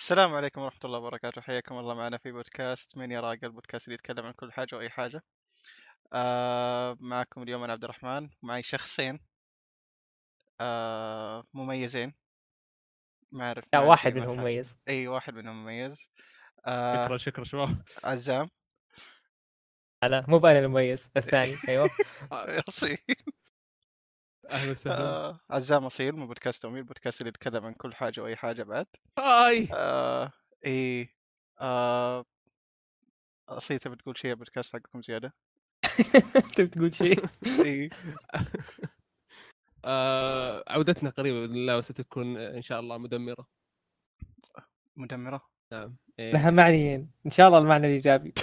السلام 0.00 0.34
عليكم 0.34 0.60
ورحمة 0.60 0.80
الله 0.84 0.98
وبركاته. 0.98 1.40
حياكم 1.40 1.78
الله 1.78 1.94
معنا 1.94 2.18
في 2.18 2.32
بودكاست 2.32 2.98
من 2.98 3.10
يراق 3.12 3.38
البودكاست 3.42 3.88
اللي 3.88 3.94
يتكلم 3.94 4.26
عن 4.26 4.32
كل 4.32 4.52
حاجة 4.52 4.76
وأي 4.76 4.90
حاجة. 4.90 5.22
آه 6.12 6.96
معكم 7.00 7.42
اليوم 7.42 7.62
أنا 7.62 7.72
عبد 7.72 7.84
الرحمن 7.84 8.30
ومعي 8.42 8.62
شخصين 8.62 9.20
آه 10.60 11.44
مميزين. 11.54 12.14
ما 13.32 13.44
أعرف 13.44 13.64
لا 13.72 13.80
واحد 13.80 14.14
منهم. 14.14 14.40
مميز. 14.40 14.76
أي 14.88 15.08
واحد 15.08 15.34
منهم 15.34 15.62
مميز. 15.62 16.10
آه 16.66 17.04
شكرا 17.04 17.16
شكرا 17.16 17.44
شباب. 17.44 17.82
عزام. 18.04 18.48
لا 20.02 20.24
مو 20.28 20.38
بأنا 20.38 20.58
المميز 20.58 21.08
الثاني 21.16 21.54
أيوه. 21.68 21.90
أصيل 22.68 22.98
أهلا 24.50 24.70
وسهلا. 24.72 24.98
آه 25.00 25.40
عزام 25.50 25.84
أصيل 25.84 26.12
من 26.16 26.26
بودكاست 26.26 26.64
أمي 26.64 26.78
البودكاست 26.78 27.20
اللي 27.20 27.28
يتكلم 27.28 27.66
عن 27.66 27.72
كل 27.72 27.94
حاجة 27.94 28.20
وأي 28.20 28.36
حاجة 28.36 28.62
بعد. 28.62 28.86
هاي! 29.18 29.68
آه 29.72 30.32
إي 30.66 31.08
آه 31.60 32.24
أصيل 33.48 33.78
تبي 33.78 33.96
تقول 33.96 34.18
شيء 34.18 34.30
البودكاست 34.30 34.72
حقكم 34.72 35.02
زيادة؟ 35.02 35.34
انت 36.46 36.60
بتقول 36.60 36.94
شيء؟ 36.94 37.24
إي 37.66 37.90
آه، 39.84 40.64
عودتنا 40.68 41.10
قريبة 41.10 41.40
بإذن 41.40 41.54
الله 41.54 41.78
وستكون 41.78 42.36
إن 42.36 42.62
شاء 42.62 42.80
الله 42.80 42.98
مدمرة. 42.98 43.46
مدمرة؟ 44.96 45.48
نعم 45.72 45.96
إيه. 46.18 46.32
لها 46.32 46.50
معنيين. 46.50 47.10
إن 47.26 47.30
شاء 47.30 47.48
الله 47.48 47.58
المعنى 47.58 47.86
الإيجابي. 47.86 48.34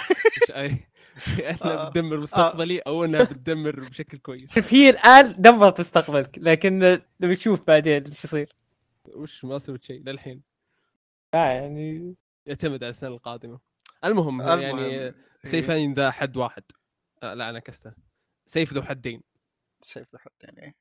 انها 1.39 1.57
آه. 1.63 1.89
بتدمر 1.89 2.17
مستقبلي 2.17 2.79
أو 2.79 3.05
انها 3.05 3.23
بتدمر 3.23 3.79
بشكل 3.79 4.17
كويس. 4.17 4.53
شوف 4.53 4.73
هي 4.73 4.89
الآن 4.89 5.35
دمرت 5.37 5.79
مستقبلك 5.79 6.37
لكن 6.37 6.79
نبي 7.21 7.33
نشوف 7.33 7.67
بعدين 7.67 8.05
إيش 8.05 8.23
يصير. 8.23 8.55
وش 9.07 9.45
ما 9.45 9.57
سويت 9.57 9.83
شيء 9.83 10.03
للحين. 10.03 10.41
لا 11.33 11.53
يعني 11.53 12.15
يعتمد 12.45 12.83
على 12.83 12.89
السنة 12.89 13.09
القادمة. 13.09 13.59
المهم, 14.05 14.41
المهم، 14.41 14.61
يعني. 14.61 15.13
سيفين 15.43 15.93
ذا 15.93 16.11
حد 16.11 16.37
واحد. 16.37 16.63
آه 17.23 17.33
لا 17.33 17.49
أنا 17.49 17.59
كسته. 17.59 17.93
سيف 18.45 18.73
ذو 18.73 18.81
حدين. 18.81 19.23
سيف 19.81 20.07
ذا 20.13 20.19
حد 20.19 20.31
يعني 20.41 20.75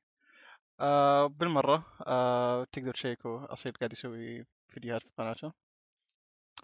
آه 0.79 1.27
بالمرة 1.27 1.85
آه 2.07 2.63
تقدر 2.63 2.91
تشيكوا 2.91 3.53
أصيل 3.53 3.71
قاعد 3.71 3.93
يسوي 3.93 4.45
فيديوهات 4.69 5.01
في 5.03 5.09
قناته. 5.17 5.47
آه، 5.47 5.53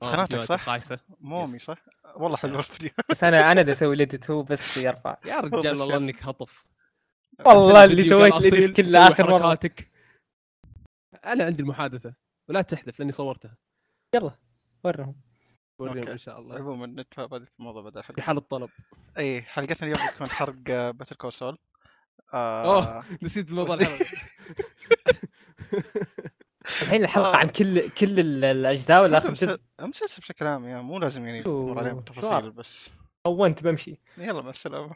قناتك 0.01 0.21
فيديوهات 0.21 0.45
صح؟ 0.49 0.61
خايسه 0.61 0.99
مو 1.19 1.43
أمي 1.43 1.55
يس. 1.55 1.63
صح؟ 1.65 1.77
والله 2.15 2.37
حلوة 2.37 2.59
الفيديو 2.59 2.91
بس 3.09 3.23
أنا 3.23 3.51
أنا 3.51 3.61
اللي 3.61 3.71
أسوي 3.71 3.95
ليدت 3.95 4.31
هو 4.31 4.43
بس 4.43 4.77
يرفع 4.77 5.17
يا 5.25 5.39
رجال 5.39 5.77
والله. 5.81 5.97
إنك 5.97 6.23
هطف 6.23 6.65
والله 7.45 7.83
اللي 7.83 8.09
سويت 8.09 8.33
ليدت 8.33 8.81
كله 8.81 9.07
آخر 9.07 9.31
مرة. 9.31 9.59
أنا 11.25 11.43
عندي 11.45 11.61
المحادثة 11.63 12.13
ولا 12.49 12.61
تحذف 12.61 12.99
لأني 12.99 13.11
صورتها 13.11 13.57
ورهم 14.83 15.15
وريهم. 15.79 16.07
إن 16.07 16.17
شاء 16.17 16.39
الله 16.39 16.55
عموما 16.55 16.87
ندفع 16.87 17.25
بعد 17.25 17.43
في 17.43 17.51
الموضوع 17.59 17.81
بعد 17.81 17.93
في 17.93 17.99
الحلقة 17.99 18.21
حال 18.21 18.37
الطلب 18.37 18.69
إي 19.17 19.41
حلقتنا 19.41 19.91
اليوم 19.91 20.07
بتكون 20.07 20.29
حرق 20.29 20.55
باتل 20.91 21.15
كول 21.15 21.33
سول 21.33 21.57
أوه. 22.33 22.97
آه 22.97 23.03
نسيت 23.21 23.51
موضوع 23.51 23.75
الحلقة 23.75 24.05
الحين 26.83 27.03
الحلقة 27.03 27.33
آه. 27.33 27.37
عن 27.37 27.47
كل 27.47 27.89
كل 27.89 28.19
ال- 28.19 28.45
الأجزاء 28.45 29.03
ولا 29.03 29.17
آخر 29.17 29.29
المسلسل 29.81 30.21
بشكل 30.21 30.45
عام 30.45 30.65
يعني 30.67 30.83
مو 30.83 30.99
لازم 30.99 31.27
يعني 31.27 31.43
نمر 31.47 31.79
عليهم 31.79 32.03
شعر. 32.21 32.49
بس 32.49 32.91
هونت 33.27 33.63
بمشي 33.63 33.99
يلا 34.17 34.41
مع 34.41 34.49
السلامة 34.49 34.95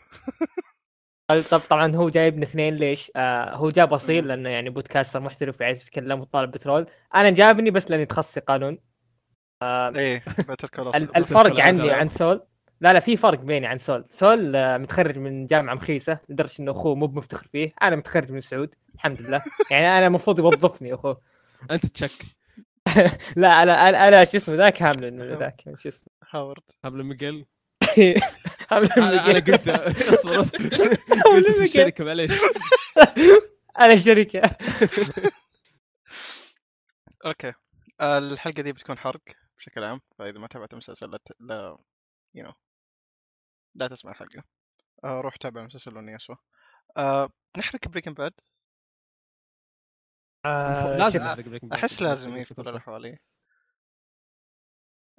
طب 1.51 1.59
طبعا 1.59 1.95
هو 1.95 2.09
جايبنا 2.09 2.43
اثنين 2.43 2.75
ليش؟ 2.75 3.11
آه 3.15 3.55
هو 3.55 3.69
جاب 3.69 3.93
اصيل. 3.93 4.27
لأنه 4.27 4.49
يعني 4.49 4.69
بودكاستر 4.69 5.19
محترف 5.19 5.61
ويعرف 5.61 5.81
يتكلم 5.81 6.19
وطالب 6.21 6.51
بترول، 6.51 6.87
أنا 7.15 7.29
جابني 7.29 7.71
بس 7.71 7.91
لأني 7.91 8.05
تخصصي 8.05 8.39
قانون. 8.39 8.77
اي 9.63 10.21
باتل 10.47 10.67
كول 10.67 10.87
ال- 10.87 11.17
الفرق 11.17 11.51
كل 11.55 11.61
عني. 11.61 11.91
عن 11.91 12.09
سول 12.09 12.41
لا 12.81 12.93
لا 12.93 12.99
في 12.99 13.17
فرق 13.17 13.39
بيني 13.39 13.67
عن 13.67 13.77
سول، 13.77 14.05
سول 14.09 14.55
آه، 14.55 14.77
متخرج 14.77 15.17
من 15.17 15.45
جامعة 15.45 15.73
مخيسة 15.75 16.19
لدرجة 16.29 16.51
إنه 16.59 16.71
أخوه 16.71 16.95
مو 16.95 17.07
بمفتخر 17.07 17.47
فيه، 17.51 17.73
أنا 17.81 17.95
متخرج 17.95 18.31
من 18.31 18.37
السعود 18.37 18.75
الحمد 18.95 19.21
لله، 19.21 19.43
يعني 19.71 19.87
أنا 19.87 20.07
المفروض 20.07 20.39
يوظفني 20.39 20.93
أخوه. 20.93 21.21
أنت 21.71 21.85
تشك. 21.85 22.25
لا 23.35 23.63
أنا 23.63 23.89
أنا, 23.89 24.07
أنا 24.07 24.25
شو 24.25 24.37
اسمه 24.37 24.55
ذاك 24.55 24.81
هامل 24.81 25.05
انه 25.05 25.25
ذاك 25.25 25.61
شو 25.75 25.89
اسمه. 25.89 26.07
هاورد. 26.29 26.63
قبل 26.83 27.03
ميجل 27.03 27.45
Hamlin 28.71 28.91
أنا 28.91 29.25
أنا 29.25 29.39
قلت 29.39 29.67
أصبر 29.67 30.39
أصبر. 30.39 30.67
قلت 31.25 31.47
اسم 31.47 31.63
الشركة 31.63 32.03
معليش. 32.03 32.31
أنا 33.79 33.93
الشركة. 33.93 34.41
أوكي. 37.25 37.53
الحلقة 38.01 38.61
دي 38.61 38.73
بتكون 38.73 38.97
حرق 38.97 39.21
بشكل 39.57 39.83
عام 39.83 40.01
فإذا 40.19 40.39
ما 40.39 40.47
تابعت 40.47 40.73
المسلسل 40.73 41.11
لا 41.39 41.77
you 42.35 42.45
know 42.45 42.53
لا 43.75 43.87
تسمع 43.87 44.11
الحلقة. 44.11 44.43
آه 45.03 45.21
روح 45.21 45.35
تابع 45.35 45.61
المسلسل 45.61 45.91
لوني 45.91 46.15
أسوأ 46.15 46.35
آه 46.97 47.29
نحرق 47.57 47.87
Breaking 47.87 48.13
Bad. 48.13 48.33
آه، 50.47 50.97
لازم. 50.97 51.21
أحس 51.73 52.01
لازم 52.01 52.43
في 52.43 52.53
كل. 52.53 52.69
الأحوال 52.69 53.05
إيه. 53.05 53.21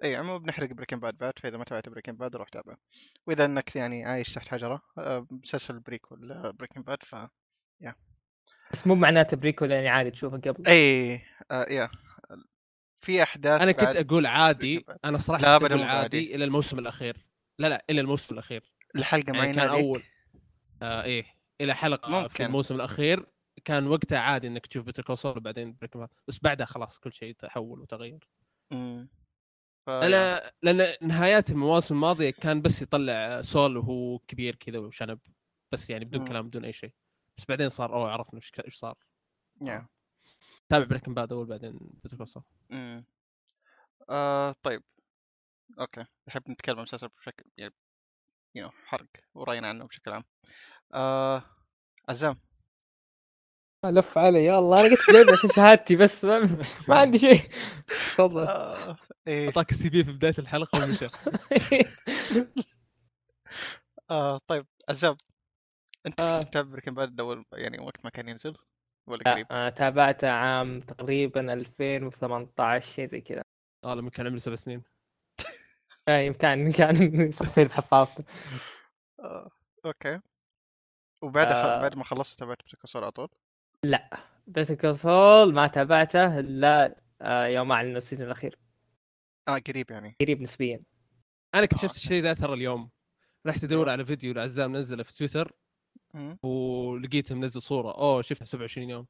اي 0.04 0.16
عموما 0.16 0.38
بنحرق 0.38 0.72
Breaking 0.72 1.00
Bad 1.00 1.18
بعد 1.18 1.32
فإذا 1.38 1.56
ما 1.58 1.64
تابعت 1.64 1.88
Breaking 1.88 2.16
Bad 2.16 2.36
روح 2.36 2.48
تابع 2.48 2.76
وإذا 3.26 3.44
إنك 3.44 3.76
يعني 3.76 4.04
عايش 4.04 4.34
تحت 4.34 4.48
حجرة 4.48 4.82
آه، 4.98 5.26
مسلسل 5.30 5.80
prequel 5.80 6.12
ل 6.12 6.50
Breaking 6.50 6.82
Bad 6.82 7.02
ف 7.02 7.16
بس 8.72 8.86
مو 8.86 8.94
معناته 8.94 9.36
prequel 9.36 9.64
إنه 9.64 9.88
عادي 9.88 10.10
تشوفه 10.10 10.38
قبل 10.38 10.66
اي 10.68 11.14
آه 11.50 11.64
يا 11.70 11.88
في 13.00 13.22
أحداث 13.22 13.60
أنا 13.60 13.72
كنت 13.72 13.96
أقول 13.96 14.26
عادي. 14.26 14.84
أنا 15.04 15.18
صراحة 15.18 15.42
لا، 15.42 15.58
كنت 15.58 15.70
أقول 15.70 15.82
عادي. 15.82 15.98
عادي 15.98 16.34
إلى 16.34 16.44
الموسم 16.44 16.78
الأخير 16.78 17.26
لا 17.58 17.68
لا 17.68 17.84
إلى 17.90 18.00
الموسم 18.00 18.34
الأخير 18.34 18.72
الحلقة 18.96 19.26
يعني 19.26 19.38
معينه 19.38 19.62
كان 19.66 19.70
أول 19.70 20.02
آه 20.82 21.02
إيه 21.02 21.24
إلى 21.60 21.74
حلقة 21.74 22.10
ممكن. 22.10 22.28
في 22.28 22.46
الموسم 22.46 22.74
الأخير 22.74 23.26
كان 23.64 23.86
وقتها 23.86 24.18
عادي 24.18 24.46
إنك 24.46 24.66
تشوف 24.66 24.84
Better 24.84 25.02
Call 25.02 25.16
وبعدين 25.24 25.76
Breaking 25.80 25.98
Bad 25.98 26.08
بس 26.28 26.38
بعدها 26.42 26.66
خلاص 26.66 26.98
كل 26.98 27.12
شيء 27.12 27.34
تحول 27.34 27.80
وتغير 27.80 28.28
مم. 28.70 29.08
ف... 29.86 29.90
أنا 29.90 30.52
لأن 30.62 31.08
نهايات 31.08 31.50
المواسم 31.50 31.94
الماضية 31.94 32.30
كان 32.30 32.62
بس 32.62 32.82
يطلع 32.82 33.42
Saul 33.42 33.76
وهو 33.76 34.18
كبير 34.18 34.54
كذا 34.54 34.78
وشنب 34.78 35.18
بس 35.72 35.90
يعني 35.90 36.04
بدون 36.04 36.20
مم. 36.20 36.28
كلام 36.28 36.48
بدون 36.48 36.64
أي 36.64 36.72
شيء 36.72 36.92
بس 37.38 37.44
بعدين 37.48 37.68
صار 37.68 37.94
أوه 37.94 38.10
عرفنا 38.10 38.40
إيش 38.40 38.52
إيش 38.64 38.74
صار 38.74 38.98
يا. 39.62 39.86
تابع 40.68 40.84
Breaking 40.84 41.14
Bad 41.14 41.32
أول 41.32 41.46
بعدين 41.46 41.78
Better 42.02 42.16
Call 42.16 42.28
Saul 42.28 42.42
مم. 42.70 43.04
آه 44.10 44.54
طيب 44.62 44.82
أوكي 45.80 46.04
نحب 46.28 46.50
نتكلم 46.50 46.74
عن 46.74 46.78
المسلسل 46.78 47.08
بشكل 47.08 47.44
يعني 47.56 47.74
يو 48.54 48.70
حرق 48.70 49.08
ورأينا 49.34 49.68
عنه 49.68 49.84
بشكل 49.84 50.10
عام 50.10 50.24
آه 50.94 51.42
عزام 52.08 52.40
لف 53.84 54.18
علي. 54.18 54.44
يا 54.44 54.58
الله 54.58 54.80
أنا 54.80 54.88
قلت 54.88 55.10
جايب 55.12 55.30
عشان 55.30 55.50
شهادتي 55.50 55.96
بس 55.96 56.24
ما, 56.24 56.38
ما 56.88 56.98
عندي 56.98 57.18
شيء. 57.18 57.40
تفضل. 57.88 58.46
آه 58.46 58.96
إيه. 59.26 59.46
أعطاك 59.46 59.70
السي 59.70 59.90
في 59.90 60.04
في 60.04 60.12
بداية 60.12 60.34
الحلقة 60.38 60.84
ومشى 60.84 61.08
آه 64.10 64.38
طيب 64.46 64.66
عزام 64.88 65.16
أنت 66.06 66.20
آه. 66.20 66.38
كنت 66.38 66.48
تتابع 66.48 66.70
بريكن 66.70 66.94
باد 66.94 67.20
اول 67.20 67.44
يعني 67.52 67.78
وقت 67.78 68.04
ما 68.04 68.10
كان 68.10 68.28
ينزل 68.28 68.56
ولا 69.06 69.22
لا، 69.22 69.32
قريب؟ 69.32 69.46
أنا 69.50 69.70
تابعته 69.70 70.30
عام 70.30 70.80
تقريبا 70.80 71.52
2018 71.52 72.90
شيء 72.90 73.06
زي 73.08 73.20
كذا. 73.20 73.42
آه 73.84 73.94
لما 73.94 74.10
كان 74.10 74.26
عمري 74.26 74.40
سبع 74.40 74.56
سنين. 74.56 74.82
آه، 76.08 76.18
يمكن 76.18 76.72
كان 76.72 77.20
يصير 77.20 77.68
بحفاظته. 77.68 78.24
آه، 79.20 79.50
أوكي. 79.86 80.20
وبعدها 81.22 81.78
آه. 81.78 81.82
بعد 81.82 81.96
ما 81.96 82.04
خلصت 82.04 82.38
تابعت 82.38 82.58
Breaking 82.62 82.98
على 82.98 83.10
طول؟ 83.10 83.28
Better 84.46 84.72
Call 84.72 85.13
Saul 85.13 85.54
ما 85.54 85.66
تابعته 85.66 86.38
إلا 86.38 86.96
آه، 87.22 87.46
يوم 87.46 87.72
أعلن 87.72 87.96
ال 87.96 88.00
season 88.00 88.26
الأخير 88.26 88.58
آه 89.48 89.58
قريب 89.68 89.90
يعني 89.90 90.16
قريب 90.20 90.40
نسبيا 90.40 90.80
أنا 91.54 91.64
اكتشفت 91.64 91.84
آه. 91.94 91.96
الشيء 91.96 92.22
ذا 92.22 92.34
ترى 92.34 92.54
اليوم 92.54 92.90
رحت 93.46 93.64
أدور 93.64 93.90
على 93.90 94.04
فيديو 94.04 94.32
لعزام 94.34 94.76
نزله 94.76 95.02
في 95.02 95.16
تويتر. 95.16 95.52
ولقيته 96.42 97.34
منزل 97.34 97.62
صورة 97.62 97.92
أوه 97.94 98.22
شفتها 98.22 98.44
27 98.46 98.90
يوم 98.90 99.06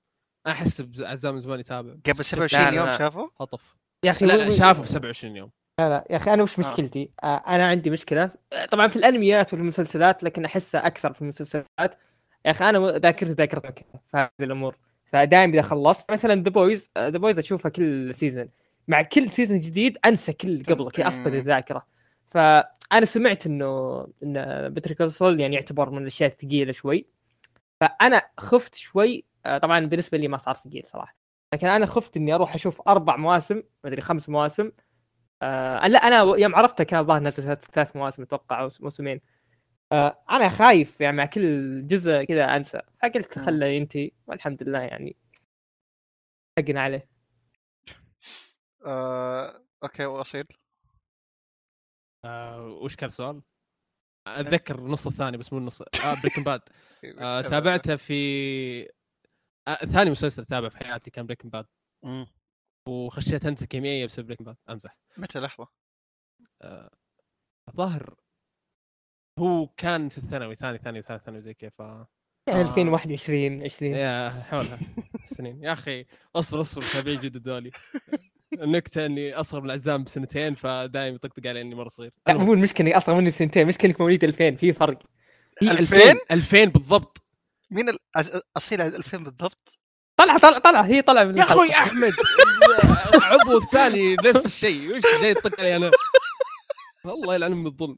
أنا 0.47 0.55
أحس 0.55 0.85
عزام 1.01 1.35
من 1.35 1.41
زمان 1.41 1.61
يتابع 1.61 1.91
قبل 1.91 2.03
شفت- 2.25 2.35
27 2.35 2.75
يوم 2.75 2.87
لا. 2.87 2.99
شافه؟ 2.99 3.31
هطف 3.41 3.77
يا 4.05 4.11
أخي 4.11 4.27
لا 4.27 4.37
لا 4.37 4.51
شافه 4.51 4.83
في 4.83 4.89
27 4.89 5.37
يوم 5.37 5.51
لا 5.81 5.89
لا 5.89 6.05
يا 6.11 6.17
أخي 6.17 6.35
أنا 6.35 6.43
وش 6.43 6.59
آه. 6.59 6.61
مشكلتي؟ 6.71 7.11
آه. 7.23 7.37
أنا 7.37 7.67
عندي 7.69 7.91
مشكلة 7.91 8.31
طبعا 8.71 8.89
في 8.89 8.97
الأنميات 8.97 9.53
والمسلسلات 9.55 10.25
لكن 10.25 10.45
أحسها 10.45 10.87
أكثر 10.87 11.13
في 11.13 11.23
المسلسلات 11.23 11.99
يا 12.47 12.51
أخي 12.51 12.69
أنا 12.69 12.79
ذاكرتي 12.99 13.33
ذاكرة 13.33 13.61
كذا 13.61 14.01
في 14.11 14.17
هذه 14.17 14.31
الأمور. 14.41 14.77
فدائما 15.13 15.53
إذا 15.53 15.63
خلصت 15.63 16.11
مثلا 16.13 16.35
The 16.35 16.51
Boys 16.51 16.91
The 16.99 17.19
Boys 17.19 17.39
أشوفها 17.39 17.71
كل 17.71 18.15
season 18.15 18.49
مع 18.89 19.03
كل 19.03 19.29
season 19.29 19.59
جديد 19.59 19.99
أنسى 20.05 20.33
كل 20.33 20.63
قبله 20.65 20.91
كذا 20.91 21.09
أفقد. 21.09 21.35
الذاكرة. 21.35 21.87
فأنا 22.31 23.05
سمعت 23.05 23.47
انه 23.47 24.01
إن 24.23 24.69
Better 24.73 24.96
Call 24.96 25.11
Saul 25.11 25.41
يعني 25.41 25.55
يعتبر 25.55 25.91
من 25.91 26.03
الأشياء 26.03 26.31
الثقيلة 26.31 26.73
شوي. 26.73 27.07
فأنا 27.81 28.23
خفت 28.39 28.75
شوي. 28.75 29.25
آه، 29.47 29.59
طبعا 29.59 29.81
بالنسبة 29.81 30.19
لي 30.19 30.29
ما 30.29 30.37
صار 30.37 30.57
ثقيل 30.57 30.83
صراحة. 30.87 31.17
لكن 31.55 31.67
أنا 31.67 31.87
خفت 31.87 32.17
إني 32.17 32.35
أروح 32.35 32.55
أشوف 32.55 32.89
أربع 32.89 33.17
مواسم 33.17 33.63
مدري 33.85 34.01
خمس 34.01 34.29
مواسم. 34.29 34.71
آه 35.43 35.89
لا 35.89 35.99
أنا 35.99 36.21
يوم 36.37 36.55
عرفتها 36.57 36.85
كان 36.85 37.01
الظاهر 37.01 37.23
نزل 37.23 37.57
ثلاث 37.57 37.97
مواسم 37.97 38.23
أتوقع 38.23 38.63
أو 38.63 38.71
موسمين. 38.81 39.21
أنا 40.31 40.49
خايف 40.49 41.01
يعني 41.01 41.17
مع 41.17 41.27
كل 41.27 41.87
جزء 41.87 42.25
كذا 42.25 42.57
أنسى. 42.57 42.81
فقلت 43.03 43.39
مم. 43.39 43.45
خله 43.45 43.67
ينتهي 43.67 44.11
والحمد 44.27 44.63
لله 44.63 44.81
يعني 44.81 45.17
حقنا 46.59 46.81
عليه. 46.83 47.09
آه، 48.87 49.65
أوكي 49.83 50.07
وأصيل؟ 50.07 50.47
آه 52.25 52.63
وش 52.67 52.97
كان 52.97 53.07
السؤال؟ 53.09 53.43
أتذكر 54.27 54.79
النص 54.79 55.07
الثاني 55.07 55.37
بس 55.37 55.53
مو 55.53 55.59
النص 55.59 55.83
آه 55.83 56.21
Breaking 56.23 56.43
Bad 56.45 56.61
إيه، 57.05 57.21
آه 57.21 57.41
تابعته 57.41 57.97
في 57.97 58.15
آه 59.69 59.75
ثاني 59.75 60.11
مسلسل 60.11 60.45
تابع 60.45 60.69
في 60.69 60.77
حياتي 60.79 61.11
كان 61.11 61.27
Breaking 61.27 61.49
Bad. 61.51 61.67
وخشيت 62.89 63.47
هندسه 63.47 63.67
كيميائية 63.67 64.07
بسبب 64.07 64.27
Breaking 64.27 64.45
Bad 64.45 64.57
أمزح. 64.71 64.99
متى 65.17 65.39
لحظة؟ 65.41 65.69
الظاهر 67.69 68.15
هو 69.39 69.67
كان 69.77 70.09
في 70.09 70.19
الثانوي 70.19 70.57
ثاني 70.57 70.79
ثاني 70.79 71.03
ثالث 71.03 71.25
ثانوي 71.25 71.41
زي 71.41 71.55
كذا 71.55 71.71
ف 71.71 71.79
يعني 72.47 72.61
آه. 72.61 72.63
2021 72.63 73.63
20 73.63 73.95
يا 73.95 74.31
حولها 74.51 74.79
سنين. 75.25 75.65
يا 75.65 75.73
أخي 75.73 76.07
أصبر 76.37 76.61
أصبر 76.61 76.83
متابعين 76.83 77.21
جدد 77.21 77.43
دولي 77.43 77.71
النكتة 78.53 79.07
إني 79.07 79.35
أصغر 79.35 79.61
من 79.61 79.67
العزام 79.67 80.05
بسنتين 80.05 80.55
فدايم 80.55 81.15
يطقطق 81.15 81.47
علي 81.47 81.61
اني 81.61 81.75
مرة 81.75 81.89
صغير. 81.89 82.13
لا 82.27 82.35
مو 82.35 82.53
المشكلة 82.53 82.87
إني 82.87 82.97
أصغر 82.97 83.15
مني 83.15 83.31
بسنتين 83.31 83.67
مشكلة 83.67 83.91
إنك 83.91 84.01
مواليد 84.01 84.25
2000 84.25 84.57
في 84.57 84.73
فرق. 84.73 84.99
2000 85.63 85.97
2000 86.31 86.65
بالضبط. 86.65 87.23
مين 87.71 87.85
أصيل 88.57 88.81
على 88.81 88.97
2000 88.97 89.19
بالضبط؟ 89.19 89.79
طلع 90.17 90.39
طلع 90.39 90.59
طلع 90.59 90.81
هي 90.81 91.03
طلع 91.03 91.25
من 91.25 91.39
يا 91.39 91.43
أخوي. 91.43 91.71
أحمد 91.71 92.13
العضو 93.15 93.59
الثاني 93.59 94.15
نفس 94.15 94.47
الشيء. 94.47 94.97
وش 94.97 95.03
جاي 95.23 95.35
تطق 95.35 95.61
علي 95.61 95.77
أنا؟ 95.77 95.91
الله 97.07 97.35
يلعن 97.35 97.53
من 97.53 97.67
الظلم. 97.67 97.97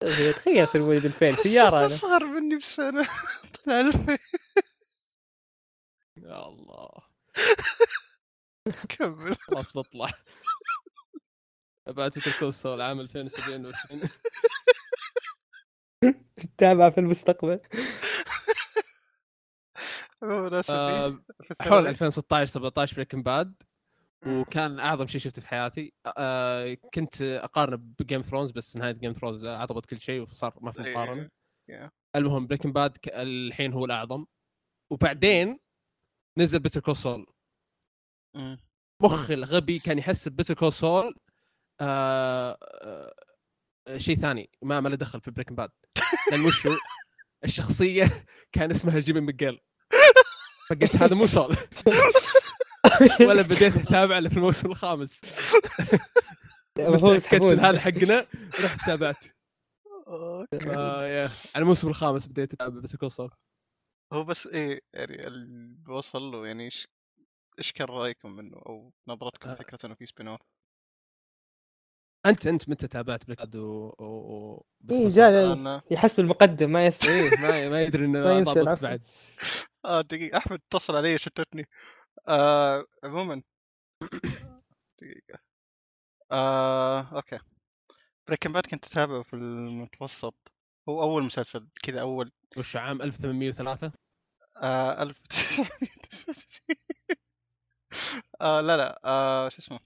تخيل 0.00 0.64
اصير 0.64 0.82
مواليد 0.82 1.04
2000 1.04 1.42
سيارة 1.42 1.78
أنا. 1.78 1.86
أصغر 1.86 2.24
مني 2.24 2.56
بسنة. 2.56 3.06
طلع 3.64 3.80
2000 3.80 4.18
يا 6.16 6.48
الله. 6.48 6.88
كمل. 8.88 9.34
خلاص 9.34 9.76
بطلع. 9.76 10.10
بعد 11.86 12.12
كوست 12.40 12.66
العام 12.66 13.00
2027 13.00 14.10
تابع 16.58 16.90
في 16.90 17.00
المستقبل. 17.00 17.60
عموما 20.22 20.62
آه، 20.70 21.08
حول 21.60 21.86
الثانوي. 21.86 21.88
2016 21.88 22.52
17 22.52 22.96
Breaking 22.96 23.22
Bad 23.22 23.62
وكان 24.26 24.78
أعظم 24.80 25.06
شيء 25.06 25.20
شفته 25.20 25.42
في 25.42 25.48
حياتي. 25.48 25.92
آه 26.18 26.76
كنت 26.94 27.22
أقارنه 27.22 27.76
ب 27.98 28.03
Game 28.03 28.22
of 28.22 28.28
Thrones 28.28 28.50
بس 28.50 28.76
نهاية 28.76 28.92
Game 28.92 29.12
of 29.12 29.19
Thrones 29.19 29.44
عطبت 29.46 29.86
كل 29.86 30.00
شيء 30.00 30.20
وصار 30.20 30.54
ما 30.60 30.70
في 30.72 30.84
إيه، 30.84 30.92
مقارنة. 30.92 31.28
yeah. 31.72 31.88
المهم 32.16 32.46
Breaking 32.46 32.72
Bad 32.72 32.98
الحين 33.08 33.72
هو 33.72 33.84
الأعظم. 33.84 34.24
وبعدين 34.92 35.58
نزل 36.38 36.58
Better 36.58 36.80
Call 36.80 36.96
Saul 36.96 37.26
مم. 38.36 38.58
مخي 39.02 39.34
الغبي 39.34 39.78
كان 39.78 39.98
يحس 39.98 40.28
Better 40.28 40.54
Call 40.54 40.72
Saul 40.72 41.14
آه 41.80 42.58
آه 42.62 43.14
شيء 43.96 44.14
ثاني 44.16 44.50
ما 44.62 44.80
ما 44.80 44.88
له 44.88 44.96
دخل 44.96 45.20
في 45.20 45.30
Breaking 45.30 45.54
Bad 45.54 45.70
لأن 46.30 46.44
وشو 46.44 46.76
الشخصية 47.44 48.04
كان 48.52 48.70
اسمها 48.70 48.98
Jimmy 48.98 49.20
McGill 49.20 49.60
فقلت 50.68 50.96
هذا 50.96 51.14
مو 51.14 51.26
Saul 51.26 51.56
ولا 53.28 53.42
بديت 53.42 53.76
أتابع 53.76 54.18
إلا 54.18 54.28
في 54.28 54.36
الموسم 54.36 54.70
الخامس. 54.70 55.20
تاكدت 56.74 57.02
يسحبون 57.04 57.58
هذا 57.58 57.80
حقنا؟ 57.80 58.26
رحت 58.64 58.86
تابعت. 58.86 59.24
آه 60.08 61.06
يا. 61.06 61.28
على 61.54 61.62
الموسم 61.62 61.88
الخامس 61.88 62.26
بديت 62.26 62.52
أتابع 62.52 62.80
بس 62.80 62.96
Saul 63.08 63.30
هو 64.12 64.24
بس 64.24 64.46
إيه 64.46 64.80
يعني 64.94 65.26
اللي 65.26 65.74
بوصل 65.74 66.22
له 66.22 66.46
يعني 66.46 66.64
إيش 66.64 66.88
إيش 67.58 67.72
كان 67.72 67.86
رأيكم 67.88 68.32
منه؟ 68.32 68.56
أو 68.66 68.92
نظرتكم 69.08 69.50
آه. 69.50 69.54
فكرة 69.54 69.78
إنه 69.84 69.94
في 69.94 70.06
سبين 70.06 70.28
اوف 70.28 70.40
أنت 72.26 72.46
أنت 72.46 72.68
متى 72.68 72.88
تابعت 72.88 73.26
باد 73.26 73.56
و, 73.56 73.94
و... 73.98 74.04
و... 74.04 74.64
إيه، 74.90 75.10
جاء- 75.10 75.82
يحس 75.90 76.16
بالمقدم 76.16 76.72
ما 76.72 76.86
يس 76.86 77.08
إيه 77.08 77.30
ما 77.40 77.68
ما 77.68 77.82
يدري 77.82 78.04
إنه 78.04 78.18
ما 78.24 78.32
ينسى. 78.32 78.64
بعد. 78.64 79.02
آه 79.84 80.00
دقيقة. 80.00 80.38
أحمد 80.38 80.60
اتصل 80.72 80.96
علي 80.96 81.18
شتتني. 81.18 81.68
آه 82.28 82.84
عموما. 83.04 83.42
دقيقة. 85.00 85.38
آه 86.32 87.16
أوكي. 87.16 87.38
بريكن 88.28 88.52
باد 88.52 88.66
كنت 88.66 88.86
أتابعه 88.86 89.22
في 89.22 89.34
المتوسط. 89.34 90.52
هو 90.88 91.02
أول 91.02 91.22
مسلسل 91.22 91.68
كذا 91.82 92.00
أول. 92.00 92.32
وش 92.56 92.76
عام 92.76 93.02
1803 93.02 93.92
آه 94.62 95.02
ألف. 95.02 95.18
آه 98.40 98.60
لا 98.60 98.76
لا. 98.76 99.00
آه 99.04 99.48
شو 99.48 99.58
اسمه؟ 99.58 99.80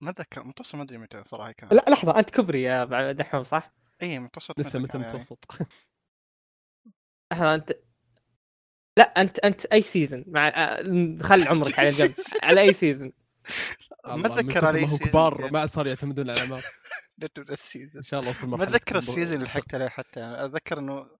ما 0.00 0.10
أتذكر. 0.10 0.44
متوسط 0.44 0.74
ما 0.74 0.82
أدري 0.82 0.98
متى 0.98 1.24
صراحة 1.26 1.52
كان. 1.52 1.68
لا 1.72 1.84
لحظة. 1.88 2.18
أنت 2.18 2.30
كبري 2.30 2.62
يا 2.62 3.12
دحوم 3.12 3.44
صح؟ 3.44 3.72
اي 4.02 4.18
متوسط 4.18 4.58
لسه 4.60 4.78
متى 4.78 4.98
يعني. 4.98 5.08
متوسط؟ 5.12 5.44
لحظه 7.32 7.54
أنت 7.54 7.87
لا 8.98 9.04
أنت 9.04 9.38
أنت 9.38 9.66
أي 9.66 9.82
سيزون 9.82 10.24
مع 10.26 10.48
آه، 10.48 11.18
خل 11.22 11.48
عمرك 11.48 11.78
على 11.78 11.90
جنب. 11.98 12.14
على 12.42 12.60
أي 12.60 12.72
سيزون 12.72 13.12
ما 14.06 14.26
أتذكر 14.26 14.64
على 14.64 14.80
ما 14.80 14.92
اي 14.92 14.98
كبار. 14.98 15.50
ما 15.50 15.66
صاروا 15.66 15.88
يعتمدون 15.88 16.30
على 16.30 16.36
الاعمار 16.36 16.64
ال 17.38 17.47
season 17.47 18.02
إن 18.02 18.04
شاء 18.04 18.20
الله 18.20 18.30
اوصل 18.30 18.46
ما 18.48 18.62
أتذكر 18.62 18.98
ال 18.98 19.03
season 19.03 19.36
اللي 19.36 19.48
حكت 19.48 19.74
عليه 19.74 19.88
حتى. 19.88 20.20
يعني 20.20 20.44
أتذكر 20.44 20.78
إنه 20.78 21.10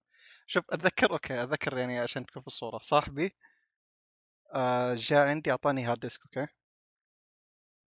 شوف 0.47 0.65
أتذكر 0.71 1.11
okay 1.11 1.43
أتذكر 1.43 1.79
يعني 1.79 1.99
عشان 1.99 2.27
تكون 2.27 2.43
في 2.43 2.49
الصورة. 2.49 2.79
صاحبي 2.79 3.37
آه 4.55 4.95
جاء 4.95 5.29
عندي 5.29 5.51
أعطاني 5.51 5.85
hard 5.85 6.00
disk 6.00 6.21
okay؟ 6.25 6.53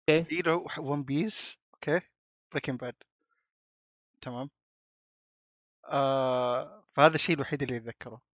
okay. 0.09 0.79
One 0.79 1.03
Piece 1.03 1.57
okay؟ 1.73 2.01
Breaking 2.51 2.79
Bad 2.79 2.95
تمام؟ 4.21 4.49
آه 5.85 6.83
فهذا 6.95 7.15
الشيء 7.15 7.35
الوحيد 7.35 7.61
اللي 7.61 7.77
أتذكره. 7.77 8.30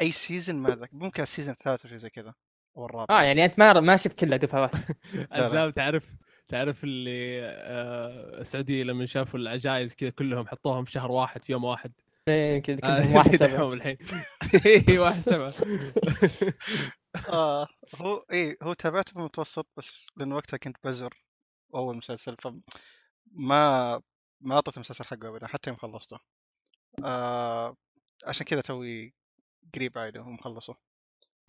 أي 0.00 0.12
season 0.12 0.56
ما 0.56 0.72
أتذكر 0.72 0.96
ممكن 0.96 1.22
ال 1.22 1.26
season 1.26 1.52
الثالث 1.54 1.82
أو 1.84 1.88
شيء 1.88 1.98
زي 1.98 2.10
كذا 2.10 2.34
أو 2.76 2.86
الرابع. 2.86 3.20
آه 3.20 3.22
يعني 3.22 3.44
أنت 3.44 3.58
ما 3.58 3.80
ما 3.80 3.96
شفت 3.96 4.18
كلها 4.18 4.36
دفعه 4.38 4.60
واحدة 4.62 4.96
عزام 5.32 5.70
تعرف 5.70 6.10
تعرف 6.48 6.84
اللي 6.84 7.40
آه 7.44 8.40
السعودية 8.40 8.82
لما 8.84 9.06
شافوا 9.06 9.38
العجائز 9.38 9.94
كذا 9.94 10.10
كلهم 10.10 10.46
حطوهم 10.46 10.84
في 10.84 10.90
شهر 10.92 11.10
واحد 11.10 11.42
في 11.44 11.52
يوم 11.52 11.64
واحد. 11.64 11.92
إيه، 12.28 12.58
كذا 12.62 12.78
آه، 12.84 13.00
كلهم 13.00 13.14
واحد 13.16 13.36
سبعة. 13.36 13.72
الحين. 13.72 13.96
إيه، 14.66 14.98
واحد 14.98 15.20
سبعة. 15.20 15.54
آه 17.28 17.66
هو 17.94 18.24
إيه 18.32 18.56
هو 18.62 18.72
تابعته 18.72 19.12
في 19.12 19.18
المتوسط 19.18 19.66
بس 19.76 20.08
لأن 20.16 20.32
وقتها 20.32 20.56
كنت 20.56 20.76
بزر 20.84 21.14
أول 21.74 21.96
مسلسل 21.96 22.36
ف 22.42 22.48
ما 23.32 24.00
ما 24.40 24.54
اعطيت 24.54 24.74
المسلسل 24.76 25.04
حقه 25.04 25.28
ابدا 25.28 25.46
حتى 25.46 25.70
يوم 25.70 25.76
خلصته. 25.78 26.18
آه 27.04 27.76
عشان 28.26 28.46
كذا 28.46 28.60
توي 28.60 29.14
قريب 29.74 29.98
عايده 29.98 30.20
ومخلصه 30.20 30.76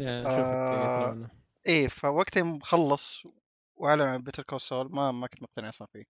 يا 0.01 0.23
شوفك 0.23 0.35
آه. 0.39 1.29
إيه 1.67 1.87
فوقتها 1.87 2.39
يوم 2.39 2.59
خلص 2.59 3.23
وأعلن 3.75 4.01
عن 4.01 4.21
Better 4.23 4.43
Call 4.43 4.61
Saul 4.61 4.91
ما 4.91 5.11
ما 5.11 5.27
كنت 5.27 5.43
مقتنع 5.43 5.69
أصلا 5.69 5.87
فيه. 5.93 6.05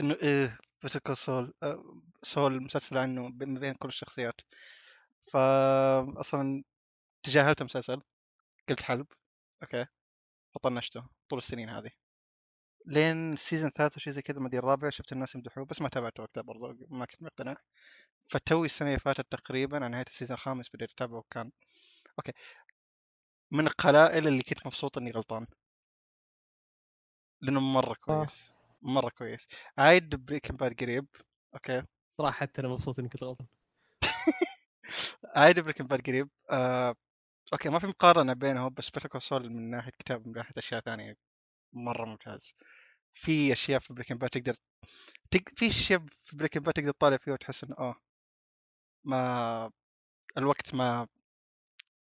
إنه 0.00 0.16
إيه 0.22 0.58
Better 0.82 1.00
Call 1.00 1.16
Saul 1.16 1.54
آه 1.62 2.02
سووا 2.22 2.62
مسلسل 2.62 2.98
عنه 2.98 3.30
بين 3.30 3.58
بين 3.58 3.74
كل 3.74 3.88
الشخصيات. 3.88 4.40
فا 5.32 6.20
أصلا 6.20 6.64
تجاهلت 7.22 7.60
المسلسل 7.60 8.02
قلت 8.68 8.82
حلو 8.82 9.06
okay 9.62 9.86
فطنشته 10.54 11.08
طول 11.28 11.38
السنين 11.38 11.68
هذه. 11.68 11.90
لين 12.86 13.32
ال 13.32 13.37
season 13.37 13.68
الثالث 13.68 13.96
وشي 13.96 14.12
زي 14.12 14.22
كذا 14.22 14.40
ما 14.40 14.46
أدري 14.48 14.58
الرابع 14.58 14.90
شفت 14.90 15.12
الناس 15.12 15.34
يمدحوه 15.34 15.64
بس 15.64 15.82
ما 15.82 15.88
تابعته 15.88 16.22
وقتها 16.22 16.42
برضه 16.42 16.86
ما 16.90 17.04
كنت 17.06 17.22
مقتنع. 17.22 17.56
فتوي 18.28 18.66
السنة 18.66 18.88
اللي 18.88 19.00
فاتت 19.00 19.32
تقريبا 19.32 19.76
على 19.76 19.88
نهاية 19.88 20.04
ال 20.08 20.12
season 20.12 20.34
الخامس 20.34 20.70
بديت 20.74 20.90
أتابعه 20.90 21.18
وكان 21.18 21.50
okay. 22.18 22.32
من 23.50 23.66
القلائل 23.66 24.28
اللي 24.28 24.42
كنت 24.42 24.66
مبسوط 24.66 24.98
إني 24.98 25.10
غلطان. 25.10 25.46
لأنه 27.40 27.60
مرة 27.60 27.94
كويس. 27.94 28.52
مرة 28.82 29.08
كويس. 29.10 29.48
عايد 29.78 30.14
Breaking 30.14 30.56
Bad 30.56 30.80
قريب. 30.82 31.06
okay. 31.54 31.82
صراحة 32.18 32.32
حتى 32.40 32.60
أنا 32.60 32.68
مبسوط 32.68 32.98
إني 32.98 33.08
كنت 33.08 33.24
غلطان. 33.24 33.46
عايد 35.36 35.60
Breaking 35.60 35.86
Bad 35.86 36.00
قريب. 36.06 36.28
آه... 36.50 36.94
okay 37.52 37.68
ما 37.68 37.78
في 37.78 37.86
مقارنة 37.86 38.32
بينهم 38.32 38.74
بس 38.74 38.90
Better 38.90 39.18
Saul 39.18 39.50
من 39.50 39.70
ناحية 39.70 39.90
كتابة 39.90 40.26
من 40.28 40.32
ناحية 40.32 40.52
أشياء 40.58 40.80
ثانية 40.80 41.16
مرة 41.72 42.04
ممتاز. 42.06 42.54
في 43.14 43.52
أشياء 43.52 43.80
في 43.80 43.94
بريكن 43.94 44.18
باد 44.18 44.30
تقدر 44.30 44.56
تق... 45.30 45.42
في 45.56 45.66
أشياء 45.66 46.04
في 46.24 46.36
Breaking 46.36 46.60
Bad 46.60 46.74
تقدر 46.74 46.90
تطالع 46.92 47.16
فيها 47.16 47.34
وتحس 47.34 47.64
إنه 47.64 47.76
آه. 47.78 47.96
ما 49.06 49.70
الوقت 50.38 50.74
ما 50.74 51.08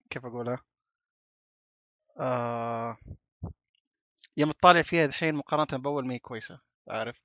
كيف 0.10 0.26
اقولها 0.26 0.58
آه 2.20 2.98
يوم 4.38 4.52
تطالع 4.52 4.82
فيها 4.82 5.06
الحين 5.06 5.36
مقارنة 5.36 5.84
بأول 5.84 6.08
ما 6.08 6.14
هي 6.14 6.20
كويسة 6.20 6.60
عارف؟ 6.90 7.22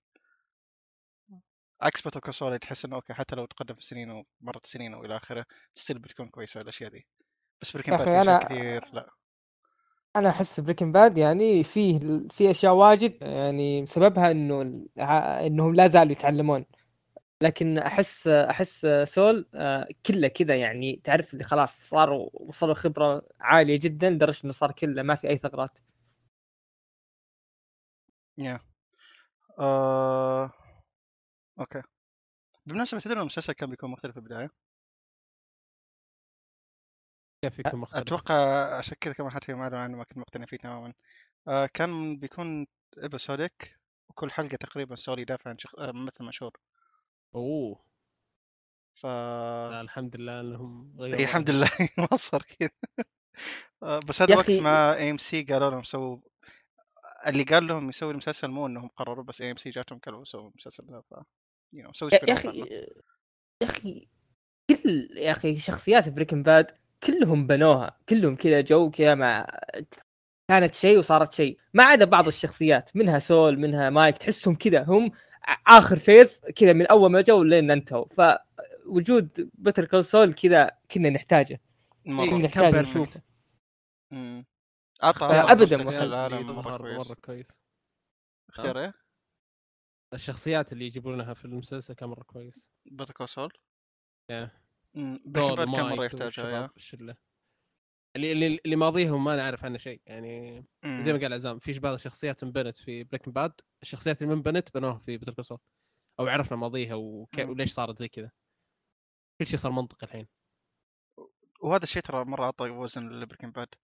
عكس 1.83 2.03
Better 2.03 2.21
Call 2.21 2.40
Saul 2.40 2.59
تحس 2.59 2.85
إنه 2.85 2.97
okay 2.97 3.13
حتى 3.15 3.37
لو 3.37 3.47
تقدم 3.47 3.75
في 3.75 3.81
السنين 3.81 4.11
ومرت 4.43 4.65
السنين 4.65 4.95
والى 4.95 5.17
آخره 5.17 5.47
still 5.75 5.99
بتكون 5.99 6.29
كويسة 6.29 6.61
الأشياء 6.61 6.91
دي. 6.91 7.07
بس 7.63 7.73
Breaking 7.73 7.97
Bad 7.97 8.25
أنا- 8.27 8.45
كثير 8.45 8.85
لا. 8.93 9.11
أنا 10.17 10.29
أحس 10.29 10.61
Breaking 10.61 10.93
Bad 10.93 11.19
يعني 11.19 11.65
فيه 11.65 11.99
في 12.31 12.51
أشياء 12.51 12.73
واجد 12.75 13.23
يعني 13.23 13.87
سببها 13.87 14.31
إنه 14.31 14.87
إنهم 15.47 15.75
لا 15.75 15.87
زالوا 15.89 16.13
يتعلمون. 16.13 16.65
لكن 17.43 17.79
أحس 17.79 18.27
أحس 18.29 18.87
سول 19.05 19.47
آه، 19.55 19.89
كله 20.07 20.29
كذا 20.29 20.57
يعني 20.57 21.01
تعرف 21.05 21.33
اللي 21.33 21.45
خلاص 21.45 21.89
صاروا 21.89 22.31
وصلوا 22.33 22.75
خبرة 22.75 23.23
عالية 23.41 23.79
جدا 23.83 24.11
لدرجة 24.11 24.45
إنه 24.45 24.53
صار 24.53 24.73
كله 24.73 25.03
ما 25.03 25.15
في 25.15 25.29
أي 25.29 25.39
ثغرات. 25.39 25.79
يا. 28.39 28.61
آه... 29.59 30.51
أوكي. 31.61 31.83
بالمناسبة 32.67 33.01
تدري 33.01 33.21
المسلسل 33.21 33.53
كان 33.53 33.71
بيكون 33.71 33.91
مختلف 33.91 34.13
في 34.13 34.19
البداية؟ 34.19 34.51
كيف 37.43 37.59
يكون 37.59 37.81
مختلف؟ 37.81 38.03
أتوقع 38.03 38.35
عشان 38.79 38.97
كذا 39.01 39.13
كمان 39.13 39.31
حتى 39.31 39.53
اعلنوا 39.53 39.79
عنه 39.79 39.97
ما 39.97 40.05
كنت 40.05 40.19
مقتنع 40.19 40.47
فيه 40.47 40.57
تماما. 40.57 40.93
آه 41.49 41.67
كان 41.75 42.17
بيكون 42.17 42.67
episodic 42.99 43.79
وكل 44.09 44.31
حلقة 44.31 44.57
تقريبا 44.57 44.97
Saul 44.97 45.19
يدافع 45.19 45.51
عن 45.51 45.59
شخ... 45.59 45.79
آه 45.79 45.93
ممثل 45.93 46.25
مشهور. 46.25 46.68
أوه. 47.35 47.89
ف 48.95 49.07
لا 49.07 49.81
الحمد 49.81 50.17
لله 50.17 50.41
إنهم 50.41 50.97
غيروا 50.99 51.19
أي 51.19 51.25
الحمد 51.25 51.51
لله 51.51 51.69
ما 51.99 52.17
صار 52.17 52.43
كذا 52.43 52.71
آه 53.83 54.01
بس 54.09 54.23
هذا 54.23 54.37
وقت 54.37 54.51
ما 54.51 54.97
AMC 54.97 55.43
قالوا 55.43 55.71
لهم 55.71 55.83
سووا 55.83 56.19
اللي 57.27 57.43
قال 57.43 57.67
لهم 57.67 57.89
يسوي 57.89 58.11
المسلسل 58.11 58.49
مو 58.49 58.67
إنهم 58.67 58.89
قرروا 58.89 59.25
بس 59.25 59.41
AMC 59.41 59.71
جاتهم 59.71 59.99
قالوا 59.99 60.25
سووا 60.25 60.49
المسلسل 60.49 60.85
ذا 60.91 61.03
ف 61.11 61.15
you 61.75 61.87
know, 61.87 61.93
سوي 61.93 62.11
يا 62.13 62.33
أخي. 62.33 62.59
يا 63.63 63.67
أخي 63.69 64.09
كل 64.71 65.09
يا 65.17 65.33
أخي 65.33 65.59
شخصيات 65.59 66.09
Breaking 66.09 66.43
Bad 66.43 66.71
كلهم 67.03 67.47
بنوها 67.47 67.99
كلهم 68.09 68.37
كذا 68.37 68.61
جو 68.61 68.91
كذا 68.91 69.15
مع 69.15 69.47
كانت 70.51 70.75
شيء 70.75 70.99
وصارت 70.99 71.33
شيء 71.33 71.59
ما 71.75 71.85
عدا 71.85 72.05
بعض 72.05 72.27
الشخصيات 72.35 72.97
منها 72.97 73.19
Saul 73.19 73.59
منها 73.59 73.91
مايك 73.91 74.19
تحسهم 74.19 74.55
كذا 74.55 74.85
هم 74.85 75.13
آخر 75.67 75.99
phase 75.99 76.41
كذا 76.57 76.73
من 76.73 76.87
أول 76.87 77.11
ما 77.11 77.21
جو 77.21 77.43
لين 77.43 77.71
انتهوا 77.71 78.05
فوجود 78.09 79.51
Better 79.55 79.85
Call 79.85 80.05
Saul 80.05 80.35
كذا 80.35 80.71
كنا 80.91 81.11
نحتاجه. 81.11 81.61
كنا 82.07 82.39
نحتاج. 82.39 82.75
نشوفه. 82.75 83.23
كويس. 85.19 86.47
مرة 86.47 87.15
كويس. 87.15 87.61
اختيار 88.49 88.79
إيه؟ 88.81 88.95
الشخصيات 90.15 90.73
اللي 90.73 90.87
يجيبونها 90.87 91.35
في 91.35 91.45
المسلسل 91.45 91.95
كان 91.95 92.09
مرة 92.09 92.23
كويس. 92.23 92.73
بيتر 92.85 93.15
كول 93.15 93.29
سول 93.29 93.53
Yeah. 94.33 94.49
بريكن 94.95 95.21
دول 95.25 95.57
باد 95.57 95.75
كان 95.75 95.93
ومايك 95.93 96.15
يحتاجها 96.15 96.71
الشله 96.77 97.17
اللي 98.17 98.33
اللي 98.33 98.59
اللي 98.65 98.77
ماضيهم 98.77 99.25
ما 99.25 99.37
نعرف 99.37 99.65
عنه 99.65 99.79
شيء 99.79 100.01
يعني 100.07 100.65
مم. 100.85 101.03
زي 101.03 101.13
ما 101.13 101.19
قال 101.19 101.33
عزام 101.33 101.59
في 101.59 101.79
بعض 101.79 101.95
الشخصيات 101.95 102.43
انبنت 102.43 102.77
في 102.77 103.05
بريكن 103.05 103.33
باد 103.33 103.53
الشخصيات 103.83 104.23
اللي 104.23 104.35
ما 104.35 104.39
انبنت 104.39 104.75
بنوها 104.75 104.99
في 104.99 105.17
بيتر 105.17 105.33
كول 105.33 105.59
أو 106.21 106.27
عرفنا 106.27 106.57
ماضيها 106.57 106.95
وكي... 106.95 107.45
مم. 107.45 107.51
وليش 107.51 107.73
صارت 107.73 107.99
زي 107.99 108.09
كذا. 108.09 108.31
كل 109.41 109.47
شيء 109.47 109.59
صار 109.59 109.73
منطقي 109.73 110.07
الحين. 110.07 110.27
وهذا 111.61 111.83
الشيء 111.83 112.03
ترى 112.03 112.25
مرة 112.25 112.45
أعطى 112.45 112.71
وزن 112.71 113.09
لبريكن 113.09 113.51
باد 113.51 113.75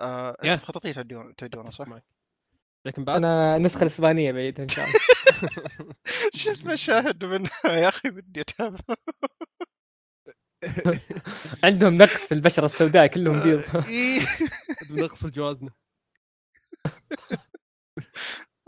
آه 0.00 0.56
خططية 0.56 0.92
تعدون 0.92 1.36
تعدونه 1.36 1.70
صح؟ 1.70 2.00
بريكن 2.84 3.04
باد 3.04 3.16
أنا 3.16 3.56
النسخه 3.56 3.80
الاسبانيه 3.80 4.32
بعيد 4.32 4.60
إن 4.60 4.68
شاء 4.68 4.86
الله. 4.86 5.00
شفت 6.34 6.66
مشاهد 6.66 7.24
منها 7.24 7.50
يا 7.64 7.88
أخي 7.88 8.10
بدي 8.10 8.40
أتابع. 8.40 8.78
عندهم 11.64 11.96
نقص 11.96 12.26
في 12.26 12.34
البشرة 12.34 12.66
السوداء 12.66 13.06
كلهم 13.06 13.42
بيض. 13.42 13.86
إيه. 13.86 14.20
بنقص 14.90 15.22
في 15.22 15.30
جوازنا. 15.30 15.70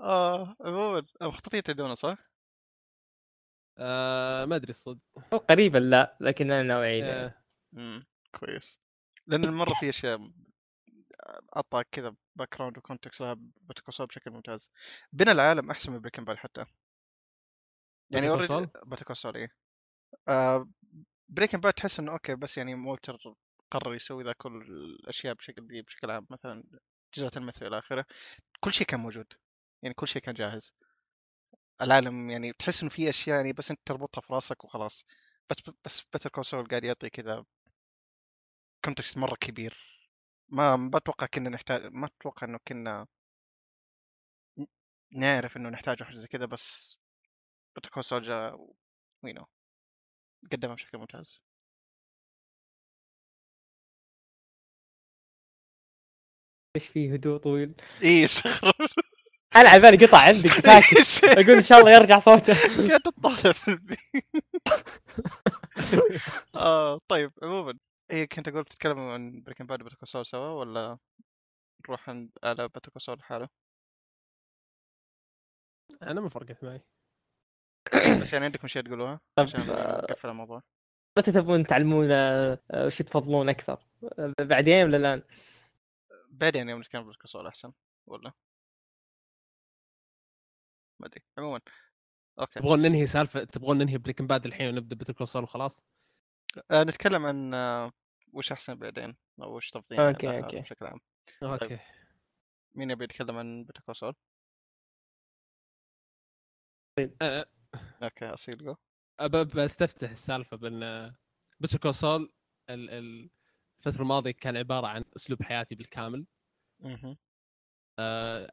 آه 0.00 0.56
عموما 0.60 1.06
مخططين 1.22 1.62
تعدونه 1.62 1.94
صح؟ 1.94 2.18
آه 3.78 4.44
ما 4.44 4.56
أدري 4.56 4.70
الصدق. 4.70 4.98
قريبا 5.50 5.78
لا 5.78 6.16
لكن 6.20 6.50
أنا 6.50 6.62
ناوي 6.62 6.86
اعيد 6.86 7.04
يعني. 7.04 7.24
آه. 7.24 7.34
امم 7.76 8.06
كويس. 8.40 8.78
لأن 9.26 9.44
المرة 9.44 9.74
في 9.80 9.88
أشياء 9.88 10.30
اعطى 11.56 11.84
كذا 11.92 12.14
باك 12.36 12.56
جراوند 12.56 12.78
وكونتكست 12.78 13.20
لها 13.20 13.36
بتكوسول 13.62 14.06
بشكل 14.06 14.30
ممتاز. 14.30 14.70
بنى 15.12 15.30
العالم 15.30 15.70
أحسن 15.70 15.92
من 15.92 16.00
بريكن 16.00 16.24
باد 16.24 16.36
حتى. 16.36 16.64
يعني 18.10 18.28
اوريدي 18.28 18.68
بتكوسول 18.86 19.36
إيه. 19.36 19.54
آه 20.28 20.68
بريكن 21.35 21.61
باد 21.61 21.73
تحس 21.73 22.00
إنه 22.00 22.12
أوكي 22.12 22.35
بس 22.35 22.59
يعني 22.59 22.75
مولتر 22.75 23.19
قرر 23.71 23.95
يسوي 23.95 24.25
ذا 24.25 24.33
كل 24.33 24.62
الأشياء 24.62 25.35
بشكل 25.35 25.67
دي 25.67 25.83
بشكل 25.83 26.11
عام 26.11 26.26
مثلا 26.31 26.64
جزء 27.14 27.38
المثل 27.38 27.67
إلى 27.67 27.79
آخره. 27.79 28.07
كل 28.61 28.73
شيء 28.73 28.87
كان 28.87 29.00
موجود 29.00 29.26
يعني 29.83 29.95
كل 29.95 30.09
شيء 30.09 30.23
كان 30.23 30.35
جاهز. 30.35 30.73
العالم 31.83 32.31
يعني 32.31 32.53
تحس 32.53 32.83
إنه 32.83 32.91
في 32.91 33.09
أشياء 33.11 33.37
يعني 33.37 33.53
بس 33.53 33.71
أنت 33.71 33.81
تربطها 33.87 34.21
في 34.21 34.33
راسك 34.33 34.64
وخلاص. 34.64 35.05
بس 35.50 35.57
بس 35.85 36.03
Better 36.12 36.30
Call 36.30 36.49
Saul 36.49 36.66
قاعد 36.67 36.85
يعطي 36.85 37.11
كذا 37.11 37.45
context 38.85 39.18
مرة 39.19 39.35
كبير. 39.41 39.79
ما 40.49 40.76
ما 40.76 40.99
أتوقع 40.99 41.26
كنا 41.26 41.50
نحتاج 41.50 41.83
ما 41.93 42.07
أتوقع 42.07 42.47
إنه 42.47 42.59
كنا 42.69 43.07
نعرف 45.12 45.57
إنه 45.57 45.69
نحتاج 45.69 46.03
واحد 46.03 46.14
زي 46.14 46.26
كذا 46.29 46.47
بس 46.47 46.99
Better 47.76 47.90
Call 47.90 48.06
Saul 48.06 48.23
جاء 48.23 48.75
وينو 49.23 49.47
قدمها 50.52 50.74
بشكل 50.74 50.98
ممتاز. 50.98 51.42
إيش 56.76 56.86
فيه 56.86 57.12
هدوء 57.14 57.36
طويل؟ 57.38 57.74
اي 58.04 58.26
سخر 58.26 58.72
أنا 59.56 59.68
على 59.68 59.82
بالي 59.82 60.06
قطع 60.06 60.18
عندك 60.18 60.48
ساكت 60.66 61.24
أقول 61.24 61.50
إن 61.56 61.62
شاء 61.62 61.80
الله 61.80 61.90
يرجع 61.92 62.18
صوته. 62.18 62.54
قاعد 62.88 63.00
تطالع 63.00 63.52
في 63.52 63.68
البيت 63.68 63.98
آه 66.56 67.00
طيب 67.08 67.32
عموما 67.42 67.78
إيه 68.10 68.24
كنت 68.28 68.48
أقول 68.48 68.62
بتتكلم 68.62 68.98
عن 68.98 69.42
Breaking 69.42 69.66
Bad 69.66 69.83
Call 69.83 70.04
Saul 70.04 70.26
سوا 70.26 70.48
ولا 70.60 70.98
نروح 71.88 72.08
عند 72.10 72.30
على 72.44 72.68
Call 72.92 73.05
Saul 73.05 73.18
لحاله 73.18 73.48
أنا 76.02 76.20
ما 76.20 76.28
فرقت 76.28 76.64
معي. 76.64 76.80
بس 78.23 78.33
يعني 78.33 78.45
عندكم 78.45 78.69
شيء 78.69 78.83
تقولوها 78.83 79.21
عشان 79.38 79.61
آه، 79.61 80.07
نقفل 80.11 80.29
الموضوع. 80.29 80.62
متى 81.19 81.33
تبون 81.33 81.67
تعلمونا 81.67 82.53
آه، 82.71 82.87
وش 82.87 82.99
تفضلون 82.99 83.49
أكثر 83.49 83.87
آه، 84.19 84.35
بعدين 84.41 84.87
ولا 84.87 84.97
الآن؟ 84.97 85.23
بعدين 86.29 86.69
يوم 86.69 86.81
نتكلم 86.81 87.05
بال 87.04 87.13
Call 87.13 87.30
Saul 87.30 87.47
أحسن 87.47 87.73
ولا؟ 88.07 88.33
ما 91.00 91.07
أدري 91.07 91.25
عموما 91.38 91.61
أوكي. 92.41 92.61
تبغون 92.61 92.83
ننهي 92.83 93.07
سالفة 93.07 93.45
تبغون 93.45 93.79
ننهي 93.79 93.99
Breaking 93.99 94.26
Bad 94.26 94.47
الحين 94.47 94.69
ونبدأ 94.69 95.12
Call 95.12 95.42
وخلاص؟ 95.43 95.83
آه 96.71 96.83
نتكلم 96.83 97.26
عن 97.26 97.55
آه 97.55 97.93
وش 98.33 98.53
أحسن 98.53 98.75
بعدين 98.75 99.17
أو 99.43 99.57
وش 99.57 99.71
تفضيل 99.71 100.00
أوكي، 100.00 100.38
أوكي. 100.38 100.61
بشكل 100.61 100.87
عام. 100.87 101.00
أوكي. 101.43 101.79
مين 102.75 102.91
يبي 102.91 103.05
يتكلم 103.05 103.37
عن 103.37 103.64
Better 103.64 103.80
Call 103.80 103.98
Saul 103.98 104.14
أه، 107.23 107.47
أوكي 108.02 108.26
أصيل 108.26 108.59
جو 108.64 108.75
بستفتح 109.54 110.11
السالفة 110.11 110.57
بأن 110.57 111.14
Better 111.61 111.78
Call 111.78 111.94
Saul 111.94 112.33
ال- 112.71 112.90
ال- 112.90 113.31
الفترة 113.78 114.02
الماضية 114.02 114.31
كان 114.31 114.57
عبارة 114.57 114.87
عن 114.87 115.04
أسلوب 115.16 115.43
حياتي 115.43 115.75
بالكامل. 115.75 116.26
مهم. 116.81 117.16
أه، 117.99 118.52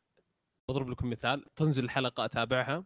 بضرب 0.70 0.90
لكم 0.90 1.10
مثال. 1.10 1.46
تنزل 1.56 1.84
الحلقة 1.84 2.26
أتابعها. 2.26 2.86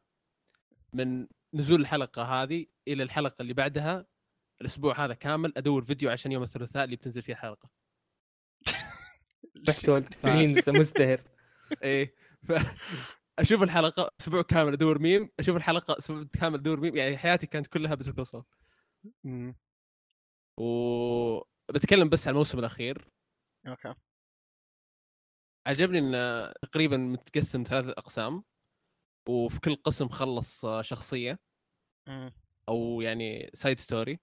من 0.93 1.27
نزول 1.53 1.81
الحلقة 1.81 2.23
هذه 2.23 2.65
إلى 2.87 3.03
الحلقة 3.03 3.41
اللي 3.41 3.53
بعدها 3.53 4.05
الأسبوع 4.61 5.05
هذا 5.05 5.13
كامل 5.13 5.53
أدور 5.57 5.83
فيديو 5.83 6.09
عشان 6.11 6.31
يوم 6.31 6.43
الثلاثاء 6.43 6.83
اللي 6.83 6.95
بتنزل 6.95 7.21
فيه 7.21 7.33
الحلقة. 7.33 7.69
رحت 9.69 9.89
ولد 9.89 10.15
memes 10.23 10.69
مزدهر 10.69 11.21
إيه 11.83 12.15
ف... 12.47 12.51
أشوف 13.39 13.63
الحلقة 13.63 14.11
أسبوع 14.21 14.41
كامل 14.41 14.73
أدور 14.73 14.99
ميم 14.99 15.29
أشوف 15.39 15.55
الحلقة 15.55 15.97
أسبوع 15.97 16.23
كامل 16.39 16.59
أدور 16.59 16.79
ميم 16.79 16.95
يعني 16.95 17.17
حياتي 17.17 17.47
كانت 17.47 17.67
كلها 17.67 17.95
Better 17.95 18.11
Call 18.11 18.27
Saul 18.27 18.43
مم. 19.23 19.55
وبتكلم 20.59 22.09
بس 22.09 22.27
عن 22.27 22.33
الموسم 22.33 22.59
الأخير. 22.59 23.07
أوكي. 23.67 23.93
عجبني 25.67 25.99
انه 25.99 26.51
تقريبا 26.51 26.97
متقسم 26.97 27.63
ثلاث 27.63 27.85
أقسام 27.87 28.43
وفي 29.29 29.59
كل 29.59 29.75
قسم 29.75 30.09
خلص 30.09 30.65
شخصية. 30.81 31.39
مم. 32.07 32.33
أو 32.69 33.01
يعني 33.01 33.49
side 33.53 33.79
story 33.79 34.19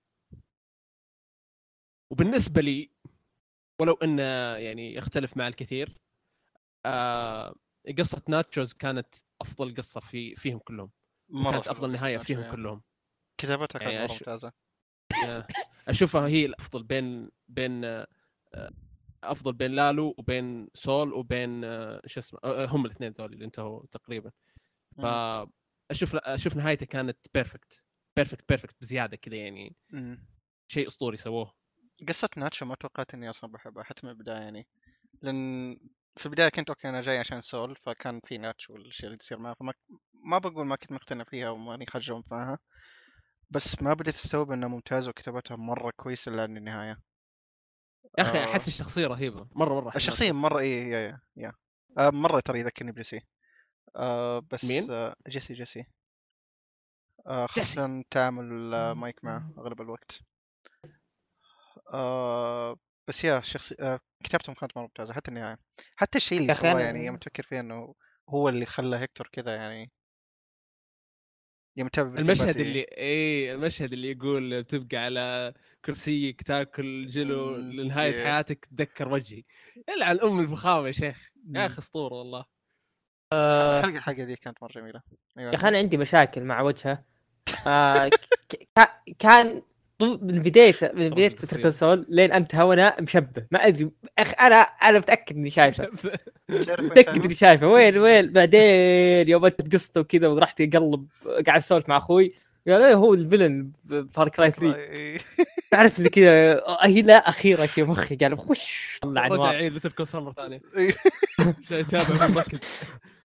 وبالنسبة 2.13 2.61
لي 2.61 2.91
ولو 3.81 3.95
إنه 3.95 4.23
يعني 4.57 4.95
يختلف 4.95 5.37
مع 5.37 5.49
الكثير 5.49 5.99
آه 6.87 7.55
قصة 7.99 8.23
ناتشو 8.29 8.73
كانت 8.73 9.15
أفضل 9.41 9.75
قصة 9.75 10.01
في 10.01 10.35
فيهم 10.37 10.59
كلهم 10.59 10.91
مرة 11.29 11.53
كانت 11.53 11.69
أفضل 11.69 11.93
نهاية 11.93 12.19
فيهم 12.19 12.41
يعني. 12.41 12.53
كلهم. 12.53 12.83
كتابتها 13.41 13.79
كانت 13.79 13.93
يعني 13.93 14.07
مرة 14.07 14.09
أش- 14.09 14.13
ممتازة. 14.13 14.53
آه، 15.27 15.47
أشوفها 15.89 16.27
هي 16.29 16.47
الأفضل 16.47 16.83
بين 16.83 17.31
بين 17.49 17.85
آه، 17.85 18.07
أفضل 19.25 19.53
بين 19.53 19.71
لالو 19.71 20.15
وبين 20.19 20.69
سول 20.75 21.13
وبين 21.13 21.65
آه، 21.65 22.03
شو 22.07 22.21
اسمه 22.21 22.41
آه، 22.45 22.67
هم 22.67 22.87
الاثنين 22.87 23.13
ذول 23.13 23.33
اللي 23.33 23.45
انتهوا 23.45 23.87
تقريبا. 23.91 24.31
فأشوف 24.99 26.17
أشوف 26.17 26.57
نهايته 26.57 26.87
كانت 26.87 27.19
perfect 27.35 27.85
perfect 28.17 28.49
perfect 28.49 28.77
بزيادة 28.81 29.17
كذا 29.17 29.37
يعني. 29.37 29.77
شيء 30.69 30.89
أسطوري 30.89 31.17
سووه. 31.17 31.55
قصة 32.09 32.29
ناتشو 32.37 32.67
ما 32.67 32.75
توقعت 32.75 33.15
إني 33.15 33.31
أصلا 33.31 33.51
بحبها 33.53 33.85
حتى 33.85 34.07
من 34.07 34.13
البداية 34.13 34.37
يعني. 34.39 34.69
لأن 35.23 35.79
في 36.17 36.27
البداية 36.27 36.49
كنت 36.49 36.69
أوكي 36.69 36.89
أنا 36.89 37.01
جاي 37.01 37.19
عشان 37.19 37.41
سول 37.41 37.77
فكان 37.77 38.21
في 38.25 38.39
ناتشو 38.39 38.73
والاشياء 38.73 39.07
اللي 39.07 39.19
تصير 39.19 39.39
معها 39.39 39.55
فما 39.55 39.73
ما 40.25 40.39
بقول 40.39 40.67
ما 40.67 40.77
كنت 40.77 40.93
مقتنع 40.93 41.25
فيها 41.25 41.51
وماني 41.51 41.87
خجل 41.87 42.23
معها 42.31 42.59
بس 43.51 43.83
ما 43.83 43.95
بديت 43.95 44.15
أستوعب 44.15 44.51
انها 44.51 44.69
ممتازة 44.69 45.11
وكتابتها 45.11 45.57
مرة 45.57 45.93
كويسة 45.97 46.33
الا 46.33 46.45
النهاية 46.45 46.99
يا 48.19 48.23
أخي 48.23 48.39
آه. 48.43 48.47
حتى 48.47 48.69
الشخصية 48.69 49.07
رهيبة 49.07 49.49
مرة 49.53 49.75
مرة 49.75 49.89
أحب 49.89 49.97
الشخصية 49.97 50.33
مرة 50.33 50.59
إيه 50.59 50.93
يا 50.93 50.99
يا 51.01 51.21
يا. 51.37 51.53
آه 51.99 52.11
مرة 52.11 52.41
ترى 52.41 52.61
يذكرني 52.61 52.93
بجيسي. 52.93 53.21
آه 53.97 54.39
بس 54.39 54.65
مين؟ 54.65 54.91
آه 54.91 55.15
جيسي 55.29 55.55
جيسي. 55.55 55.85
آه. 57.27 57.47
خاصة 57.47 58.05
تعامل 58.11 58.75
آه. 58.75 58.95
مايك 58.95 59.25
معه 59.25 59.53
أغلب 59.59 59.81
الوقت. 59.81 60.21
آه 61.95 62.77
بس 63.09 63.25
يا 63.25 63.41
شخصي 63.41 63.77
آه 63.81 64.01
كتابتهم 64.25 64.55
كانت 64.55 64.77
مرة 64.77 64.83
ممتازة 64.83 65.13
حتى 65.13 65.31
النهاية 65.31 65.59
حتى 65.97 66.19
الشيء 66.19 66.41
اللي 66.41 66.55
سواه 66.55 66.81
يعني 66.81 67.07
يوم 67.07 67.17
تفكر 67.17 67.43
فيه 67.43 67.61
إنه 67.61 67.95
هو 68.29 68.49
اللي 68.49 68.67
خلى 68.67 68.97
هيكتور 68.97 69.29
كذا 69.33 69.57
يعني 69.57 69.91
يوم 71.77 71.89
المشهد 71.97 72.61
اللي 72.61 72.81
إيه 72.81 73.55
المشهد 73.55 73.93
اللي 73.93 74.11
يقول 74.11 74.63
بتبقى 74.63 74.97
على 74.97 75.55
كرسيك 75.85 76.43
تاكل 76.43 77.07
جلو 77.07 77.57
مم، 77.57 77.73
لنهاية 77.73 78.13
yeah. 78.13 78.27
حياتك 78.27 78.65
تذكر 78.65 79.09
وجهي 79.09 79.43
يلعن 79.89 80.21
أم 80.21 80.41
الفخامة 80.41 80.87
يا 80.87 80.93
شيخ 80.93 81.31
يا. 81.55 81.67
أخي 81.67 81.79
أسطورة 81.79 82.15
والله 82.15 82.45
الحلقة 83.33 83.99
الحلقة 83.99 84.25
دي 84.25 84.37
كانت 84.37 84.63
مرة 84.63 84.73
جميلة 84.73 85.03
أيوة. 85.39 85.51
يا 85.51 85.55
أخي 85.57 85.69
أنا 85.69 85.79
عندي 85.79 85.97
مشاكل 85.97 86.45
مع 86.45 86.61
وجهه 86.61 87.05
آه 87.67 88.11
كان 89.19 89.63
من 90.03 90.43
بدايه 90.43 90.75
من 90.95 91.09
بداية 91.11 91.29
القصير. 91.29 91.59
بتر 91.59 91.71
سول 91.71 92.07
لين 92.09 92.33
انتهى 92.33 92.63
وأنا 92.65 92.97
مشبه. 93.01 93.47
ما 93.51 93.67
أدري. 93.67 93.91
اخ 94.19 94.35
أنا 94.43 94.57
أنا 94.57 94.99
متأكد 94.99 95.37
إني 95.37 95.51
شايفه. 95.59 95.89
متأكد؟ 96.81 97.25
إني 97.25 97.35
شايفه. 97.35 97.67
وين 97.69 97.99
وين؟ 97.99 98.33
بعدين 98.33 99.29
يوم 99.29 99.45
أنت 99.45 99.75
قصته 99.75 100.01
وكذا 100.01 100.29
ورحت 100.29 100.61
اقلب 100.61 101.07
قاعد 101.47 101.63
أسولف 101.63 101.89
مع 101.89 101.97
أخوي. 101.97 102.35
قال 102.69 102.83
إيه 102.83 102.95
هو 102.95 103.15
ال 103.15 103.22
villain 103.22 103.73
ب 103.85 103.96
Far 103.96 104.29
Cry 104.29 104.51
3 104.51 104.77
إيه. 104.77 105.19
تعرف 105.71 105.99
اللي 105.99 106.09
كذا 106.09 106.63
هي 106.81 107.03
لا 107.03 107.15
أخيرا 107.15 107.67
كذا. 107.67 107.85
مخي 107.87 108.17
قال 108.21 108.39
خش 108.39 108.99
طلع 109.03 109.27
رجع 109.27 109.53
يعيد 109.53 109.73
Better 109.73 109.93
Call 109.93 110.07
Saul 110.07 110.23
مرة 110.23 110.33
ثانية. 110.33 110.61
إيه. 110.77 110.95
يتابع 111.71 112.27
مركز. 112.27 112.59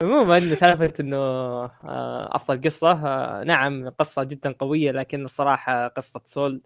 عموما 0.02 0.56
سالفة 0.56 0.94
إنه 1.00 1.18
آه، 1.18 2.36
أفضل 2.36 2.62
قصة 2.62 2.92
آه، 2.92 3.44
نعم 3.44 3.90
قصة 3.90 4.24
جدا 4.24 4.52
قوية 4.52 4.92
لكن 4.92 5.24
الصراحة 5.26 5.88
قصة 5.88 6.22
سول 6.26 6.62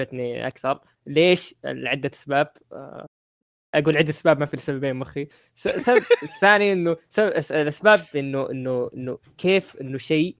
عجبتني 0.00 0.46
أكثر. 0.46 0.80
ليش؟ 1.06 1.54
لعدة 1.64 2.10
أسباب. 2.14 2.52
آه، 2.72 3.06
أقول 3.74 3.96
عدة 3.96 4.10
أسباب 4.10 4.40
ما 4.40 4.46
في 4.46 4.56
سببين 4.56 4.96
مخي. 4.96 5.28
السبب 5.66 6.02
الثاني 6.22 6.72
إنه 6.72 6.96
الأسباب 7.50 8.00
إنه 8.16 8.50
إنه 8.50 8.90
إنه 8.94 9.18
كيف 9.38 9.76
إنه 9.80 9.98
شيء 9.98 10.36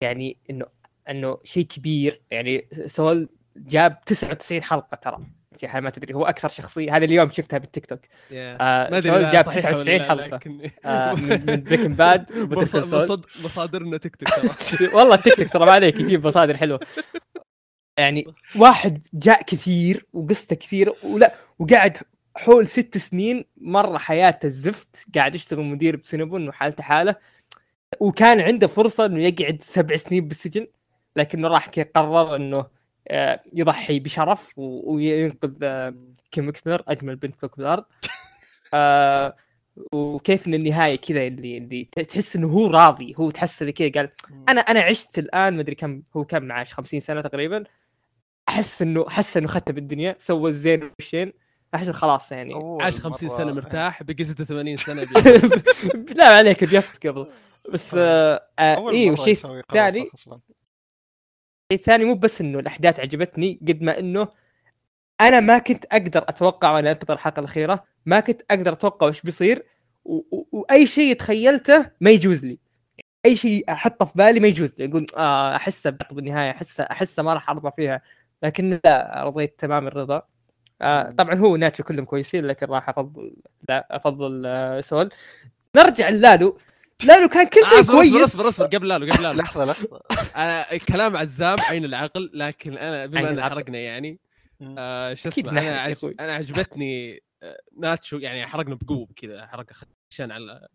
يعني 0.00 0.36
إنه 0.50 0.66
انه 1.10 1.38
شيء 1.44 1.64
كبير 1.66 2.20
يعني 2.30 2.68
سول 2.86 3.28
جاب 3.56 4.00
99 4.06 4.62
حلقة 4.62 4.94
ترى. 4.96 5.18
في 5.58 5.68
حال 5.68 5.82
ما 5.84 5.90
تدري 5.90 6.14
هو 6.14 6.26
أكثر 6.26 6.48
شخصية. 6.48 6.96
هذا 6.96 7.04
اليوم 7.04 7.30
شفتها 7.32 7.58
بالتيك 7.58 7.86
توك. 7.86 8.00
آه 8.32 8.90
ما 8.90 8.98
أدري 8.98 9.12
سول 9.12 9.30
جاب 9.30 9.44
صحيحة 9.44 9.68
ولا 9.68 9.82
99 9.82 9.96
لا، 9.98 10.08
حلقة. 10.08 10.26
لكن 10.26 10.70
آه، 10.84 11.12
من 11.14 11.46
من 11.46 11.62
Breaking 11.64 11.94
Bad 11.94 12.32
مصد- 12.38 13.24
مصادرنا 13.44 13.96
تيك 13.96 14.16
توك 14.16 14.28
ترى. 14.28 14.88
والله 14.96 15.14
التيك 15.14 15.34
توك 15.36 15.48
ترى 15.48 15.66
ما 15.66 15.72
عليك 15.72 16.00
يجيب 16.00 16.26
مصادر 16.26 16.56
حلوة. 16.56 16.80
يعني 17.98 18.26
واحد 18.56 19.06
جاء 19.14 19.42
كثير 19.42 20.06
وقصته 20.12 20.56
كثير 20.56 20.92
ولا 21.02 21.34
وقعد 21.58 21.98
حول 22.36 22.68
ست 22.68 22.98
سنين 22.98 23.44
مره 23.56 23.98
حياته 23.98 24.46
الزفت 24.46 25.04
قاعد 25.14 25.34
يشتغل 25.34 25.60
مدير 25.64 25.96
بسينبون 25.96 26.48
وحالته 26.48 26.82
حاله. 26.82 27.16
وكان 28.00 28.40
عنده 28.40 28.66
فرصة 28.66 29.06
إنه 29.06 29.22
يقعد 29.22 29.58
سبع 29.62 29.96
سنين 29.96 30.28
بالسجن. 30.28 30.66
لكنه 31.16 31.48
راح 31.48 31.68
قرر 31.94 32.36
إنه 32.36 32.66
آه، 33.08 33.40
يضحي 33.52 33.98
بشرف 33.98 34.52
و- 34.58 34.94
وينقذ 34.94 35.52
آه، 35.62 35.94
كيم 36.30 36.48
مكسنر 36.48 36.82
أجمل 36.88 37.16
بنت 37.16 37.34
في 37.34 37.40
كوكب 37.40 37.60
الأرض 37.60 37.84
آه، 38.74 39.36
وكيف 39.92 40.46
إن 40.46 40.54
النهاية 40.54 40.96
كذا 40.96 41.26
اللي 41.26 41.58
اللي 41.58 41.84
تحس 41.84 42.36
إنه 42.36 42.48
هو 42.48 42.66
راضي 42.66 43.14
هو 43.18 43.30
تحس 43.30 43.62
اللي 43.62 43.72
كذا 43.72 43.88
قال 43.90 44.10
أنا 44.48 44.60
أنا 44.60 44.80
عشت 44.80 45.18
الآن 45.18 45.54
ما 45.54 45.60
أدري 45.60 45.74
كم 45.74 46.02
هو 46.16 46.24
كم 46.24 46.52
عاش 46.52 46.72
50 46.74 47.00
سنة 47.00 47.20
تقريبا. 47.20 47.64
أحس 48.48 48.82
إنه 48.82 49.08
حس 49.10 49.36
إنه 49.36 49.48
ختم 49.48 49.74
بالدنيا 49.74 50.16
سوى 50.18 50.50
الزين 50.50 50.82
والشين. 50.98 51.32
أحس 51.74 51.90
خلاص 51.90 52.32
يعني. 52.32 52.54
عاش 52.82 53.00
50 53.00 53.28
سنة 53.28 53.52
مرتاح 53.52 54.02
بقي 54.02 54.24
86 54.24 54.76
سنة 54.76 55.02
لا 56.16 56.28
عليك 56.28 56.64
بيفت 56.64 57.06
قبل. 57.06 57.26
بس 57.72 57.94
آه 57.94 58.42
آه 58.58 58.74
أول 58.74 58.92
إيه 58.94 59.04
مرة 59.06 59.10
والشيء 59.10 59.32
يسوي 59.32 59.60
قرار 59.60 59.82
الثاني 61.72 62.04
مو 62.04 62.14
بس 62.14 62.40
إنه 62.40 62.58
الأحداث 62.58 63.00
عجبتني 63.00 63.60
قد 63.68 63.82
ما 63.82 63.98
إنه 63.98 64.28
أنا 65.20 65.40
ما 65.40 65.58
كنت 65.58 65.84
أقدر 65.84 66.24
أتوقع 66.28 66.70
وأنا 66.72 66.90
انتظر 66.92 67.14
الحلقة 67.14 67.40
الأخيرة 67.40 67.84
ما 68.06 68.20
كنت 68.20 68.42
أقدر 68.50 68.72
أتوقع 68.72 69.06
وش 69.06 69.22
بيصير 69.22 69.64
وأي 70.52 70.86
شيء 70.86 71.14
تخيلته 71.14 71.90
ما 72.00 72.10
يجوز 72.10 72.44
لي. 72.44 72.58
أي 73.26 73.36
شيء 73.36 73.72
أحطه 73.72 74.04
في 74.06 74.12
بالي 74.16 74.40
ما 74.40 74.48
يجوز 74.48 74.72
لي. 74.78 74.86
أقول 74.90 75.06
آه 75.16 75.56
أحسه 75.56 75.90
بالنهايه 76.10 76.50
أحسه 76.50 76.84
أحسه 76.84 77.22
ما 77.22 77.34
راح 77.34 77.50
أرضى 77.50 77.70
فيها. 77.76 78.02
لكن 78.42 78.80
لا 78.84 79.22
رضيت 79.26 79.54
تمام 79.60 79.86
الرضا. 79.86 80.22
آه 80.82 81.10
طبعا 81.10 81.34
هو 81.34 81.56
ناتشو 81.56 81.84
كلهم 81.84 82.04
كويسين 82.04 82.46
لكن 82.46 82.66
راح 82.66 82.88
أفضل 82.88 83.36
لا 83.68 83.96
أفضل 83.96 84.46
آه 84.46 84.80
سول. 84.80 85.10
نرجع 85.76 86.08
لالو 86.08 86.58
لالو 87.04 87.28
كان 87.28 87.46
كل 87.46 87.60
شيء 87.66 87.80
اصبر 87.80 87.80
اصبر 87.80 87.94
كويس 87.94 88.24
اصبر 88.24 88.48
اصبر 88.48 88.66
قبل 88.66 88.88
لالو 88.88 89.12
قبل 89.12 89.22
لالو 89.22 89.38
لحظة 89.42 89.64
لحظة 89.64 90.00
أنا 90.36 90.76
كلام 90.76 91.16
عزام 91.16 91.56
عين 91.60 91.84
العقل 91.84 92.30
لكن 92.34 92.78
أنا 92.78 93.06
بما 93.06 93.30
ان. 93.30 93.42
حرقنا 93.42 93.78
يعني. 93.78 94.20
آه 94.78 95.14
شو 95.14 95.28
اسمه 95.28 95.50
أنا 95.50 95.80
عج... 95.80 95.96
أنا 96.20 96.34
عجبتني 96.34 97.22
آه، 97.42 97.60
ناتشو 97.76 98.18
يعني 98.18 98.46
حرقنا 98.46 98.74
بقوه 98.74 99.08
كذا 99.16 99.46
حرقه 99.46 99.74
خشن 100.12 100.30
على 100.30 100.68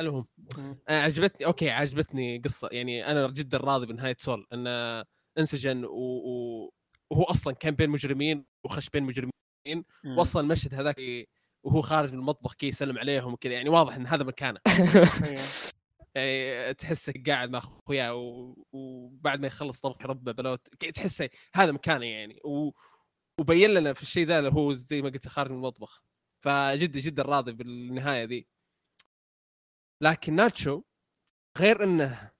المهم. 0.00 0.26
أنا 0.88 1.02
عجبتني 1.02 1.46
أوكي 1.46 1.70
عجبتني 1.70 2.42
قصة 2.44 2.68
يعني 2.72 3.06
أنا 3.10 3.28
جدا 3.28 3.58
راضي 3.58 3.86
بنهاية 3.86 4.16
سول 4.18 4.46
انه 4.52 5.04
انسجن 5.38 5.84
و... 5.84 5.90
و... 5.90 6.72
وهو 7.10 7.22
أصلا 7.22 7.54
كان 7.54 7.74
بين 7.74 7.90
مجرمين 7.90 8.44
وخش 8.64 8.88
بين 8.88 9.02
مجرمين. 9.02 9.32
وصل 10.16 10.40
المشهد 10.40 10.74
هذاك 10.74 10.96
وهو 11.62 11.80
خارج 11.80 12.12
من 12.12 12.18
المطبخ 12.18 12.54
كي 12.54 12.66
يسلم 12.66 12.98
عليهم 12.98 13.32
وكذا. 13.32 13.52
يعني 13.52 13.68
واضح 13.68 13.94
إن 13.94 14.06
هذا 14.06 14.24
مكانه. 14.24 14.60
يعني 16.14 16.74
تحسه 16.74 17.12
قاعد 17.26 17.50
مع 17.50 17.58
اخوياه 17.58 18.14
و... 18.14 18.56
وبعد 18.72 19.40
ما 19.40 19.46
يخلص 19.46 19.80
طبخ 19.80 20.02
ضربة 20.06 20.32
بلوت. 20.32 20.68
تحسه 20.68 21.30
هذا 21.54 21.72
مكانه 21.72 22.06
يعني. 22.06 22.40
و... 22.44 22.72
وبين 23.40 23.70
لنا 23.70 23.92
في 23.92 24.02
الشيء 24.02 24.26
ذا 24.26 24.38
اللي 24.38 24.50
هو 24.50 24.72
زي 24.72 25.02
ما 25.02 25.08
قلت 25.08 25.28
خارج 25.28 25.50
من 25.50 25.56
المطبخ. 25.56 26.02
فجدا 26.40 27.00
جدا 27.00 27.22
راضي 27.22 27.52
بالنهاية 27.52 28.24
ذي. 28.24 28.46
لكن 30.00 30.34
ناتشو 30.34 30.82
غير 31.58 31.84
إنه 31.84 32.30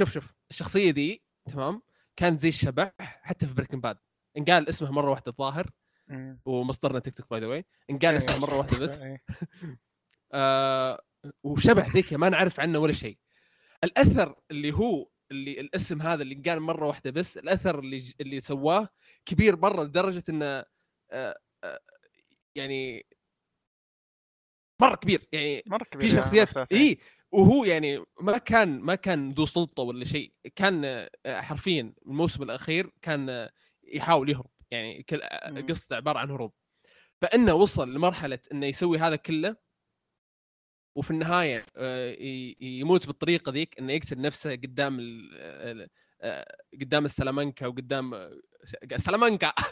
شوف 0.00 0.12
شوف 0.12 0.34
الشخصية 0.50 0.90
دي 0.90 1.22
تمام 1.50 1.82
كانت 2.16 2.40
زي 2.40 2.48
الشبح 2.48 2.92
حتى 2.98 3.46
في 3.46 3.54
Breaking 3.54 3.80
Bad 3.80 3.98
ان 4.36 4.44
قال 4.44 4.68
اسمه 4.68 4.90
مرة 4.90 5.10
واحدة 5.10 5.30
الظاهر. 5.32 5.70
ومصدرنا 6.44 6.98
تيك 6.98 7.14
توك 7.14 7.30
by 7.30 7.40
the 7.40 7.46
way 7.46 7.64
ان 7.90 7.98
قال 7.98 8.14
اسمه 8.14 8.38
مرة 8.38 8.58
واحدة 8.58 8.78
بس. 8.78 9.02
إيه. 9.02 9.24
آه 10.32 11.02
وشبح 11.44 11.88
زي 11.88 12.02
كذا 12.02 12.18
ما 12.18 12.28
نعرف 12.28 12.60
عنه 12.60 12.78
ولا 12.78 12.92
شيء. 12.92 13.18
الأثر 13.84 14.34
اللي 14.50 14.72
هو 14.72 15.08
اللي 15.30 15.60
الاسم 15.60 16.02
هذا 16.02 16.22
اللي 16.22 16.34
قال 16.34 16.60
مرة 16.60 16.86
واحدة 16.86 17.10
بس 17.10 17.38
الأثر 17.38 17.78
اللي 17.78 18.14
اللي 18.20 18.40
سواه 18.40 18.88
كبير 19.26 19.56
مرة 19.56 19.82
لدرجة 19.84 20.24
إنه 20.28 20.64
آه 21.10 21.38
آه 21.64 21.80
يعني 22.54 23.06
مرة 24.80 24.96
كبير. 24.96 25.28
يعني 25.32 25.62
مرة 25.66 25.84
كبير 25.84 26.10
في 26.10 26.16
يا 26.16 26.22
شخصيات 26.22 26.72
اي 26.72 26.98
وهو 27.32 27.64
يعني 27.64 28.04
ما 28.20 28.38
كان 28.38 28.80
ما 28.80 28.94
كان 28.94 29.32
ذو 29.32 29.46
سلطة 29.46 29.82
ولا 29.82 30.04
شيء. 30.04 30.32
كان 30.54 30.84
آه، 31.26 31.40
حرفيا 31.40 31.94
الموسم 32.06 32.42
الأخير 32.42 32.90
كان 33.02 33.48
يحاول 33.84 34.30
يهرب. 34.30 34.50
يعني 34.72 35.02
كل 35.02 35.22
آه، 35.22 35.50
مم. 35.50 35.66
قصته 35.66 35.96
عبارة 35.96 36.18
عن 36.18 36.30
هروب 36.30 36.52
فإنه 37.22 37.54
وصل 37.54 37.94
لمرحلة 37.94 38.38
إنه 38.52 38.66
يسوي 38.66 38.98
هذا 38.98 39.16
كله 39.16 39.56
وفي 40.96 41.10
النهاية 41.10 41.64
آه، 41.76 42.16
يموت 42.60 43.06
بالطريقة 43.06 43.52
ذيك 43.52 43.78
إنه 43.78 43.92
يقتل 43.92 44.20
نفسه 44.20 44.52
قدام 44.52 44.98
ال- 45.00 45.34
ال- 45.34 45.88
آه، 46.20 46.56
قدام 46.80 47.04
السلامانكا 47.04 47.66
وقدام 47.66 48.14
آه، 48.14 48.40
سلامانكا 48.96 49.52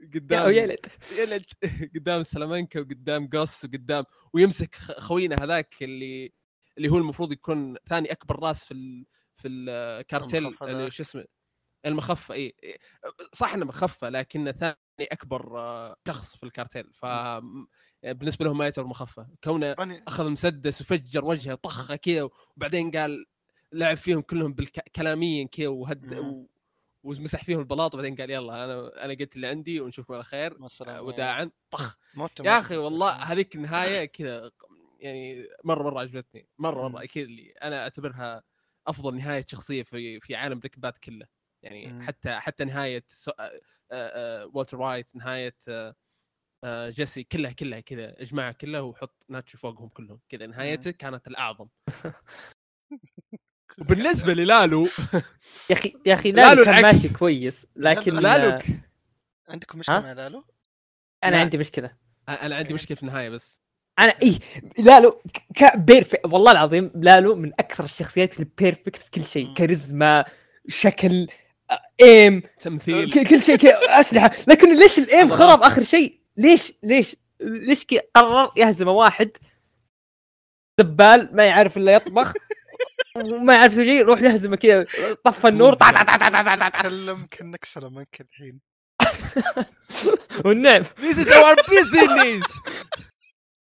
يا 0.00 0.08
قدام 0.14 0.46
ولد 0.46 0.86
يلد 1.18 1.44
قدام 1.94 2.22
سلامانكا 2.22 2.80
وقدام 2.80 3.28
قص 3.28 3.64
وقدام 3.64 4.04
ويمسك 4.32 4.74
خوينا 4.74 5.36
هذاك 5.42 5.82
اللي 5.82 6.32
اللي 6.78 6.88
هو 6.88 6.98
المفروض 6.98 7.32
يكون 7.32 7.76
ثاني 7.88 8.12
أكبر 8.12 8.40
راس 8.42 8.64
في 8.64 8.74
ال... 8.74 9.06
في 9.36 9.48
الكارتيل. 9.48 10.44
شو 10.92 11.02
اسمه 11.02 11.24
المخفى 11.86 12.32
اي. 12.32 12.54
صح 13.32 13.54
انه 13.54 13.64
مخفى 13.66 14.06
لكنه 14.06 14.52
ثاني 14.52 14.76
أكبر 15.00 15.58
آه، 15.58 15.96
شخص 16.08 16.36
في 16.36 16.42
الكارتيل 16.46 16.92
ف 16.92 17.06
بالنسبة 18.02 18.44
لهم 18.44 18.58
ما 18.58 18.64
يعتبر 18.64 18.86
مخفى 18.86 19.26
كونه 19.44 19.72
أنا 19.72 20.02
أخذ 20.08 20.30
مسدس 20.30 20.80
وفجر 20.80 21.24
وجهه 21.24 21.54
طخه 21.54 21.96
كذا 21.96 22.28
وبعدين 22.56 22.90
قال 22.90 23.26
لعب 23.72 23.96
فيهم 23.96 24.20
كلهم. 24.20 24.56
كلاميا 24.96 25.46
كذا 25.46 25.68
وهد. 25.68 26.14
ومسح 27.02 27.44
فيهم 27.44 27.58
البلاط 27.60 27.94
وبعدين 27.94 28.16
قال 28.16 28.30
يلا 28.30 28.64
أنا 28.64 29.04
أنا 29.04 29.14
قلت 29.14 29.36
اللي 29.36 29.46
عندي 29.46 29.80
ونشوفكم 29.80 30.14
على 30.14 30.24
خير. 30.24 30.56
وداعا 30.88 31.50
طخ 31.70 31.96
يا 32.44 32.58
أخي 32.58 32.76
والله 32.76 33.10
هذيك 33.10 33.54
النهاية 33.54 34.04
كذا 34.04 34.50
يعني 35.00 35.48
مرة 35.64 35.82
مرة 35.82 36.00
عجبتني 36.00 36.48
مرة. 36.58 36.88
مرة 36.88 37.02
أكيد 37.04 37.24
اللي 37.24 37.50
أنا 37.50 37.82
أعتبرها 37.82 38.42
أفضل 38.86 39.16
نهاية 39.16 39.44
شخصية 39.48 39.82
في 39.82 40.20
في 40.20 40.34
عالم 40.34 40.58
Breaking 40.58 40.78
Bad 40.78 40.92
كله 40.92 41.26
يعني 41.62 41.86
مم. 41.86 42.02
حتى 42.02 42.34
حتى 42.34 42.64
نهاية 42.64 43.04
سو... 43.08 43.30
آه، 43.30 43.60
آه، 43.92 44.50
والتر 44.54 44.80
وايت 44.80 45.16
نهاية 45.16 45.56
آه، 45.68 45.94
آه، 46.64 46.90
جيسي 46.90 47.24
كلها 47.24 47.52
كلها 47.52 47.80
كذا 47.80 48.22
اجمعها 48.22 48.52
كلها 48.52 48.80
وحط 48.80 49.24
ناتشو 49.28 49.58
فوقهم 49.58 49.88
كلهم 49.88 50.20
كذا 50.28 50.46
نهايته 50.46 50.90
كانت 50.90 51.26
الأعظم 51.28 51.68
وبالنسبة 53.78 54.32
للالو 54.32 54.88
يا 55.70 55.74
أخي 55.74 55.94
يا 56.06 56.14
أخي 56.14 56.32
لالو 56.32 56.48
لالو 56.48 56.64
كان. 56.64 56.82
ماشي 56.82 57.12
كويس 57.12 57.66
لكن 57.76 58.14
لالو 58.16 58.62
عندكم 59.48 59.78
مشكلة؟ 59.78 60.00
مع 60.00 60.12
لالو؟ 60.12 60.44
أنا 61.24 61.36
لا. 61.36 61.40
عندي 61.40 61.58
مشكلة 61.58 61.96
أنا 62.28 62.56
عندي 62.56 62.74
مشكلة 62.74 62.96
في 62.96 63.02
النهاية 63.02 63.28
بس 63.28 63.60
أنا 63.98 64.14
اي 64.22 64.38
لالو 64.78 65.22
ك 65.56 65.76
perfect 65.76 66.24
والله 66.24 66.52
العظيم 66.52 66.90
لالو 66.94 67.34
من 67.34 67.52
أكثر 67.52 67.84
الشخصيات 67.84 68.40
ال 68.40 68.47
perfect 68.47 68.96
في 68.96 69.10
كل 69.10 69.24
شيء. 69.24 69.54
كاريزما 69.54 70.24
شكل 70.68 71.22
آه، 71.22 71.45
aim 72.02 72.42
تمثيل. 72.60 73.12
كل 73.12 73.42
شيء 73.42 73.58
أسلحة. 74.00 74.30
لكن 74.48 74.76
ليش 74.76 74.98
ال 74.98 75.04
aim. 75.04 75.30
خرب 75.30 75.62
آخر 75.62 75.82
شيء؟ 75.82 76.20
ليش 76.36 76.72
ليش 76.82 77.16
ليش 77.40 77.84
كذا 77.84 78.02
قرر 78.14 78.52
يهزم 78.56 78.88
واحد؟ 78.88 79.30
دبال 80.80 81.28
ما 81.32 81.44
يعرف 81.44 81.76
إلا 81.76 81.92
يطبخ. 81.92 82.32
وما 83.16 83.54
يعرف 83.54 83.74
شيء 83.74 83.84
يروح 83.84 84.20
يهزمه 84.20 84.56
كذا 84.56 84.86
طفى 85.24 85.48
النور 85.48 85.74
طع 85.74 85.90
طع 85.90 86.02
طع 86.02 86.16
طع 86.16 86.42
طع 86.42 86.54
طع. 86.56 86.68
تكلم 86.68 87.26
كأنك 87.30 87.64
سلامانك 87.64 88.20
الحين. 88.20 88.60
والنعم. 90.44 90.82
This 90.84 91.16
is 91.18 91.28
our 91.28 91.56
business. 91.56 92.60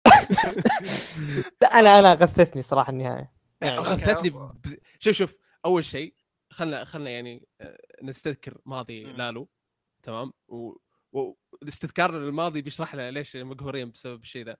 لا 1.62 1.80
أنا 1.80 1.98
أنا 1.98 2.14
غثتني 2.14 2.62
صراحة 2.62 2.90
النهاية. 2.90 3.32
يعني 3.60 3.78
غثتني. 3.78 4.32
شوف 4.98 5.16
شوف 5.16 5.34
أول 5.64 5.84
شيء 5.84 6.14
خلنا 6.52 6.84
خلنا 6.84 7.10
يعني 7.10 7.48
آه، 7.60 7.78
نستذكر 8.02 8.60
ماضي 8.66 9.04
مم. 9.04 9.16
لالو 9.16 9.48
تمام؟ 10.02 10.32
و... 10.48 10.72
والاستذكار 11.12 12.12
للماضي 12.18 12.62
بيشرح 12.62 12.94
لنا 12.94 13.10
ليش 13.10 13.36
مقهورين 13.36 13.90
بسبب 13.90 14.22
الشيء 14.22 14.44
ذا 14.44 14.56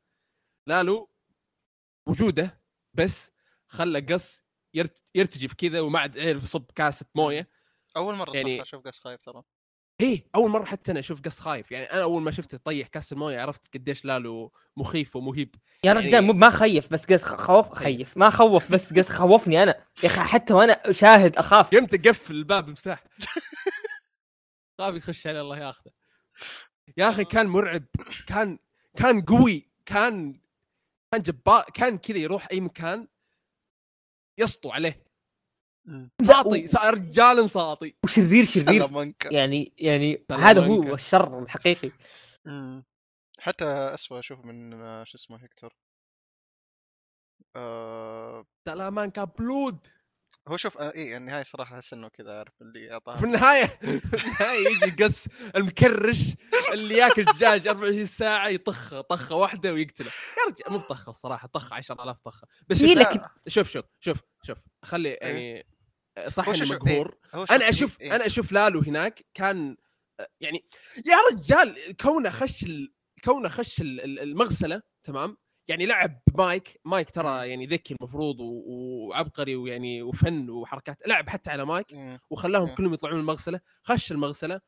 لالو 0.67 1.11
وجوده 2.09 2.63
بس 2.95 3.33
خلى 3.67 4.01
قص 4.01 4.43
يرت... 4.75 5.05
يرتجف 5.15 5.55
كذا 5.55 5.81
وما 5.81 5.99
عاد 5.99 6.19
عرف 6.19 6.43
يصب 6.43 6.71
كاسة 6.71 7.07
موية. 7.15 7.49
أول 7.97 8.15
مرة 8.15 8.37
يعني- 8.37 8.51
يعني... 8.51 8.63
أشوف 8.63 8.87
قص 8.87 9.01
خايف 9.01 9.21
ترى. 9.21 9.43
إيه 10.03 10.25
أول 10.35 10.51
مرة 10.51 10.65
حتى 10.65 10.93
أنا 10.93 11.01
أشوف 11.01 11.21
قص 11.21 11.41
خايف. 11.41 11.73
يعني 11.73 11.85
أنا 11.93 12.03
أول 12.03 12.23
ما 12.23 12.31
شفته 12.31 12.55
يطيح 12.57 12.89
كاس 12.89 13.13
الموية 13.13 13.41
عرفت 13.41 13.75
قديش 13.75 14.05
لالو 14.05 14.53
مخيف 14.77 15.17
ومهيب. 15.17 15.55
يا 15.85 15.93
يعني- 15.93 15.99
رجال 16.07 16.25
مو 16.25 16.33
ما 16.33 16.51
خيف 16.51 16.93
بس 16.93 17.13
قص 17.13 17.23
خوف 17.25 17.73
خيف. 17.73 18.17
ما 18.17 18.31
خوف 18.31 18.73
بس 18.73 18.93
قص 18.93 19.09
خوفني 19.09 19.63
أنا. 19.63 19.85
يا 20.03 20.09
أخي 20.09 20.21
حتى 20.21 20.55
وأنا 20.55 20.93
شاهد 20.93 21.37
أخاف. 21.37 21.75
قمت 21.75 22.07
أقفل 22.07 22.35
الباب 22.35 22.69
مساح. 22.69 23.05
خاف 24.79 24.95
يخش 24.95 25.27
عليه 25.27 25.41
الله 25.41 25.59
ياخذه. 25.59 25.91
يا 26.97 27.09
أخي 27.11 27.25
كان 27.25 27.47
مرعب. 27.47 27.85
كان 28.27 28.59
كان 28.97 29.23
قوي. 29.23 29.69
كان 29.87 30.41
كان 31.13 31.23
جبار. 31.23 31.65
كان 31.75 31.99
كذا 31.99 32.19
يروح 32.19 32.49
أي 32.53 32.61
مكان 32.61 33.09
يسطو 34.39 34.71
عليه. 34.71 35.03
سا- 36.67 36.91
رجال 36.91 37.51
ساطي. 37.51 37.95
وشرير 38.05 38.45
شرير 38.45 39.13
يعني 39.31 39.73
يعني 39.79 40.25
هذا. 40.33 40.67
هو 40.67 40.95
الشر 40.95 41.39
الحقيقي. 41.43 41.91
مم. 42.45 42.85
حتى 43.39 43.65
اسوء 43.65 44.19
أشوف 44.19 44.45
من 44.45 44.83
آه، 44.83 45.05
شو 45.05 45.19
اسمه 45.19 45.43
هيكتور. 45.43 45.73
آه 47.57 48.47
سلامان 48.69 49.11
كان 49.11 49.25
بلود 49.25 49.87
هو 50.49 50.57
شوف 50.57 50.79
آه 50.79 50.91
إيه 50.93 51.17
النهايه 51.17 51.43
صراحة 51.43 51.77
أحس 51.77 51.93
إنه 51.93 52.09
كذا 52.09 52.39
عارف 52.39 52.53
اللي 52.63 52.81
في 52.89 52.93
اعطاها 52.93 53.25
النهاية 53.25 53.67
في 54.17 54.27
النهاية 54.27 54.69
يجي 54.69 55.05
قص 55.05 55.27
المكرش 55.57 56.35
اللي 56.73 56.95
ياكل 56.95 57.25
دجاج 57.25 57.69
24 57.69 58.05
ساعة 58.05 58.49
يطخه 58.49 59.01
طخه 59.01 59.37
واحدة 59.37 59.73
ويقتله. 59.73 60.07
يا 60.09 60.53
رجال 60.53 60.73
مو 60.73 60.79
بطخة 60.79 61.11
الصراحه 61.11 61.49
طخ 61.49 61.73
10000 61.73 62.21
طخة. 62.21 62.47
بس 62.69 62.79
شوف 62.81 62.91
لكن- 62.91 63.19
لا، 63.21 63.29
شوف 63.49 63.69
شوف 63.69 63.85
شوف 64.01 64.19
شوف. 64.43 64.59
خلي 64.83 65.09
يعني 65.11 65.67
صح 66.29 66.53
شوف، 66.53 66.73
مقهور 66.73 67.19
هو 67.35 67.45
أنا 67.45 67.65
إيه، 67.65 67.71
أشوف 67.71 68.01
إيه. 68.01 68.17
أنا 68.17 68.27
أشوف 68.27 68.53
لالو 68.53 68.81
هناك 68.81 69.25
كان 69.35 69.77
يعني 70.41 70.65
يا 71.07 71.17
رجال 71.33 71.97
كونه 71.97 72.31
خش. 72.31 72.65
كونه 73.25 73.49
خش 73.49 73.81
ال- 73.81 74.01
ال- 74.01 74.21
المغسلة 74.21 74.83
تمام 75.05 75.37
يعني 75.69 75.87
لعب 75.87 76.23
مايك 76.39 76.81
مايك. 76.85 77.11
ترى 77.11 77.49
يعني 77.49 77.67
ذكي 77.67 77.97
المفروض 78.01 78.41
و- 78.41 79.09
وعبقري 79.09 79.57
ويعني 79.57 80.03
وفن 80.03 80.51
وحركات 80.51 80.99
لعب 81.07 81.29
حتى 81.29 81.51
على 81.51 81.65
مايك. 81.67 81.87
وخلاهم. 82.31 82.75
كلهم 82.75 82.95
يطلعون 82.95 83.21
المغسلة 83.21 83.61
خش 83.83 84.13
المغسلة 84.13 84.61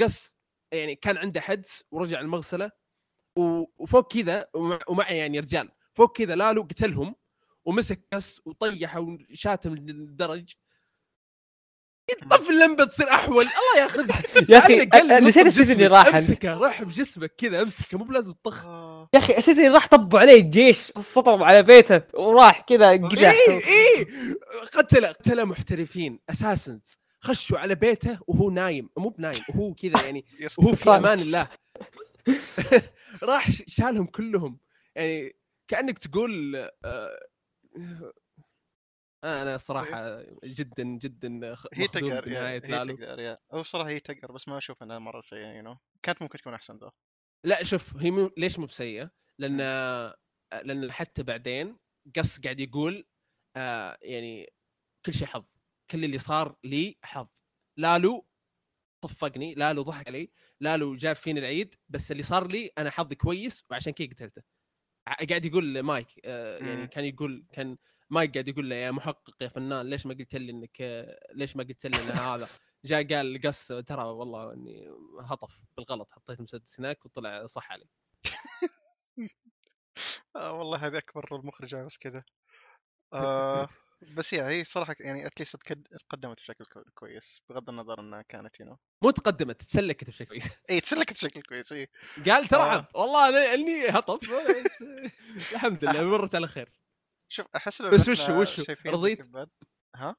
قص 0.00 0.36
يعني 0.72 0.94
كان 0.94 1.16
عنده 1.18 1.40
حدس 1.40 1.84
ورجع 1.90 2.20
المغسلة 2.20 2.70
و- 3.38 3.64
وفوق 3.78 4.12
كذا 4.12 4.48
ومع 4.88 5.10
يعني 5.10 5.40
رجال 5.40 5.68
فوق 5.94 6.16
كذا 6.16 6.34
لالو 6.36 6.62
قتلهم 6.62 7.14
ومسك 7.64 8.00
قص 8.12 8.40
وطيحه 8.44 9.00
وشاتم 9.00 9.74
للدرج. 9.74 10.54
طف 12.30 12.50
اللمبة 12.50 12.84
تصير 12.84 13.08
أحول. 13.10 13.44
الله 13.44 13.82
ياخذها 13.82 14.22
يا 14.50 14.58
أخي 14.58 14.76
نسيت 15.26 15.46
السيزون 15.46 15.76
اللي 15.76 15.88
بجسمك. 15.88 16.06
راح. 16.06 16.14
أمسكه 16.14 16.58
راح 16.58 16.82
بجسمك 16.82 17.34
كذا 17.38 17.62
أمسكه 17.62 17.98
مو 17.98 18.04
بلازم 18.04 18.32
تطخ. 18.32 18.66
آه. 18.66 19.08
يا 19.14 19.18
أخي 19.18 19.36
السيزون 19.38 19.64
اللي 19.64 19.74
راح 19.74 19.86
طبوا 19.88 20.18
عليه 20.18 20.40
الجيش 20.40 20.78
سطروا 20.98 21.46
على 21.46 21.62
بيته 21.62 22.02
وراح 22.14 22.60
كذا 22.60 22.92
قدح 22.92 23.30
اي 23.30 23.54
اي 23.56 24.06
قتل 24.72 25.06
قتل 25.06 25.44
محترفين 25.46 26.18
assassins. 26.30 26.98
خشوا 27.20 27.58
على 27.58 27.74
بيته 27.74 28.18
وهو 28.26 28.50
نايم. 28.50 28.90
مو 28.96 29.08
بنايم 29.08 29.40
وهو 29.48 29.74
كذا 29.74 30.04
يعني 30.04 30.24
وهو 30.58 30.74
في. 30.74 30.90
أمان 30.90 31.20
الله. 31.20 31.48
راح 33.22 33.50
شالهم 33.50 34.06
كلهم. 34.06 34.58
يعني 34.96 35.36
كأنك 35.68 35.98
تقول 35.98 36.56
آه، 36.84 37.26
أنا 39.24 39.56
صراحة 39.56 40.22
جدا 40.44 40.82
جدا 40.84 41.54
خ- 41.54 41.66
هي 41.72 41.86
تقر 41.88 42.24
بنهاية 42.24 42.62
هي 42.64 42.68
لالو 42.68 42.96
تقر 42.96 43.18
يا 43.20 43.38
هو 43.52 43.62
صراحة 43.62 43.88
هي 43.90 44.00
تقر 44.00 44.32
بس 44.32 44.48
ما 44.48 44.58
أشوف 44.58 44.82
إنها 44.82 44.98
مرة 44.98 45.20
سيئة 45.20 45.52
you 45.56 45.62
know 45.62 45.76
كانت 46.02 46.22
ممكن 46.22 46.38
تكون 46.38 46.54
أحسن 46.54 46.76
ذا 46.78 46.90
لا 47.46 47.64
شوف 47.64 47.96
هي 47.96 48.10
مو 48.10 48.30
ليش 48.38 48.58
مو 48.58 48.66
بسيئة؟ 48.66 49.10
لأن 49.40 49.56
لأن 50.64 50.92
حتى 50.92 51.22
بعدين 51.22 51.78
قص 52.16 52.40
قاعد 52.40 52.60
يقول 52.60 53.06
آه 53.56 53.98
يعني 54.02 54.52
كل 55.06 55.14
شيء 55.14 55.26
حظ. 55.28 55.44
كل 55.90 56.04
اللي 56.04 56.18
صار 56.18 56.56
لي 56.64 56.98
حظ. 57.04 57.28
لالو 57.78 58.26
طفقني 59.04 59.54
لالو 59.54 59.82
ضحك 59.82 60.08
علي 60.08 60.32
لالو 60.60 60.96
جاب 60.96 61.16
فيني 61.16 61.40
العيد 61.40 61.74
بس 61.88 62.12
اللي 62.12 62.22
صار 62.22 62.46
لي 62.46 62.70
أنا 62.78 62.90
حظي 62.90 63.14
كويس 63.14 63.64
وعشان 63.70 63.92
كذا 63.92 64.08
قتلته. 64.08 64.42
قاعد 65.06 65.44
يقول 65.44 65.80
مايك 65.80 66.06
آه 66.24 66.58
يعني 66.58 66.76
مم. 66.76 66.86
كان 66.86 67.04
يقول 67.04 67.44
كان 67.52 67.76
مايك 68.10 68.32
قاعد 68.32 68.48
يقول 68.48 68.70
له 68.70 68.76
يا 68.76 68.90
محقق 68.90 69.42
يا 69.42 69.48
فنان 69.48 69.90
ليش 69.90 70.06
ما 70.06 70.14
قلت 70.14 70.36
لي 70.36 70.52
إنك 70.52 71.06
ليش 71.32 71.56
ما 71.56 71.64
قلت 71.64 71.86
لي 71.86 72.02
إن 72.02 72.10
هذا؟ 72.10 72.48
جاء 72.84 73.14
قال 73.14 73.40
قص 73.44 73.68
ترى 73.68 74.04
والله 74.04 74.52
إني 74.52 74.90
هطف 75.20 75.60
بالغلط 75.76 76.10
حطيت 76.10 76.40
مسدس 76.40 76.80
هناك 76.80 77.06
وطلع 77.06 77.46
صح 77.46 77.72
علي. 77.72 77.88
آه 80.36 80.52
والله 80.52 80.86
هذه 80.86 80.98
أكبر 80.98 81.36
المخرجه 81.36 81.84
بس 81.84 81.98
كذا. 81.98 82.24
آه 83.12 83.68
بس 84.16 84.32
يا 84.32 84.48
هي 84.48 84.64
صراحة 84.64 84.94
يعني 85.00 85.26
اتليست 85.26 85.56
تقدمت 86.08 86.40
بشكل 86.40 86.64
كو- 86.64 86.82
كويس 86.94 87.40
بغض 87.48 87.70
النظر 87.70 88.00
إنها 88.00 88.22
كانت 88.22 88.60
هنا 88.62 88.78
مو 89.02 89.10
تقدمت 89.10 89.62
تسلكت 89.62 90.08
بشكل 90.08 90.24
كويس 90.28 90.50
اي 90.70 90.80
تسلكت 90.80 91.12
بشكل 91.12 91.42
كويس 91.42 91.72
اي 91.72 91.88
قال 92.26 92.46
ترحب 92.46 92.86
آه. 92.94 93.00
والله 93.00 93.54
إني 93.54 93.88
هطف 93.88 94.30
بس 94.30 94.84
الحمد 95.52 95.84
لله 95.84 96.04
مرت 96.10 96.34
على 96.34 96.46
خير 96.46 96.72
شوف 97.28 97.46
أحس 97.56 97.80
لو 97.80 97.90
بس 97.90 98.08
وشو؟ 98.08 98.62
شايفين 98.62 98.92
رضيت؟ 98.92 99.26
ها 99.96 100.16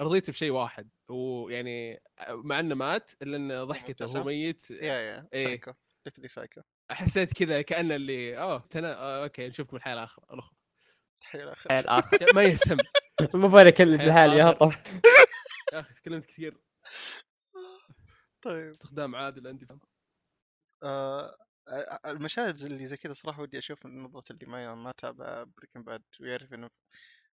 رضيت 0.00 0.30
بشيء 0.30 0.50
واحد 0.50 0.90
ويعني 1.08 2.02
مع 2.30 2.60
إنه 2.60 2.74
مات 2.74 3.10
الا 3.22 3.36
انه 3.36 3.64
ضحكته 3.64 4.04
وهو 4.04 4.14
مبتسم؟ 4.14 4.26
ميت 4.26 4.70
yeah 4.70 4.94
yeah. 4.94 5.28
psycho 5.34 5.72
literally 6.06 6.28
psycho 6.28 6.60
حسيت 6.90 7.32
كذا 7.32 7.62
كانه 7.62 7.94
اللي 7.94 8.38
أوه 8.38 8.66
تنا 8.70 8.96
آه 8.96 9.22
okay 9.24 9.48
نشوفكم 9.48 9.76
الحياة 9.76 9.94
الاخرى 9.94 10.24
الأخرى 10.32 10.56
الحياة 11.34 11.80
الآخر 11.80 12.26
ما 12.34 12.42
يهتم. 12.42 12.76
مو 13.34 13.48
بالي 13.48 13.68
اكلم 13.68 13.98
حياة 13.98 14.08
لحالي 14.08 14.36
yeah. 14.36 14.44
هطف 14.44 15.00
يا 15.72 15.80
أخي 15.80 15.94
تكلمت 15.94 16.24
كثير. 16.24 16.56
طيب. 18.42 18.70
استخدام 18.70 19.16
عادل 19.16 19.46
عندي 19.46 19.66
فهم 19.66 19.80
آه 20.82 21.36
آه، 21.68 22.10
المشاهد 22.10 22.56
اللي 22.56 22.86
زي 22.86 22.96
كذا 22.96 23.12
صراحة 23.12 23.42
ودي 23.42 23.58
أشوف 23.58 23.86
من 23.86 24.02
نظرة 24.02 24.24
اللي 24.30 24.46
ما 24.46 24.74
ما 24.74 24.92
تابع 24.92 25.44
بريكن 25.44 25.82
باد 25.82 26.02
ويعرف 26.20 26.54
إنه 26.54 26.70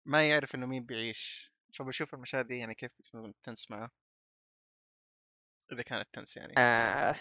ما 0.06 0.28
يعرف 0.28 0.54
إنه 0.54 0.66
مين 0.66 0.84
بيعيش. 0.86 1.52
فبشوف 1.74 2.14
المشاهد 2.14 2.46
دي 2.46 2.58
يعني 2.58 2.74
كيف 2.74 2.92
بتكون 2.98 3.34
tense 3.42 3.70
معه. 3.70 3.90
إذا 5.72 5.82
كانت 5.82 6.08
tense 6.12 6.36
يعني. 6.36 6.54
آه، 6.58 7.12
ما 7.12 7.18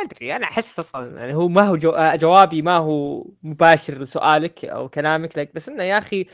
أدري 0.00 0.36
أنا 0.36 0.44
أحس 0.46 0.78
أصلا 0.78 1.20
يعني 1.20 1.34
هو 1.34 1.48
ما 1.48 1.62
هو 1.62 1.76
جو... 1.76 1.90
آه، 1.90 2.16
جوابي 2.16 2.62
ما 2.62 2.76
هو 2.76 3.26
مباشر 3.42 3.98
لسؤالك 4.02 4.64
أو 4.64 4.88
كلامك 4.88 5.38
لك 5.38 5.54
بس 5.54 5.68
إنه 5.68 5.82
يا 5.84 5.98
أخي 5.98 6.26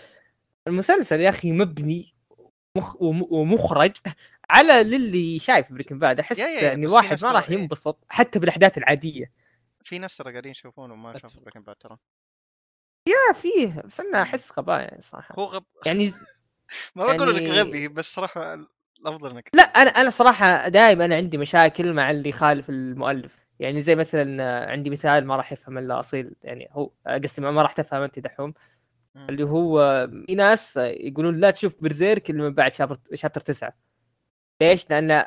المسلسل 0.66 1.20
يا 1.20 1.28
أخي 1.28 1.52
مبني 1.52 2.14
مخ... 2.76 3.02
وم- 3.02 3.26
ومخرج 3.32 3.92
على 4.50 4.72
للي 4.82 5.38
شايف 5.38 5.72
بريكن 5.72 5.98
باد. 5.98 6.20
أحس 6.20 6.38
يا- 6.38 6.46
يا- 6.46 6.60
يا، 6.62 6.68
في 6.70 6.74
الواحد 6.74 7.24
ما 7.24 7.32
راح 7.32 7.48
إيه. 7.50 7.56
ينبسط 7.58 7.98
حتى 8.08 8.38
بالأحداث 8.38 8.78
العادية. 8.78 9.32
في 9.84 9.98
ناس 9.98 10.16
ترى 10.16 10.30
قاعدين 10.32 10.50
يشوفونه 10.50 10.94
وما 10.94 11.18
شافوا. 11.18 11.40
بريكن 11.42 11.60
باد 11.62 11.76
ترى. 11.76 11.96
لا 13.08 13.32
فيه 13.34 13.82
بس 13.84 14.00
أنا 14.00 14.22
أحس 14.22 14.58
غباء 14.58 14.80
يعني 14.80 15.00
صراحة. 15.02 15.34
هو 15.38 15.44
غب 15.44 15.64
يعني 15.86 16.12
ما 16.96 17.04
بقول 17.16 17.34
لك 17.34 17.42
يعني- 17.42 17.60
غبي 17.60 17.88
بس 17.88 18.14
صراحة 18.14 18.54
الأفضل 19.00 19.30
إنك 19.30 19.50
لا 19.54 19.62
أنا 19.62 19.90
أنا 19.90 20.10
صراحة 20.10 20.68
دائما 20.68 21.04
أنا 21.04 21.16
عندي 21.16 21.38
مشاكل 21.38 21.92
مع 21.92 22.10
اللي 22.10 22.28
يخالف 22.28 22.70
المؤلف. 22.70 23.43
يعني 23.60 23.82
زي 23.82 23.94
مثلا 23.94 24.42
آه، 24.42 24.70
عندي 24.70 24.90
مثال 24.90 25.26
ما 25.26 25.36
راح 25.36 25.52
يفهم 25.52 25.78
إلا 25.78 26.00
أصيل 26.00 26.34
يعني 26.42 26.68
هو 26.72 26.90
آه، 27.06 27.18
قصدي 27.18 27.42
ما 27.42 27.62
راح 27.62 27.72
تفهم 27.72 28.02
أنت 28.02 28.18
دحوم. 28.18 28.54
اللي 29.16 29.44
هو 29.44 29.80
آه، 29.80 30.06
في 30.26 30.34
ناس 30.34 30.78
آه، 30.78 30.86
يقولون 30.86 31.36
لا 31.40 31.50
تشوف 31.50 31.76
برزيرك 31.82 32.30
إلا 32.30 32.42
من 32.42 32.54
بعد 32.54 32.74
شابتر 32.74 33.16
شابتر 33.16 33.40
تسعة. 33.40 33.74
ليش؟ 34.60 34.90
لأن 34.90 35.10
آه، 35.10 35.26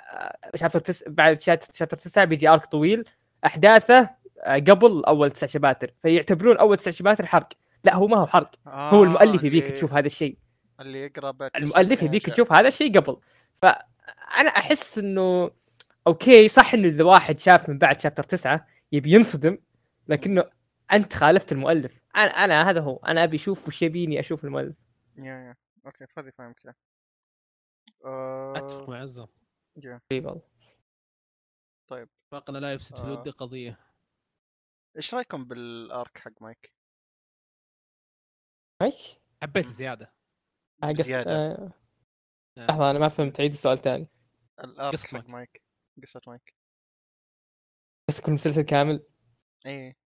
chapter 0.56 0.80
تس... 0.80 1.04
بعد 1.08 1.42
chapter 1.42 1.98
تسعة 1.98 2.26
بيجي 2.26 2.50
arc 2.50 2.66
طويل 2.66 3.04
أحداثه 3.46 4.10
آه، 4.44 4.56
قبل 4.56 5.04
أول 5.06 5.32
تسع 5.32 5.48
chapter 5.48 5.94
فيعتبرون 6.04 6.58
أول 6.58 6.78
تسع 6.78 6.92
chapter 6.92 7.26
حرق. 7.26 7.50
لا 7.84 7.96
هو 7.96 8.08
ما 8.08 8.18
هو 8.18 8.28
حرق 8.28 8.52
هو 8.68 9.04
المؤلف 9.04 9.44
يبيك 9.44 9.68
تشوف 9.72 9.94
هذا 9.94 10.06
الشيء. 10.06 10.38
اللي 10.80 11.04
يقرأ 11.06 11.34
المؤلف 11.56 12.04
يبيك 12.04 12.30
تشوف 12.30 12.54
هذا 12.54 12.68
الشيء 12.68 13.00
قبل. 13.00 13.18
فأنا 13.56 14.50
أحس 14.58 14.98
إنه 14.98 15.52
okay 16.08 16.48
صح 16.48 16.74
انه 16.74 16.88
إذا 16.88 17.04
واحد 17.04 17.40
شاف 17.40 17.70
من 17.70 17.78
بعد 17.78 18.02
chapter 18.02 18.24
تسعة 18.24 18.68
يبي 18.92 19.12
ينصدم 19.12 19.58
لكنه 20.08 20.52
أنت 20.92 21.14
خالفت 21.14 21.52
المؤلف. 21.52 22.02
أنا 22.16 22.24
أنا 22.24 22.70
هذا 22.70 22.82
هو. 22.82 22.96
أنا 22.98 23.24
أبي 23.24 23.36
أشوف 23.36 23.68
وش 23.68 23.82
يبيني 23.82 24.20
أشوف 24.20 24.46
المؤلف. 24.46 24.76
yeah 25.18 25.24
yeah. 25.26 25.56
okay 25.86 26.08
فاهمك 26.08 26.66
yeah. 26.66 26.76
آه، 28.06 28.54
أتفق 28.58 28.90
مع 28.90 29.02
عزة. 29.02 29.28
yeah. 29.84 30.02
اي 30.12 30.20
والله 30.20 30.42
اتفاقنا 31.92 32.58
لا 32.58 32.74
يفسد 32.74 32.96
في 32.96 33.02
آه. 33.02 33.06
الود 33.06 33.30
قضية. 33.30 33.80
إيش 34.96 35.14
رأيكم 35.14 35.46
بال 35.46 35.75
arc 35.75 36.18
حق 36.18 36.42
مايك؟ 36.42 36.74
مايك؟ 38.82 38.96
حبيت. 39.42 39.68
زيادة. 39.68 40.14
آه، 40.84 40.92
قص... 40.92 41.06
زيادة. 41.06 41.32
آه... 41.32 41.72
لحظة 42.58 42.92
أنا 42.92 43.00
ما 43.00 43.10
فهمت 43.10 43.40
عيد 43.42 43.52
السؤال 43.52 43.78
ثاني 43.78 44.08
ال 44.64 44.73
arc 44.73 45.00
حق 45.00 45.30
مايك. 45.30 45.67
قصه 46.04 46.22
مايك. 46.28 46.54
بس 48.10 48.22
كل 48.22 48.32
مسلسل 48.32 48.62
كامل. 48.62 49.04
إيه. 49.66 49.98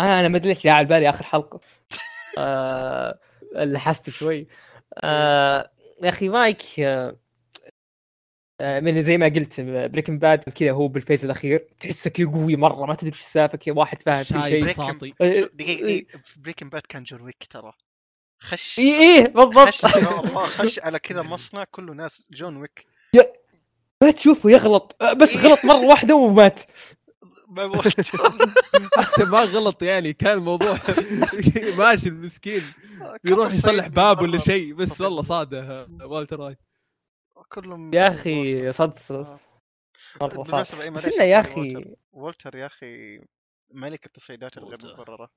أنا 0.00 0.20
أنا 0.20 0.28
ما 0.28 0.36
أدري 0.36 0.48
ليش 0.48 0.66
على 0.66 0.86
بالي 0.86 1.08
آخر 1.10 1.24
حلقة. 1.24 1.60
آه... 2.38 3.18
لحست 3.54 4.10
شوي. 4.10 4.46
آه... 4.94 5.70
يا 6.02 6.08
أخي 6.08 6.28
مايك 6.28 6.80
آه... 6.80 7.16
آه، 8.60 8.80
من 8.80 9.02
زي 9.02 9.18
ما 9.18 9.26
قلت 9.26 9.60
بريكن 9.60 10.18
باد 10.18 10.38
كذا 10.38 10.70
هو 10.72 10.88
بال 10.88 10.98
phase 10.98 11.24
الأخير. 11.24 11.68
تحسه 11.80 12.10
كذا 12.10 12.30
قوي 12.30 12.56
مرة 12.56 12.86
ما 12.86 12.94
تدري 12.94 13.12
إيش 13.12 13.20
السالفة 13.20 13.58
كذا 13.58 13.74
واحد 13.74 14.02
فاهم 14.02 14.24
كل 14.24 14.42
شيء. 14.42 14.66
ساطي 14.66 15.14
آه، 15.20 15.50
دقيقة 15.54 15.84
آه، 15.84 15.88
إيه 15.88 16.06
بريكن 16.36 16.68
باد 16.68 16.82
كان 16.88 17.04
جون 17.04 17.20
ويك 17.20 17.46
ترى. 17.50 17.72
خش 18.40 18.78
اي 18.78 19.18
اي 19.18 19.22
بالضبط. 19.22 19.68
خش 19.68 19.84
خش 20.60 20.78
على 20.78 20.98
كذا 20.98 21.22
مصنع 21.32 21.64
كله 21.64 21.94
ناس 21.94 22.26
جون 22.30 22.56
ويك. 22.56 22.86
ما 24.02 24.10
تشوفه 24.10 24.50
يغلط. 24.50 24.96
آه، 25.02 25.12
بس 25.12 25.36
غلط 25.46 25.64
مرة 25.64 25.86
واحدة 25.86 26.14
ومات. 26.14 26.60
ما 27.48 27.82
حتى 28.98 29.24
ما 29.24 29.40
غلط 29.40 29.82
يعني 29.82 30.12
كان 30.12 30.38
الموضوع 30.38 30.78
ماشي 31.78 32.08
المسكين. 32.08 32.62
يروح 33.24 33.52
يصلح 33.52 33.86
باب 33.86 34.20
ولا 34.20 34.38
شيء 34.38 34.74
بس 34.74 35.00
والله 35.00 35.22
صاده 35.22 35.86
والتر 36.02 36.40
وايت 36.40 36.58
كلهم 37.48 37.94
يا 37.94 38.08
أخي 38.08 38.72
صد 38.72 38.98
صد 38.98 39.14
آه. 39.14 39.40
مرة 40.20 40.28
بالمناسبة 40.42 40.82
إيه، 40.82 40.90
بس 40.90 41.06
يا 41.06 41.40
أخي. 41.40 41.84
وولتر 42.12 42.56
يا 42.56 42.66
أخي 42.66 43.20
ملك 43.70 44.06
التصعيدات 44.06 44.56
الغير. 44.58 44.78
مبرره 44.84 45.30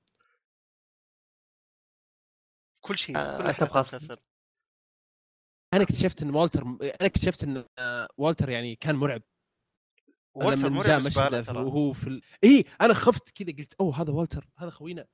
كل 2.80 2.98
شيء 2.98 3.16
آه، 3.18 3.52
كل. 3.52 3.64
المسلسل 3.64 4.16
أنا 5.74 5.82
اكتشفت 5.82 6.22
إن 6.22 6.34
والتر 6.34 6.62
أنا 6.62 6.78
اكتشفت 7.00 7.44
إن 7.44 7.64
آه، 7.78 8.08
والتر 8.16 8.50
يعني 8.50 8.76
كان 8.76 8.94
مرعب. 8.96 9.22
جاء 10.36 10.56
مرعب 10.56 11.00
زباله 11.00 11.62
وهو 11.62 11.92
في 11.92 12.06
ال... 12.06 12.22
اي 12.44 12.64
أنا 12.80 12.94
خفت 12.94 13.30
كذا 13.30 13.56
قلت 13.58 13.74
أوه 13.80 14.00
هذا 14.02 14.12
والتر 14.12 14.48
هذا 14.58 14.70
خوينا 14.70 15.06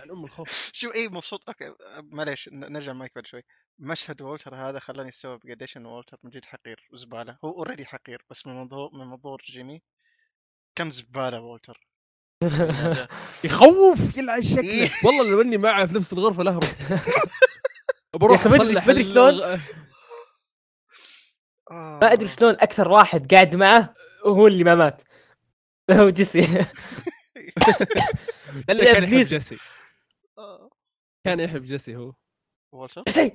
عن 0.00 0.10
أم 0.10 0.24
الخوف. 0.24 0.70
شو 0.74 0.90
اي 0.90 1.08
مبسوط؟ 1.08 1.40
okay 1.48 1.74
معليش 2.02 2.48
ن- 2.48 2.72
نرجع 2.72 2.92
مايك 2.92 3.12
بعد 3.14 3.26
شوي. 3.26 3.42
مشهد 3.78 4.22
وولتر 4.22 4.54
هذا 4.54 4.78
خلاني 4.78 5.08
أستوعب 5.08 5.40
قديش 5.50 5.76
انه 5.76 5.94
وولتر 5.94 6.16
من 6.22 6.30
جد 6.30 6.44
حقير 6.44 6.88
وزباله 6.92 7.38
هو 7.44 7.50
already 7.50 7.86
حقير 7.86 8.24
بس 8.30 8.46
من 8.46 8.54
منظور 8.56 8.90
من 8.94 9.06
منظور 9.06 9.42
جيمي 9.50 9.82
كان 10.74 10.90
زبالة 10.90 11.40
وولتر 11.40 11.86
زيادة. 12.44 13.08
يخوف 13.44 14.16
يلعن 14.16 14.42
شكله. 14.42 14.62
إيه. 14.62 14.90
والله 15.04 15.30
لو 15.30 15.40
إني 15.40 15.56
معه 15.56 15.86
في 15.86 15.94
نفس 15.94 16.12
الغرفة 16.12 16.42
لاهرب 16.42 16.62
بروح 18.20 18.46
أصلح 18.46 18.86
ال- 18.88 19.04
شلون. 19.04 19.58
ما 21.70 22.12
أدري 22.12 22.26
آه. 22.28 22.30
شلون 22.36 22.54
أكثر 22.54 22.88
واحد 22.88 23.34
قاعد 23.34 23.56
معه 23.56 23.94
هو 24.26 24.46
اللي 24.46 24.64
ما 24.64 24.74
مات. 24.74 25.02
هو 25.90 26.10
جيسي. 26.10 26.42
كان 28.66 29.04
يحب. 29.04 29.26
جيسي. 29.26 29.58
آه. 30.38 30.70
كان 31.24 31.40
يحب 31.40 31.62
جيسي 31.62 31.96
هو. 31.96 32.14
وولتر 32.72 33.02
جيسي! 33.06 33.32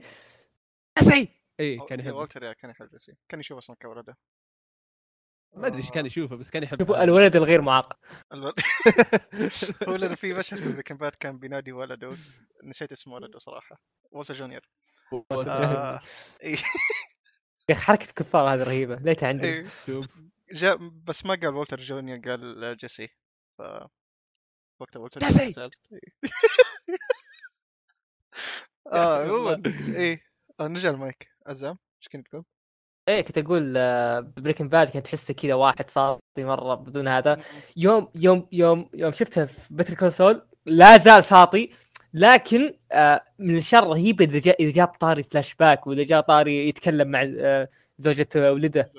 جيسي! 1.00 1.28
إي 1.60 1.80
كان 1.89 2.00
يحب. 2.00 2.13
وولتر 2.13 2.44
yeah 2.44 2.54
كان 2.54 2.72
يحب 2.72 2.89
جيسي. 2.91 3.13
كان 3.30 3.39
يشوف 3.39 3.58
أصلا 3.58 3.76
كولده. 3.82 4.17
ما 5.56 5.67
أدري 5.67 5.78
إيش 5.78 5.91
كان 5.91 6.06
يشوفه 6.06 6.36
بس 6.36 6.50
كان 6.50 6.63
يحب. 6.63 6.91
الولد 6.91 7.36
الغير 7.36 7.62
معاق 7.62 8.00
الولد. 8.34 8.54
هو 9.88 9.96
لأنه 9.96 10.15
في 10.15 10.34
مشهد 10.34 10.60
في 10.60 10.74
بريكن 10.74 10.98
باد 10.98 11.15
كان 11.20 11.38
بينادي 11.39 11.72
ولده. 11.72 12.17
نسيت 12.63 12.91
اسم 12.91 13.12
ولده 13.12 13.39
صراحة. 13.39 13.82
وولتر 14.12 14.34
جونيور. 14.34 14.62
آه. 15.32 16.02
يا 17.69 17.76
أخي 17.76 17.84
حركة 17.84 18.13
كفار 18.15 18.54
هذه 18.54 18.63
رهيبة 18.63 18.95
ليتها 18.95 19.28
عندي 19.28 19.47
إيه. 19.47 19.65
جاء 20.52 20.78
بس 20.78 21.26
ما 21.26 21.36
قال 21.36 21.56
وولتر 21.56 21.80
جونيور 21.80 22.19
قال 22.19 22.78
جيسي 22.78 23.10
ف 23.58 23.62
وقتها 24.80 25.00
وولتر 25.00 25.19
جيسي! 25.19 25.43
إيه. 25.43 26.02
آه. 28.91 29.24
عموما 29.24 29.62
إيه 29.95 30.24
آه، 30.60 30.67
نرجع 30.67 30.89
المايك 30.89 31.32
عزام 31.47 31.78
إيش 32.02 32.08
كنت 32.10 32.28
تقول؟ 32.28 32.43
إيه 33.08 33.21
كنت 33.21 33.38
أقول 33.38 33.74
Breaking 34.24 34.70
Bad 34.70 34.89
كنت 34.89 35.06
تحسه 35.06 35.34
كذا 35.34 35.54
واحد 35.54 35.89
ساطي 35.89 36.21
مرة 36.38 36.76
بدون 36.76 37.08
هذا 37.08 37.43
يوم 37.76 38.12
يوم 38.15 38.47
يوم 38.52 38.89
يوم 38.93 39.12
شفته 39.12 39.45
في 39.45 39.74
Better 39.74 39.94
Call 39.94 40.21
Saul 40.21 40.48
لا 40.65 40.97
زال 40.97 41.24
ساطي 41.24 41.71
لكن 42.13 42.74
آه، 42.91 43.24
من 43.39 43.50
الاشياء 43.54 43.84
الرهيبه 43.84 44.26
إذا 44.26 44.39
جاء 44.39 44.63
إذا 44.63 44.71
جاب 44.71 44.88
طاري 44.88 45.24
فلاش 45.24 45.56
باك 45.56 45.88
وإذا 45.88 46.04
جاء 46.04 46.21
طاري 46.21 46.67
يتكلم 46.69 47.08
مع 47.08 47.21
آه، 47.39 47.69
زوجة 48.00 48.28
ولده. 48.36 48.91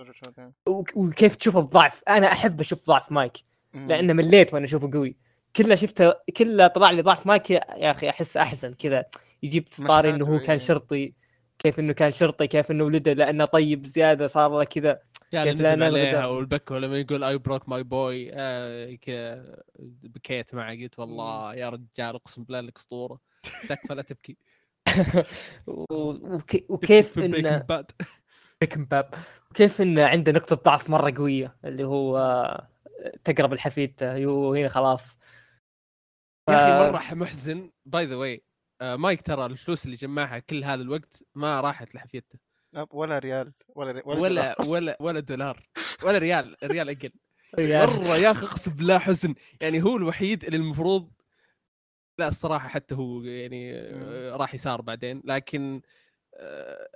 وك- 0.66 0.96
وكيف 0.96 1.35
تشوف 1.37 1.57
الضعف؟ 1.57 2.03
أنا 2.09 2.33
أحب 2.33 2.61
أشوف 2.61 2.87
ضعف 2.87 3.12
مايك 3.12 3.33
لأنه 3.88 4.12
مليت 4.12 4.55
وأنا 4.55 4.64
أشوفه 4.64 4.90
قوي. 4.92 5.16
كله 5.57 5.75
شفته 5.75 6.14
كله 6.37 6.66
طلع 6.66 6.90
لي 6.90 7.03
ضعف 7.03 7.27
مايك 7.27 7.51
يا 7.51 7.90
أخي 7.90 8.09
أحس 8.09 8.37
أحزن 8.37 8.75
كذا. 8.75 9.05
يجيب 9.42 9.68
طاري 9.88 10.11
إنه 10.11 10.27
هو 10.27 10.38
كان. 10.38 10.59
شرطي 10.59 11.12
كيف 11.59 11.79
إنه 11.79 11.92
كان 11.92 12.12
شرطي 12.12 12.46
كيف 12.46 12.70
إنه 12.70 12.85
ولده 12.85 13.12
لأنه 13.12 13.44
طيب 13.44 13.87
زيادة 13.87 14.27
صار 14.27 14.51
له 14.59 14.64
كذا. 14.64 14.98
كيف 15.33 15.61
ندم 15.61 15.79
لا 15.81 15.87
عليها؟ 15.87 16.27
والبكى 16.27 16.75
لما 16.75 16.99
يقول 16.99 17.25
I 17.25 17.38
broke 17.38 17.68
my 17.68 17.83
boy 17.83 18.31
بكيت 20.03 20.55
معه 20.55 20.75
قلت 20.75 20.99
والله 20.99 21.55
يا 21.55 21.68
رجال 21.68 22.14
اقسم 22.14 22.45
بالله 22.45 22.59
إنك 22.59 22.79
أسطورة 22.79 23.21
تكفى 23.68 23.95
لا 23.95 24.03
تبكي. 24.03 24.37
وكيف 26.68 27.18
انه 27.18 27.66
باب 28.77 29.14
وكيف 29.51 29.81
انه 29.81 30.05
عنده 30.07 30.33
نقطة 30.33 30.57
ضعف 30.57 30.90
مرة 30.90 31.14
قوية 31.16 31.57
اللي 31.64 31.85
هو 31.85 32.16
تقرب 33.25 33.53
الحفيدته 33.53 34.16
يو 34.16 34.55
هنا 34.55 34.68
خلاص. 34.68 35.18
يا 36.51 36.55
أخي 36.55 36.90
ف- 36.90 36.95
مرة 36.95 37.14
محزن. 37.14 37.71
by 37.87 38.05
the 38.07 38.16
way 38.16 38.45
مايك 38.83 39.23
ترى 39.23 39.47
الفلوس 39.47 39.85
اللي 39.85 39.97
جمعها 39.97 40.38
كل 40.38 40.64
هذا 40.64 40.83
الوقت 40.83 41.25
ما 41.35 41.61
راحت 41.61 41.95
لحفيدته. 41.95 42.38
ولا 42.91 43.19
ريال 43.19 43.53
ولا 43.69 43.93
ري... 43.93 44.03
ولا 44.05 44.29
دولار. 44.29 44.55
ولا 44.67 44.97
ولا 45.01 45.21
دولار 45.21 45.69
ولا 46.03 46.19
ريال 46.19 46.57
ريال 46.65 46.89
أقل. 46.89 47.13
ريال. 47.59 47.87
مره 47.91 48.17
يا 48.17 48.31
أخي 48.31 48.47
اقسم 48.47 48.73
بالله 48.73 48.99
حزن. 48.99 49.35
يعني 49.61 49.83
هو 49.83 49.97
الوحيد 49.97 50.45
اللي 50.45 50.57
المفروض 50.57 51.11
لا 52.19 52.29
الصراحة 52.29 52.69
حتى 52.69 52.95
هو 52.95 53.23
يعني 53.23 53.73
راح 54.31 54.55
يسار 54.55 54.81
بعدين. 54.81 55.23
لكن 55.25 55.83
آه، 56.35 56.89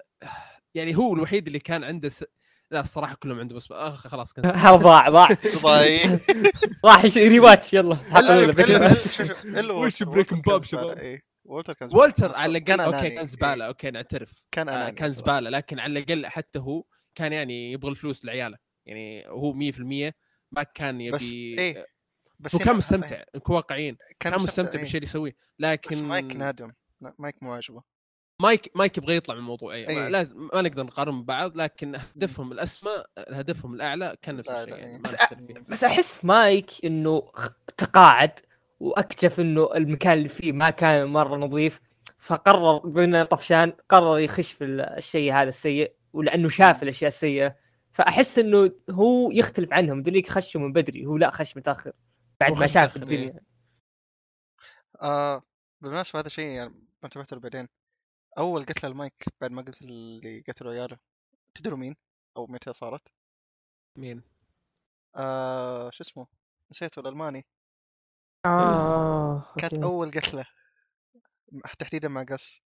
يعني 0.74 0.96
هو 0.96 1.14
الوحيد 1.14 1.46
اللي 1.46 1.58
كان 1.58 1.84
عنده 1.84 2.08
س... 2.08 2.24
لا 2.70 2.80
الصراحة 2.80 3.14
كلهم 3.14 3.40
عنده 3.40 3.54
بس 3.54 3.72
آه 3.72 3.90
خلاص 3.90 4.32
كنت 4.32 4.46
ضاع 4.46 5.08
ضاع. 5.08 5.28
ضايع. 5.62 6.18
راح 6.84 7.04
rewatch 7.04 7.74
يلا. 7.74 7.98
وش 9.72 10.02
Bad 10.02 10.06
زبالة، 10.06 10.62
شباب؟ 10.62 11.20
إيه. 11.46 11.52
وولتر 11.52 11.72
كان 11.72 11.88
زبالة. 11.88 12.02
والتر 12.02 12.28
بس 12.28 12.36
على 12.36 12.58
الأقل 12.58 12.80
okay 12.80 13.08
كان 13.08 13.18
إيه. 13.18 13.24
زباله 13.24 13.66
okay 13.66 13.90
نعترف. 13.90 14.42
كان 14.52 14.68
آه، 14.68 14.90
كان. 14.90 15.10
زبالة. 15.10 15.50
لكن 15.50 15.78
على 15.78 15.98
الأقل 15.98 16.26
حتى 16.26 16.58
هو 16.58 16.84
كان 17.14 17.32
يعني 17.32 17.72
يبغى 17.72 17.90
الفلوس 17.90 18.24
لعياله. 18.24 18.58
يعني 18.86 19.28
هو 19.28 19.52
100% 19.52 20.14
ما 20.52 20.62
كان 20.62 21.10
بس 21.10 21.22
يبي 21.22 21.60
إيه. 21.60 21.86
بس 22.38 22.54
هو 22.54 22.58
كان 22.58 22.76
مستمتع. 22.76 23.22
نكون 23.36 23.56
واقعيين 23.56 23.96
كان 24.20 24.34
مستمتع 24.34 24.72
إيه. 24.72 24.78
بالشيء 24.78 24.96
اللي 24.96 25.08
يسويه. 25.08 25.32
بس 25.32 25.36
لكن 25.58 26.04
مايك 26.04 26.36
نادم. 26.36 26.72
مايك 27.18 27.42
مو 27.42 27.52
عاجبه 27.52 27.82
مايك 28.42 28.70
مايك 28.74 28.98
يبغى 28.98 29.16
يطلع 29.16 29.34
من 29.34 29.40
الموضوع. 29.40 29.74
اي 29.74 29.88
إيه. 29.88 30.00
ما, 30.00 30.10
لازم 30.10 30.48
ما 30.54 30.62
نقدر 30.62 30.82
نقارن 30.82 31.22
ببعض. 31.22 31.56
لكن 31.56 31.96
هدفهم 31.96 32.52
الاسمى 32.52 33.04
هدفهم 33.18 33.74
الأعلى 33.74 34.16
كان 34.22 34.36
نفس 34.36 34.50
الشيء 34.50 34.74
يعني 34.74 34.96
إيه. 34.96 35.02
بس 35.02 35.16
بس 35.68 35.84
أحس 35.84 36.24
مايك 36.24 36.70
إنه 36.84 37.32
تقاعد. 37.76 38.40
وأكتشف 38.80 39.40
إنه 39.40 39.74
المكان 39.74 40.12
اللي 40.18 40.28
فيه 40.28 40.52
ما 40.52 40.70
كان 40.70 41.06
مرة 41.06 41.36
نظيف 41.36 41.80
فقرر 42.18 42.78
بما 42.78 43.24
طفشان 43.24 43.70
قرر 43.88 44.18
يخش 44.18 44.52
في 44.52 44.64
ال- 44.64 44.80
الشيء 44.80 45.32
هذا 45.32 45.48
السيء 45.48 45.96
ولأنه 46.12 46.48
شاف 46.48 46.82
الأشياء 46.82 47.08
السيئة 47.08 47.56
فأحس 47.92 48.38
إنه 48.38 48.70
هو 48.90 49.30
يختلف 49.30 49.72
عنهم 49.72 50.02
ذوليك 50.02 50.28
خشوا 50.28 50.60
من 50.60 50.72
بدري 50.72 51.06
هو 51.06 51.16
لا 51.16 51.30
خش 51.30 51.56
متأخر 51.56 51.92
بعد 52.40 52.58
ما 52.58 52.66
شاف 52.66 52.96
متأخر، 52.96 53.10
إيه. 53.10 53.18
الدنيا 53.26 53.40
آه 55.02 55.42
بالمناسبة 55.80 56.20
هذا 56.20 56.28
شيء 56.28 56.50
يعني 56.50 56.74
انتبهت 57.04 57.32
له 57.32 57.40
بعدين 57.40 57.68
أول 58.38 58.62
قتله 58.64 58.90
المايك 58.90 59.24
بعد 59.40 59.50
ما 59.50 59.62
قلت 59.62 59.82
اللي 59.82 60.44
قتلوا 60.48 60.72
عياله 60.72 60.98
تدروا 61.54 61.78
مين؟ 61.78 61.96
أو 62.36 62.46
متى 62.46 62.72
صارت؟ 62.72 63.08
مين 63.96 64.22
آه 65.16 65.90
شو 65.90 66.02
اسمه؟ 66.04 66.26
نسيته 66.70 67.00
الألماني 67.00 67.46
آه 68.46 69.54
كانت 69.58 69.72
أوكي. 69.74 69.84
أول 69.84 70.10
قتلة 70.10 70.44
تحديدا 71.78 72.08
مع 72.08 72.22
قص 72.22 72.62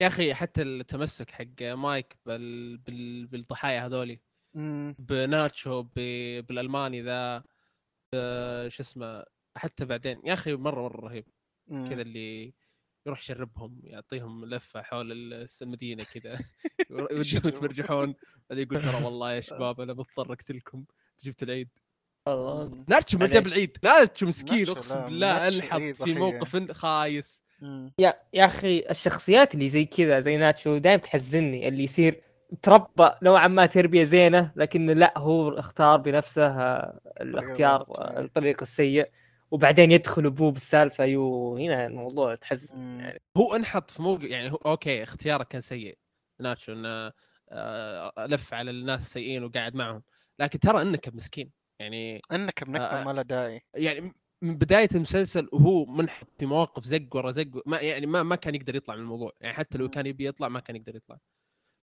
يا 0.00 0.06
أخي 0.06 0.34
حتى 0.34 0.62
التمسك 0.62 1.30
حق 1.30 1.62
مايك 1.62 2.16
بال... 2.26 2.76
بال... 2.78 3.26
بالضحايا 3.26 3.86
هذولي. 3.86 4.20
أمم، 4.56 4.96
بناتشو 4.98 5.82
ب... 5.82 5.94
بالألماني 6.46 7.02
ذا 7.02 7.38
ب- 8.12 8.68
شو 8.68 8.82
اسمه 8.82 9.24
حتى 9.56 9.84
بعدين. 9.84 10.20
يا 10.24 10.32
أخي 10.32 10.54
مرة 10.54 10.82
مرة 10.82 11.06
رهيب. 11.06 11.26
أمم. 11.70 11.88
كذا 11.88 12.02
اللي 12.02 12.54
يروح 13.06 13.18
يشربهم 13.18 13.80
يعطيهم 13.84 14.44
لفة 14.44 14.82
حول 14.82 15.12
ال- 15.12 15.46
المدينة 15.62 16.04
كذا. 16.04 16.38
يوديهم. 16.90 17.48
يتمرجحون. 17.48 18.14
بعدين 18.50 18.66
يقول 18.66 18.80
ترى 18.80 19.04
والله 19.04 19.32
يا 19.32 19.40
شباب 19.50 19.80
أنا 19.80 19.94
مضطر 19.94 20.32
أقتلكم. 20.32 20.84
جبت 21.24 21.42
العيد. 21.42 21.68
ناتشو 22.88 23.18
ما. 23.18 23.26
جاب 23.26 23.46
العيد 23.46 23.78
ناتشو 23.82 24.26
مسكين 24.26 24.68
اقسم 24.68 24.96
لا، 24.96 25.04
بالله 25.04 25.48
انحط 25.48 25.80
في. 26.04 26.14
موقف 26.14 26.70
خايس. 26.72 27.42
يا 27.98 28.14
يا 28.32 28.44
أخي 28.44 28.84
الشخصيات 28.90 29.54
اللي 29.54 29.68
زي 29.68 29.84
كذا 29.84 30.20
زي 30.20 30.36
ناتشو 30.36 30.78
دائما 30.78 31.02
تحزني 31.02 31.68
اللي 31.68 31.84
يصير 31.84 32.22
تربى 32.62 33.10
نوعا 33.22 33.48
ما 33.48 33.66
تربية 33.66 34.04
زينة 34.04 34.52
لكن 34.56 34.86
لا 34.86 35.18
هو 35.18 35.48
اختار 35.48 35.96
بنفسه 36.00 36.46
آه، 36.46 37.00
الاختيار. 37.20 37.86
الطريق 38.18 38.62
السيء 38.62 39.10
وبعدين 39.50 39.92
يدخل 39.92 40.26
ابوه 40.26 40.52
بالسالفه 40.52 41.04
يو 41.04 41.56
هنا 41.56 41.86
الموضوع 41.86 42.34
تحزن. 42.34 43.00
يعني 43.00 43.20
هو 43.36 43.56
انحط 43.56 43.90
في 43.90 44.02
موقف 44.02 44.22
يعني 44.22 44.52
هو 44.52 44.56
okay 44.56 45.02
اختياره 45.02 45.42
كان 45.44 45.60
سيء 45.60 45.98
ناتشو 46.40 46.72
إنه 46.72 47.12
آه، 47.50 48.12
لف 48.26 48.54
على 48.54 48.70
الناس 48.70 49.02
السيئين 49.02 49.44
وقاعد 49.44 49.74
معهم 49.74 50.02
لكن 50.38 50.58
ترى 50.60 50.82
إنك 50.82 51.08
مسكين 51.14 51.50
يعني 51.80 52.20
إنك 52.32 52.64
بنكبه 52.64 52.84
آه، 52.84 53.04
ما 53.04 53.12
له 53.12 53.22
داعي 53.22 53.60
يعني 53.74 54.12
من 54.42 54.58
بداية 54.58 54.88
المسلسل 54.94 55.48
وهو 55.52 55.84
منحط 55.86 56.28
في 56.38 56.46
مواقف 56.46 56.84
زق 56.84 57.16
ورا 57.16 57.32
زق 57.32 57.62
ما 57.66 57.80
يعني 57.80 58.06
ما 58.06 58.22
ما 58.22 58.36
كان 58.36 58.54
يقدر 58.54 58.76
يطلع 58.76 58.94
من 58.94 59.00
الموضوع 59.00 59.32
يعني 59.40 59.54
حتى 59.54 59.78
لو. 59.78 59.90
كان 59.90 60.06
يبي 60.06 60.26
يطلع 60.26 60.48
ما 60.48 60.60
كان 60.60 60.76
يقدر 60.76 60.96
يطلع 60.96 61.18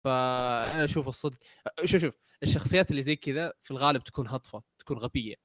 فأنا 0.04 0.84
أشوف 0.84 1.08
الصدق 1.08 1.38
شوف 1.86 2.02
شوف 2.02 2.14
الشخصيات 2.44 2.92
اللي 2.92 3.02
زي 3.02 3.16
كذا 3.16 3.54
في 3.62 3.72
الغالب 3.72 4.04
تكون 4.04 4.28
هطفة 4.28 4.64
تكون 4.80 4.98
غبية 4.98 5.36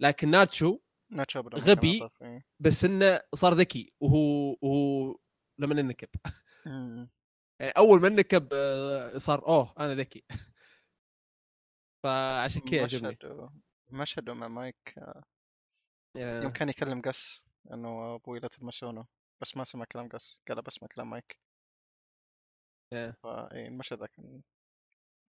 لكن 0.00 0.30
ناتشو 0.30 0.78
ناتشو 1.10 1.40
غبي. 1.40 2.08
إيه. 2.22 2.46
بس 2.60 2.84
إنه 2.84 3.20
صار 3.34 3.54
ذكي 3.54 3.92
وهو 4.00 4.56
وهو 4.62 5.18
لما 5.58 5.80
انكب. 5.80 6.08
يعني 7.60 7.72
أول 7.76 8.00
ما 8.00 8.08
انكب 8.08 8.48
آه، 8.52 9.18
صار 9.18 9.48
أوه 9.48 9.74
أنا 9.78 9.94
ذكي 9.94 10.24
فعشان 12.04 12.62
كذا 12.62 12.82
عجبني 12.82 13.18
مشهد 13.92 14.30
مع 14.30 14.48
مايك 14.48 14.94
يعني 16.16 16.42
يوم 16.44 16.52
كان 16.52 16.68
يكلم 16.68 17.02
قص 17.02 17.44
إنه 17.72 18.14
أبوي 18.14 18.38
لا 18.40 18.48
تلمسونه 18.48 19.06
بس 19.40 19.56
ما 19.56 19.64
سمع 19.64 19.84
كلام 19.84 20.08
قص 20.08 20.40
قال 20.48 20.62
بسمع 20.62 20.88
كلام 20.88 21.10
مايك. 21.10 21.40
فاي 23.22 23.66
المشهد 23.68 23.98
ذا 24.00 24.06
كان 24.06 24.42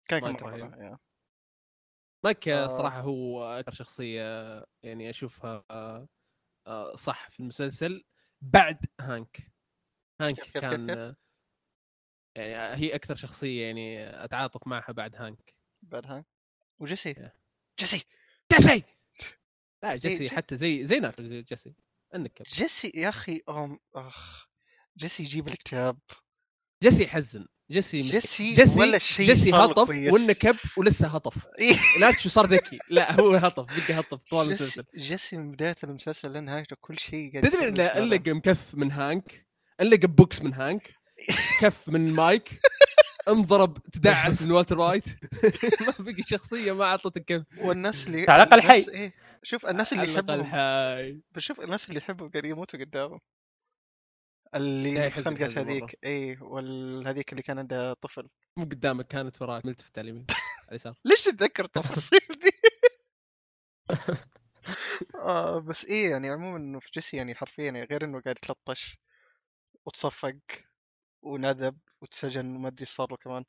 كان 0.06 0.20
كان 0.36 0.50
مايك. 0.50 0.64
رائع. 0.74 0.98
مايك 2.24 2.50
آه. 2.50 2.68
صراحة 2.68 3.00
هو 3.02 3.44
أكثر 3.44 3.72
شخصية 3.74 4.22
يعني 4.84 5.10
أشوفها 5.10 5.64
آه، 5.72 6.08
آه، 6.68 6.96
صح 6.96 7.30
في 7.30 7.40
المسلسل 7.40 8.04
بعد 8.42 8.86
هانك 9.02 9.52
هانك 10.22 10.34
كيف- 10.40 10.54
كان 10.58 10.88
كيف؟ 10.88 10.98
آه، 10.98 11.16
يعني 12.36 12.82
هي 12.84 12.96
أكثر 12.96 13.16
شخصية 13.16 13.66
يعني 13.66 14.10
أتعاطف 14.24 14.68
معها 14.68 14.92
بعد 14.92 15.16
هانك 15.16 15.56
بعدها 15.82 16.26
وجيسي 16.80 17.14
Yeah. 17.14 17.32
جيسي 17.80 18.06
جيسي 18.58 18.84
لا 19.84 19.96
جيسي 19.96 20.18
جيسي. 20.18 20.36
حتى 20.36 20.56
زي 20.56 20.86
زي 20.86 21.00
ناتشو 21.00 21.24
زي 21.24 21.42
جيسي 21.42 21.74
النكب 22.16 22.46
جيسي 22.46 22.92
يا 22.96 23.10
أخي 23.10 23.42
أم 23.50 23.80
أخ 23.96 24.48
جيسي 24.98 25.24
يجيب 25.24 25.48
الاكتئاب 25.48 25.98
جيسي 26.84 27.04
يحزن 27.04 27.46
جيسي. 27.72 28.02
جيسي 28.02 28.54
جيسي 28.54 28.80
ولا 28.80 28.98
شيء 28.98 29.26
جيسي 29.26 29.52
هطف. 29.54 29.90
والنكب 29.90 30.56
ولسه 30.78 31.08
هطف 31.08 31.34
إيه. 31.62 31.76
ناتشو 32.00 32.30
صار 32.30 32.46
ذكي 32.46 32.78
لا 32.90 33.20
هو 33.22 33.36
هطف 33.36 33.66
بقى 33.90 34.00
هطف 34.00 34.24
طوال 34.24 34.48
جيسي, 34.50 34.64
المسلسل 34.64 34.86
جيسي 35.00 35.38
من 35.38 35.52
بداية 35.52 35.76
المسلسل 35.84 36.34
لنهايته 36.34 36.76
كل 36.82 37.00
شيء 37.00 37.42
تدري 37.42 37.68
انه. 37.68 37.84
انلق 37.86 38.28
كف 38.30 38.76
من 38.76 38.92
هانك 38.92 39.48
انلق 39.82 40.06
بوكس 40.06 40.42
من 40.42 40.54
هانك 40.54 40.94
كف 41.62 41.90
من 41.90 42.14
مايك 42.14 42.50
انضرب 43.28 43.78
تدعس 43.78 44.42
من 44.42 44.52
والتر 44.52 44.80
وايت. 44.80 45.08
ما 45.88 45.94
بقي 46.00 46.24
شخصية 46.24 46.72
ما 46.72 46.84
اعطته 46.86 47.22
كف 47.22 47.44
والناس 47.58 48.08
اللي 48.08 48.26
على 48.30 48.44
الناس- 48.44 48.60
حي. 48.62 48.86
إيه. 48.90 49.14
شوف 49.44 49.66
الناس 49.66 49.94
اللي 49.94 50.14
يحبهم. 50.14 50.44
حي. 50.44 51.22
بشوف 51.32 51.60
الناس 51.62 51.88
اللي 51.90 51.98
يحبهم 52.00 52.30
قاعد 52.30 52.46
يموتوا 52.46 52.80
قدامه 52.80 53.20
اللي 54.56 55.12
خنقت. 55.12 55.58
هذيك 55.58 55.98
اي 56.06 56.38
والهذيك 56.42 57.32
اللي 57.32 57.44
كان 57.44 57.60
عندها 57.60 57.94
طفل. 57.94 58.30
مو 58.58 58.64
قدامك 58.66 59.08
كانت 59.08 59.42
وراك 59.42 59.66
ملتفت 59.66 59.98
على 59.98 60.06
اليمين 60.06 60.26
على 60.60 60.70
اليسار. 60.70 60.96
ليش 61.06 61.24
تتذكر 61.24 61.66
التفاصيل 61.66 62.20
دي؟ 62.44 62.52
آه 65.16 65.60
بس 65.60 65.86
إيه 65.86 66.12
يعني 66.12 66.30
عموما 66.30 66.58
انه 66.58 66.80
في 66.80 66.90
جيسي 66.94 67.18
يعني 67.18 67.36
حرفيا 67.36 67.64
يعني 67.64 67.84
غير 67.84 68.04
إنه 68.06 68.22
قاعد 68.22 68.38
يتلطش 68.38 68.98
وتصفق. 69.86 70.36
وندب 71.24 71.80
وتسجن 72.02 72.56
وما 72.56 72.68
أدري 72.68 72.82
إيش 72.82 72.90
صار 72.90 73.12
له 73.12 73.18
كمان. 73.18 73.46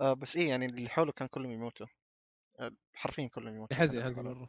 آه 0.00 0.12
بس 0.12 0.36
إيه 0.36 0.48
يعني 0.48 0.66
اللي 0.66 0.88
حوله 0.88 1.12
كان 1.12 1.28
كلهم 1.28 1.50
يموتوا. 1.50 1.86
آه 2.60 2.72
حرفيا 2.94 3.28
كلهم 3.28 3.54
يموتوا 3.54 3.76
كان 3.76 3.86
يحزن 3.86 3.98
يعتبر. 3.98 4.22
مرة. 4.22 4.48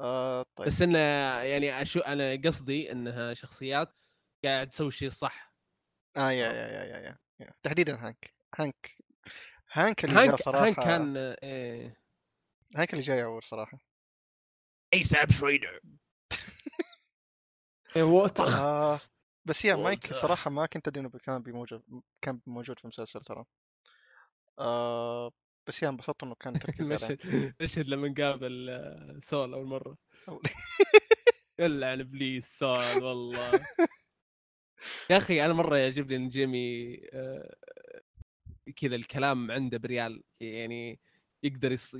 آه 0.00 0.44
طيب. 0.56 0.66
بس 0.66 0.82
انه 0.82 0.98
يعني 1.42 1.82
أشو 1.82 2.00
أنا 2.00 2.40
قصدي 2.44 2.92
إنها 2.92 3.34
شخصيات 3.34 3.94
قاعد 4.44 4.70
تسوي 4.70 4.88
الشيء 4.88 5.08
الصح 5.08 5.54
آه 6.16 6.30
yeah 6.30 6.46
yeah 6.52 6.68
yeah 6.68 6.84
yeah, 6.84 6.98
yeah, 6.98 7.18
yeah. 7.40 7.54
تحديدا 7.62 8.06
هانك. 8.06 8.34
هانك 8.58 8.96
هانك 9.72 10.04
اللي 10.04 10.14
جاء 10.14 10.24
هانك 10.28 10.40
صراحة 10.42 10.66
هانك 10.66 10.76
كان 10.76 11.16
إيه 11.16 12.00
هانك 12.76 12.92
اللي 12.92 13.02
جاي 13.04 13.24
أول 13.24 13.42
صراحة. 13.42 13.78
ASAC 14.94 15.30
Schrader 15.30 15.80
وولتر 17.96 18.44
آه. 18.44 19.00
بس 19.44 19.64
yeah 19.64 19.76
مايك. 19.76 20.12
صراحة 20.12 20.50
ما 20.50 20.66
كنت 20.66 20.88
ادري 20.88 21.00
انه 21.00 21.10
كان 21.10 21.42
موجود 21.46 21.82
كان 22.20 22.40
موجود 22.46 22.78
في 22.78 22.84
المسلسل 22.84 23.20
ترى 23.20 23.44
آه 24.58 25.32
بس 25.66 25.82
yeah 25.82 25.88
انبسطت 25.88 26.22
إنه 26.22 26.34
كان 26.34 26.52
تركيز 26.58 26.92
عليه 26.92 26.96
مشهد 26.96 27.54
مشهد 27.60 27.88
لما 27.88 28.14
قابل 28.18 28.70
آه، 28.70 29.18
سول 29.22 29.54
أول 29.54 29.66
مرة 29.66 29.96
يلعن 31.58 32.00
ابليس 32.00 32.58
سول 32.58 33.02
والله 33.02 33.60
يا 35.10 35.16
أخي 35.16 35.44
أنا 35.44 35.52
مرة 35.52 35.76
يعجبني 35.76 36.16
إن 36.16 36.28
جيمي 36.28 37.00
آه، 37.12 37.56
كذا 38.76 38.94
الكلام 38.96 39.50
عنده 39.50 39.78
بريال 39.78 40.22
يعني 40.40 41.00
يقدر 41.42 41.72
يص... 41.72 41.94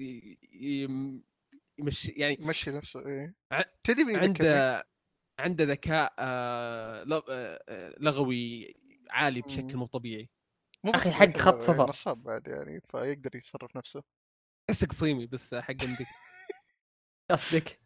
يمشي 1.78 2.12
يعني 2.12 2.36
مشي 2.40 2.70
نفسه 2.70 3.06
إيه 3.06 3.34
تدري؟ 3.84 4.16
عنده 4.16 4.84
عنده 5.38 5.64
ذكاء 5.64 6.14
آه، 6.18 7.04
آه، 7.28 7.64
آه، 7.68 7.94
لغوي 8.00 8.74
عالي 9.10 9.42
بشكل. 9.42 9.76
مو 9.76 9.86
طبيعي 9.86 10.28
بس 10.94 11.08
حق 11.08 11.36
خط 11.36 11.62
صفر. 11.62 11.88
نصاب 11.88 12.22
بعد 12.22 12.48
يعني 12.48 12.80
فيقدر 12.90 13.36
يتصرف 13.36 13.76
نفسه 13.76 14.02
تحسه 14.68 14.86
قصيمي 14.86 15.26
بس 15.26 15.54
حق 15.54 15.74
عندك 15.82 16.06
قصدك. 17.30 17.80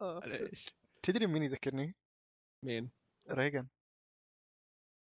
معليش 0.00 0.74
تدري 1.02 1.26
مين 1.26 1.42
يذكرني؟ 1.42 1.94
مين؟ 2.64 2.90
ريجن 3.30 3.68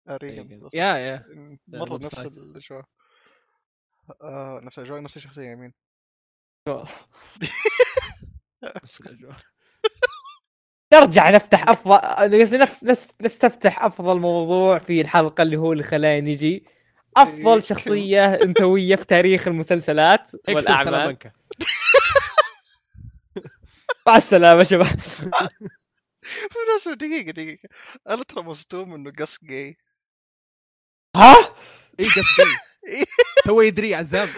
ريجن. 0.09 0.69
yeah 0.75 0.97
yeah 0.97 1.27
مرة 1.69 1.99
نفس. 1.99 2.27
الأجواء 2.27 2.85
آه 4.23 4.61
نفس 4.63 4.79
الأجواء 4.79 5.03
نفس 5.03 5.17
الشخصية 5.17 5.51
يمين 5.51 5.75
نرجع 10.93 11.31
نفتح 11.31 11.69
أفضل 11.69 11.99
نفس 12.41 12.53
نفس 12.85 13.09
نفس, 13.21 13.39
تفتح 13.39 13.85
أفضل 13.85 14.21
موضوع 14.21 14.79
في 14.79 15.01
الحلقة 15.01 15.43
اللي 15.43 15.57
هو 15.57 15.73
اللي 15.73 15.85
خلاني 15.85 16.33
نجي. 16.35 16.47
إيه، 16.47 16.63
افضل 17.17 17.63
شخصية 17.63 18.35
أنثوية 18.35 18.97
في 18.97 19.05
تاريخ 19.05 19.49
المسلسلات 19.49 20.31
والأعمال. 20.49 21.17
مع 24.07 24.17
السلامة 24.17 24.63
شباب. 24.63 24.87
بالمناسبة 26.55 26.95
دقيقة 26.95 27.31
دقيقة. 27.31 27.69
أنا 28.11 28.23
ترى 28.23 28.43
مصدوم 28.43 28.95
إنه 28.95 29.13
قص 29.19 29.39
جاي 29.43 29.77
ها؟ 31.17 31.37
اي 32.01 32.05
قص 32.05 32.37
جاي 32.39 32.47
إيه. 32.89 33.05
تو 33.45 33.61
يدري 33.61 33.95
عزام 33.95 34.29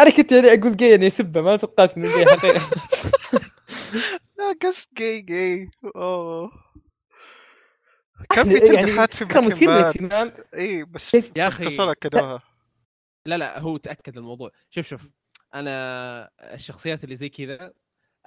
أنا 0.00 0.10
كنت 0.10 0.32
يعني 0.32 0.52
أقول 0.52 0.76
جاي 0.76 0.90
يعني 0.90 1.10
سبة 1.10 1.40
ما 1.40 1.56
توقعت 1.56 1.96
إنه 1.96 2.16
جاي 2.16 2.26
حقيقي 2.26 2.60
لا 4.52 4.68
قص 4.68 4.88
جاي 4.98 5.20
جاي. 5.20 5.70
أوه 5.96 6.50
كان 8.30 8.44
في 8.44 8.50
يعني 8.66 8.82
تلميحات 8.82 9.14
في 9.14 9.24
كان 9.24 9.44
مثير 9.46 9.68
Breaking 9.68 10.10
Bad 10.10 10.12
للاهتمام. 10.12 10.44
إي 10.54 10.84
بس 10.84 11.10
كيف 11.10 11.32
يا 11.36 11.48
أخي 11.48 11.64
كسول 11.64 11.88
أكدوها 11.88 12.42
لا 13.26 13.38
لا 13.38 13.58
هو 13.58 13.76
تأكد 13.76 14.16
الموضوع. 14.18 14.50
شوف 14.70 14.86
شوف 14.86 15.00
أنا 15.54 16.30
الشخصيات 16.40 17.04
اللي 17.04 17.16
زي 17.16 17.28
كذا 17.28 17.72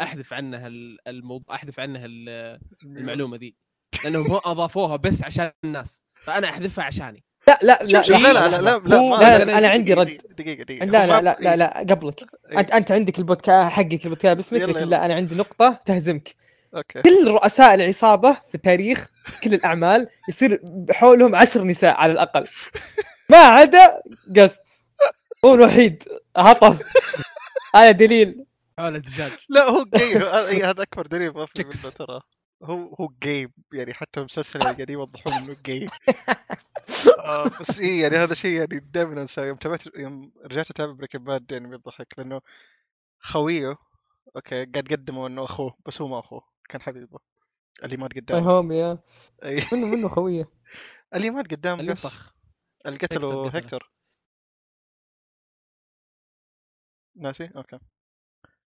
أحذف 0.01 0.33
عنها 0.33 0.67
ال- 0.67 1.07
الموضوع 1.07 1.55
أحذف 1.55 1.79
عنها 1.79 2.05
ال- 2.05 2.59
المعلومة 2.83 3.37
ذي 3.37 3.55
لأنهم 4.03 4.31
هم 4.31 4.39
أضافوها 4.45 4.95
بس 4.95 5.23
عشان 5.23 5.51
الناس. 5.63 6.03
فأنا 6.15 6.49
أحذفها 6.49 6.83
عشاني. 6.85 7.24
لا 7.47 7.59
لا 7.61 7.79
لا 7.83 8.01
لا 8.01 8.33
لا 8.33 8.47
لا 8.57 8.79
لا 8.79 9.37
لا 9.37 9.43
لا، 9.45 9.57
أنا 9.57 9.67
عندي 9.67 9.93
رد. 9.93 10.21
دقيقة 10.37 10.63
دقيقة 10.63 10.85
لا 10.85 11.07
لا 11.07 11.21
لا 11.21 11.37
لا 11.39 11.49
إيه، 11.51 11.55
لا 11.55 11.79
قبلك. 11.79 12.19
إيه. 12.51 12.59
أنت 12.59 12.71
أنت 12.71 12.91
عندك 12.91 13.19
البودكاست 13.19 13.71
حقك 13.71 14.05
البودكاست 14.05 14.35
باسمك 14.35 14.61
لكن. 14.61 14.89
لا 14.89 15.05
أنا 15.05 15.13
عندي 15.15 15.35
نقطة 15.35 15.81
تهزمك. 15.85 16.35
okay. 16.75 17.01
كل 17.01 17.27
رؤساء 17.27 17.73
العصابة 17.73 18.37
في 18.51 18.57
تاريخ 18.57 19.07
في 19.25 19.39
كل 19.41 19.53
الأعمال 19.53 20.07
يصير 20.29 20.61
حولهم 20.91 21.35
عشر 21.35 21.63
نساء 21.63 21.95
على 21.95 22.11
الأقل. 22.11 22.47
ما 23.29 23.37
عدا 23.37 24.01
Gus. 24.37 24.51
هو 25.45 25.53
الوحيد. 25.53 26.03
هطف. 26.37 26.81
هذا 27.75 27.91
دليل. 27.91 28.45
حول 28.79 28.95
الدجاج 28.95 29.31
لا 29.49 29.63
هو 29.63 29.85
جاي 29.95 30.23
هو- 30.23 30.47
إي، 30.47 30.63
هذا 30.63 30.81
أكبر 30.81 31.07
دليل 31.07 31.31
ما 31.31 31.45
في. 31.45 31.63
منه 31.63 31.73
ترى. 31.97 32.19
هو 32.65 32.95
هو 32.95 33.13
جاي 33.23 33.49
يعني 33.73 33.93
حتى 33.93 34.19
المسلسل 34.19 34.59
اللي 34.59 34.73
قاعدين 34.73 34.89
يوضحون 34.89 35.33
إنه 35.33 35.57
جاي 35.65 35.89
آه 37.19 37.51
بس 37.59 37.79
اي 37.79 37.99
يعني 37.99 38.15
هذا 38.17 38.33
شيء 38.33 38.59
يعني 38.59 38.79
دائما 38.79 39.21
أنساه. 39.21 39.45
يوم 39.45 39.57
تابعت 39.57 39.81
يوم 39.97 40.31
رجعت 40.45 40.69
أتابع 40.71 40.91
Breaking 40.93 41.21
Bad 41.21 41.51
يعني 41.51 41.67
بيضحك 41.67 42.07
لأنه 42.17 42.41
خويه 43.19 43.77
okay 44.35 44.65
قاعد 44.65 44.87
قدموا 44.91 45.27
إنه 45.27 45.43
أخوه 45.43 45.77
بس 45.85 46.01
هو 46.01 46.07
ما 46.07 46.19
أخوه 46.19 46.41
كان 46.69 46.81
حبيبه. 46.81 47.19
اللي 47.83 47.97
مات 47.97 48.13
ماي 48.13 48.21
قدام 48.21 48.43
هوم 48.43 48.71
يا 48.71 48.97
منه 49.73 49.85
منه 49.85 50.07
خويه 50.07 50.49
اللي 51.15 51.29
مات 51.29 51.51
قدام 51.51 51.79
انطخ 51.79 52.33
اللي 52.85 52.97
قتله. 52.97 53.49
Hector 53.55 53.91
ناسي؟ 57.15 57.49
okay. 57.55 57.79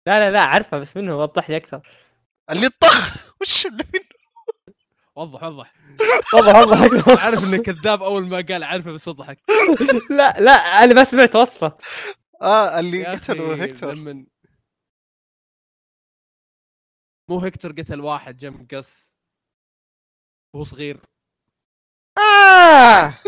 لا 0.07 0.19
لا 0.19 0.31
لا 0.33 0.41
عارفه 0.41 0.79
بس 0.79 0.97
منه 0.97 1.19
وضح 1.19 1.51
لي 1.51 1.57
أكثر. 1.57 1.89
اللي 2.51 2.69
طخ 2.69 3.17
وش 3.41 3.67
اللي 3.67 3.85
منه 3.95 4.05
وضح 5.17 5.43
وضح. 5.43 5.75
وضح 6.35 6.57
وضح. 6.59 7.25
عارف 7.25 7.45
إنه 7.45 7.63
كذاب 7.63 8.03
أول 8.03 8.29
ما 8.29 8.37
قال 8.49 8.65
عارفه 8.65 8.93
بس 8.93 9.09
وضحك. 9.09 9.39
لا 10.19 10.41
لا 10.41 10.53
أنا 10.53 10.95
ما 10.95 11.05
سمعت 11.05 11.37
وصفه 11.37 11.79
آه 12.43 12.79
اللي 12.79 13.07
أخي 13.07 13.63
هيكتور 13.63 13.93
لمن 13.93 14.27
مو 17.31 17.39
هيكتور 17.41 17.73
قتل 17.73 18.01
واحد 18.01 18.37
جنب 18.37 18.75
قص. 18.75 19.15
وهو 20.55 20.65
صغير. 20.65 21.01
آه! 22.19 23.19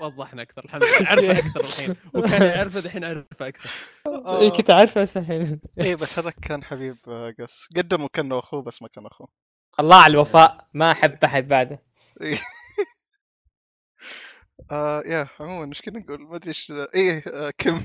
وضحنا 0.00 0.42
أكثر 0.42 0.64
الحمد 0.64 0.82
لله. 0.84 1.08
عرفه 1.10 1.38
أكثر 1.38 1.60
الحين. 1.60 1.94
وكان 2.14 2.42
يعرفه 2.42 2.78
الحين 2.80 3.04
عرفه 3.04 3.48
أكثر. 3.48 3.70
آه. 4.06 4.40
إيه 4.40 4.48
كنت 4.50 4.70
عارفه 4.70 5.02
بس 5.02 5.16
الحين. 5.16 5.60
إيه 5.80 5.94
بس 5.94 6.18
هذا 6.18 6.30
كان 6.30 6.64
حبيب 6.64 6.96
آه، 7.08 7.34
Gus. 7.40 7.68
قدموا 7.76 8.08
كأنه 8.12 8.38
أخوه 8.38 8.62
بس 8.62 8.82
ما 8.82 8.88
كان 8.88 9.06
أخوه. 9.06 9.28
الله 9.80 9.96
على 9.96 10.10
الوفاء. 10.10 10.68
ما 10.74 10.92
أحب 10.92 11.24
أحد 11.24 11.48
بعده. 11.48 11.82
آه 14.72 15.02
يا 15.06 15.28
عموما 15.40 15.68
إيش 15.68 15.82
كنا 15.82 15.98
نقول؟ 15.98 16.20
ما 16.22 16.36
أدري 16.36 16.48
إيش 16.48 16.72
إيه 16.94 17.22
آه 17.26 17.52
Kim. 17.58 17.80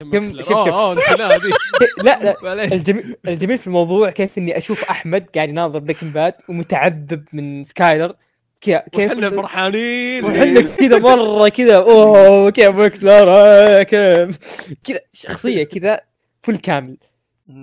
Kim-. 0.00 0.42
شوف- 0.42 0.48
شوف. 0.48 0.68
ذي 0.68 1.50
لا 2.02 2.34
لا. 2.42 2.64
الجميل 2.64 3.16
الجميل 3.28 3.58
في 3.58 3.66
الموضوع 3.66 4.10
كيف 4.10 4.38
إني 4.38 4.56
أشوف 4.56 4.84
أحمد 4.84 5.26
قاعد 5.34 5.48
يناظر 5.48 5.78
Breaking 5.78 6.14
Bad 6.14 6.34
ومتعذب 6.48 7.24
من 7.32 7.64
Skyler 7.64 8.16
كيف 8.62 9.10
وحنا 9.10 9.30
فرحانين. 9.30 10.24
وحنا 10.24 10.60
كذا 10.76 10.98
مرة 10.98 11.48
كذا 11.48 11.76
أوه 11.76 12.50
كيف 12.50 13.04
آه، 13.04 13.82
كيف؟ 13.82 14.38
كذا 14.84 15.00
شخصية 15.12 15.64
كذا 15.64 16.00
فل 16.42 16.56
كامل. 16.56 16.96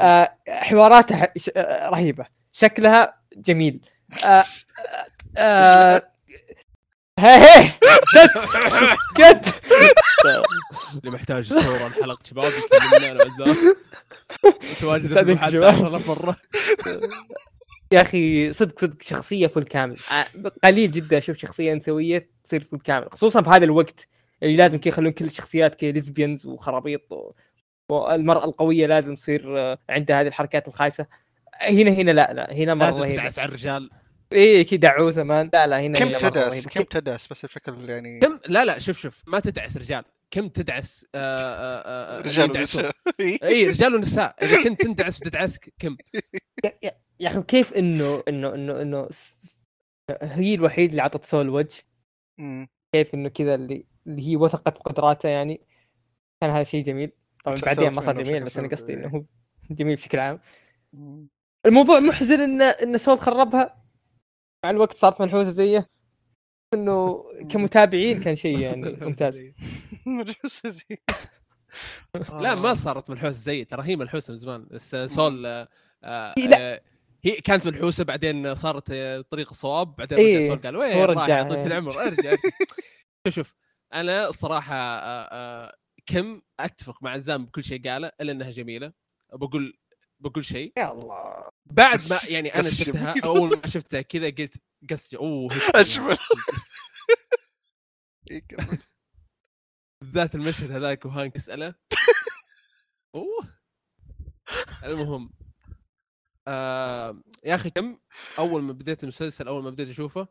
آه 0.01 0.35
حواراتها 0.47 1.33
ش- 1.37 1.51
آه، 1.55 1.89
رهيبة. 1.89 2.25
شكلها 2.53 3.13
جميل. 3.37 3.79
آه 4.25 4.43
آه 5.37 6.01
هي 7.19 7.69
كت 8.15 8.31
كت. 9.15 9.53
اللي 10.95 11.11
محتاج 11.11 11.47
صوره 11.53 11.87
لحلقه 11.87 12.17
شباب 12.29 12.43
يكلمنا 12.43 13.11
أنا 13.11 13.23
وعزام 13.39 13.75
متواجد 14.71 15.07
في 15.07 15.13
أستأذنك 15.13 15.29
المحل 15.29 15.51
شباب. 15.51 15.73
10000 15.75 16.09
مرة. 16.09 16.35
يا 17.91 18.01
أخي 18.01 18.53
صدق 18.53 18.79
صدق 18.79 19.01
شخصية 19.01 19.47
فل 19.47 19.63
كامل. 19.63 19.97
آه، 20.11 20.49
قليل 20.63 20.91
جدا 20.91 21.17
أشوف 21.17 21.37
شخصية 21.37 21.73
أنثوية 21.73 22.29
تصير 22.43 22.67
فل 22.71 22.77
كامل 22.77 23.07
خصوصا 23.11 23.41
في 23.41 23.49
هذا 23.49 23.63
الوقت 23.65 24.07
اللي 24.43 24.55
لازم 24.55 24.77
كذا 24.77 24.89
يخلون 24.89 25.11
كل 25.11 25.25
الشخصيات 25.25 25.75
كذا 25.75 25.91
ليزبيانز 25.91 26.45
وخرابيط 26.45 27.11
و... 27.11 27.31
والمرأة 27.89 28.45
القوية 28.45 28.87
لازم 28.87 29.15
تصير 29.15 29.59
آه، 29.59 29.77
عندها 29.89 30.21
هذه 30.21 30.27
الحركات 30.27 30.67
الخايسة. 30.67 31.05
هنا 31.61 31.91
هنا 31.91 32.11
لا 32.11 32.33
لا 32.33 32.53
هنا 32.53 32.73
مرة 32.73 32.85
لازم 32.85 33.05
تدعس 33.05 33.39
على 33.39 33.47
الرجال. 33.47 33.89
إيه 34.31 34.65
كذا 34.65 34.79
دعوسه 34.79 35.23
مان 35.23 35.49
لا 35.53 35.67
لا 35.67 35.81
هنا 35.81 35.99
كم 35.99 36.07
هنا 36.07 36.17
رهيبة. 36.17 36.69
كم 36.69 36.83
تدس 36.83 37.27
بس 37.27 37.45
بشكل 37.45 37.89
يعني 37.89 38.19
كم؟ 38.19 38.39
لا 38.47 38.65
لا 38.65 38.79
شوف 38.79 38.99
شوف 38.99 39.23
ما 39.27 39.39
تدعس 39.39 39.77
رجال. 39.77 40.03
كم 40.31 40.47
تدعس؟ 40.47 41.05
آه، 41.15 41.37
آه، 41.37 42.17
آه، 42.17 42.21
رجال. 42.21 42.51
ونساء. 42.51 42.91
إيه. 43.19 43.39
اي 43.43 43.67
رجال 43.67 43.95
ونساء. 43.95 44.35
إذا 44.41 44.63
كنت 44.63 44.81
تندعس 44.81 45.19
بتدعس 45.19 45.59
كم؟ 45.79 45.97
يا 47.19 47.29
أخي 47.29 47.41
كيف 47.41 47.73
إنه 47.73 48.23
إنه 48.27 48.55
إنه 48.55 48.81
إنه 48.81 49.09
هي 50.21 50.53
الوحيد 50.55 50.89
اللي 50.89 51.01
عطت 51.01 51.25
سول 51.25 51.49
وجه. 51.49 51.83
كيف 52.95 53.13
إنه 53.13 53.29
كذا 53.29 53.55
اللي 53.55 53.85
اللي 54.07 54.27
هي 54.29 54.35
وثقت 54.35 54.73
بقدراته 54.77 55.29
يعني؟ 55.29 55.61
كان 56.41 56.49
هذا 56.49 56.63
شيء 56.63 56.83
جميل. 56.83 57.11
طبعا 57.45 57.57
بعدين 57.65 57.89
ما 57.89 58.01
صار 58.01 58.23
جميل 58.23 58.43
بس 58.43 58.57
أنا 58.57 58.67
قصدي 58.67 58.93
إيه. 58.93 58.99
إنه 58.99 59.07
هو 59.07 59.23
جميل 59.71 59.95
بشكل 59.95 60.19
عام. 60.19 60.39
مم. 60.93 61.27
الموضوع 61.65 61.99
محزن 61.99 62.41
إن 62.41 62.61
إن 62.61 62.97
سول 62.97 63.19
خربها. 63.19 63.83
مع 64.65 64.69
الوقت 64.69 64.93
صارت 64.93 65.21
منحوسة 65.21 65.51
زيه. 65.51 65.89
إنه 66.73 67.23
كمتابعين 67.49 68.21
كان 68.21 68.35
شيء 68.35 68.59
يعني 68.59 68.91
ممتاز. 69.05 69.43
ملحوسة 70.05 70.69
زي 70.69 70.97
لا 72.31 72.55
ما 72.55 72.71
آه. 72.71 72.73
صارت 72.73 73.09
ملحوسه 73.09 73.39
زي 73.39 73.65
ترى 73.65 73.83
هي 73.83 73.95
ملحوسه 73.95 74.31
من 74.31 74.37
زمان. 74.37 74.67
بس 74.71 74.95
سول 74.95 75.45
آه، 75.45 75.67
آه، 76.03 76.35
هي 76.37 76.47
لا. 76.47 76.83
هي 77.23 77.31
كانت 77.41 77.67
ملحوسة 77.67 78.03
بعدين 78.03 78.55
صارت 78.55 78.87
طريق 79.31 79.49
الصواب 79.49 79.95
بعدين 79.95 80.17
إيه، 80.17 80.51
رجع 80.51 80.61
قال 80.61 80.77
وين 80.77 80.97
يا 80.97 81.05
رجعها. 81.05 81.43
طويل 81.43 81.67
العمر 81.67 82.01
أرجع. 82.01 82.35
شوف 83.27 83.35
شوف 83.35 83.55
أنا 83.93 84.27
الصراحه 84.27 84.75
آه، 84.75 85.29
آه، 85.31 85.73
كم 86.05 86.41
أتفق 86.59 87.03
مع 87.03 87.17
زام 87.17 87.45
بكل 87.45 87.63
شيء 87.63 87.89
قاله 87.89 88.11
إلا 88.21 88.31
إنها 88.31 88.49
جميلة 88.49 88.93
بقول 89.33 89.77
بقول 90.19 90.45
شيء 90.45 90.73
يا 90.77 90.91
الله 90.91 91.49
بعد 91.65 91.99
ما 92.09 92.19
يعني 92.33 92.55
أنا 92.55 92.69
شفتها. 92.69 93.15
أول 93.25 93.49
ما 93.57 93.67
شفتها 93.75 94.01
كذا 94.01 94.29
قلت 94.29 94.53
قص 94.89 95.13
أوه 95.13 95.51
أجمل. 95.75 96.17
إيه. 98.31 98.41
بالذات 100.01 100.35
المشهد 100.35 100.71
هذاك 100.71 101.05
وهانك 101.05 101.35
يساله 101.35 101.75
أوه 103.15 103.59
المهم 104.83 105.31
آه 106.49 107.21
يا 107.43 107.55
أخي 107.55 107.69
كم؟ 107.69 107.97
أول 108.39 108.61
ما 108.61 108.73
بديت 108.73 109.03
المسلسل 109.03 109.47
أول 109.47 109.63
ما 109.63 109.69
بديت 109.69 109.89
أشوفه 109.89 110.27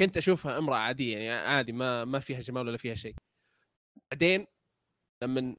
كنت 0.00 0.16
أشوفها 0.16 0.58
امرأة 0.58 0.76
عادية 0.76 1.18
يعني 1.18 1.46
عادي 1.48 1.72
ما 1.72 2.04
ما 2.04 2.18
فيها 2.18 2.40
جمال 2.40 2.68
ولا 2.68 2.76
فيها 2.76 2.94
شيء. 2.94 3.14
بعدين 4.10 4.46
لما 5.22 5.56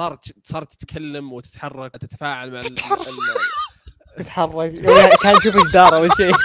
صارت 0.00 0.46
صارت 0.48 0.72
تتكلم 0.74 1.32
وتتحرك 1.32 1.94
وتتفاعل 1.94 2.52
مع 2.52 2.58
ال- 2.58 2.64
تتحرك. 2.64 3.08
ال- 3.08 3.14
تتحرك. 4.18 4.72
كان 5.22 5.36
يشوف 5.36 5.68
جدار 5.68 5.96
اول 5.96 6.10
شيء. 6.16 6.34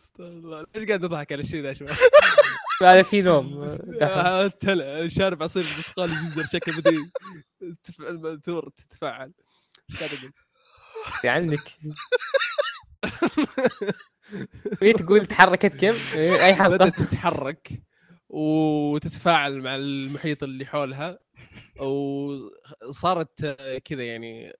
استغفر 0.00 0.28
الله. 0.28 0.66
ليش 0.74 0.88
قاعد 0.88 1.04
أضحك 1.04 1.32
على 1.32 1.40
الشيء 1.40 1.62
ذا 1.62 1.68
يا 1.68 1.74
شباب؟ 1.74 1.96
هذا 2.82 3.02
في 3.02 3.22
نوم. 3.22 3.66
شارب 5.08 5.42
عصير 5.42 5.64
برتقال 5.76 6.10
شكله 6.48 6.76
بدا 6.76 7.10
تف- 7.84 8.44
تور 8.44 8.68
تتفاعل. 8.76 9.32
إيش 9.90 9.98
قاعد 9.98 10.10
أقول؟ 10.18 10.32
عنك 11.24 11.60
هي 14.82 14.92
تقول 14.92 15.26
تحركت 15.26 15.74
كم؟ 15.74 15.94
أي 16.18 16.54
حلقه 16.54 16.76
بدأت 16.76 17.00
تتحرك 17.00 17.82
وتتفاعل 18.28 19.60
مع 19.60 19.76
المحيط 19.76 20.42
اللي 20.42 20.66
حولها 20.66 21.18
وصارت 22.88 23.44
كذا 23.84 24.02
يعني 24.02 24.52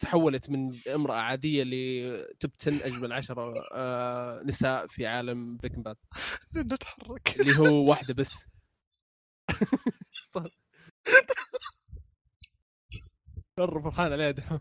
تحولت 0.00 0.50
من 0.50 0.72
امرأة 0.94 1.14
عادية 1.16 1.62
ل 1.64 1.86
top 1.86 2.50
10 2.60 2.86
أجمل 2.86 3.12
عشرة 3.12 3.54
آه، 3.74 4.42
نساء 4.44 4.86
في 4.86 5.06
عالم 5.06 5.56
Breaking 5.56 5.82
Bad 5.82 5.96
نتحرك. 6.56 7.40
اللي 7.40 7.58
هو 7.58 7.88
واحدة 7.90 8.14
بس. 8.14 8.34
مره 13.58 13.80
فرحان 13.80 14.12
عليها 14.12 14.30
دحوم. 14.30 14.60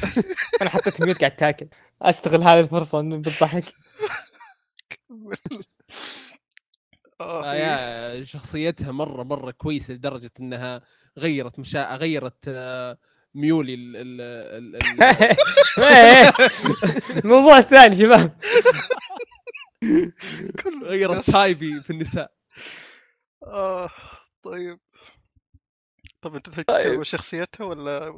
أنا 0.62 0.70
حطيت 0.70 1.02
mute 1.02 1.18
قاعد 1.18 1.36
تاكل. 1.36 1.68
أستغل 2.02 2.42
هذه 2.42 2.60
الفرصة 2.60 3.00
بالضحك. 3.02 3.64
آه، 7.20 7.44
آه، 7.44 7.54
يا 8.14 8.24
شخصيتها 8.24 8.92
مرة 8.92 9.22
مرة 9.22 9.50
كويسة 9.50 9.94
لدرجة 9.94 10.30
إنها 10.40 10.82
غيرت 11.18 11.58
مشا 11.58 11.94
غيرت 11.96 12.44
آه، 12.48 12.98
ميولي 13.34 13.74
ال 13.74 13.96
ال 13.96 14.20
ال 14.20 14.76
ال 14.76 15.02
إيه. 15.84 16.32
الموضوع 17.24 17.58
الثاني 17.58 17.96
شباب. 17.96 18.36
كل 20.62 20.84
غيرت 20.84 21.30
تايبي 21.30 21.80
في 21.80 21.90
النساء. 21.90 22.32
آه 23.42 23.90
طيب. 24.44 24.78
طب 26.22 26.34
أنت 26.34 26.48
تتكلم 26.48 26.64
طيب. 26.76 27.02
شخصيتها 27.02 27.64
ولا 27.64 28.12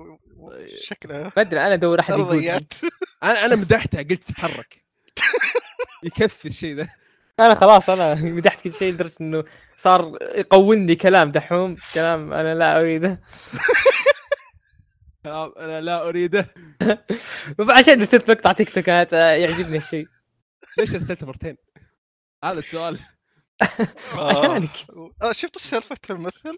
شكلها؟ 0.77 1.33
ما 1.37 1.43
أدري 1.43 1.61
أنا 1.61 1.75
ادور 1.75 2.01
أحد 2.01 2.15
يقول 2.19 2.45
أنا 3.23 3.45
أنا 3.45 3.57
مدحتها 3.57 4.03
قلت 4.03 4.23
تتحرك. 4.25 4.85
يكفي 6.05 6.49
الشيء 6.49 6.75
ذا 6.77 6.89
أنا 7.41 7.55
خلاص 7.55 7.91
أنا 7.91 8.15
مدحت 8.15 8.61
كل 8.61 8.73
شيء 8.73 8.93
لدرجه 8.93 9.13
إنه 9.21 9.45
صار 9.77 10.19
يقولني 10.21 10.97
كلام 10.97 11.33
دحوم 11.33 11.77
كلام 11.95 12.33
أنا 12.33 12.55
لا 12.55 12.81
أريده. 12.81 13.21
أنا 15.27 15.81
لا 15.81 16.09
أريده 16.09 16.55
عشان 17.79 18.01
نسيت 18.03 18.31
مقطع 18.31 18.53
تيك 18.53 18.71
توك 18.71 18.85
كانت 18.85 19.15
آه، 19.15 19.33
يعجبني 19.33 19.77
الشيء 19.77 20.07
ليش 20.79 20.95
ارسلته 20.95 21.27
مرتين؟ 21.27 21.57
هذا 22.45 22.59
السؤال 22.59 22.99
عشانك 24.31 24.71
آه 25.23 25.33
شفت 25.33 25.59
سالفة 25.59 25.97
الممثل؟ 26.11 26.57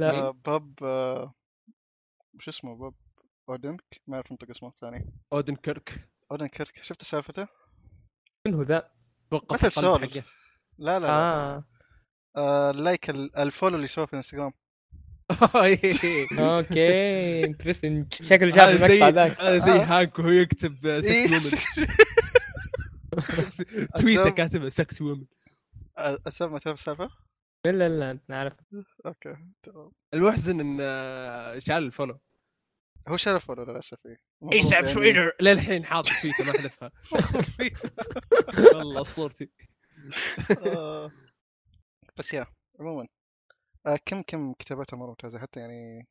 لا. 0.00 0.10
آه 0.10 0.30
باب 0.30 0.74
آه 0.82 1.34
وش 2.34 2.48
اسمه 2.48 2.76
باب 2.76 2.94
أودنك 3.48 3.84
ما 4.06 4.16
أعرف 4.16 4.32
انطق 4.32 4.50
اسمه 4.50 4.68
الثاني 4.68 5.12
اودن 5.32 5.56
كيرك 5.56 6.08
اودن 6.30 6.46
كيرك 6.46 6.82
شفت 6.82 7.02
سالفته؟ 7.04 7.46
من 8.46 8.54
هو 8.54 8.62
ذا؟ 8.62 8.90
توقف 9.30 9.64
مثل 9.64 9.66
القلب 9.80 9.98
سول. 9.98 10.10
حقه 10.10 10.24
لا 10.78 10.98
لا, 10.98 11.06
لا. 11.06 11.62
آه 12.36 12.70
اللايك 12.70 13.10
ال- 13.10 13.36
الفولو 13.36 13.76
اللي 13.76 13.86
سواه 13.86 14.06
في 14.06 14.12
الانستغرام. 14.12 14.52
أوكي 16.38 17.44
انترستنج 17.44 18.14
شكله 18.14 18.50
شاف 18.50 18.84
المقطع 18.84 19.08
ذاك. 19.08 19.40
هذا 19.40 19.58
زي 19.58 19.70
آه. 19.72 19.84
هانك 19.84 20.18
وهو 20.18 20.28
يكتب 20.28 21.00
سكس 21.00 21.44
تويتر 24.00 24.22
أسلم. 24.22 24.34
كاتبه 24.34 24.68
سكس 24.68 25.02
وومن 25.02 25.24
أسامة 25.98 26.52
ما 26.52 26.58
تعرف 26.58 26.78
السالفة؟ 26.78 27.10
لا 27.66 27.70
لا 27.72 27.88
لا 27.88 28.18
نعرف. 28.28 28.52
أوكي 29.06 29.36
تمام. 29.62 29.90
المحزن 30.14 30.60
إن 30.60 30.78
آه، 30.80 31.58
شال 31.58 31.76
الفولو. 31.76 32.18
هو 33.08 33.16
شرف 33.16 33.46
فولو 33.46 33.64
للأسف. 33.64 33.98
اي 34.52 34.62
ساب 34.62 34.86
شوينر. 34.86 35.32
للحين 35.40 35.84
حاط 35.84 36.08
تويتر 36.22 36.44
ما 36.44 36.52
حذفها. 36.52 36.90
والله 38.74 39.02
اسطورتي 39.02 39.50
آه، 40.66 41.12
بس 42.16 42.34
يا 42.34 42.46
عموما. 42.80 43.06
آه 43.86 43.98
كم 44.06 44.22
كم 44.22 44.52
كتاباتها 44.52 44.96
مره 44.96 45.06
ممتازه 45.08 45.38
حتى 45.38 45.60
يعني 45.60 46.06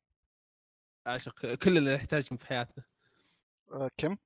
عاشق 1.06 1.54
كل 1.54 1.78
اللي 1.78 1.94
نحتاجهم 1.94 2.36
في 2.36 2.46
حياتنا. 2.46 2.84
آه 3.72 3.90
كم؟ 3.96 4.16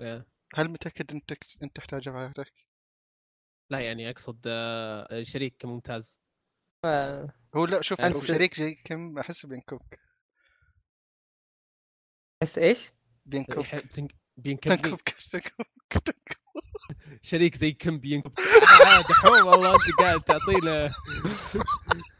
يا. 0.00 0.24
هل 0.54 0.68
متأكد 0.68 1.12
انت 1.12 1.32
انت 1.62 1.76
تحتاجها 1.76 2.12
في 2.12 2.18
حياتك؟ 2.18 2.52
لا 3.70 3.80
يعني 3.80 4.10
أقصد 4.10 4.40
آه، 4.46 5.22
شريك 5.22 5.64
ممتاز 5.64 6.20
آه، 6.84 7.32
هو 7.56 7.64
لا 7.64 7.82
شوف 7.82 8.00
أنا 8.00 8.14
لو 8.14 8.20
س- 8.20 8.24
شريك 8.26 8.54
زي 8.54 8.74
كم؟ 8.74 9.18
أحس 9.18 9.46
بينكوك 9.46 9.82
بس 12.42 12.58
إيش؟ 12.58 12.92
بينكوك 13.26 13.66
تنكوك. 14.62 15.08
شريك 17.22 17.54
زي 17.56 17.72
كم 17.72 17.98
بينكب 17.98 18.32
آه، 18.86 19.00
دحوم 19.00 19.46
والله 19.46 19.72
أنت 19.74 19.98
قاعد 19.98 20.20
تعطينا. 20.22 20.90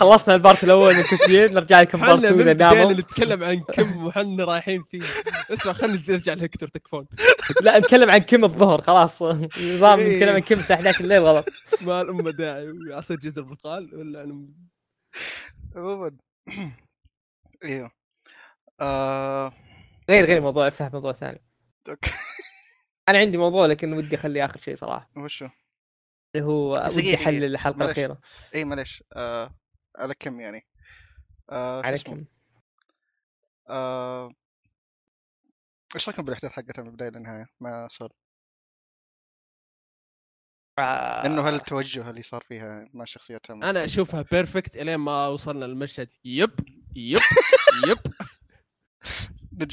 خلصنا 0.00 0.34
البارت 0.34 0.64
الأول 0.64 0.94
من 0.94 1.00
التسجيل 1.00 1.54
نرجع 1.54 1.80
لكم 1.80 2.00
بارت 2.00 2.18
حنا 2.18 2.28
2 2.28 2.34
من 2.34 2.40
اذا 2.40 2.52
داموا 2.52 2.92
نتكلم 2.92 3.44
عن 3.44 3.60
كم 3.60 4.06
وحنا 4.06 4.44
رايحين 4.44 4.82
فيه. 4.82 5.02
اسمع 5.50 5.72
خلينا 5.72 6.02
نرجع 6.08 6.32
لهكتور 6.32 6.68
تكفون. 6.68 7.06
لا 7.62 7.78
نتكلم 7.78 8.10
عن 8.10 8.18
كم 8.18 8.44
الظهر 8.44 8.82
خلاص. 8.82 9.22
نظام 9.22 9.98
إيه. 9.98 10.16
نتكلم 10.16 10.34
عن 10.34 10.40
كم 10.40 10.58
الساعة 10.58 10.76
11 10.76 11.04
الليل 11.04 11.22
غلط. 11.22 11.46
ما 11.80 12.02
الأمة 12.02 12.30
داعي. 12.30 12.72
عصير 12.90 13.16
جزر 13.16 13.42
برتقال 13.42 13.94
ولا 13.94 14.24
أنا 14.24 14.46
عموما. 15.76 16.16
إيوه. 17.64 17.90
آه... 18.80 19.52
غير 20.10 20.24
غير 20.24 20.36
الموضوع 20.38 20.68
أفتح 20.68 20.92
موضوع 20.92 21.12
ثاني. 21.12 21.42
أوكي. 21.88 22.10
أنا 23.08 23.18
عندي 23.18 23.36
موضوع 23.38 23.66
لكن 23.66 23.92
ودي 23.92 24.16
أخليه 24.16 24.44
آخر 24.44 24.58
شيء 24.58 24.76
صراحة. 24.76 25.10
وشو؟ 25.16 25.48
اللي 26.34 26.46
هو 26.46 26.72
ودي 26.72 26.96
دقيقة، 27.02 27.22
أحلل 27.22 27.44
الحلقة 27.44 27.76
معلش. 27.76 27.84
الأخيرة 27.90 28.20
اي 28.54 28.64
معليش 28.64 29.04
آه... 29.12 29.54
على 29.98 30.14
كم 30.14 30.40
يعني؟ 30.40 30.66
آه... 31.50 31.82
على؟ 31.82 31.98
كم 31.98 32.24
آه... 33.68 34.30
إيش 35.94 36.08
رأيكم 36.08 36.24
بالأحداث 36.24 36.52
حقتها 36.52 36.82
من 36.82 36.88
البداية 36.88 37.10
للنهاية 37.10 37.46
مع 37.60 37.88
سول؟ 37.88 38.10
آه، 40.78 41.26
إنه 41.26 41.48
هل 41.48 41.54
التوجه 41.54 42.10
اللي 42.10 42.22
صار 42.22 42.44
فيها 42.48 42.88
مع 42.94 43.04
شخصيتها 43.04 43.54
أنا 43.54 43.84
أشوفها 43.84 44.22
perfect 44.22 44.76
إلين 44.76 44.96
ما 44.96 45.28
وصلنا 45.28 45.64
للمشهد 45.64 46.08
يب 46.24 46.50
يب 46.96 47.18
يب 47.88 47.98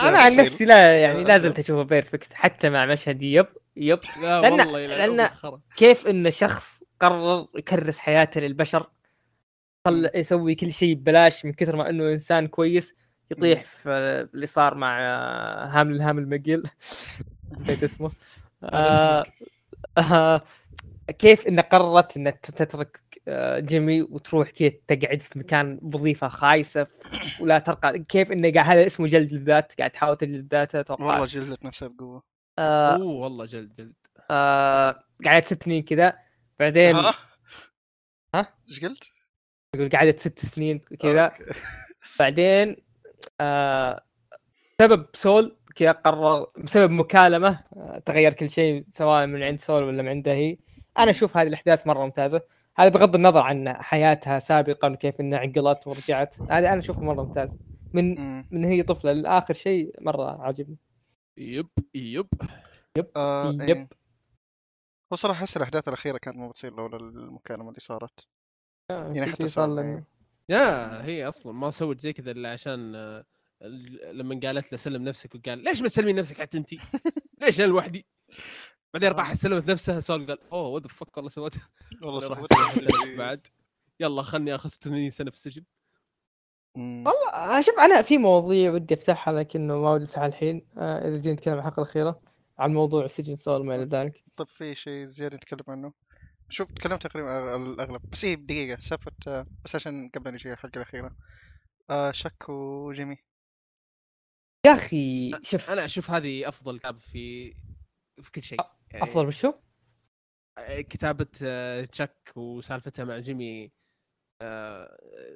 أنا 0.01 0.19
عن. 0.19 0.35
نفسي 0.35 0.65
لا 0.65 1.01
يعني 1.01 1.19
آه، 1.19 1.23
لا 1.23 1.35
أصيل. 1.35 1.49
زلت 1.49 1.59
اشوفه 1.59 1.83
perfect 1.83 2.33
حتى 2.33 2.69
مع 2.69 2.85
مشهد 2.85 3.21
يب 3.23 3.47
يب. 3.79 3.99
لا 4.21 4.41
لأن- 4.41 4.51
والله 4.51 4.87
لأن-. 4.87 5.59
كيف 5.77 6.07
إن 6.07 6.31
شخص 6.31 6.83
قرر 6.99 7.47
يكرس 7.55 7.97
حياته 7.97 8.41
للبشر 8.41 8.89
يسوي 10.15 10.55
كل 10.55 10.73
شيء 10.73 10.93
ببلاش 10.95 11.45
من 11.45 11.53
كثر 11.53 11.75
ما 11.75 11.89
إنه 11.89 12.09
إنسان 12.13 12.47
كويس 12.47 12.95
يطيح 13.31 13.63
في 13.65 13.89
اللي 14.33 14.45
صار 14.45 14.75
مع 14.75 14.99
آه، 15.01 15.65
Hamlin 15.65 15.95
Hamlin 15.95 16.29
McGill. 16.29 16.63
نسيت 17.59 17.83
اسمه. 17.83 18.11
آه 18.63 19.25
آه 19.97 20.41
كيف 21.19 21.47
انه 21.47 21.61
قررت 21.61 22.17
إنها 22.17 22.31
تترك 22.31 23.01
آه، 23.27 23.59
جيمي 23.59 24.01
وتروح 24.01 24.49
كذا 24.49 24.71
تقعد 24.87 25.21
في 25.21 25.39
مكان 25.39 25.79
وظيفة 25.81 26.27
خايسة 26.27 26.87
ولا 27.39 27.59
ترقى؟ 27.59 27.99
كيف 27.99 28.31
انه 28.31 28.51
قاعد 28.53 28.69
هذا 28.69 28.85
اسمه 28.85 29.07
جلد 29.07 29.33
الذات 29.33 29.73
قاعد 29.77 29.91
تحاول 29.91 30.15
تجلد 30.17 30.53
ذاته 30.53 30.79
أتوقع. 30.79 31.05
والله 31.05 31.25
جلدت 31.25 31.65
نفسها 31.65 31.87
بقوة. 31.87 32.23
آه 32.59 32.95
أوه 32.95 33.03
والله 33.03 33.45
جلد 33.45 33.75
جلد 33.75 33.93
آه 34.31 35.03
قعدت 35.25 35.45
ست 35.47 35.63
سنين 35.63 35.83
كذا 35.83 36.17
بعدين 36.59 36.95
ها 36.95 37.13
ها؟ 38.35 38.53
إيش 38.69 38.85
قلت؟ 38.85 39.03
يقول 39.75 39.89
قعدت 39.89 40.19
ست 40.19 40.39
سنين 40.39 40.79
كذا. 40.79 41.31
بعدين 42.19 42.75
آه 43.41 44.03
سبب 44.81 45.05
سول 45.13 45.57
كذا 45.75 45.91
قرر 45.91 46.47
بسبب 46.57 46.91
مكالمة 46.91 47.63
آه 47.77 47.99
تغير 48.05 48.33
كل 48.33 48.49
شيء 48.49 48.85
سواء 48.93 49.25
من 49.25 49.43
عند 49.43 49.61
سول 49.61 49.83
ولا 49.83 50.01
من 50.01 50.09
عندها 50.09 50.33
هي 50.33 50.57
أنا 50.97 51.11
أشوف 51.11 51.37
هذه 51.37 51.47
الأحداث 51.47 51.87
مرة 51.87 52.05
ممتازة 52.05 52.41
هذا 52.77 52.89
بغض 52.89 53.15
النظر 53.15 53.39
عن 53.39 53.73
حياتها 53.73 54.39
سابقا 54.39 54.89
وكيف 54.89 55.21
إنها 55.21 55.39
عقلت 55.39 55.87
ورجعت 55.87 56.35
هذا 56.41 56.73
أنا 56.73 56.79
أشوفه 56.79 57.01
مرة 57.01 57.23
ممتاز 57.23 57.57
من. 57.93 58.15
من 58.51 58.65
هي 58.65 58.83
طفلة 58.83 59.11
لآخر 59.13 59.53
شيء 59.53 59.95
مرة 60.01 60.41
عاجبني 60.41 60.77
يب 61.37 61.69
يب 61.93 62.27
آه، 63.15 63.51
يب. 63.51 63.61
إيه. 63.61 63.89
هو 65.13 65.15
صراحة 65.17 65.39
أحس 65.39 65.57
الأحداث 65.57 65.87
الأخيرة 65.87 66.17
كانت 66.17 66.37
ما 66.37 66.47
بتصير 66.49 66.75
لولا 66.75 66.97
المكالمة 66.97 67.69
اللي 67.69 67.79
صارت 67.79 68.27
آه، 68.91 69.13
يعني 69.13 69.31
حتى 69.31 69.47
صار 69.47 69.79
يعني. 69.79 70.05
يا 70.49 71.03
هي 71.05 71.27
أصلا 71.27 71.51
ما 71.53 71.71
سوت 71.71 71.99
زي 71.99 72.13
كذا 72.13 72.31
إلا 72.31 72.51
عشان 72.51 72.95
آه، 72.95 73.25
ال- 73.61 74.17
لما 74.17 74.39
قالت 74.43 74.71
له 74.71 74.77
سلم 74.77 75.03
نفسك 75.03 75.35
وقال 75.35 75.59
ليش 75.63 75.81
ما 75.81 75.87
تسلمين 75.87 76.15
نفسك 76.15 76.41
حتى 76.41 76.57
انت؟ 76.57 76.69
ليش 77.41 77.59
أنا 77.59 77.67
لوحدي؟ 77.67 78.05
بعدين 78.93 79.11
راح 79.11 79.33
سلمت 79.33 79.69
نفسها 79.69 79.99
سول 79.99 80.27
قال 80.27 80.39
أوه 80.51 80.67
وات 80.67 80.87
فك 80.87 81.17
والله 81.17 81.29
سويتها 81.29 81.69
والله 82.01 82.19
سلمت 82.19 83.17
بعد 83.17 83.47
يلا 83.99 84.21
خلني 84.21 84.55
آخذ 84.55 84.69
80 84.69 85.09
سنة 85.09 85.31
في 85.31 85.37
السجن. 85.37 85.63
والله 86.79 87.61
شوف 87.61 87.79
أنا 87.79 88.01
في 88.01 88.17
مواضيع 88.17 88.71
ودي 88.71 88.93
أفتحها 88.93 89.33
لكنه 89.33 89.77
ما 89.77 89.91
ودي 89.91 90.05
أفتحها 90.05 90.25
الحين. 90.25 90.67
آه 90.77 91.07
إذا 91.07 91.17
جينا 91.17 91.35
نتكلم 91.35 91.53
عن 91.53 91.59
الحلقة 91.59 91.81
الأخيرة 91.81 92.21
عن 92.59 92.73
موضوع 92.73 93.07
سجن 93.07 93.35
سول 93.35 93.61
وما 93.61 93.75
إلى 93.75 93.83
ذلك. 93.83 94.23
طيب 94.37 94.47
في 94.47 94.75
شيء 94.75 95.05
زيادة 95.05 95.35
نتكلم 95.35 95.63
عنه؟ 95.67 95.93
شوف 96.49 96.71
تكلمت 96.71 97.07
تقريبا 97.07 97.55
الأغلب. 97.55 98.01
بس 98.11 98.23
إيه 98.23 98.35
دقيقة 98.35 98.79
سالفة 98.79 99.11
آه، 99.27 99.45
بس 99.65 99.75
عشان 99.75 100.09
قبل 100.15 100.33
نجي 100.33 100.53
الحلقة 100.53 100.77
الأخيرة. 100.77 101.15
آه 101.89 102.11
شك 102.11 102.49
وجيمي 102.49 103.17
يا 104.65 104.73
أخي 104.73 105.31
شوف. 105.43 105.69
أنا 105.69 105.85
أشوف 105.85 106.11
هذه 106.11 106.47
أفضل 106.47 106.79
كتاب 106.79 106.99
في 106.99 107.53
في 108.21 108.31
كل 108.31 108.43
شيء. 108.43 108.59
يعني 108.91 109.03
افضل 109.03 109.27
وشو؟ 109.27 109.53
كتابة 110.67 111.27
آه، 111.43 111.85
تشاك 111.85 112.31
وسالفتها 112.35 113.05
مع 113.05 113.19
جيمي 113.19 113.71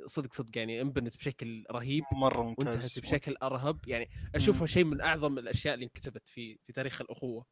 صدق 0.07 0.33
صدق 0.33 0.57
يعني 0.57 0.81
انبنت 0.81 1.17
بشكل 1.17 1.63
رهيب 1.71 2.03
مرة 2.13 2.39
وانتهت 2.39 2.67
ممتاز 2.67 2.99
بشكل 2.99 3.35
أرهب. 3.43 3.79
يعني 3.87 4.09
أشوفها 4.35 4.67
شيء 4.67 4.83
من 4.83 5.01
أعظم 5.01 5.37
الأشياء 5.37 5.73
اللي 5.73 5.85
انكتبت 5.85 6.27
في 6.27 6.57
في 6.63 6.73
تاريخ 6.73 7.01
الأخوة 7.01 7.45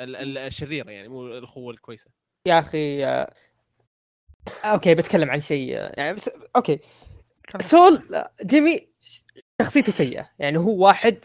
ال- 0.00 0.16
ال- 0.16 0.38
الشريرة 0.38 0.90
يعني 0.90 1.08
مو 1.08 1.26
الأخوة 1.26 1.72
الكويسة. 1.74 2.10
يا 2.48 2.58
أخي 2.58 3.04
آه 3.04 3.34
okay 4.64 4.94
بتكلم 4.94 5.30
عن 5.30 5.40
شيء 5.40 5.76
آه، 5.78 5.92
يعني 5.96 6.14
بس 6.16 6.30
okay. 6.56 6.78
Saul 7.60 8.14
آه، 8.14 8.30
Jimmy 8.44 8.88
شخصيته 9.62 9.92
سيئة. 9.92 10.30
يعني 10.38 10.58
هو 10.58 10.86
واحد 10.86 11.18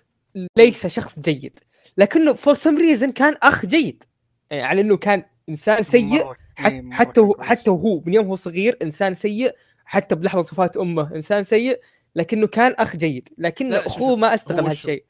ليس 0.57 0.87
شخص 0.87 1.19
جيد 1.19 1.59
لكنه 1.97 2.33
for 2.33 2.53
some 2.53 2.77
reason 2.77 3.11
كان 3.11 3.35
أخ 3.43 3.65
جيد. 3.65 4.03
يعني 4.51 4.63
على 4.63 4.81
إنه 4.81 4.97
كان 4.97 5.23
إنسان 5.49 5.83
سيء. 5.83 6.33
إيه، 6.65 6.91
حتى 6.91 7.13
كان 7.13 7.23
هو 7.23 7.33
كويس. 7.33 7.47
حتى 7.47 7.69
هو 7.69 8.01
من 8.05 8.13
يوم 8.13 8.27
هو 8.27 8.35
صغير 8.35 8.77
إنسان 8.81 9.13
سيء 9.13 9.55
حتى 9.85 10.15
بلحظة 10.15 10.39
وفاة 10.39 10.71
أمه 10.77 11.15
إنسان 11.15 11.43
سيء 11.43 11.81
لكنه 12.15 12.47
كان 12.47 12.71
أخ 12.71 12.95
جيد. 12.95 13.29
لكن 13.37 13.73
أخوه 13.73 14.15
ما 14.15 14.33
استغل؟ 14.33 14.65
هالشيء. 14.65 15.05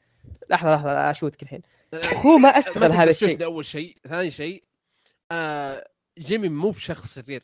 لحظة 0.50 0.74
لحظة 0.74 1.10
أشوتك 1.10 1.42
الحين. 1.42 1.62
أخوه 1.94 2.38
ما 2.38 2.48
استغل 2.48 2.92
هذا 2.92 3.10
الشيء. 3.10 3.44
أول 3.44 3.64
شيء 3.64 3.96
ثاني 4.08 4.30
شيء 4.30 4.64
آه 5.32 5.88
جيمي 6.18 6.48
مو 6.48 6.70
بشخص 6.70 7.14
شرير. 7.14 7.42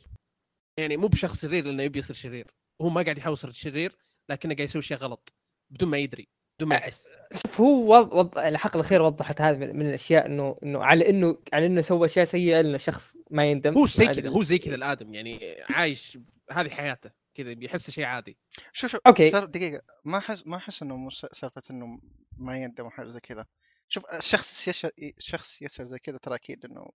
يعني 0.78 0.96
مو 0.96 1.09
بشخص 1.09 1.42
شرير 1.42 1.64
لأنه 1.64 1.82
يبي 1.82 1.98
يصير 1.98 2.16
شرير. 2.16 2.46
هو 2.82 2.88
ما 2.88 3.02
قاعد 3.02 3.18
يحاول 3.18 3.34
يصير 3.34 3.52
شرير 3.52 3.96
لكنه 4.30 4.54
قاعد 4.54 4.68
يسوي 4.68 4.82
شيء 4.82 4.96
غلط 4.96 5.32
بدون 5.70 5.88
ما 5.88 5.98
يدري. 5.98 6.28
بدون 6.59 6.68
ما 6.68 6.74
يحس 6.76 7.09
شوف 7.34 7.61
هو 7.61 7.92
وض... 7.98 8.12
وض... 8.12 8.38
الحلقة 8.38 8.74
الاخيره 8.76 9.04
وضحت 9.04 9.40
هذا 9.40 9.59
من 9.59 9.76
من 9.76 9.86
الأشياء 9.88 10.26
إنه 10.26 10.59
إنه 10.62 10.84
على 10.84 11.11
إنه 11.11 11.38
على 11.52 11.66
إنه 11.66 11.80
سوى 11.80 12.07
اشياء 12.07 12.24
سيئه 12.24 12.61
انه 12.61 12.78
شخص 12.78 13.16
ما 13.30 13.44
يندم. 13.50 13.74
هو 13.78 13.86
زي 13.86 14.07
كذا. 14.07 14.28
هو 14.28 14.42
زي 14.42 14.59
كذا 14.59 14.74
الآدم 14.74 15.14
يعني 15.14 15.57
عايش 15.70 16.18
هذه 16.52 16.68
حياته 16.70 17.11
كذا 17.34 17.52
بيحس 17.52 17.90
شيء 17.90 18.04
عادي. 18.04 18.38
شوف 18.72 18.90
شوف 18.90 19.00
أوكي. 19.07 19.30
صار 19.30 19.44
دقيقة 19.44 19.82
ما 20.04 20.18
أحس 20.18 20.46
ما 20.46 20.57
أحس 20.57 20.82
إنه 20.82 20.96
مو 20.96 21.11
س- 21.11 21.26
سالفة 21.32 21.62
إنه 21.70 22.00
ما 22.38 22.57
يندم 22.57 22.84
أو 22.84 22.90
حاجة 22.90 23.09
زي 23.09 23.20
كذا. 23.20 23.46
شوف 23.88 24.04
الشخص 24.14 24.68
يش... 24.68 24.86
شخص 25.18 25.62
يسأل 25.62 25.86
زي 25.86 25.98
كذا 25.98 26.18
ترى 26.18 26.34
أكيد 26.34 26.64
إنه 26.64 26.88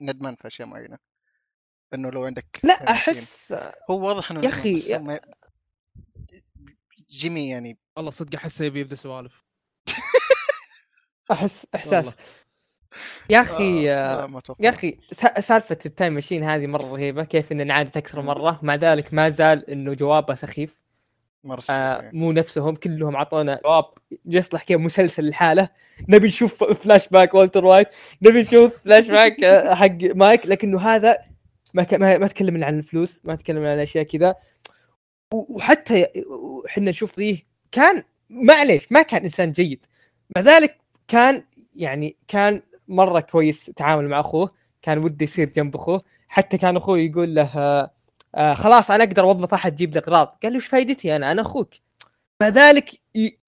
ندمان 0.00 0.36
في 0.36 0.46
أشياء 0.48 0.68
معينة. 0.68 0.98
إنه 1.94 2.10
لو 2.10 2.24
عندك 2.24 2.60
لا 2.64 2.74
22 2.74 2.96
أحس 2.96 3.52
هو 3.90 4.08
واضح 4.08 4.30
إنه 4.30 4.40
يا 4.40 4.46
ندمان، 4.46 4.60
أخي، 4.60 4.74
بس 4.74 4.86
يا- 4.88 4.96
هو 4.98 5.02
ما... 5.02 5.20
جيمي 7.10 7.48
يعني. 7.48 7.78
والله 7.96 8.10
صدق 8.10 8.34
احسه 8.34 8.64
يبي 8.64 8.80
يبدا 8.80 8.96
سوالف. 8.96 9.44
أحس 11.30 11.66
إحساس. 11.74 12.04
والله. 12.06 12.12
يا 13.30 13.40
أخي 13.40 13.90
آه... 13.90 13.94
آه... 13.94 14.20
لا 14.20 14.26
ما 14.26 14.38
أتوقع. 14.38 14.64
يا 14.64 14.70
أخي 14.70 14.98
س- 15.12 15.46
سالفة 15.46 15.78
التايم 15.86 16.12
ماشين 16.12 16.44
هذه 16.44 16.66
مرة 16.66 16.86
رهيبة 16.92 17.24
كيف 17.24 17.52
ان 17.52 17.66
نعادت 17.66 17.96
أكثر 17.96 18.22
مرة. 18.22 18.58
مع 18.62 18.74
ذلك 18.74 19.14
ما 19.14 19.28
زال 19.28 19.70
إنه 19.70 19.94
جوابه 19.94 20.34
سخيف. 20.34 20.80
مرة 21.44 21.60
سخيف 21.60 21.70
آه 21.70 22.02
يعني. 22.02 22.18
مو 22.18 22.32
نفسهم 22.32 22.74
كلهم 22.74 23.16
اعطونا 23.16 23.60
جواب 23.64 23.84
يصلح 24.26 24.62
كذا 24.62 24.78
مسلسل 24.78 25.28
لحاله. 25.28 25.68
نبي 26.08 26.26
نشوف 26.26 26.64
flashback 26.64 27.34
Walter 27.34 27.64
White. 27.64 27.88
نبي 28.22 28.40
نشوف 28.40 28.80
فلاش 28.84 29.06
باك 29.10 29.44
آه، 29.44 29.74
حق 29.74 29.98
مايك 30.02 30.46
لكنه 30.46 30.80
هذا 30.80 31.18
ما 31.74 31.82
ك... 31.82 31.94
ما, 31.94 32.18
ما 32.18 32.26
تكلمنا 32.26 32.66
عن 32.66 32.78
الفلوس 32.78 33.20
ما 33.24 33.34
تكلمنا 33.34 33.72
عن 33.72 33.78
أشياء 33.78 34.04
كذا. 34.04 34.34
وحتى 35.34 36.06
إحنا 36.66 36.90
نشوف 36.90 37.18
ذي 37.18 37.46
كان 37.72 38.02
معليش 38.30 38.92
ما 38.92 39.02
كان 39.02 39.24
إنسان 39.24 39.52
جيد. 39.52 39.86
مع 40.36 40.42
ذلك 40.42 40.78
كان 41.08 41.44
يعني 41.76 42.16
كان 42.28 42.62
مرة 42.88 43.20
كويس 43.20 43.64
تعامل 43.66 44.08
مع 44.08 44.20
أخوه 44.20 44.50
كان 44.82 44.98
وده 44.98 45.24
يصير 45.24 45.48
جنب 45.48 45.76
أخوه. 45.76 46.02
حتى 46.28 46.58
كان 46.58 46.76
أخوه 46.76 46.98
يقول 46.98 47.34
له 47.34 47.50
آه 47.58 47.90
آه 48.34 48.54
خلاص 48.54 48.90
أنا 48.90 49.04
أقدر 49.04 49.22
أوظف 49.24 49.54
أحد 49.54 49.72
يجيب 49.72 49.94
لي 49.94 49.98
اغراض 50.00 50.26
قال 50.42 50.52
له 50.52 50.56
إيش 50.58 50.66
فائدتي 50.66 51.16
أنا؟ 51.16 51.32
أنا 51.32 51.42
أخوك. 51.42 51.74
مع 52.42 52.48
ذلك 52.48 52.90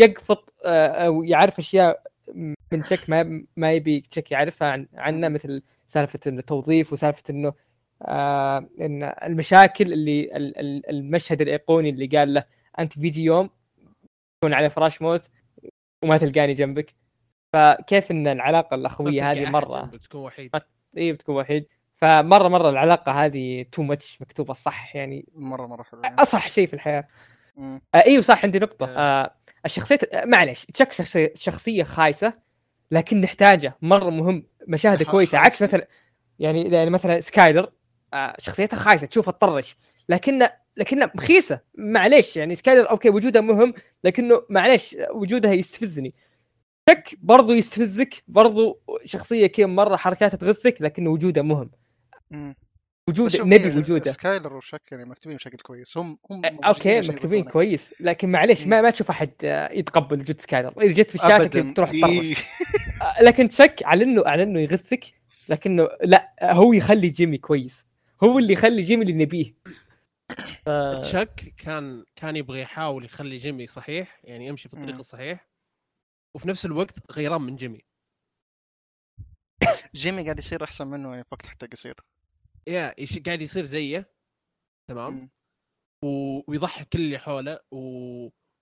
يقفط 0.00 0.54
آه 0.64 0.86
أو 1.06 1.22
يعرف 1.22 1.58
أشياء 1.58 2.02
من 2.72 2.84
شك 2.84 3.10
ما 3.10 3.44
ما 3.56 3.72
يبي 3.72 4.02
شك 4.10 4.32
يعرفها 4.32 4.68
عن 4.68 4.88
عنه 4.94 5.28
مثل 5.28 5.62
سالفة 5.86 6.20
إنه 6.26 6.40
توظيف 6.40 6.92
وسالفة 6.92 7.22
إنه 7.30 7.52
آه 8.02 8.68
إن 8.80 9.02
المشاكل 9.22 9.92
اللي 9.92 10.36
ال- 10.36 10.58
ال- 10.58 10.90
المشهد 10.90 11.40
الأيقوني 11.40 11.90
اللي 11.90 12.06
قال 12.06 12.34
له 12.34 12.44
أنت 12.78 12.98
بيجي 12.98 13.24
يوم 13.24 13.50
تكون 14.40 14.54
على 14.54 14.70
فراش 14.70 15.02
موت 15.02 15.28
وما 16.04 16.18
تلقاني 16.18 16.54
جنبك. 16.54 16.94
فكيف 17.52 18.10
إن 18.10 18.26
العلاقة 18.28 18.74
الأخوية 18.74 19.30
هذه 19.30 19.50
مرة 19.50 19.80
جنبك، 19.82 20.02
تكون 20.06 20.20
وحيد. 20.20 20.50
اي 20.96 21.12
بتكون 21.12 21.36
وحيد. 21.36 21.66
فمرة 21.96 22.48
مرة 22.48 22.70
العلاقة 22.70 23.12
هذه 23.12 23.62
too 23.72 23.82
much 23.82 24.18
مكتوبة 24.22 24.54
صح 24.54 24.96
يعني. 24.96 25.26
مرة 25.34 25.66
مرة 25.66 25.82
حلو 25.82 26.00
يعني. 26.04 26.16
أصح 26.22 26.48
شيء 26.50 26.66
في 26.66 26.74
الحياة. 26.74 27.08
آه 27.58 27.80
أيوه 27.94 28.22
صح 28.22 28.44
عندي 28.44 28.58
نقطة. 28.58 28.86
آه. 28.88 29.34
الشخصية 29.64 29.98
آه، 30.12 30.24
معلش 30.24 30.64
Chuck 30.64 30.92
شخصيه, 30.92 31.32
شخصية 31.36 31.82
خايسة 31.82 32.32
لكن 32.90 33.20
نحتاجه 33.20 33.76
مرة 33.82 34.10
مهم 34.10 34.46
مشاهدة 34.68 35.04
كويسة. 35.04 35.38
عكس. 35.38 35.62
مثلا 35.62 35.88
يعني 36.38 36.62
يعني 36.70 36.90
مثلا 36.90 37.20
Skyler. 37.20 37.72
شخصيتها 38.38 38.76
خايسة 38.76 39.06
تشوفها 39.06 39.32
تطرش. 39.32 39.76
لكن 40.08 40.48
لكنها 40.76 41.12
مخيسة. 41.14 41.60
معليش 41.74 42.36
يعني 42.36 42.54
Skyler 42.54 42.90
okay 42.90 43.10
وجودها 43.10 43.42
مهم 43.42 43.74
لكنه 44.04 44.42
معليش 44.50 44.96
وجودها 45.10 45.52
يستفزني. 45.52 46.12
Chuck 46.88 47.18
برضو 47.22 47.52
يستفزك 47.52 48.14
برضو 48.28 48.80
شخصية 49.04 49.46
كذا 49.46 49.66
مرة 49.66 49.96
حركاتها 49.96 50.36
تغثك 50.36 50.76
لكن 50.82 51.06
مهم. 52.30 52.54
وجوده 53.08 53.26
بس 53.26 53.36
شوف 53.36 53.46
نبي 53.46 53.78
وجوده. 53.78 54.12
Skyler 54.12 54.56
وشك 54.56 54.82
يعني 54.92 55.04
مكتوبين 55.04 55.36
بشكل 55.36 55.58
كويس. 55.58 55.96
هم 55.96 56.18
هم 56.30 56.42
okay 56.64 57.00
مكتوبين. 57.00 57.44
كويس. 57.44 57.94
لكن 58.00 58.28
معليش 58.28 58.66
ما 58.66 58.82
ما 58.82 58.90
تشوف 58.90 59.10
أحد 59.10 59.30
يتقبل 59.72 60.20
وجود 60.20 60.40
Skyler. 60.40 60.82
إذا 60.82 60.92
جيت 60.92 61.08
في 61.10 61.14
الشاشة 61.14 61.46
كذا 61.46 61.72
تروح 61.74 61.90
تطرش. 61.90 62.44
لكن 63.26 63.48
Chuck 63.48 63.80
على 63.84 64.04
انه 64.04 64.22
على 64.26 64.42
إنه 64.42 64.60
يغثك 64.60 65.04
لكنه 65.48 65.88
لا 66.02 66.32
هو 66.42 66.72
يخلي 66.72 67.08
Jimmy 67.08 67.38
كويس. 67.38 67.86
هو 68.24 68.38
اللي 68.38 68.52
يخلي 68.52 68.82
Jimmy 68.82 69.02
اللي 69.02 69.24
نبيه. 69.24 69.54
Chuck 71.02 71.54
كان 71.56 72.04
كان 72.16 72.36
يبغى 72.36 72.60
يحاول 72.60 73.04
يخلي 73.04 73.36
Jimmy 73.36 73.66
صحيح 73.66 74.20
يعني 74.24 74.46
يمشي 74.46 74.68
في 74.68 74.74
الطريق. 74.74 74.94
الصحيح. 74.94 75.48
وفي 76.36 76.48
نفس 76.48 76.66
الوقت 76.66 77.12
غيران 77.12 77.42
من 77.42 77.56
جيمي. 77.56 77.80
جيمي 79.94 80.22
قاعد 80.24 80.38
يصير 80.38 80.64
أحسن 80.64 80.86
منه 80.86 81.10
يعني 81.10 81.22
في 81.24 81.28
وقت 81.32 81.46
حتى 81.46 81.66
قصير. 81.66 81.94
يا 82.66 82.94
يش- 82.98 83.18
قاعد 83.18 83.42
يصير 83.42 83.64
زيه. 83.64 84.12
تمام. 84.90 85.30
و- 86.04 86.50
ويضحك 86.50 86.88
كل 86.88 86.98
اللي 87.00 87.18
حوله 87.18 87.60
و... 87.70 87.78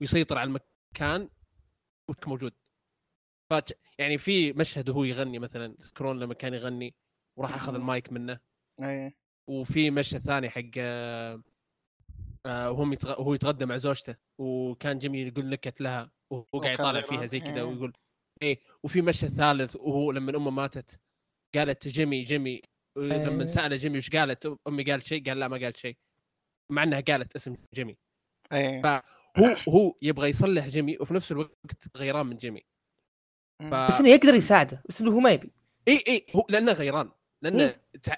ويسيطر 0.00 0.38
على 0.38 0.46
المكان 0.48 1.30
وك 2.10 2.28
موجود. 2.28 2.54
فت... 3.50 3.78
يعني 3.98 4.18
في 4.18 4.52
مشهد 4.52 4.88
وهو 4.88 5.04
يغني 5.04 5.38
مثلا 5.38 5.76
سكرون 5.78 6.20
لما 6.20 6.34
كان 6.34 6.54
يغني 6.54 6.94
وراح 7.38 7.54
أخذ. 7.54 7.74
المايك 7.74 8.12
منه. 8.12 8.40
إيه. 8.82 9.19
وفي 9.50 9.90
مشهد 9.90 10.20
ثاني 10.20 10.50
حق 10.50 10.62
آه، 10.78 11.42
آه، 12.46 12.70
وهم 12.70 12.92
يتغ... 12.92 13.20
وهو 13.20 13.34
يتغدى 13.34 13.66
مع 13.66 13.76
زوجته 13.76 14.16
وكان 14.38 14.98
جيمي 14.98 15.20
يقول 15.20 15.48
نكت 15.48 15.80
لها 15.80 16.10
وهو 16.30 16.60
قاعد 16.60 16.74
يطالع. 16.74 17.00
فيها 17.00 17.26
زي 17.26 17.40
كذا 17.40 17.56
إيه. 17.56 17.62
ويقول 17.62 17.92
إيه 18.42 18.58
وفي 18.82 19.02
مشهد 19.02 19.30
ثالث 19.30 19.76
وهو 19.76 20.12
لما 20.12 20.36
امه 20.36 20.50
ماتت 20.50 21.00
قالت 21.54 21.88
جيمي 21.88 22.22
جيمي 22.22 22.62
لما 22.96 23.40
إيه. 23.40 23.44
سأله 23.46 23.76
جيمي 23.76 23.98
وش 23.98 24.10
قالت 24.10 24.58
أمي 24.68 24.82
قالت 24.84 25.04
شيء 25.06 25.28
قال 25.28 25.38
لا 25.38 25.48
ما 25.48 25.56
قالت 25.56 25.76
شيء 25.76 25.96
مع 26.72 26.82
إنها 26.82 27.00
قالت 27.00 27.36
اسم 27.36 27.56
جيمي 27.74 27.96
إيه 28.52 28.82
ف- 28.82 29.02
هو 29.68 29.94
يبغى 30.02 30.28
يصلح 30.28 30.66
جيمي 30.66 30.96
وفي 31.00 31.14
نفس 31.14 31.32
الوقت 31.32 31.56
غيران 31.96 32.26
من 32.26 32.36
جيمي. 32.36 32.62
ف... 33.70 33.74
بس 33.74 34.00
إنه 34.00 34.08
يقدر 34.08 34.34
يساعده 34.34 34.82
بس 34.88 35.00
إنه 35.00 35.10
هو 35.10 35.20
ما 35.20 35.30
يبي 35.30 35.52
اي 35.88 36.04
اي 36.08 36.26
هو 36.36 36.46
لأنه 36.50 36.72
غيران 36.72 37.10
لأنه 37.42 37.64
إيه. 37.64 37.82
تع... 38.02 38.16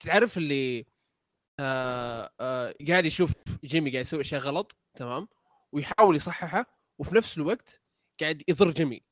تعرف 0.00 0.36
اللي 0.38 0.86
آه 1.60 2.30
آه 2.40 2.74
قاعد 2.88 3.04
يشوف 3.04 3.32
جيمي 3.64 3.90
قاعد 3.90 4.04
يسوي 4.04 4.20
أشياء 4.20 4.40
غلط 4.40 4.76
تمام 4.94 5.28
ويحاول 5.72 6.16
يصححها 6.16 6.66
وفي 6.98 7.14
نفس 7.14 7.38
الوقت 7.38 7.82
قاعد 8.20 8.42
يضر 8.48 8.70
جيمي 8.70 9.02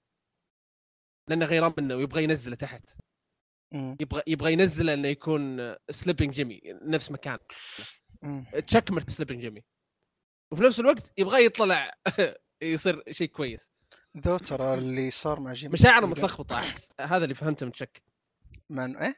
لأنه 1.29 1.47
غيران 1.47 1.75
منه 1.79 1.97
ويبغى 1.97 2.25
ينزله 2.25 2.57
تحت. 2.57 2.91
يبغى 3.75 4.23
يبغى 4.27 4.53
ينزله 4.53 4.95
إنه 4.95 5.09
يكون 5.09 5.75
Slipping 5.91 6.31
جيمي 6.31 6.61
نفس 6.65 7.11
مكان 7.11 7.39
مم. 8.23 8.45
تشك 8.67 8.91
مرت 8.91 9.11
Slipping 9.11 9.41
جيمي 9.41 9.65
وفي 10.53 10.63
نفس 10.63 10.81
الوقت 10.81 11.13
يبغى 11.19 11.45
يطلع 11.45 11.95
يصير 12.63 13.03
شيء 13.11 13.29
كويس 13.29 13.73
ذو 14.17 14.39
ترى 14.39 14.75
اللي 14.75 15.11
صار 15.11 15.41
مع 15.41 15.53
جيمي 15.53 15.73
مشاعره 15.73 16.07
متلخبطة 16.07 16.63
هذا 17.01 17.25
اللي 17.25 17.35
فهمته 17.35 17.67
من 17.67 17.73
تشك 17.73 18.03
من 18.71 18.97
إيه؟ 18.97 19.17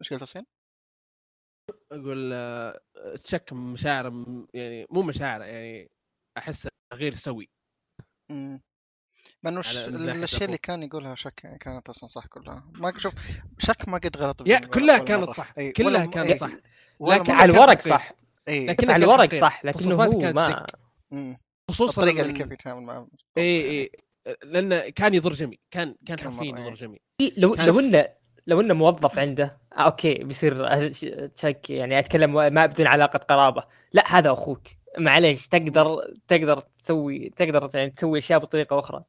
إيش 0.00 0.12
قلت 0.12 0.22
حسين؟ 0.22 0.46
أقول 1.92 2.30
آه، 2.32 2.80
تشك 3.24 3.52
مشاعره 3.52 4.08
م- 4.08 4.46
يعني 4.54 4.86
مو 4.90 5.02
مشاعره 5.02 5.44
يعني 5.44 5.90
أحس 6.38 6.68
غير 6.94 7.14
سوي 7.14 7.48
مم. 8.30 8.60
مع 9.42 9.50
إنه 9.50 9.60
الش- 9.60 9.76
على- 9.76 9.88
من 9.88 9.92
ناحية 10.06 10.18
الاشياء 10.18 10.44
اللي. 10.44 10.58
كان 10.58 10.82
يقولها 10.82 11.14
شك 11.14 11.44
يعني 11.44 11.58
كانت 11.58 11.88
أصلا 11.88 12.08
صح 12.08 12.26
كلها 12.26 12.70
ما 12.74 12.98
شوف 12.98 13.14
شك 13.58 13.88
ما 13.88 13.98
قد 13.98 14.16
غلط 14.16 14.48
يا 14.48 14.58
ولا- 14.58 14.66
كلها 14.66 14.98
كانت. 14.98 15.30
صح 15.30 15.52
إيه، 15.58 15.72
كلها 15.72 16.06
كانت 16.06 16.30
إيه، 16.30 16.36
صح 16.36 16.50
لكن. 17.00 17.32
على 17.32 17.52
الورق. 17.52 17.80
صح 17.80 18.12
لكن- 18.48 18.90
على 18.90 19.04
الورق. 19.04 19.34
صح 19.34 19.64
لكنه 19.64 19.94
هو 20.04 20.32
ما. 20.32 20.66
خصوصا 21.70 22.02
الطريقة 22.02 22.22
اللي 22.22 22.32
كيف 22.32 22.50
يتعامل 22.52 22.82
معه 22.82 23.08
اي 23.38 23.70
اي 23.70 23.90
لأنه 24.42 24.88
كان 24.88 25.14
يضر 25.14 25.32
جيمي 25.32 25.58
كان 25.70 25.96
كان 26.06 26.18
حرفيا 26.20 26.44
يضر 26.44 26.58
إيه. 26.68 26.74
جيمي 26.74 26.98
إيه، 27.20 27.32
لو 27.40 27.54
لو 27.54 27.80
إنه 27.80 28.08
لو 28.46 28.60
إنه 28.60 28.74
موظف 28.74 29.18
عنده 29.18 29.60
آه 29.76 29.80
أوكي 29.80 30.14
بيصير 30.14 30.86
تشك 31.26 31.70
يعني 31.70 31.98
أتكلم 31.98 32.34
ما 32.34 32.66
بدون 32.66 32.86
علاقة 32.86 33.18
قرابة. 33.18 33.64
لا 33.92 34.18
هذا 34.18 34.32
أخوك. 34.32 34.62
معليش 34.98 35.48
تقدر 35.48 36.14
تقدر 36.28 36.60
تسوي 36.60 37.30
تقدر 37.30 37.70
يعني 37.74 37.90
تسوي 37.90 38.18
أشياء 38.18 38.38
بطريقة 38.38 38.78
أخرى. 38.78 39.04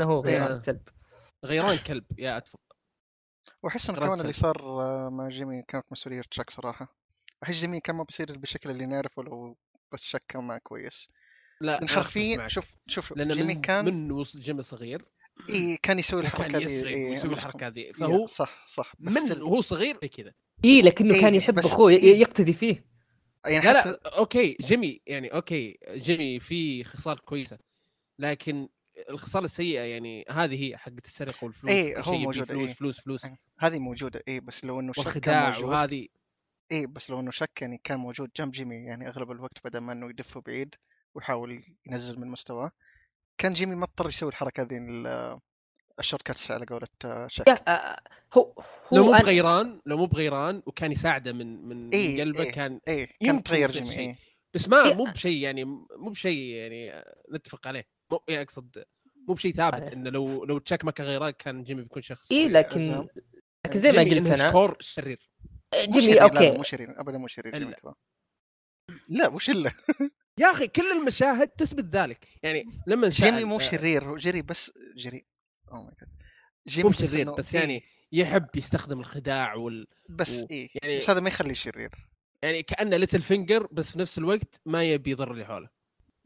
ما 0.00 0.06
هو 0.06 0.24
إيه. 0.24 0.46
غير 0.46 0.58
كلب. 0.58 0.80
غيران 1.44 1.76
كلب 1.78 2.04
يا 2.18 2.36
أتفق. 2.36 2.60
وأحس 3.62 3.90
انه 3.90 3.98
رد 3.98 4.04
كمان 4.04 4.20
اللي. 4.20 4.32
صار 4.32 4.80
آه، 4.80 5.08
مع 5.08 5.28
جيمي 5.28 5.62
كانت 5.68 5.84
مسؤولية 5.90 6.22
تشك 6.30 6.50
صراحة. 6.50 6.96
أحس 7.42 7.54
جيمي 7.54 7.80
كان 7.80 7.96
ما 7.96 8.04
بيصير 8.04 8.38
بالشكل 8.38 8.70
اللي 8.70 8.86
نعرفه 8.86 9.22
لو 9.22 9.56
بس 9.92 10.04
تشك 10.04 10.22
كان 10.28 10.44
ما 10.44 10.58
كويس. 10.58 11.08
لا 11.60 11.80
حرفيا. 11.86 12.48
شوف 12.48 12.74
شوف 12.86 13.12
لأن 13.16 13.28
جيمي 13.28 13.54
من 13.54 13.60
كان 13.60 13.84
من 13.84 14.12
وصل 14.12 14.40
جيمي 14.40 14.62
صغير 14.62 15.04
إيه 15.50 15.78
كان 15.82 15.98
يسوي 15.98 16.20
الحركة 16.20 16.58
يسرق 16.58 16.88
إيه 16.90 17.10
ويسوي 17.10 17.28
أنا 17.28 17.34
الحركة 17.36 17.66
هذه. 17.66 17.78
إيه، 17.78 17.92
فهو 17.92 18.26
صح 18.26 18.66
صح 18.68 18.92
بس 18.98 19.16
من 19.16 19.32
ال- 19.32 19.42
وهو 19.42 19.60
صغير؟ 19.60 19.98
زي 20.02 20.08
كذا. 20.08 20.32
إي 20.64 20.82
لكنه 20.82 21.14
إيه، 21.14 21.20
كان 21.20 21.34
يحب 21.34 21.58
أخوه 21.58 21.90
إيه. 21.90 22.20
يقتدي 22.20 22.52
فيه. 22.52 22.84
يعني 23.46 23.64
لا 23.64 23.80
حتى 23.80 23.90
لا 23.90 24.18
أوكي 24.18 24.56
جيمي 24.60 25.00
يعني 25.06 25.28
أوكي 25.28 25.78
جيمي 25.94 26.40
في 26.40 26.84
خصال 26.84 27.18
كويسة 27.24 27.58
لكن 28.18 28.68
الخصال 29.10 29.44
السيئة 29.44 29.80
يعني 29.80 30.24
هذه 30.30 30.64
هي 30.64 30.76
حقت 30.76 31.04
السرقة 31.06 31.44
والفلوس 31.44 31.72
كل 31.72 32.02
هو 32.10 32.18
موجود، 32.18 32.44
فلوس 32.44 32.66
إيه. 32.68 32.74
فلوس 32.74 33.00
فلوس. 33.00 33.24
إيه، 33.24 33.38
هذه 33.58 33.78
موجودة 33.78 34.22
إيه 34.28 34.40
بس 34.40 34.64
لو 34.64 34.80
إنه 34.80 34.92
تشك 34.92 35.28
موجود. 35.28 35.64
وهذه. 35.64 36.08
إيه 36.72 36.86
بس 36.86 37.10
لو 37.10 37.20
إنه 37.20 37.30
تشك 37.30 37.62
يعني 37.62 37.80
كان 37.84 37.98
موجود 37.98 38.30
جنب 38.36 38.52
جيمي 38.52 38.76
يعني 38.76 39.08
أغلب 39.08 39.30
الوقت 39.30 39.58
بدل 39.64 39.78
ما 39.78 39.92
إنه 39.92 40.10
يدفه 40.10 40.40
بعيد 40.40 40.74
ويحاول 41.14 41.62
ينزل 41.86 42.20
من 42.20 42.28
مستواه. 42.28 42.70
كان 43.42 43.52
جيمي 43.52 43.74
ما 43.74 43.84
اضطر 43.84 44.08
يسوي 44.08 44.28
الحركة 44.28 44.62
هذه 44.62 44.78
ال- 44.78 45.38
ال 45.98 46.22
shortcuts 46.22 46.50
على 46.50 46.66
قولة 46.66 46.88
آه، 47.04 47.26
تشك 47.26 47.48
يا 47.48 47.58
آه، 47.68 48.00
هو 48.34 48.52
هو 48.92 48.96
لو 48.96 49.04
مو 49.04 49.12
بغيران 49.12 49.80
لو 49.86 49.96
مو 49.96 50.06
بغيران 50.06 50.62
وكان 50.66 50.92
يساعده 50.92 51.32
من 51.32 51.68
من, 51.68 51.90
إيه، 51.90 52.20
قلبه 52.20 52.42
إيه. 52.42 52.52
كان 52.52 52.80
إيه 52.88 53.08
كان 53.20 53.42
تغير 53.42 53.70
جيمي 53.70 53.86
شيء. 53.86 53.98
إيه 53.98 54.16
بس 54.54 54.68
ما 54.68 54.84
إيه. 54.84 54.94
مو 54.94 55.04
بشيء 55.04 55.36
يعني 55.36 55.64
مو 55.64 56.10
بشيء 56.10 56.38
يعني 56.38 57.04
نتفق 57.32 57.68
عليه 57.68 57.84
مو 58.12 58.20
يعني 58.28 58.42
أقصد 58.42 58.84
مو 59.28 59.34
بشيء 59.34 59.54
ثابت 59.54 59.74
عليه. 59.74 59.92
إنه 59.92 60.10
لو 60.10 60.44
لو 60.44 60.58
تشك 60.58 60.84
ما 60.84 60.90
كان 60.90 61.06
غيران 61.06 61.30
كان 61.30 61.62
جيمي 61.62 61.82
بيكون 61.82 62.02
شخص 62.02 62.32
اي. 62.32 62.48
لكن. 62.48 63.08
لكن 63.66 63.80
زي 63.80 63.92
ما 63.92 64.02
قلت 64.02 64.30
أنا 64.30 64.48
سكور 64.48 64.76
شرير 64.80 65.30
جيمي 65.74 66.12
لا 66.14 66.22
أوكي 66.22 66.50
مو 66.50 66.62
شرير 66.62 67.00
ابدا 67.00 67.18
مو 67.18 67.26
شرير 67.26 67.76
لا 69.08 69.28
وش 69.28 69.50
الا 69.50 69.70
يا 70.38 70.50
أخي 70.50 70.68
كل 70.68 70.92
المشاهد 70.92 71.48
تثبت 71.48 71.84
ذلك. 71.84 72.28
يعني 72.42 72.64
لما 72.86 73.08
جيمي 73.08 73.44
مو 73.44 73.58
شرير 73.58 74.16
جري 74.16 74.42
بس 74.42 74.72
جري 74.96 75.26
oh 75.72 75.82
my 75.82 75.94
god 76.00 76.08
جيمي 76.68 76.88
مو 76.88 76.92
شرير 76.92 77.32
بس 77.34 77.54
إيه، 77.54 77.60
يعني 77.60 77.82
يحب 78.12 78.46
يستخدم 78.56 79.00
الخداع 79.00 79.54
وال 79.54 79.86
بس 80.08 80.42
و- 80.42 80.46
إيه. 80.50 80.68
يعني- 80.82 80.98
بس 80.98 81.10
هذا 81.10 81.20
ما 81.20 81.28
يخليه 81.28 81.54
شرير. 81.54 81.90
يعني 82.42 82.62
كأنه 82.62 82.96
ليتل 82.96 83.22
فينجر 83.22 83.66
بس 83.72 83.90
في 83.92 83.98
نفس 83.98 84.18
الوقت 84.18 84.60
ما 84.66 84.84
يبي 84.84 85.10
يضر 85.10 85.32
اللي 85.32 85.44
حوله. 85.44 85.68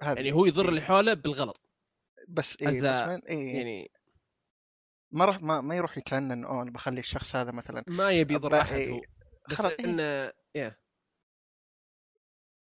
هذا 0.02 0.16
يعني 0.16 0.32
هو 0.32 0.46
يضر 0.46 0.62
إيه. 0.62 0.68
اللي 0.68 0.80
حوله 0.80 1.14
بالغلط. 1.14 1.60
بس 2.28 2.56
إيه 2.62 2.68
as 2.68 2.84
بس 2.84 3.08
وين؟ 3.08 3.20
إيه. 3.28 3.56
يعني 3.56 3.90
ما 5.10 5.24
راح 5.24 5.42
ما, 5.42 5.60
ما 5.60 5.76
يروح 5.76 5.98
يتعنن 5.98 6.44
أوه 6.44 6.62
أنا 6.62 6.70
بخلي 6.70 7.00
الشخص 7.00 7.36
هذا 7.36 7.52
مثلا 7.52 7.84
ما 7.86 8.10
يبي 8.10 8.34
يضر 8.34 8.60
أحد 8.60 8.74
إيه. 8.74 8.92
هو. 8.92 9.00
بس 9.50 9.60
إيه. 9.60 9.84
إنه 9.84 10.32
يا 10.56 10.76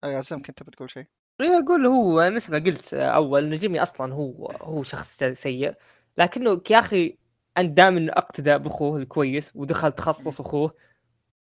عزام 0.04 0.42
كنت 0.42 0.62
بتقول 0.62 0.90
شيء. 0.90 1.02
إيه، 1.02 1.21
أقول 1.48 1.86
هو 1.86 2.30
مثل 2.30 2.52
ما 2.52 2.58
قلت 2.58 2.94
أول 2.94 3.44
إنه 3.44 3.56
جيمي 3.56 3.82
أصلا 3.82 4.14
هو 4.14 4.46
هو 4.62 4.82
شخص 4.82 5.24
سيء. 5.24 5.74
لكنه 6.18 6.60
يا 6.70 6.78
أخي 6.78 7.16
انت 7.58 7.76
دام 7.76 7.96
انه 7.96 8.12
اقتدى 8.12 8.58
بأخوه 8.58 8.98
الكويس 8.98 9.50
ودخل 9.54 9.92
تخصص 9.92 10.40
أخوه. 10.40 10.74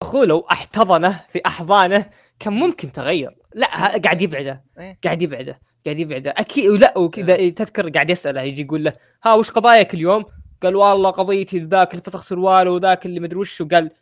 أخوه 0.03 0.25
لو 0.25 0.47
احتضنه 0.51 1.25
في 1.29 1.41
أحضانه 1.47 2.11
كان 2.39 2.53
ممكن 2.53 2.93
تغير. 2.93 3.37
لا 3.55 3.67
قاعد 3.99 4.23
يبعده 4.23 4.65
إيه. 4.79 4.99
قاعد 5.05 5.23
يبعده 5.23 5.61
قاعد 5.87 5.99
يبعده. 5.99 6.31
أكيد 6.37 6.71
ولا 6.71 6.99
وكذا 6.99 7.49
تذكر 7.51 7.89
قاعد 7.91 8.11
يسأله 8.11 8.43
يجي 8.43 8.63
يقول 8.63 8.85
له 8.85 8.93
ها 9.25 9.35
وش 9.35 9.51
قضاياك 9.51 9.95
اليوم؟ 9.95 10.25
قال 10.63 10.77
والله 10.77 11.11
قضيتي 11.11 11.59
ذاك 11.59 11.91
اللي 11.93 12.03
فسخ 12.03 12.23
سرواله 12.23 12.71
وذاك 12.71 13.07
اللي 13.07 13.21
مدري 13.21 13.39
وش. 13.39 13.61
وقال 13.61 13.91
قا- 13.91 13.95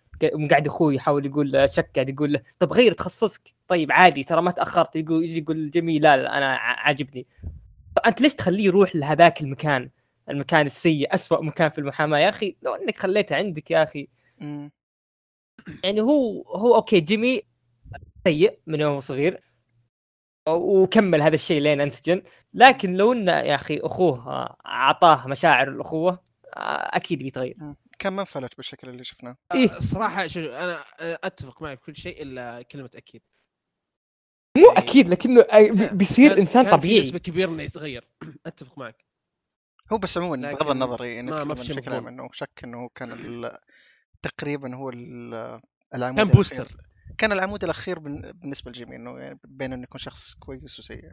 قاعد 0.51 0.67
أخوي 0.67 0.95
يحاول 0.95 1.27
يقول 1.27 1.69
شك 1.69 1.91
قاعد 1.95 2.09
يقول 2.09 2.33
له 2.33 2.43
طب 2.59 2.73
غير 2.73 2.93
تخصصك. 2.93 3.55
طيب 3.69 3.93
عادي 3.93 4.25
ترى 4.25 4.43
ما 4.43 4.51
تأخرت. 4.51 4.97
يقول 4.97 5.25
يجي 5.25 5.41
يقول 5.41 5.71
جميل 5.71 6.03
لا, 6.03 6.17
لا 6.17 6.39
أنا 6.39 6.57
عاجبني. 6.57 7.27
أنت 8.07 8.21
ليش 8.21 8.35
تخليه 8.35 8.65
يروح 8.65 8.97
لهذاك 8.97 9.41
المكان؟ 9.41 9.91
المكان 10.31 10.67
السيء 10.67 11.15
أسوأ 11.15 11.43
مكان 11.43 11.71
في 11.71 11.79
المحاماة. 11.79 12.19
يا 12.19 12.29
أخي 12.29 12.57
لو 12.63 12.75
إنك 12.75 12.99
خليته 12.99 13.37
عندك 13.37 13.71
يا 13.71 13.83
أخي. 13.83 14.09
يعني 15.85 16.01
هو 16.01 16.43
هو 16.43 16.75
أوكي 16.75 17.01
جيمي 17.01 17.43
سيء 18.27 18.59
من 18.67 18.81
يوم 18.81 19.01
صغير. 19.01 19.41
وكمل 20.49 21.23
هذا 21.23 21.35
الشيء 21.35 21.61
لين 21.61 21.81
أنسجن. 21.81 22.23
لكن 22.55 22.95
لو 22.95 23.13
إنه 23.13 23.33
يا 23.33 23.55
أخي 23.55 23.79
أخوه 23.79 24.29
آه، 24.29 24.57
أعطاه 24.67 25.29
مشاعر 25.29 25.69
الأخوة 25.69 26.25
آه، 26.57 26.97
أكيد 26.97 27.19
بيتغير. 27.19 27.57
كان 27.99 28.13
ما 28.13 28.21
انفلت 28.21 28.57
بالشكل 28.57 28.89
اللي 28.89 29.05
شفناه. 29.05 29.37
إيه. 29.55 29.77
الصراحه 29.77 30.27
شو 30.27 30.41
أنا 30.41 30.85
آه، 31.01 31.19
أتفق 31.25 31.63
معك 31.63 31.79
في 31.79 31.85
كل 31.87 31.97
شيء 31.97 32.23
إلا 32.23 32.63
كلمة 32.63 32.91
أكيد. 32.95 33.23
مو 34.59 34.67
يعني- 34.67 34.79
أكيد 34.79 35.09
لكنه 35.09 35.41
آه، 35.41 35.71
بي- 35.71 35.89
بيصير 35.97 36.29
كان- 36.31 36.39
إنسان 36.39 36.63
كان 36.63 36.73
في 36.73 36.77
طبيعي. 36.87 37.01
نسبة 37.01 37.19
كبيرة 37.19 37.49
إنه 37.51 37.63
يتغير. 37.63 38.09
أتفق 38.47 38.79
معك. 38.79 39.05
هو 39.93 39.99
بس 39.99 40.19
عموما 40.19 40.37
لكن 40.47 40.57
بغض 40.59 40.71
النظر 40.71 41.05
يعني 41.05 41.31
ما- 41.31 41.55
في 41.55 41.65
شيء 41.65 41.77
بشكل 41.77 41.93
عام 41.93 42.05
مضمون. 42.05 42.21
إنه 42.21 42.29
تشك 42.33 42.65
إنه 42.65 42.79
هو 42.85 42.89
كان 42.89 43.13
ال- 43.13 43.57
تقريبا 44.23 44.75
هو 44.77 44.91
ال- 44.91 45.61
العمود 45.95 46.17
كان 46.17 46.27
الأخير. 46.29 46.35
booster 46.35 46.77
كان 47.19 47.33
العمود 47.33 47.65
الأخير 47.65 47.99
بن- 47.99 48.33
بالنسبة 48.33 48.71
لجيمي 48.71 48.97
إنه 48.97 49.19
يعني 49.19 49.41
بين 49.45 49.73
إنه 49.73 49.83
يكون 49.83 49.99
شخص 50.01 50.35
كويس 50.35 50.79
وسيء. 50.79 51.11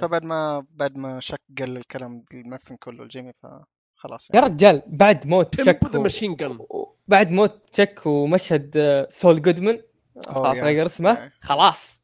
فبعد 0.00 0.24
ما 0.24 0.66
بعد 0.70 0.96
ما 0.96 1.20
شك 1.20 1.40
قال 1.58 1.76
الكلام 1.76 2.24
المعفن 2.32 2.76
كله 2.76 3.04
لجيمي 3.04 3.32
فخلاص 3.42 3.64
يا 4.12 4.18
يعني 4.34 4.46
رجال 4.54 4.82
بعد 4.86 5.26
موت 5.26 5.56
تشك 5.56 5.94
و- 5.94 6.02
ماشين 6.02 6.36
جن 6.36 6.50
و- 6.60 6.94
بعد 7.08 7.30
موت 7.30 7.68
تشك 7.72 8.06
ومشهد 8.06 8.76
آه، 8.76 9.08
سول 9.10 9.42
جودمان 9.42 9.82
خلاص 10.26 10.56
يا. 10.56 10.62
غير 10.62 10.86
اسمه 10.86 11.10
يا. 11.10 11.32
خلاص. 11.40 12.02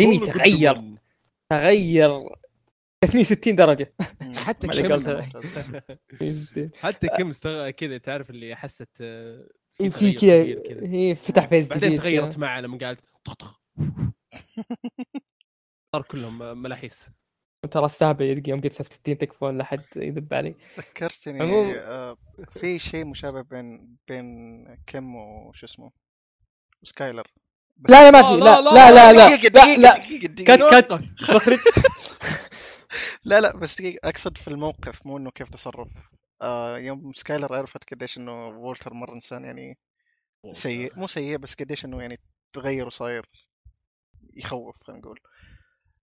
جيمي 0.00 0.18
تغير 0.18 0.82
تغير 1.50 2.28
360 3.04 3.56
درجة. 3.56 3.94
حتى 4.36 4.66
كم-. 4.68 5.20
حتى 6.74 7.08
كم 7.08 7.28
استغ... 7.28 7.70
كذا 7.70 7.98
تعرف 7.98 8.30
اللي 8.30 8.56
حست 8.56 8.88
آه، 9.00 9.48
في 9.90 10.12
كذا. 10.12 10.86
هي 10.86 11.14
فتح 11.14 11.46
فيس 11.48 11.68
بعدين 11.68 11.94
تغيرت. 11.98 12.38
معه 12.38 12.60
لما 12.60 12.78
قالت 12.78 13.00
طخ 13.24 13.34
طخ 13.34 13.60
صار 15.94 16.02
كلهم 16.02 16.62
ملاحيس 16.62 17.10
ترى 17.66 17.86
السابع 17.86 18.24
يدقي 18.24 18.50
يوم 18.50 18.60
قلت 18.60 18.72
60 18.82 19.18
تكفون 19.18 19.58
لا 19.58 19.64
حد 19.64 19.82
يذب 19.96 20.34
علي. 20.34 20.54
ذكرتني 20.78 21.42
عموم- 21.42 21.74
آه، 21.78 22.16
في 22.50 22.78
شيء 22.78 23.04
مشابه 23.04 23.42
بين 23.42 23.96
بين 24.08 24.74
كيم 24.86 25.14
وشو 25.16 25.66
اسمه؟ 25.66 25.90
سكايلر. 26.82 27.26
بس- 27.76 27.90
لا 27.90 28.10
لا 28.10 28.22
ما 28.22 28.28
في. 28.28 28.40
لا، 28.40 28.60
لا 28.60 28.60
لا، 28.60 28.90
لا 28.90 28.90
لا 28.90 29.12
لا 29.12 29.26
دقيقة 29.36 29.42
لا 29.42 29.64
دقيقة 29.64 29.80
لا. 29.80 29.96
دقيقة 29.98 30.26
كت 30.26 30.30
دقيقة. 30.30 30.80
كت 30.80 30.92
مخرج. 31.36 31.58
لا 33.24 33.40
لا 33.40 33.56
بس 33.56 33.80
دقيقة. 33.80 34.08
أقصد 34.08 34.38
في 34.38 34.48
الموقف 34.48 35.06
مو 35.06 35.16
إنه 35.18 35.30
كيف 35.30 35.48
تصرف. 35.48 35.88
آه 36.42 36.78
يوم 36.78 37.12
سكايلر 37.12 37.54
عرفت 37.54 37.94
قديش 37.94 38.18
إنه 38.18 38.48
وولتر 38.48 38.94
مرة 38.94 39.14
إنسان 39.14 39.44
يعني 39.44 39.78
سيء. 40.52 40.92
مو 40.98 41.06
سيء 41.06 41.36
بس 41.36 41.54
قديش 41.54 41.84
إنه 41.84 42.02
يعني 42.02 42.18
تغير 42.52 42.86
وصاير 42.86 43.26
يخوف 44.34 44.76
خلينا 44.82 45.00
نقول. 45.02 45.20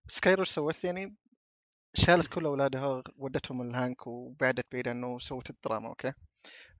سكايلر 0.07 0.43
سوت 0.43 0.83
يعني 0.83 1.15
شالت 1.93 2.27
كل 2.27 2.45
أولادها 2.45 3.03
ودتهم 3.17 3.61
لهانك 3.61 4.07
وبعدت 4.07 4.65
بعيد 4.71 4.87
عنه 4.87 5.07
وسوت 5.07 5.49
الدراما 5.49 5.87
أوكي 5.89 6.13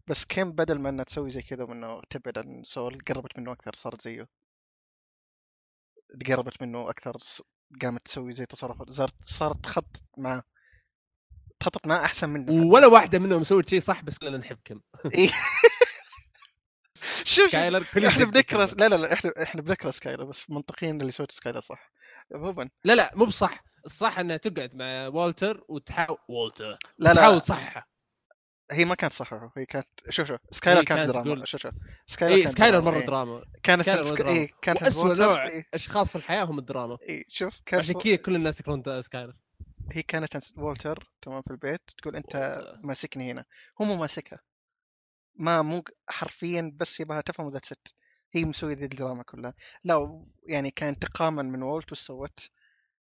بس 0.08 0.26
كيم 0.26 0.52
بدل 0.52 0.80
ما 0.80 0.90
إنها 0.90 1.04
تسوي 1.06 1.32
زي 1.32 1.42
كذا 1.42 1.64
وإنه 1.64 2.02
تبعد 2.10 2.38
عن 2.38 2.64
سول 2.66 2.98
قربت 3.08 3.40
منه 3.40 3.52
أكثر 3.52 3.76
صارت 3.76 4.02
زيه 4.02 4.28
قربت 6.28 6.62
منه 6.62 6.90
أكثر 6.90 7.18
ص- 7.22 7.42
قامت 7.82 8.06
تسوي 8.06 8.34
زي 8.34 8.46
تصرفات 8.46 8.90
صارت 8.92 9.16
صارت 9.26 9.64
تخطط 9.64 10.04
معاه 10.18 10.44
تخطط 11.60 11.88
معاه 11.88 12.06
أحسن 12.06 12.30
منه. 12.30 12.52
ولا 12.72 12.88
واحدة 12.88 13.20
منهم 13.20 13.44
سوت 13.44 13.70
شيء 13.70 13.80
صح 13.80 14.02
بس 14.04 14.18
كلنا 14.18 14.38
نحب 14.38 14.58
كيم 14.66 14.82
إيه. 15.14 15.30
شوف 17.02 17.26
شوف 17.26 17.50
سكايلر 17.50 17.84
كل 17.94 18.06
إحنا 18.06 18.26
بنكره. 18.26 18.66
لا 18.78 18.90
لا 18.90 18.96
لا 18.96 19.14
إحنا 19.14 19.32
إحنا 19.44 19.62
بنكره 19.62 19.92
سكايلر 19.92 20.24
بس 20.24 20.50
منطقيا 20.50 20.92
اللي 20.92 21.12
سويته 21.12 21.34
سكايلر 21.36 21.60
صح 21.62 21.92
عموما 22.34 22.70
لا 22.84 22.94
لا 22.96 23.12
مو 23.16 23.26
بصح 23.26 23.64
الصح 23.86 24.20
إنها 24.20 24.38
تقعد 24.38 24.76
مع 24.76 25.08
والتر 25.08 25.64
وتحاول 25.70 26.18
والتر. 26.30 26.78
لا 26.98 27.14
تحاول 27.14 27.36
لا 27.36 27.40
تصحح 27.40 27.90
هي 28.72 28.86
ما 28.86 28.96
كانت 28.96 29.14
صح 29.14 29.34
هي 29.58 29.66
كانت 29.66 29.88
شوف 30.10 30.28
شوف. 30.28 30.40
سكايلر 30.52 30.84
كانت 30.84 31.00
كانت 31.00 31.10
دراما. 31.12 31.26
تقول- 31.26 31.48
شوف 31.48 31.62
شوف. 31.62 31.74
سكايلر 32.08 32.36
اي 32.36 32.42
كانت 32.44 32.54
سكايلر 32.56 32.82
مرة 32.82 32.96
إيه. 32.96 33.06
دراما. 33.06 33.46
كانت 33.64 33.82
سكايلر 33.82 34.04
سك... 34.04 34.18
دراما. 34.18 34.32
إيه 34.32 34.52
كانت 34.62 34.82
واسوء 34.84 35.06
وولتر، 35.06 35.24
نوع 35.24 35.48
إيه. 35.48 35.68
أشخاص 35.74 36.10
في 36.10 36.16
الحياة 36.16 36.44
هم 36.44 36.60
الدراما. 36.60 36.98
إيه 37.02 37.24
شوف 37.28 37.60
كانت 37.66 37.84
عشان 37.84 37.96
كذا 38.00 38.16
كل 38.16 38.36
الناس 38.36 38.60
يكرهون 38.60 39.02
سكايلر. 39.02 39.36
هي 39.92 40.02
كانت 40.02 40.36
عند 40.36 40.44
وولتر 40.58 41.12
تمام 41.22 41.42
في 41.42 41.52
البيت. 41.52 41.82
تقول 41.98 42.16
أنت 42.16 42.36
وولتر. 42.36 42.80
ماسكني 42.88 43.32
هنا. 43.32 43.46
هو 43.82 43.86
مو 43.86 43.96
ماسكها. 43.96 44.40
ما 45.36 45.62
مو 45.62 45.84
حرفيا 46.08 46.72
بس 46.76 47.00
يبغاها 47.00 47.22
تفهم 47.22 47.46
و 47.46 47.66
that's 47.66 47.87
it 47.87 47.94
هي 48.36 48.46
مسوية 48.46 48.76
ذي 48.76 48.86
الدراما 48.86 49.24
كلها. 49.24 49.54
لا 49.84 50.26
يعني 50.48 50.72
كان 50.72 50.90
انتقاما 50.90 51.42
من 51.42 51.64
وولت 51.64 51.92
وش 51.92 52.00
سوت؟ 52.00 52.50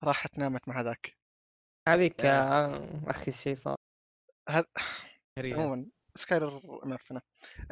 راحت 0.04 0.38
نامت 0.38 0.68
مع 0.68 0.80
ذاك. 0.80 1.18
هذيك 1.88 2.24
آه، 2.24 3.02
أخي 3.06 3.30
الشيء 3.30 3.54
صار. 3.54 3.76
هذا 4.48 4.66
عموما 5.38 5.86
سكايلر 6.14 6.80
معفنه 6.86 7.20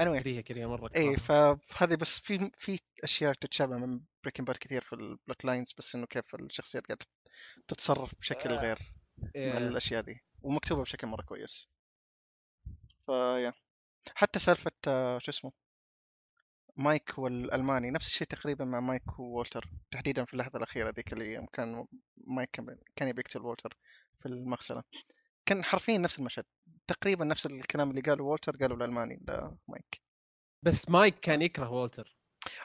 anyway. 0.01 0.23
كريهة 0.23 0.41
كريهة 0.41 0.67
مرة 0.67 0.89
كرهها. 0.89 1.17
فهذه 1.17 1.95
بس 1.95 2.19
في 2.19 2.51
في 2.59 2.79
أشياء 3.05 3.33
تتشابه 3.33 3.77
من 3.77 4.01
بريكن 4.25 4.45
باد 4.45 4.57
كثير 4.57 4.83
في 4.83 4.93
ال 4.93 5.03
plot 5.03 5.45
lines 5.45 5.75
بس 5.79 5.95
إنه 5.95 6.07
كيف 6.07 6.35
الشخصيات 6.35 6.87
قاعدة 6.87 7.07
تتصرف 7.69 8.15
بشكل 8.19 8.51
آه، 8.51 8.61
غير 8.61 8.79
مع 9.19 9.31
إيه. 9.37 9.59
الأشياء 9.59 10.03
دي 10.03 10.25
ومكتوبة 10.43 10.83
بشكل 10.83 11.07
مرة 11.07 11.23
كويس. 11.23 11.69
فيا 13.07 13.53
حتى 14.15 14.39
سالفة 14.39 14.73
آه، 14.89 15.19
شو 15.19 15.31
اسمه؟ 15.31 15.53
مايك 16.77 17.19
والألماني 17.19 17.91
نفس 17.91 18.07
الشيء 18.07 18.27
تقريبا 18.27 18.65
مع 18.65 18.81
مايك 18.81 19.19
وولتر 19.19 19.71
تحديدا 19.91 20.25
في 20.25 20.33
اللحظة 20.35 20.57
الأخيرة 20.59 20.91
ذيك 20.91 21.13
اللي 21.13 21.47
كان 21.53 21.87
مايك 22.17 22.51
كان- 22.53 22.79
كان 22.97 23.09
يبي 23.09 23.21
يقتل 23.21 23.41
وولتر 23.43 23.77
في 24.21 24.27
المغسلة. 24.27 24.83
كان 25.47 25.65
حرفيا 25.65 25.99
نفس 25.99 26.19
المشهد 26.19 26.45
تقريبا 26.87 27.25
نفس 27.25 27.47
الكلام 27.47 27.91
اللي 27.91 28.01
قاله 28.01 28.25
وولتر 28.25 28.57
قاله 28.57 28.75
الألماني 28.75 29.21
لمايك. 29.29 30.01
بس 30.63 30.91
مايك 30.91 31.21
كان 31.21 31.43
يكره 31.43 31.71
وولتر. 31.71 32.17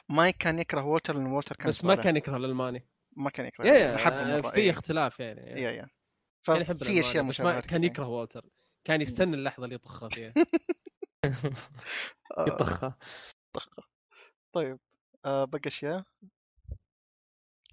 مايك 0.08 0.36
كان 0.36 0.58
يكره 0.58 0.84
وولتر 0.84 1.14
لأن 1.16 1.26
وولتر 1.26 1.56
كان 1.56 1.68
بس 1.68 1.84
ما. 1.84 1.94
كان 1.94 2.16
يكره 2.16 2.36
الألماني. 2.36 2.88
ما 3.16 3.30
كان 3.30 3.46
يكره 3.46 3.66
يا 3.66 3.74
يا 3.74 3.96
حبه 3.96 4.16
آه، 4.38 4.40
في 4.40 4.56
إيه. 4.56 4.70
اختلاف 4.70 5.20
يعني 5.20 5.40
يا. 5.40 5.70
يا 5.70 5.88
ففي 6.42 6.58
الألماني، 6.72 7.00
أشياء 7.00 7.24
مشابهات 7.24 7.66
كان. 7.66 7.84
يكره 7.84 8.06
وولتر. 8.08 8.44
كان 8.84 9.00
يستنى 9.00 9.36
اللحظة 9.36 9.64
اللي 9.64 9.74
يطخها 9.74 10.08
فيها. 10.08 10.34
يطخها. 12.48 12.98
طخة. 13.54 13.91
طيب 14.52 14.78
آه 15.24 15.44
بقى 15.44 15.60
أشياء 15.66 16.04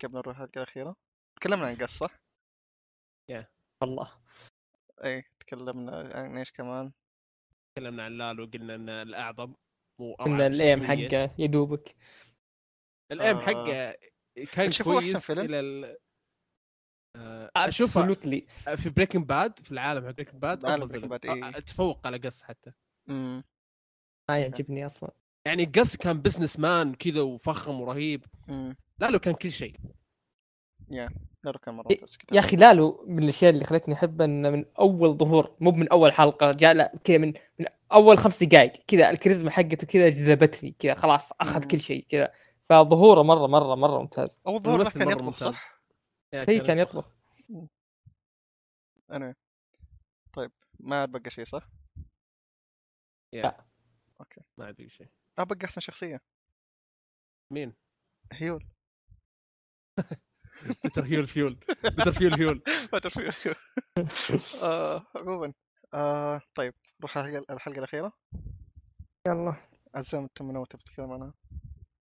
قبل 0.03 0.13
نروح 0.15 0.27
الحلقة 0.39 0.57
الأخيرة 0.57 0.95
تكلمنا 1.35 1.65
عن 1.67 1.75
قص 1.75 1.97
صح؟ 1.97 2.19
والله 3.81 4.11
اي 5.03 5.23
تكلمنا 5.39 6.11
عن 6.15 6.37
إيش 6.37 6.51
كمان؟ 6.51 6.91
تكلمنا 7.75 8.03
عن 8.05 8.17
لالو 8.17 8.45
قلنا 8.45 8.75
إن 8.75 8.89
الأعظم 8.89 9.53
مو 9.99 10.15
إن 10.15 10.41
الأيم. 10.41 10.83
حقه 10.83 11.35
يدوبك 11.37 11.95
الأيم 13.11 13.37
آه. 13.37 13.41
حقه 13.41 13.97
كان 14.51 14.71
كويس 14.83 15.17
villain؟ 15.17 15.45
إلى 15.45 15.59
ال... 15.59 15.97
آه، 17.15 17.69
شوف 17.69 17.97
absolutely 17.97 18.47
في 18.75 18.89
Breaking 18.89 19.25
Bad 19.25 19.59
في 19.59 19.71
العالم 19.71 20.05
حق 20.05 20.11
Breaking 20.11 20.41
Bad 20.41 20.87
villain 20.91 21.17
Bad، 21.17 21.19
إيه. 21.25 21.45
آه، 21.57 21.59
تفوق 21.59 22.07
على 22.07 22.17
Gus 22.17 22.43
حتى 22.43 22.71
امم 23.09 23.43
ما 24.29 24.39
يعجبني 24.39 24.85
أصلا 24.85 25.11
يعني 25.45 25.65
Gus 25.65 25.97
كان 25.97 26.21
businessman 26.21 26.93
كذا 26.93 27.21
وفخم 27.21 27.81
ورهيب. 27.81 28.25
امم 28.49 28.77
لالو 28.99 29.19
كان 29.19 29.33
كل 29.33 29.51
شيء. 29.51 29.75
يا 30.91 31.09
لا 31.43 31.57
كان 31.57 31.75
مرة 31.75 31.87
إيه، 31.91 32.01
يا 32.31 32.39
أخي 32.39 32.55
لالو 32.55 33.05
من 33.07 33.23
الأشياء 33.23 33.51
اللي 33.51 33.65
خلتني 33.65 33.93
أحبه 33.93 34.25
إنه 34.25 34.49
من 34.49 34.65
أول 34.79 35.17
ظهور 35.17 35.55
مو 35.59 35.71
من 35.71 35.89
أول 35.89 36.13
حلقة 36.13 36.51
جاء 36.51 36.73
لا 36.73 36.95
كذا 37.03 37.17
من 37.17 37.33
من 37.59 37.65
أول 37.91 38.17
خمس 38.17 38.43
دقائق 38.43 38.83
كذا 38.87 39.09
الكاريزما 39.09 39.51
حقته 39.51 39.87
كذا 39.87 40.09
جذبتني 40.09 40.75
كذا 40.79 40.95
خلاص 40.95 41.31
أخذ 41.31 41.61
مم. 41.61 41.67
كل 41.67 41.79
شيء 41.79 42.05
كذا. 42.09 42.33
فظهوره 42.69 43.21
مرة 43.21 43.47
مرة 43.47 43.75
مرة 43.75 43.99
ممتاز. 43.99 44.39
أول 44.47 44.61
ظهور 44.61 44.79
الممثل 44.79 44.99
كان 44.99 45.07
مرة 45.07 45.13
يطبخ. 45.13 45.37
صح؟ 45.37 45.81
هي 46.33 46.59
كان 46.59 46.79
يطبخ. 46.79 47.15
أنا. 49.11 49.35
طيب 50.33 50.51
ما 50.79 51.01
عاد 51.01 51.11
بقى 51.11 51.29
شيء 51.29 51.45
صح؟ 51.45 51.69
yeah. 53.33 53.57
okay 54.19 54.41
ما 54.57 54.65
عاد 54.65 54.75
بقي 54.75 54.89
شيء. 54.89 55.07
أه 55.39 55.43
بقى 55.43 55.57
أحسن 55.65 55.81
شخصية. 55.81 56.21
مين؟ 57.53 57.73
هيول. 58.33 58.65
بيتر 60.83 61.05
هيول 61.05 61.27
فيول. 61.27 61.59
بيتر 61.83 62.11
فيول 62.11 62.33
هيول. 62.39 62.63
ما 62.93 62.99
تعرف 62.99 63.47
آه، 64.63 65.05
عموما 65.15 65.53
آه 65.93 66.41
طيب 66.55 66.73
نروح 66.99 67.17
الحلقة 67.17 67.53
الحلقة 67.53 67.77
الأخيرة. 67.77 68.13
يلا. 69.27 69.55
عزام 69.95 70.23
أنت 70.23 70.41
من 70.41 70.55
اول 70.55 70.67
تبي 70.67 70.83
تتكلم 70.83 71.11
عنها؟ 71.11 71.33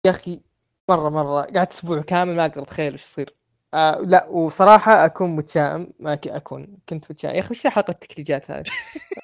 يا 0.07 0.11
أخي 0.11 0.43
مره 0.89 1.09
مرة. 1.09 1.43
قعدت 1.43 1.73
أسبوع 1.73 2.03
كامل 2.03 2.37
ما 2.37 2.47
أقدر 2.47 2.63
أتخيل 2.63 2.95
وش 2.95 3.03
يصير. 3.03 3.35
آه 3.75 3.99
لا 3.99 4.27
وصراحة 4.27 5.05
أكون 5.05 5.37
متشائم. 5.37 5.93
ما 6.01 6.21
أكون 6.27 6.79
كنت 6.89 7.11
متشائم. 7.11 7.35
يا 7.35 7.41
أخي 7.41 7.51
وش 7.51 7.67
حلقة 7.67 7.91
التكتيجات 7.91 8.51
هذه؟ 8.51 8.71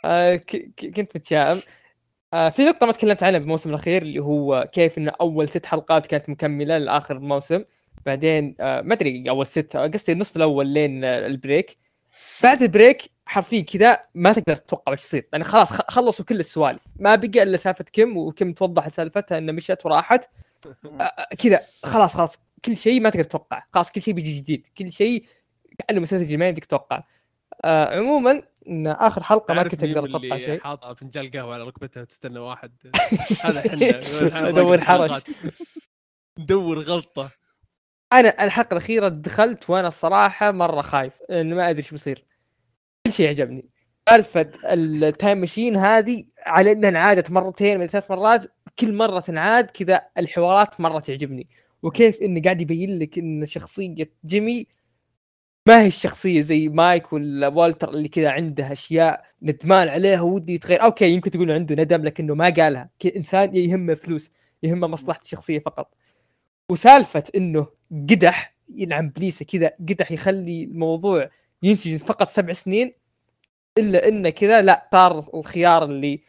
آه 0.05 0.36
ك- 0.36 0.57
ك- 0.76 0.94
كنت 0.96 1.16
متشائم. 1.16 1.62
في 2.32 2.64
نقطة 2.64 2.86
ما 2.86 2.92
تكلمت 2.92 3.22
عنها 3.22 3.38
بالموسم 3.38 3.70
الأخير 3.70 4.02
اللي 4.02 4.18
هو 4.18 4.68
كيف 4.72 4.98
إن 4.98 5.08
أول 5.08 5.48
ست 5.48 5.66
حلقات 5.66 6.06
كانت 6.06 6.28
مكملة 6.28 6.78
لآخر 6.78 7.16
الموسم. 7.16 7.64
بعدين 8.06 8.56
آه 8.60 8.80
ما 8.80 8.94
أدري 8.94 9.30
أول 9.30 9.46
ست 9.46 9.76
قصدي 9.76 10.12
النصف 10.12 10.36
الأول 10.36 10.66
لين 10.66 11.04
آه، 11.04 11.26
ال 11.26 11.33
break. 11.33 11.74
بعد 12.42 12.62
ال 12.62 12.70
break 12.70 13.10
حرفيا 13.26 13.60
كذا 13.60 14.00
ما 14.14 14.32
تقدر 14.32 14.56
تتوقع 14.56 14.92
إيش 14.92 15.00
يصير. 15.00 15.28
يعني 15.32 15.44
خلاص 15.44 15.72
خلصوا 15.72 16.24
كل 16.24 16.40
السوالف. 16.40 16.82
ما 16.96 17.14
بقى 17.14 17.42
إلا 17.42 17.56
سالفة 17.56 17.84
Kim 17.92 18.16
و 18.16 18.25
Kim 18.25 18.52
توضح 18.52 18.88
سالفتها 18.88 19.38
انها 19.38 19.54
مشت 19.54 19.86
وراحت. 19.86 20.30
آه، 20.66 21.02
آه، 21.02 21.34
كذا 21.38 21.60
خلاص 21.84 22.14
خلاص. 22.14 22.38
كل 22.64 22.76
شيء 22.76 23.00
ما 23.00 23.10
تقدر 23.10 23.24
تتوقع. 23.24 23.62
خلاص 23.74 23.92
كل 23.92 24.02
شيء 24.02 24.14
بيجي 24.14 24.36
جديد. 24.36 24.66
كل 24.78 24.92
شيء 24.92 25.24
كأنه 25.78 26.00
مسلسل 26.00 26.24
جديد 26.24 26.38
ما 26.38 26.50
تتوقع. 26.50 27.02
آه 27.64 27.98
عموما 27.98 28.42
إن 28.68 28.86
آخر 28.86 29.22
حلقة 29.22 29.54
ما 29.54 29.62
كنت 29.62 29.84
أقدر 29.84 30.04
اللي 30.04 30.40
شيء. 30.40 30.60
حاطه 30.60 30.94
فنجان 30.94 31.30
قهوة 31.30 31.54
على 31.54 31.64
ركبتها 31.64 32.00
وتستنى 32.00 32.38
واحد. 32.38 32.72
هذا 33.44 33.60
حنا 34.30 34.48
أدور 34.48 34.80
حرش 34.80 35.22
ندور 36.38 36.78
غلطة. 36.80 37.30
أنا 38.12 38.44
الحلقة 38.44 38.72
الأخيرة 38.72 39.08
دخلت 39.08 39.70
وأنا 39.70 39.88
الصراحه 39.88 40.50
مرة 40.50 40.82
خايف 40.82 41.12
انه 41.30 41.56
ما 41.56 41.70
أدري 41.70 41.78
إيش 41.78 41.90
بيصير. 41.90 42.24
كل 43.06 43.12
شيء 43.12 43.28
عجبني. 43.28 43.68
سالفة 44.08 44.52
ال 44.64 44.79
time 44.79 45.38
machine 45.38 45.76
هذه 45.76 46.24
على 46.46 46.72
إنها 46.72 46.88
انعادت 46.90 47.30
مرتين 47.30 47.80
من 47.80 47.86
ثلاث 47.86 48.10
مرات 48.10 48.52
كل 48.78 48.92
مرة 48.92 49.20
تنعاد 49.20 49.64
كذا 49.64 50.02
الحوارات 50.18 50.80
مرة 50.80 51.00
تعجبني. 51.00 51.48
وكيف 51.82 52.22
انه 52.22 52.42
قاعد 52.42 52.60
يبين 52.60 52.98
لك 52.98 53.18
إن 53.18 53.46
شخصية 53.46 54.12
جيمي 54.24 54.66
ما 55.66 55.80
هي 55.82 55.86
الشخصية 55.86 56.42
زي 56.42 56.68
مايك 56.68 57.12
ولا 57.12 57.48
والتر 57.48 57.90
اللي 57.90 58.08
كذا 58.08 58.30
عنده 58.30 58.72
أشياء 58.72 59.24
ندمان 59.42 59.88
عليها 59.88 60.20
ودي 60.20 60.54
يتغير. 60.54 60.82
okay 60.82 61.10
يمكن 61.10 61.30
تقول 61.30 61.50
عنده 61.50 61.74
ندم 61.74 62.04
لكنه 62.04 62.34
ما 62.34 62.50
قالها. 62.50 62.90
إنسان 63.16 63.54
يهمه 63.54 63.94
فلوس 63.94 64.30
يهمه 64.62 64.86
مصلحة 64.86 65.20
الشخصية 65.22 65.58
فقط. 65.58 65.94
وسالفة 66.70 67.24
إنه 67.36 67.66
قدح 68.10 68.54
ينعم 68.68 69.08
بليسة 69.08 69.44
كذا 69.44 69.72
قدح 69.88 70.12
يخلي 70.12 70.64
الموضوع 70.64 71.30
ينسجن 71.62 71.98
فقط 71.98 72.30
سبع 72.30 72.52
سنين 72.52 72.92
إلا 73.78 74.08
إنه 74.08 74.30
كذا 74.30 74.62
لا 74.62 74.88
صار 74.92 75.30
الخيار 75.34 75.84
اللي 75.84 76.20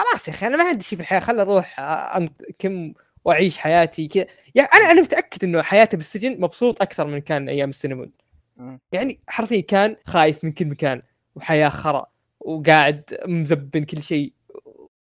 خلاص 0.00 0.28
يا 0.28 0.32
أخي 0.32 0.46
أنا 0.46 0.56
ما 0.56 0.64
عندي 0.64 0.84
شيء 0.84 0.96
في 0.96 1.02
الحياة 1.02 1.20
خل 1.20 1.40
أروح 1.40 1.76
أنت- 2.16 2.52
كم 2.58 2.92
وأعيش 3.24 3.58
حياتي 3.58 4.08
كذا. 4.08 4.26
يعني 4.54 4.68
أنا 4.74 4.90
أنا 4.90 5.00
متأكد 5.02 5.44
إنه 5.44 5.62
حياته 5.62 5.96
بالسجن 5.98 6.40
مبسوط 6.40 6.82
أكثر 6.82 7.06
من 7.06 7.18
كان 7.20 7.48
أيام 7.48 7.68
السينمون. 7.70 8.12
يعني 8.92 9.20
حرفيا 9.28 9.60
كان 9.60 9.96
خايف 10.06 10.44
من 10.44 10.52
كل 10.52 10.64
مكان 10.66 11.02
وحياة 11.34 11.68
خرا 11.68 12.06
وقاعد 12.40 13.18
مزبن 13.26 13.84
كل 13.84 14.02
شيء. 14.02 14.34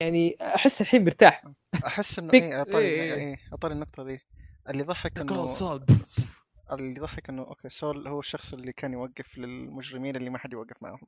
يعني 0.01 0.37
أحس 0.41 0.81
الحين 0.81 1.05
مرتاح. 1.05 1.45
أحس 1.87 2.19
إنه 2.19 2.31
بيك- 2.33 2.43
إيه 2.43 2.63
اطاري 2.63 2.87
إيه. 2.87 3.15
إيه 3.15 3.37
اطاري 3.53 3.75
النقطة 3.75 4.03
ذي. 4.03 4.21
اللي 4.69 4.83
يضحك 4.83 5.19
إنه 5.19 5.57
اللي 6.73 6.97
يضحك 6.97 7.29
إنه 7.29 7.43
okay 7.43 7.68
سول 7.69 8.09
هو 8.09 8.21
الشخص 8.21 8.53
اللي 8.53 8.73
كان 8.73 8.93
يوقف 8.93 9.39
للمجرمين 9.39 10.17
اللي 10.17 10.31
ما 10.31 10.39
حد 10.39 10.53
يوقف 10.53 10.77
معهم 10.83 11.01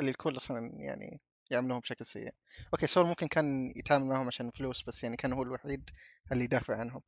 اللي 0.00 0.10
الكل 0.10 0.36
أصلا 0.36 0.70
يعني 0.74 1.20
يعاملوهم 1.50 1.80
بشكل 1.80 2.06
سيء. 2.06 2.34
okay 2.74 2.86
سول 2.86 3.06
ممكن 3.06 3.26
كان 3.28 3.72
يتعامل 3.76 4.06
معهم 4.06 4.26
عشان 4.26 4.50
فلوس 4.50 4.82
بس 4.82 5.04
يعني 5.04 5.16
كان 5.16 5.32
هو 5.32 5.42
الوحيد 5.42 5.90
اللي 6.32 6.44
يدافع 6.44 6.76
عنهم. 6.76 7.00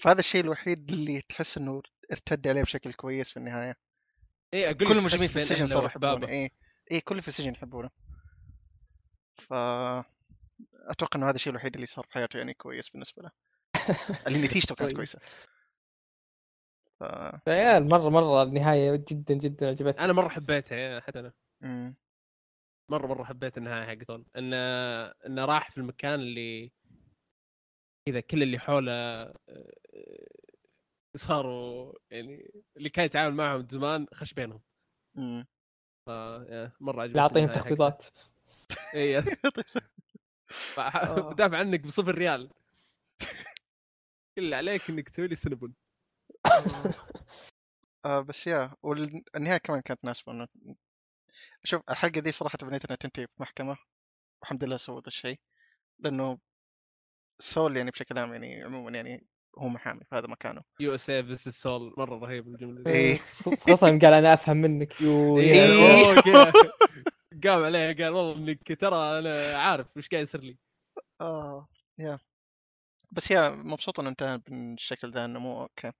فهذا 0.00 0.20
الشيء 0.20 0.40
الوحيد 0.44 0.92
اللي 0.92 1.20
تحس 1.20 1.58
إنه 1.58 1.82
ارتد 2.12 2.48
عليه 2.48 2.62
بشكل 2.62 2.92
كويس 2.92 3.30
في 3.30 3.36
النهاية. 3.36 3.74
اي 4.54 4.70
أقول 4.70 4.88
كل 4.88 4.98
المجرمين 4.98 5.28
في 5.28 5.36
السجن 5.36 5.66
صاروا 5.66 5.86
يحبونه. 5.86 6.28
إيه. 6.28 6.50
إيه 6.90 7.00
كل 7.04 7.22
في 7.22 7.28
السجن 7.28 7.52
يحبونه. 7.52 7.90
ف 9.38 9.52
أتوقع 10.88 11.18
إنه 11.18 11.28
هذا 11.28 11.36
الشيء 11.36 11.50
الوحيد 11.50 11.74
اللي 11.74 11.86
صار 11.86 12.04
في 12.04 12.12
حياته 12.12 12.36
يعني 12.38 12.54
كويس 12.54 12.90
بالنسبة 12.90 13.22
له. 13.22 13.30
اللي 14.26 14.42
نتيجته 14.42 14.74
كانت 14.74 14.92
كويس. 14.92 15.16
كويسة. 15.16 15.18
ف 17.00 17.04
عيال 17.48 17.88
مره 17.88 18.08
مرة 18.08 18.42
النهاية 18.42 19.04
جدا 19.08 19.34
جدا 19.34 19.68
عجبتني. 19.68 20.04
أنا 20.04 20.12
مرة 20.12 20.28
حبيتها 20.28 20.78
يا 20.78 21.00
حتى 21.00 21.20
أنا. 21.20 21.32
مم. 21.60 21.96
مره 22.90 23.06
مرة 23.06 23.24
حبيت 23.24 23.58
النهاية 23.58 23.86
حقته 23.86 24.24
انه 24.36 24.56
انه 25.26 25.44
راح 25.44 25.70
في 25.70 25.78
المكان 25.78 26.20
اللي 26.20 26.72
كذا 28.08 28.20
كل 28.20 28.42
اللي 28.42 28.58
حوله 28.58 28.92
آه، 28.92 29.34
صاروا 31.16 31.92
يعني 32.10 32.50
اللي 32.76 32.90
كان 32.90 33.04
يتعامل 33.04 33.34
معهم 33.34 33.68
زمان 33.68 34.06
خش 34.14 34.34
بينهم 34.34 34.60
مم. 35.14 35.46
ف 36.06 36.10
مرة 36.80 37.02
عجبتني 37.02 37.06
اللي 37.06 37.20
اعطيهم. 37.20 37.52
تخفيضات 37.52 38.04
اي 38.94 39.18
آه. 40.78 41.32
بدافع 41.32 41.58
عنك 41.58 41.80
بصفر 41.80 42.14
ريال 42.14 42.50
كل 44.36 44.44
اللي 44.44 44.56
عليك 44.56 44.90
إنك 44.90 45.08
تسوي 45.08 45.28
لي 45.28 45.34
سنبل 45.34 45.72
آه 48.04 48.20
بس 48.20 48.46
يا 48.46 48.74
والنهاية 48.82 49.58
كمان 49.58 49.80
كانت 49.80 50.04
مناسبه 50.04 50.32
انه 50.32 50.48
شوف 51.64 51.82
الحلقة 51.90 52.20
دي 52.20 52.32
صراحة 52.32 52.58
تبنيت 52.58 52.84
إنها 52.84 52.96
تنتهي 52.96 53.26
في 53.26 53.32
محكمه 53.38 53.76
والحمد 54.40 54.64
لله 54.64 54.76
سووا 54.76 55.00
ذا 55.00 55.06
الشيء 55.06 55.40
لأنه 55.98 56.38
سول 57.38 57.76
يعني 57.76 57.90
بشكل 57.90 58.18
عام 58.18 58.32
يعني 58.32 58.62
عموما 58.64 58.90
يعني 58.90 59.26
هو 59.58 59.68
محامي 59.68 60.00
في 60.00 60.16
هذا 60.16 60.26
مكانه. 60.26 60.62
يو 60.80 60.94
اس 60.94 61.10
اي 61.10 61.24
فيس 61.24 61.48
سول 61.48 61.94
مرة 61.96 62.18
رهيب 62.18 62.48
الجملة 62.48 62.82
دي. 62.82 62.90
إيه. 62.90 63.18
خصوصا 63.44 63.86
قال 63.86 64.04
أنا 64.04 64.34
أفهم 64.34 64.56
منك 64.56 65.00
يو 65.00 65.38
إيه، 65.38 65.52
إيه. 65.52 66.14
قام 67.44 67.64
عليه 67.64 67.92
قال 67.92 68.08
والله 68.08 68.36
إنك 68.36 68.80
ترى 68.80 69.18
أنا 69.18 69.58
عارف 69.58 69.86
وش 69.96 70.08
قاعد 70.08 70.22
يصير 70.22 70.40
لي. 70.40 70.58
آه 71.20 71.68
يا. 71.98 72.18
بس 73.12 73.30
يا 73.30 73.48
مبسوط 73.48 74.00
إنه 74.00 74.08
انتهى 74.08 74.40
بالشكل 74.48 75.12
ذا 75.12 75.24
إنه 75.24 75.38
مو 75.38 75.62
أوكي. 75.62 75.92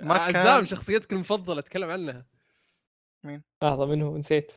ما 0.00 0.14
عزام 0.14 0.64
شخصيتك 0.64 1.12
المفضلة 1.12 1.58
اتكلم 1.58 1.90
عنها. 1.90 2.26
لحظة 3.62 3.86
منه 3.86 4.16
نسيت. 4.18 4.52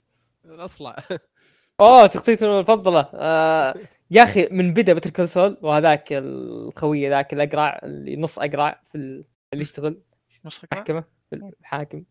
الاصلع 0.45 0.95
أوه 1.79 2.07
شخصيتي 2.07 2.45
المفضلة. 2.45 3.07
آه 3.13 3.75
يا 4.15 4.23
أخي 4.23 4.47
من 4.51 4.73
بدا 4.73 4.93
بتر 4.93 5.09
كونسول 5.09 5.57
وهذاك 5.61 6.07
الخويه 6.11 7.09
ذاك 7.09 7.33
الأقرع 7.33 7.79
اللي 7.83 8.15
نص 8.17 8.39
أقرع 8.39 8.81
في 8.91 8.95
ال- 8.95 9.25
اللي 9.53 9.63
يشتغل 9.63 10.01
نص 10.45 10.59
قناع؟ 10.65 10.81
محكمه 10.81 11.03
الحاكم. 11.33 12.03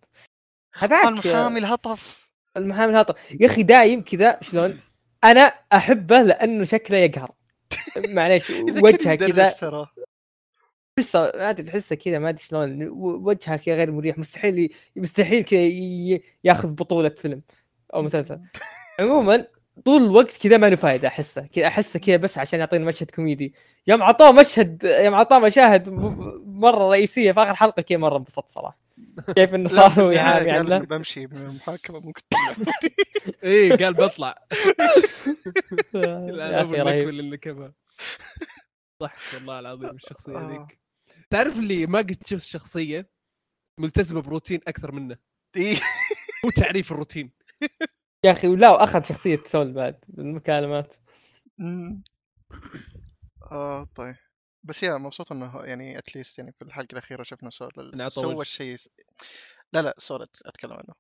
هذاك 0.75 1.05
المحامي 1.07 1.59
الهطف. 1.61 2.29
المحامي 2.57 2.93
الهطل 2.93 3.15
يا 3.41 3.47
أخي 3.47 3.63
دايم 3.63 4.03
كذا 4.03 4.39
شلون؟ 4.43 4.81
أنا 5.25 5.41
أحبه 5.73 6.23
لأنه 6.23 6.65
شكله 6.65 6.97
يقهر. 6.97 7.31
معليش 8.09 8.51
وجهه 8.85 9.15
كذا. 9.15 9.49
تحسه 10.97 11.21
ما 11.21 11.51
أدري 11.51 11.67
تحسه 11.67 11.97
كذا 11.97 12.19
ما 12.19 12.29
أدري 12.29 12.43
شلون. 12.43 12.89
وجهه 12.99 13.57
كذا 13.57 13.75
غير 13.75 13.91
مريح. 13.93 14.19
مستحيل 14.19 14.75
مستحيل 14.97 15.45
كذا 15.45 15.61
ياخذ 16.45 16.69
بطولة 16.69 17.09
فيلم 17.09 17.43
أو 17.95 18.03
مسلسل. 18.03 18.41
عموما 19.01 19.47
طول 19.85 20.03
الوقت 20.05 20.43
كذا 20.43 20.57
ما 20.57 20.71
له 20.71 20.77
فائده 20.77 21.09
أحسه 21.09 21.47
كذا 21.47 21.67
أحسه 21.67 21.99
كذا 22.01 22.17
بس 22.17 22.39
عشان 22.39 22.59
يعطينا 22.61 22.85
مشهد 22.85 23.11
كوميدي. 23.11 23.55
يوم 23.87 24.03
عطاه 24.03 24.33
مشهد 24.33 24.85
يوم 24.85 25.15
عطاه 25.15 25.39
مشاهد 25.39 25.89
مرة 26.47 26.91
رئيسية 26.91 27.33
في 27.33 27.41
آخر 27.43 27.55
حلقة 27.55 27.83
كذا 27.83 27.99
مرة 27.99 28.17
انبسطت 28.17 28.51
صراحة. 28.51 28.79
كيف 29.37 29.55
إنه 29.55 29.69
صار 29.79 29.91
هو 29.91 30.09
قال 30.09 30.51
عنه؟ 30.51 30.79
بمشي 30.79 31.27
من 31.27 31.37
المحاكمة 31.37 32.01
ممكن 32.01 32.23
اي 32.35 32.73
إيه، 33.73 33.77
قال 33.77 33.95
بطلع. 33.95 34.35
يا 35.95 36.61
أبو 36.61 36.75
أخي 36.75 36.83
رهيب. 36.83 37.73
ضحك 39.03 39.35
والله 39.35 39.59
العظيم 39.59 39.91
الشخصية 39.91 40.37
آه. 40.39 40.51
ذيك. 40.51 40.79
تعرف 41.31 41.59
اللي 41.59 41.87
ما 41.87 41.99
قد 41.99 42.19
شفت 42.27 42.47
شخصية 42.47 43.09
ملتزمة 43.81 44.21
بروتين 44.23 44.61
أكثر 44.69 44.93
منه؟ 44.93 45.17
إيه. 45.57 45.77
هو 46.45 46.51
تعريف 46.51 46.93
الروتين. 46.93 47.31
يا 48.25 48.33
أخي 48.33 48.49
ولا 48.49 48.71
وأخذ 48.71 49.03
شخصية 49.05 49.43
سول 49.47 49.73
بعد 49.73 49.99
بالمكالمات 50.09 50.95
أمم. 51.61 52.03
آه 53.53 53.85
طيب. 53.97 54.17
بس 54.63 54.83
yeah 54.83 54.97
مبسوط 54.99 55.33
إنه 55.33 55.63
يعني 55.65 55.99
at 55.99 56.10
least 56.10 56.39
يعني 56.39 56.53
في 56.53 56.63
الحلقة 56.65 56.93
الأخيرة 56.93 57.23
شفنا 57.23 57.51
سول 57.51 57.71
عطى 58.01 58.11
سوى. 58.11 58.41
الشيء 58.43 58.77
لا 59.73 59.83
لا 59.83 59.95
سول 59.99 60.27
أتكلم 60.47 60.73
عنه. 60.73 60.95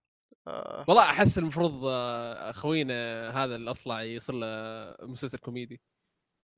آه. 0.49 0.85
والله 0.89 1.03
أحس 1.03 1.39
المفروض 1.39 1.81
آه، 1.85 2.53
خوينا 2.53 3.31
هذا 3.45 3.57
الأصلع 3.57 4.03
يصير 4.03 4.35
له 4.35 4.47
مسلسل 5.03 5.39
كوميدي. 5.39 5.81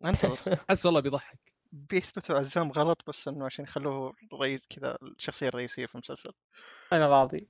انتظر 0.05 0.39
أحس 0.71 0.87
والله 0.87 1.01
بيضحك. 1.01 1.39
بيثبتوا 1.73 2.39
عزام 2.39 2.71
غلط 2.71 3.03
بس 3.09 3.29
إنه 3.29 3.45
عشان 3.45 3.64
يخلوه 3.64 4.14
رئيس 4.41 4.61
كذا 4.71 4.99
الشخصية 5.03 5.49
الرئيسية 5.49 5.87
في 5.87 5.95
المسلسل. 5.95 6.33
أنا 6.93 7.09
راضي. 7.09 7.49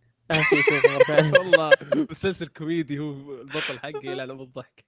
ثانية. 1.06 1.32
والله 1.38 1.76
مسلسل 2.10 2.48
كوميدي 2.48 2.98
هو 2.98 3.10
البطل 3.40 3.78
حقي 3.78 4.14
لا 4.14 4.26
بالضحك 4.34 4.84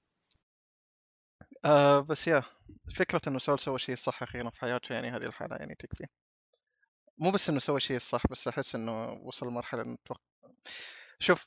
آه 1.65 2.01
بس 2.01 2.29
يا 2.29 2.43
فكرة 2.97 3.21
إنه 3.29 3.39
سول 3.39 3.59
سوى 3.59 3.79
شيء 3.79 3.95
صح 3.97 4.23
أخيرا 4.23 4.51
في 4.51 4.61
حياته 4.61 4.93
يعني 4.93 5.11
هذه 5.11 5.27
الحالة 5.27 5.57
يعني 5.57 5.75
تكفي. 5.75 6.07
مو 7.19 7.31
بس 7.31 7.49
إنه 7.51 7.59
سوى 7.59 7.81
شيء 7.81 7.97
الصح 7.97 8.27
بس 8.31 8.49
أحس 8.49 8.75
إنه 8.75 9.13
وصل 9.13 9.47
لمرحلة 9.47 9.83
إنه 9.83 9.99
توقع 10.05 10.21
شوف 11.21 11.47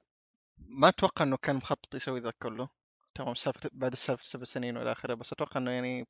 ما 0.57 0.87
أتوقع 0.89 1.25
إنه 1.25 1.37
كان 1.37 1.55
مخطط 1.55 1.95
يسوي 1.95 2.19
ذا 2.19 2.31
كله. 2.43 2.69
تمام 3.15 3.35
سالفة 3.35 3.69
بعد 3.73 3.91
السالفة 3.91 4.23
سبع 4.23 4.43
سنين 4.43 4.77
والى 4.77 4.91
آخره 4.91 5.13
بس 5.13 5.33
أتوقع 5.33 5.61
إنه 5.61 5.71
يعني 5.71 6.07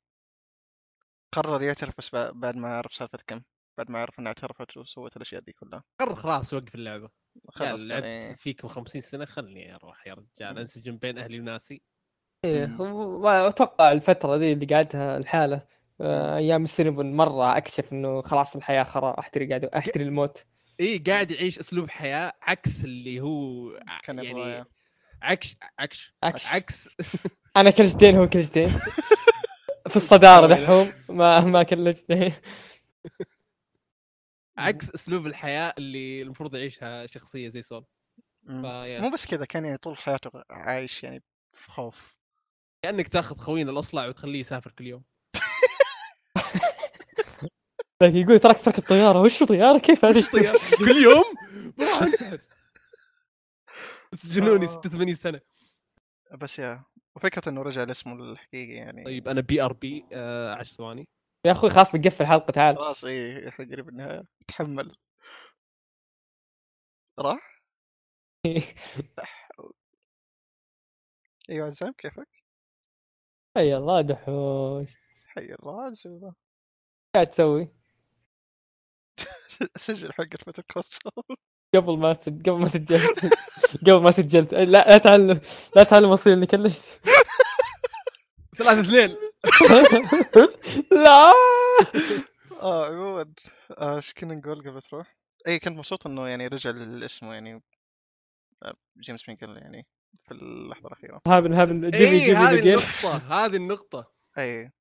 قرر 1.34 1.62
يعترف 1.62 1.94
بس 1.98 2.08
بع- 2.08 2.30
بعد 2.34 2.56
ما 2.56 2.68
عرف 2.76 2.94
سالفة 2.94 3.18
كم 3.26 3.42
بعد 3.78 3.90
ما 3.90 3.98
عرف 3.98 4.18
انها 4.18 4.28
اعترفت 4.28 4.76
وسوت 4.76 5.16
الأشياء 5.16 5.40
دي 5.42 5.52
كلها. 5.52 5.84
قرر 6.00 6.14
خلاص 6.14 6.52
يوقف 6.52 6.74
اللعبة. 6.74 7.04
يا 7.04 7.21
خلاص 7.48 7.82
لعبت 7.82 8.04
يعني 8.04 8.36
فيكم 8.36 8.68
50 8.68 9.00
سنة 9.02 9.24
خلني 9.24 9.74
أروح 9.74 10.06
يا 10.06 10.14
رجال. 10.14 10.58
أنسجم 10.58 10.96
بين 10.96 11.18
أهلي 11.18 11.40
وناسي 11.40 11.82
إيه 12.44 12.66
مم. 12.66 12.76
هو- 12.82 13.28
أتوقع 13.28 13.92
الفترة 13.92 14.36
ذي 14.36 14.52
اللي 14.52 14.66
قعدتها 14.66 15.16
الحالة 15.16 15.62
آه، 16.00 16.36
أيام 16.36 16.64
السينبون 16.64 17.12
مرة 17.16 17.56
أكشف 17.56 17.92
إنه 17.92 18.22
خلاص 18.22 18.56
الحياة 18.56 18.84
خرا 18.84 19.18
احتري 19.20 19.48
قاعد 19.48 19.64
احتري 19.64 20.04
الموت 20.04 20.44
إي 20.80 20.98
قاعد 20.98 21.30
يعيش 21.30 21.58
أسلوب 21.58 21.90
حياة 21.90 22.32
عكس 22.42 22.84
اللي 22.84 23.20
هو 23.20 23.70
ع- 23.88 24.00
كان 24.00 24.18
يبغى 24.18 24.50
يعني. 24.50 24.64
عكس 25.22 25.56
عكس 25.78 26.12
عكس. 26.22 26.46
عكس 26.46 26.88
أنا 27.56 27.70
كلجتين 27.70 28.16
هو 28.16 28.28
كلجتين 28.28 28.68
في 29.90 29.96
الصدارة. 29.96 30.46
دحوم 30.46 30.92
ما 31.08 31.40
ما 31.40 31.62
كلجتين 31.62 32.32
عكس 34.58 34.90
أسلوب 34.90 35.26
الحياة 35.26 35.74
اللي 35.78 36.22
المفروض 36.22 36.54
يعيشها 36.54 37.06
شخصية 37.06 37.48
زي 37.48 37.62
سول. 37.62 37.84
مم. 38.42 38.62
فيا 38.62 39.00
مو 39.00 39.10
بس 39.10 39.26
كذا 39.26 39.44
كان 39.44 39.64
يعني 39.64 39.76
طول 39.76 39.96
حياته 39.96 40.30
عايش 40.50 41.04
يعني 41.04 41.22
في 41.52 41.70
خوف. 41.70 42.16
كأنك 42.84 43.08
تاخذ 43.08 43.36
خوينا 43.36 43.70
الأصلع 43.70 44.06
وتخليه 44.06 44.40
يسافر 44.40 44.70
كل 44.70 44.86
يوم. 44.86 45.04
لكن 48.02 48.16
يقول 48.22 48.38
ترك 48.38 48.60
ترك 48.60 48.78
الطيارة. 48.78 49.20
وش 49.20 49.42
طيارة؟ 49.42 49.78
كيف 49.78 50.04
هذا 50.04 50.30
طيب، 50.32 50.54
كل 50.78 50.96
يوم؟ 51.02 51.24
بروح 51.78 52.02
انتحر 52.02 52.38
سجنوني 54.14 54.64
آه. 54.66 54.68
86 54.68 55.14
سنة. 55.14 55.40
بس 56.38 56.58
yeah 56.58 56.84
وفكرة 57.16 57.48
إنه 57.48 57.62
رجع 57.62 57.84
لاسمه 57.84 58.14
الحقيقي 58.14 58.72
يعني. 58.72 59.04
طيب 59.04 59.28
أنا 59.28 59.40
BRB 59.40 60.04
10 60.12 60.62
ثواني. 60.76 61.08
يا 61.44 61.52
أخوي 61.52 61.70
خلاص 61.70 61.92
بنقفل 61.92 62.22
الحلقة 62.24 62.50
تعال. 62.50 62.76
خلاص 62.76 63.04
إيه 63.04 63.48
إحنا 63.48 63.64
قريب 63.64 63.88
النهاية. 63.88 64.22
تحمل. 64.48 64.92
راح؟ 67.18 67.62
أيوه 71.50 71.66
عزام 71.66 71.92
كيفك؟ 71.92 72.28
حي 73.56 73.76
الله 73.76 74.00
دحوش. 74.00 74.90
حي 75.26 75.54
الله 75.54 75.82
عزومة. 75.84 76.34
قاعد 77.14 77.26
تسوي؟ 77.30 77.68
سجل 79.76 80.12
حق 80.12 80.36
فترة 80.46 80.64
كونسول 80.72 81.12
قبل 81.74 81.98
ما 81.98 82.12
سج... 82.14 82.48
قبل 82.50 82.58
ما 82.60 82.68
سجلت. 82.68 83.34
قبل 83.86 84.02
ما 84.02 84.10
سجلت. 84.10 84.54
لا 84.54 84.64
لا 84.64 84.98
تعلم 84.98 85.40
لا 85.76 85.84
تعلم 85.84 86.10
اصير 86.12 86.32
اني 86.32 86.46
كلشت. 86.46 86.84
ثلاثة 88.56 88.80
اثنين. 88.80 89.16
لا. 90.92 91.32
آه 92.62 92.86
عموما 92.86 93.32
آه، 93.78 93.96
إيش 93.96 94.12
كنا 94.12 94.34
نقول 94.34 94.60
قبل 94.70 94.82
تروح؟ 94.82 95.16
اي 95.48 95.58
كنت 95.58 95.76
مبسوط 95.76 96.06
إنه 96.06 96.28
يعني 96.28 96.46
رجع 96.46 96.70
لاسمه 96.70 97.34
يعني. 97.34 97.62
آه، 98.62 98.74
جيمس 99.00 99.28
مينكل 99.28 99.56
يعني 99.56 99.86
في 100.24 100.34
اللحظة 100.34 100.86
الأخيرة. 100.86 101.20
هابن 101.26 101.52
هابن 101.52 101.90
جيمي 101.90 102.10
اي 102.10 102.24
جيمي 102.24 102.38
إيه، 102.40 102.48
هذه 102.48 102.58
النقطة 102.58 103.16
هذه 103.16 103.56
النقطة. 103.56 104.12
اي 104.38 104.72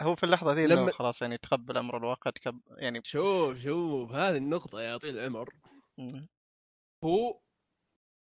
هو 0.00 0.14
في 0.14 0.24
اللحظة 0.24 0.52
ذي 0.52 0.66
لما 0.66 0.92
خلاص 0.92 1.22
يعني 1.22 1.38
تقبل 1.38 1.76
أمر 1.76 1.96
الواقع 1.96 2.30
تكب 2.30 2.60
يعني 2.76 3.00
شوف 3.04 3.58
شوف 3.58 4.12
هذه 4.12 4.36
النقطة 4.36 4.80
يا 4.80 4.96
طويل 4.96 5.18
العمر. 5.18 5.54
هو 7.04 7.40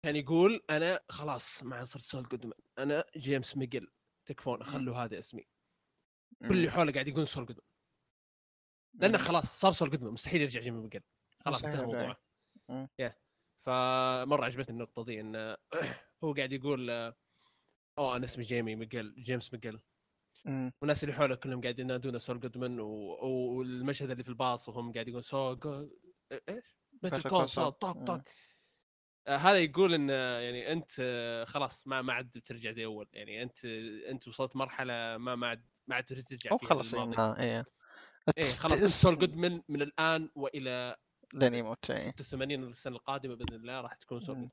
كان 0.05 0.15
يقول 0.15 0.63
أنا 0.69 0.99
خلاص 1.09 1.63
ما 1.63 1.75
عاد 1.75 1.85
صرت 1.85 2.03
سول 2.03 2.23
جودمان 2.23 2.59
أنا 2.79 3.05
جيمس 3.17 3.57
ماكجيل 3.57 3.87
تكفون 4.25 4.63
خلوا 4.63 4.95
هذا 4.97 5.19
اسمي 5.19 5.47
كل 6.39 6.51
اللي. 6.51 6.71
حوله 6.71 6.91
قاعد 6.91 7.07
يقول 7.07 7.27
سول 7.27 7.45
جودمان 7.45 7.65
لأنه. 8.93 9.17
خلاص 9.17 9.45
صار 9.45 9.71
سول 9.71 9.89
جودمان 9.89 10.13
مستحيل 10.13 10.41
يرجع 10.41 10.61
جيمي 10.61 10.81
ماكجيل 10.81 11.01
خلاص 11.45 11.63
انتهى. 11.63 11.81
الموضوع. 11.81 12.15
yeah 12.99 13.15
فمرة 13.65 14.45
عجبتني 14.45 14.75
النقطة 14.75 15.03
دي 15.03 15.21
انه 15.21 15.57
هو 16.23 16.33
قاعد 16.33 16.53
يقول 16.53 16.89
أوه 17.97 18.15
أنا 18.15 18.25
اسمي 18.25 18.43
جيمي 18.43 18.75
ماكجيل 18.75 19.23
جيمس 19.23 19.53
ماكجيل. 19.53 19.81
والناس 20.81 21.03
اللي 21.03 21.15
حوله 21.15 21.35
كلهم 21.35 21.61
قاعدين 21.61 21.85
ينادونه 21.85 22.17
سول 22.17 22.39
جودمان 22.39 22.79
و... 22.79 22.87
والمشهد 23.57 24.09
اللي 24.11 24.23
في 24.23 24.29
الباص 24.29 24.69
وهم 24.69 24.93
قاعد 24.93 25.07
يقولون 25.07 25.23
سول 25.23 25.59
جو... 25.59 25.89
إيش؟ 26.49 26.77
Better 26.91 27.29
Call 27.29 27.49
Saul. 27.49 27.71
طق. 27.71 27.91
طق 28.05 28.21
هذا 29.27 29.59
يقول 29.59 29.93
إن 29.93 30.09
آه، 30.11 30.39
يعني 30.39 30.71
أنت 30.71 30.91
آه، 30.99 31.43
خلاص 31.43 31.87
ما 31.87 32.01
ما 32.01 32.13
عاد 32.13 32.31
بترجع 32.31 32.71
زي 32.71 32.85
أول. 32.85 33.07
يعني 33.13 33.43
أنت 33.43 33.65
أنت 34.09 34.27
وصلت 34.27 34.55
مرحلة 34.55 35.17
ما 35.17 35.35
ما 35.35 35.47
عاد 35.47 35.65
ما 35.87 35.95
عاد 35.95 36.03
ترجع 36.03 36.57
خلص 36.63 36.93
للماضي. 36.93 37.21
يعني 37.21 37.43
إيه 37.43 37.65
إيه. 38.37 38.43
خلاص 38.43 38.81
انت 38.81 38.91
سول 38.91 39.17
جودمان 39.17 39.63
من 39.69 39.81
الآن 39.81 40.29
وإلى 40.35 40.95
لين 41.33 41.53
يموت 41.53 41.91
إيه. 41.91 41.97
86 41.97 42.63
السنة 42.63 42.95
القادمة 42.95 43.35
بإذن 43.35 43.53
الله 43.55 43.81
راح 43.81 43.93
تكون 43.93 44.19
سول. 44.19 44.35
جودمان 44.35 44.49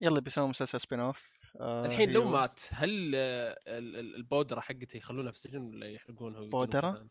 يلا 0.00 0.20
بيسوون 0.20 0.50
مسلسل 0.50 0.80
spin-off 0.80 1.30
آه 1.60 1.86
الحين 1.86 2.10
لو 2.12 2.24
مات 2.30 2.60
هل 2.70 3.12
آه، 3.14 3.60
ال- 3.66 3.96
ال- 3.96 4.14
البودرة 4.14 4.60
حقته 4.60 4.96
يخلونها 4.96 5.30
في 5.32 5.36
السجن 5.38 5.60
ولا 5.62 5.90
يحرقونها 5.90 6.40
ويدونها 6.40 7.08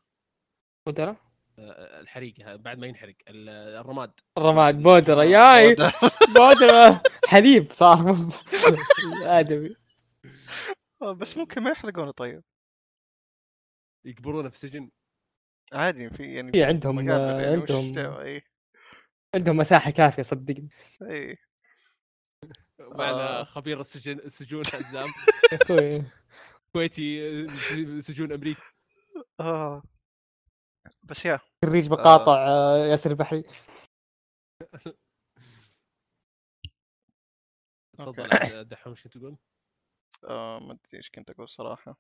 بودرة؟ 0.86 1.26
آه، 1.60 2.00
الحريق 2.00 2.56
بعد 2.56 2.78
ما 2.80 2.88
ينحرق 2.88 3.16
ال- 3.28 3.50
الرماد. 3.50 4.12
الرماد 4.38 4.82
بودرة 4.84 5.24
yay! 5.24 5.70
بودرة. 5.76 5.92
بودرة 6.38 7.04
حليب 7.28 7.72
صار 7.72 8.30
آدمي. 9.40 9.76
آه، 11.02 11.12
بس 11.12 11.38
ممكن 11.38 11.64
ما 11.64 11.70
يحرقونه 11.72 12.12
طيب. 12.12 12.44
يقبرونه 14.06 14.50
في 14.50 14.56
السجن؟ 14.56 14.90
عادي 15.74 16.10
في 16.10 16.34
يعني 16.34 16.52
في 16.52 16.64
عندهم 16.64 16.96
مقابر 16.96 17.24
آه، 17.24 17.42
يعني 17.42 17.56
عندهم. 17.56 17.98
اي 17.98 18.42
عندهم 19.36 19.58
مساحة 19.58 19.92
كافية 19.92 20.24
صدقني. 20.24 20.70
اي 21.02 21.38
معنا 22.80 23.40
آه. 23.40 23.44
خبير 23.44 23.80
السجن 23.80 24.20
السجون 24.20 24.64
أخوي. 25.54 26.04
كويتي 26.74 27.28
آه، 27.44 28.00
سجون 28.00 28.32
أمريكا 28.34 28.62
آه. 29.40 29.84
بس 31.04 31.26
يا. 31.26 31.40
خريج 31.66 31.92
مقاطع 31.92 32.48
آه، 32.48 32.78
ياسر 32.78 33.12
البحري. 33.12 33.44
تفضل 37.94 38.32
إيش 38.92 39.04
كنت 39.04 39.18
تقول؟ 39.18 39.38
آه 40.30 40.60
ما 40.60 40.72
أدري 40.72 40.98
إيش 40.98 41.10
كنت 41.10 41.30
أقول 41.30 41.50
صراحة. 41.50 41.98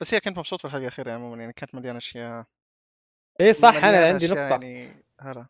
بس 0.00 0.14
هي 0.14 0.20
كنت 0.20 0.38
مبسوط 0.38 0.60
في 0.60 0.64
الحلقة 0.64 0.82
الأخيرة 0.82 1.12
عموما 1.12 1.36
يعني 1.40 1.52
كانت 1.52 1.74
مليانة 1.74 1.98
أشياء. 1.98 2.44
اي 3.40 3.52
صح 3.52 3.76
أنا 3.76 4.06
عندي 4.06 4.26
نقطة. 4.26 4.40
يعني 4.40 5.04
هلا. 5.20 5.46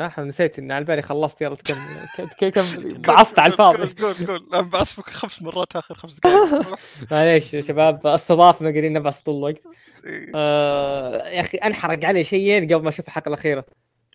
صح 0.00 0.18
نسيت 0.20 0.58
ان 0.58 0.72
على 0.72 0.84
بالي 0.84 1.02
خلصت 1.02 1.42
يلا 1.42 1.54
تكمل. 1.54 2.06
قول- 2.56 2.98
بعصت 2.98 3.38
على 3.38 3.52
الفاضي. 3.52 4.02
قول 4.02 4.26
قول. 4.26 4.64
بعصبك 4.68 5.10
خمس 5.10 5.42
مرات 5.42 5.76
آخر 5.76 5.94
خمس 5.94 6.16
دقائق 6.20 6.78
معليش 7.10 7.54
يا 7.54 7.60
شباب 7.60 8.06
استضافنا 8.06 8.70
قاعدين 8.70 8.92
نبعث 8.92 9.20
طول 9.20 9.36
الوقت. 9.36 9.62
إيه، 10.04 10.32
آه 10.34 11.28
يا 11.28 11.40
أخي 11.40 11.58
أنحرق 11.58 12.04
علي 12.04 12.24
شيئين 12.24 12.64
قبل 12.74 12.82
ما 12.82 12.88
أشوف 12.88 13.06
الحلقة 13.06 13.28
الأخيرة. 13.28 13.64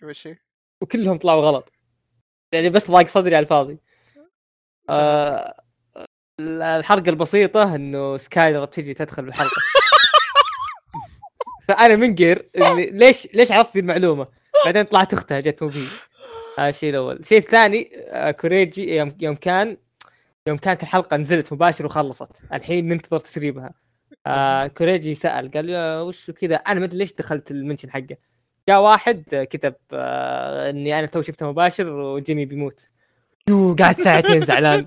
وش؟ 0.03 0.29
وكلهم 0.82 1.17
طلعوا 1.17 1.41
غلط. 1.41 1.71
يعني 2.53 2.69
بس 2.69 2.91
ضاق 2.91 3.07
صدري 3.07 3.36
على 3.36 3.43
الفاضي. 3.43 3.77
آه 4.89 5.55
الحرقة 6.39 7.09
البسيطة 7.09 7.75
إنه 7.75 8.17
سكايلر 8.17 8.65
بتجي 8.65 8.93
تدخل 8.93 9.25
بالحلقة. 9.25 9.51
فأنا 11.67 11.95
منقر 11.95 12.45
ليش 12.91 13.28
ليش 13.33 13.51
عرفت 13.51 13.74
ذي 13.74 13.79
المعلومة؟ 13.79 14.41
بعدين 14.66 14.83
طلعت 14.83 15.13
أختها 15.13 15.39
جت 15.39 15.63
مو 15.63 15.70
بي. 15.70 15.86
هذا 16.59 16.70
الشيء 16.70 16.89
الأول. 16.89 17.16
الشيء 17.20 17.38
الثاني 17.38 17.92
آه 17.96 18.32
كوريجي 18.32 18.96
يوم 18.96 19.36
كان 19.36 19.78
يوم 20.47 20.58
كانت 20.58 20.83
الحلقة 20.83 21.17
نزلت 21.17 21.54
مباشر 21.54 21.86
وخلصت. 21.86 22.29
الحين 22.54 22.88
ننتظر 22.88 23.20
تسريبها. 23.20 23.74
آه 24.28 24.67
كوريجي 24.67 25.16
سأل 25.16 25.51
قال 25.51 25.70
يا 25.70 26.01
وش 26.01 26.32
كذا؟ 26.32 26.55
أنا 26.55 26.79
ما 26.79 26.86
أدري 26.86 26.97
ليش 26.97 27.13
دخلت 27.13 27.51
ال 27.51 27.57
mention 27.57 27.92
حقه. 27.92 28.17
جاء 28.70 28.82
واحد 28.82 29.24
آه، 29.33 29.43
كتب 29.43 29.75
آه 29.93 30.70
إني 30.70 31.00
أنا 31.00 31.08
تو 31.08 31.21
شفته 31.21 31.50
مباشر 31.50 31.89
وجيمي 31.89 32.46
بيموت. 32.46 32.88
يو 33.50 33.75
قعد 33.79 34.01
ساعتين 34.01 34.46
زعلان. 34.46 34.86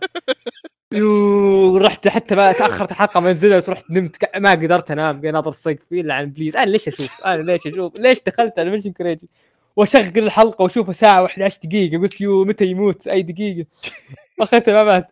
يو 0.93 1.77
رحت 1.77 2.09
حتى 2.09 2.35
بقى 2.35 2.55
تأخرت 2.55 2.91
الحلقة 2.91 3.21
ما 3.21 3.33
نزلت 3.33 3.71
رحت 3.71 3.91
نمت 3.91 4.37
ما 4.37 4.51
قدرت 4.51 4.91
أنام. 4.91 5.27
ناظر 5.27 5.51
السقف 5.51 5.93
إلا 5.93 6.15
عن 6.15 6.31
please. 6.31 6.57
أنا 6.57 6.71
ليش 6.71 6.89
أشوف؟ 6.89 7.25
أنا 7.25 7.43
ليش 7.43 7.67
أشوف؟ 7.67 7.97
ليش 7.97 8.23
دخلت 8.27 8.59
على 8.59 8.71
mention 8.71 8.93
كريجي 8.93 9.29
واشغل 9.77 10.19
الحلقة 10.19 10.63
واشوفها 10.63 10.93
ساعة 10.93 11.27
و11 11.27 11.59
دقيقة. 11.65 11.99
قلت 12.03 12.21
يو 12.21 12.45
متى 12.45 12.65
يموت؟ 12.67 13.09
أي 13.09 13.23
دقيقة. 13.23 13.67
اخذته 14.41 14.73
ما 14.73 14.85
مات 14.85 15.11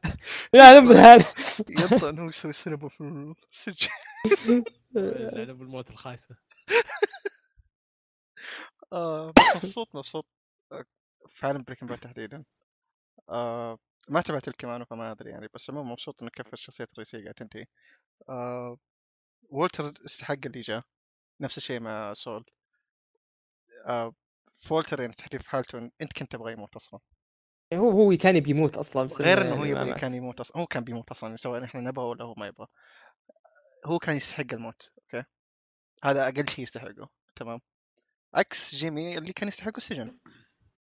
لا 0.54 0.80
نمر 0.80 0.94
هذا. 0.94 1.24
يبطأ 1.68 2.08
إنه 2.10 2.28
يسوي 2.28 2.52
سينما 2.52 2.88
في 2.88 3.00
السجن. 3.52 3.88
لعنه 4.94 5.52
بالموت 5.52 5.90
الخايسة. 5.90 6.36
آه 8.92 9.30
بس 9.30 9.56
مبسوط 9.56 9.88
مبسوط. 9.96 10.26
في 11.28 11.46
عالم 11.46 11.62
Breaking 11.62 11.88
Bad 11.90 11.98
تحديدا. 11.98 12.44
آه 13.30 13.78
ما 14.08 14.20
تابعت 14.20 14.48
El 14.48 14.57
Camino 14.57 14.84
فما 14.84 15.12
أدري 15.12 15.30
يعني 15.30 15.48
بس 15.54 15.70
عموما 15.70 15.92
مبسوط 15.92 16.22
إنه 16.22 16.30
كيف 16.30 16.52
الشخصيات 16.54 16.88
الرئيسية 16.92 17.18
قاعدة 17.18 17.32
تنتهي. 17.32 17.64
آه 18.28 18.78
وولتر 19.50 19.94
استحق 20.06 20.38
اللي 20.46 20.60
جاء. 20.60 20.82
نفس 21.40 21.58
الشيء 21.58 21.80
مع 21.80 22.14
سول. 22.14 22.44
آه 23.86 24.14
وولتر 24.62 25.00
يعني 25.00 25.12
تحريف 25.12 25.46
حالته 25.46 25.78
أنت 25.78 26.12
كنت 26.12 26.32
تبغى 26.32 26.52
يموت 26.52 26.76
أصلا. 26.76 27.00
هو 27.74 27.90
هو 27.90 28.16
كان 28.16 28.36
يبي 28.36 28.50
يموت 28.50 28.76
أصلا 28.76 29.08
غير 29.20 29.42
إنه 29.42 29.54
هو 29.54 29.64
يعني 29.64 29.88
يبغى. 29.88 30.00
كان 30.00 30.14
يموت 30.14 30.40
أصلا 30.40 30.58
هو 30.58 30.66
كان 30.66 30.84
بيموت 30.84 31.10
أصلا 31.10 31.36
سواء 31.36 31.64
إحنا 31.64 31.80
نبغى 31.80 32.04
ولا 32.04 32.24
هو 32.24 32.34
ما 32.34 32.46
يبغى. 32.46 32.66
هو 33.86 33.98
كان 33.98 34.16
يستحق 34.16 34.52
الموت 34.52 34.90
أوكي؟ 34.98 35.24
هذا 36.04 36.28
أقل 36.28 36.48
شيء 36.48 36.62
يستحقه 36.64 37.08
تمام؟ 37.36 37.60
عكس 38.34 38.74
جيمي 38.74 39.18
اللي 39.18 39.32
كان 39.32 39.48
يستحقه 39.48 39.76
السجن 39.76 40.18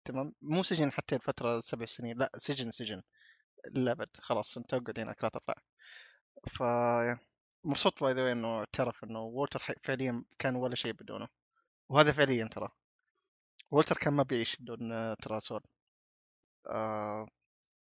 تمام؟ 0.04 0.32
مو 0.42 0.62
سجن 0.62 0.92
حتى 0.92 1.16
الفترة 1.16 1.60
سبع 1.60 1.86
سنين 1.86 2.18
لا 2.18 2.30
سجن 2.36 2.70
سجن. 2.70 3.02
للأبد 3.74 4.08
خلاص 4.20 4.56
أنت 4.56 4.74
أقعد 4.74 5.00
هناك 5.00 5.24
لا 5.24 5.28
تطلع. 5.28 5.54
ف 6.48 6.62
مبسوط 7.64 8.02
بهذا 8.02 8.32
إنه 8.32 8.58
اعترف 8.58 9.04
إنه 9.04 9.20
وولتر 9.20 9.62
فعليا 9.84 10.24
كان 10.38 10.56
ولا 10.56 10.74
شيء 10.74 10.92
بدونه. 10.92 11.28
وهذا 11.88 12.12
فعليا 12.12 12.48
ترى. 12.48 12.68
وولتر 13.70 13.96
كان 13.96 14.12
ما 14.12 14.22
بيعيش 14.22 14.56
بدون 14.56 14.92
آه، 14.92 15.14
ترى 15.14 15.40
سول 15.40 15.60
آه 16.66 17.28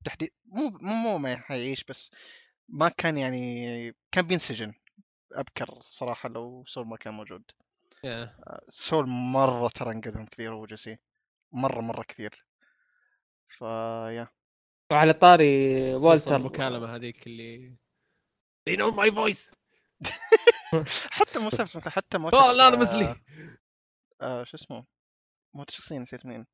تحديد 0.04 0.30
مو 0.44 0.68
مو 0.70 0.94
مو 0.94 1.18
ما 1.18 1.36
حيعيش 1.36 1.84
بس 1.84 2.10
ما 2.68 2.88
كان 2.88 3.18
يعني 3.18 3.94
كان 4.12 4.26
بينسجن. 4.26 4.74
أبكر 5.32 5.78
صراحة 5.80 6.28
لو 6.28 6.64
سول 6.66 6.86
ما 6.86 6.96
كان 6.96 7.14
موجود. 7.14 7.42
Yeah. 8.04 8.36
سول 8.68 9.06
مرة 9.08 9.68
ترى 9.68 9.90
انقذهم 9.92 10.26
كثير 10.26 10.52
هو 10.54 10.66
جيسي 10.66 10.98
مرة 11.52 11.80
مرة 11.80 12.02
كثير. 12.02 12.46
ف 13.58 13.72
yeah 13.72 14.28
وعلى 14.92 15.12
طاري 15.12 15.94
والتر. 15.94 16.36
المكالمة 16.36 16.94
هذيك 16.96 17.26
اللي 17.26 17.76
They 18.70 18.76
know 18.76 18.92
my 18.92 19.10
voice. 19.10 19.54
حتى 21.10 21.38
مو 21.38 21.50
حتى 21.86 22.18
موت 22.18 22.34
اوه 22.34 22.52
لا 22.52 22.68
أنا 22.68 22.76
مسلي 22.76 23.16
آه 24.20 24.44
شو 24.44 24.56
اسمه؟ 24.56 24.84
موت 25.54 25.68
الشخصية 25.68 25.98
نسيت 25.98 26.26
مين. 26.26 26.46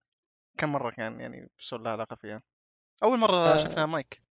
كم 0.59 0.73
مرة 0.73 0.91
كان 0.91 1.21
يعني 1.21 1.51
سول 1.59 1.85
له 1.85 1.91
علاقة 1.91 2.17
فيها؟ 2.17 2.43
أول 3.03 3.19
مرة 3.19 3.37
آه. 3.37 3.59
شفنا 3.59 3.87
مايك. 3.87 4.23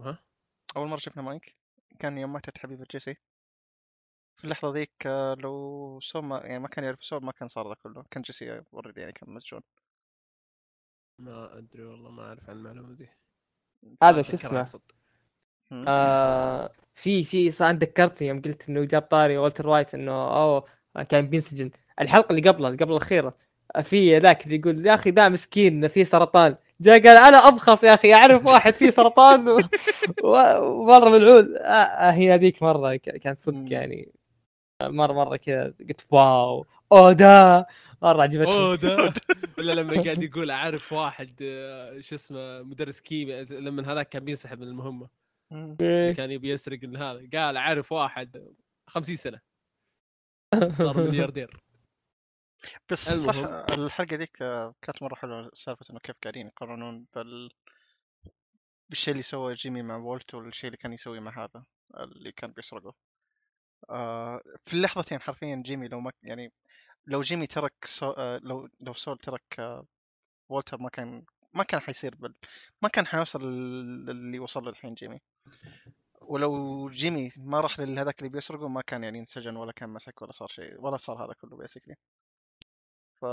ها؟ 0.00 0.18
أول 0.76 0.88
مرة 0.88 0.98
شفنا 0.98 1.22
مايك. 1.22 1.56
كان 1.98 2.18
يوم 2.18 2.32
ماتت 2.32 2.58
حبيبة 2.58 2.86
جيسي. 2.90 3.16
في 4.36 4.44
اللحظة 4.44 4.72
ذيك 4.72 5.06
آه، 5.06 5.34
لو 5.34 6.00
سول 6.02 6.24
ما 6.24 6.38
يعني 6.38 6.58
ما 6.58 6.68
كان 6.68 6.84
يعرف 6.84 7.04
سول 7.04 7.24
ما 7.24 7.32
كان 7.32 7.48
صار 7.48 7.68
ذا 7.68 7.74
كله. 7.74 8.04
كان 8.10 8.22
جيسي 8.22 8.62
already 8.74 9.00
يعني 9.00 9.12
كان 9.12 9.30
مسجون. 9.30 9.60
ما 11.18 11.58
أدري 11.58 11.84
والله 11.84 12.10
ما 12.10 12.22
أعرف 12.28 12.50
عن 12.50 12.56
المعلومة 12.56 12.94
دي. 12.94 13.08
هذا 14.02 14.22
شو 14.22 14.34
اسمه. 14.34 14.80
آه 15.88 16.72
في 16.94 17.24
في 17.24 17.50
صار 17.50 17.74
ذكرتني 17.74 18.28
يوم 18.28 18.42
قلت 18.42 18.68
إنه 18.68 18.84
جاب 18.84 19.02
طاري 19.02 19.38
والتر 19.38 19.68
وايت 19.68 19.94
إنه 19.94 20.12
أوه 20.12 20.64
كان 21.08 21.26
بينسجن. 21.26 21.70
الحلقة 22.00 22.32
اللي 22.32 22.48
قبلها 22.50 22.70
اللي 22.70 22.84
قبل 22.84 22.92
الأخيرة. 22.92 23.34
في 23.82 24.18
ذاك 24.18 24.44
اللي 24.44 24.56
يقول 24.56 24.86
يا 24.86 24.94
أخي 24.94 25.10
ذا 25.10 25.28
مسكين 25.28 25.88
فيه 25.88 26.04
سرطان. 26.04 26.56
جاء 26.80 26.94
قال 27.02 27.16
أنا 27.16 27.48
ابخص 27.48 27.84
يا 27.84 27.94
أخي 27.94 28.14
أعرف 28.14 28.46
واحد 28.46 28.74
فيه 28.74 28.90
سرطان. 28.90 29.48
و- 29.48 29.60
و- 30.24 30.82
ومره 30.82 31.10
ملعون. 31.10 31.56
آه 31.56 31.62
آه، 31.62 32.10
هي 32.12 32.34
هذيك 32.34 32.62
مرة 32.62 32.96
ك- 32.96 33.00
كانت. 33.18 33.40
صدق 33.40 33.72
يعني. 33.72 34.12
مرة 34.82 35.12
مرة 35.12 35.36
كذا 35.36 35.74
قلت 35.88 36.06
واو 36.10 36.66
اوه 36.92 37.12
ده 37.12 37.66
مرة 38.02 38.22
عجبتني. 38.22 38.54
اوه 38.54 38.74
ده 38.74 38.96
ولا 39.58 39.72
لما 39.72 40.02
قاعد 40.02 40.22
يقول 40.22 40.50
أعرف 40.50 40.92
واحد 40.92 41.34
آه، 41.42 42.00
شو 42.00 42.14
اسمه 42.14 42.62
مدرس 42.62 43.00
كيمياء. 43.00 43.42
لما 43.42 43.92
هذاك 43.92 44.08
كان 44.08 44.24
بينسحب 44.24 44.60
من 44.60 44.68
المهمة. 44.68 45.08
إيه. 45.80 46.12
كان 46.12 46.30
يبي 46.30 46.50
يسرق 46.50 46.78
من 46.82 46.96
هذا. 46.96 47.28
قال 47.34 47.56
أعرف 47.56 47.92
واحد 47.92 48.48
50 48.90 49.16
سنة. 49.16 49.40
صار 50.72 51.00
ملياردير. 51.08 51.56
بس 52.90 53.08
صح 53.08 53.34
المهم. 53.34 53.84
الحلقة 53.84 54.16
ذيك 54.16 54.42
آه، 54.42 54.74
كانت 54.82 55.02
مرة 55.02 55.14
حلوة 55.14 55.50
سالفة 55.54 55.86
إنه 55.90 55.98
كيف 56.00 56.16
قاعدين 56.22 56.46
يقارنون 56.46 57.06
بال 57.14 57.50
بالشيء 58.90 59.12
اللي 59.12 59.22
سوى 59.22 59.54
جيمي 59.54 59.82
مع 59.82 59.96
وولت 59.96 60.34
والشيء 60.34 60.68
اللي 60.68 60.76
كان 60.76 60.92
يسويه 60.92 61.20
مع 61.20 61.44
هذا 61.44 61.64
اللي 62.00 62.32
كان 62.32 62.52
بيسرقه. 62.52 62.94
آه 63.90 64.40
في 64.66 64.74
اللحظتين 64.74 65.20
حرفيا 65.20 65.62
جيمي 65.66 65.88
لو 65.88 66.00
ما 66.00 66.12
يعني 66.22 66.52
لو 67.06 67.20
جيمي 67.20 67.46
ترك 67.46 67.74
سو 67.84 68.10
آه 68.10 68.38
لو 68.44 68.68
لو 68.80 68.92
سول 68.94 69.18
ترك 69.18 69.42
آه 69.60 69.86
وولتر 70.50 70.78
ما 70.78 70.88
كان 70.90 71.24
ما 71.54 71.64
كان 71.64 71.80
حيصير 71.80 72.14
بل 72.16 72.34
ما 72.82 72.88
كان 72.88 73.06
حيوصل 73.06 73.42
لل- 73.52 74.10
اللي 74.10 74.38
وصل 74.38 74.68
الحين 74.68 74.94
جيمي. 74.94 75.20
ولو 76.22 76.88
جيمي 76.90 77.32
ما 77.36 77.60
راح 77.60 77.78
لهذاك 77.80 78.18
اللي 78.18 78.30
بيسرقه 78.30 78.68
ما 78.68 78.82
كان 78.82 79.04
يعني 79.04 79.18
انسجن 79.18 79.56
ولا 79.56 79.72
كان 79.72 79.88
مسك 79.90 80.22
ولا 80.22 80.32
صار 80.32 80.48
شيء 80.48 80.80
ولا 80.80 80.96
صار 80.96 81.24
هذا 81.24 81.32
كله 81.34 81.56
basically 81.56 81.94
ف 83.22 83.26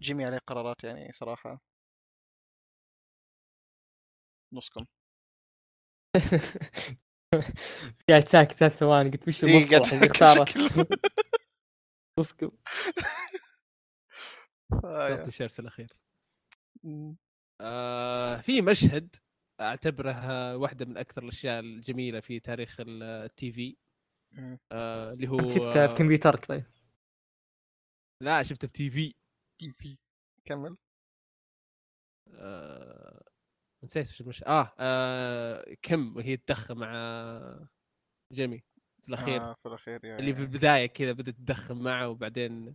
جيمي 0.00 0.24
عليه 0.24 0.38
قرارات 0.46 0.84
يعني 0.84 1.12
صراحة. 1.12 1.60
نصكم. 4.54 4.86
قاعد 8.08 8.28
ساكت 8.28 8.52
ثلاث 8.52 8.76
ثواني 8.76 9.10
قلت 9.10 9.28
وش 9.28 9.44
المصطلح 9.44 9.80
قاعد 9.80 9.92
اللي 9.92 10.06
اختاره؟ 10.06 10.44
فيا. 14.80 15.16
صوت 15.16 15.28
الشرس 15.28 15.60
الأخير. 15.60 15.92
آه 17.60 18.40
في 18.40 18.62
مشهد 18.62 19.16
أعتبره 19.60 20.12
آه، 20.12 20.56
واحدة 20.56 20.86
من 20.86 20.96
أكثر 20.96 21.22
الأشياء 21.22 21.60
الجميلة 21.60 22.20
في 22.20 22.40
تاريخ 22.40 22.76
التي 22.80 23.52
في. 23.52 23.76
آه 24.72 25.12
اللي 25.12 25.28
هو 25.28 25.48
شفتها 25.48 25.84
آه، 25.84 25.86
بكمبيوترك 25.86 26.44
طيب؟ 26.44 26.64
لا 28.20 28.42
شفته 28.42 28.68
بتي 28.68 28.90
في. 28.90 29.14
تي 29.60 29.72
في. 29.72 29.98
كمل. 30.44 30.76
آه 32.34 33.24
نسيت 33.84 34.08
وش 34.08 34.20
المشهد 34.20 34.46
آه, 34.46 34.72
آه 34.78 35.76
كم 35.82 36.16
وهي 36.16 36.36
تدخن 36.36 36.76
مع 36.76 36.92
جيمي 38.32 38.58
في 39.02 39.08
الأخير. 39.08 39.40
آه 39.40 39.54
في 39.54 39.66
الأخير 39.66 40.04
يا 40.04 40.18
اللي 40.18 40.34
في 40.34 40.40
البداية 40.40 40.86
كذا 40.86 41.12
بدأت 41.12 41.34
تدخن 41.34 41.82
معه 41.82 42.08
وبعدين 42.08 42.74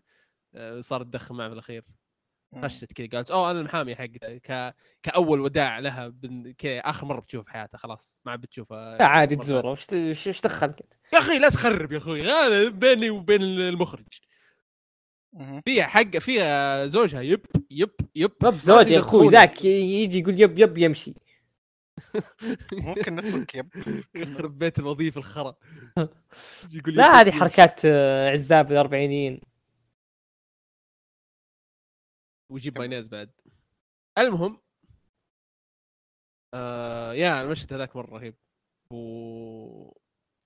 آه، 0.56 0.82
صارت 0.82 1.06
تدخن 1.06 1.36
معه 1.36 1.48
في 1.48 1.53
الأخير. 1.53 1.86
خشت 2.61 2.94
كذا 2.94 3.07
قالت 3.07 3.32
أوه 3.32 3.52
أنا 3.52 3.60
المحامي 3.60 3.95
حقتها 3.95 4.38
ك... 4.38 4.76
كأول 5.03 5.40
وداع 5.40 5.80
لها 5.80 6.07
بن... 6.07 6.53
كذا 6.53 6.80
آخر 6.80 7.07
مرة 7.07 7.20
بتشوف 7.20 7.45
في 7.45 7.52
حياتها 7.52 7.78
خلاص 7.78 8.22
ما 8.26 8.32
عاد 8.32 8.41
بتشوفها 8.41 8.98
لا 8.98 9.06
عادي 9.06 9.36
تزوره 9.36 9.72
وش 9.72 9.88
وش 10.28 10.41
دخلك؟ 10.41 10.86
يا 11.14 11.20
أخي 11.20 11.40
لا 11.40 11.49
تخرب 11.49 11.91
يا 11.91 11.98
أخوي 11.98 12.22
هذا 12.22 12.70
بيني 12.70 13.10
وبين 13.10 13.41
المخرج. 13.41 14.20
فيها 15.65 15.88
حق 15.88 16.18
فيها 16.18 16.88
زوجها 16.88 17.22
yep 17.22 17.45
yep 17.72 17.91
yep. 18.15 18.32
ما 18.43 18.49
ما 18.49 18.57
بزوج 18.57 18.88
يا 18.91 18.99
أخوي. 18.99 19.30
ذاك 19.30 19.65
يجي 19.65 20.19
يقول 20.19 20.41
yep 20.41 20.60
yep 20.60 20.78
يمشي. 20.77 21.14
ممكن 22.73 23.15
نترك 23.15 23.55
yep. 23.56 23.70
يخرب 24.15 24.57
بيت 24.57 24.80
الوظيفة 24.80 25.18
الخرا. 25.18 25.55
يقول 26.72 26.95
لا 26.95 27.07
yep 27.07 27.15
هذه 27.15 27.27
yep. 27.28 27.34
حركات 27.34 27.81
آه، 27.85 28.30
عزاب 28.30 28.72
الأربعينيين. 28.72 29.41
ويجيب 32.49 32.77
مايونيز 32.77 33.07
بعد. 33.07 33.31
المهم 34.18 34.61
آه 36.53 37.14
يا 37.14 37.41
المشهد 37.41 37.73
هذاك 37.73 37.95
مرة 37.95 38.18
رهيب. 38.18 38.35
و 38.91 39.91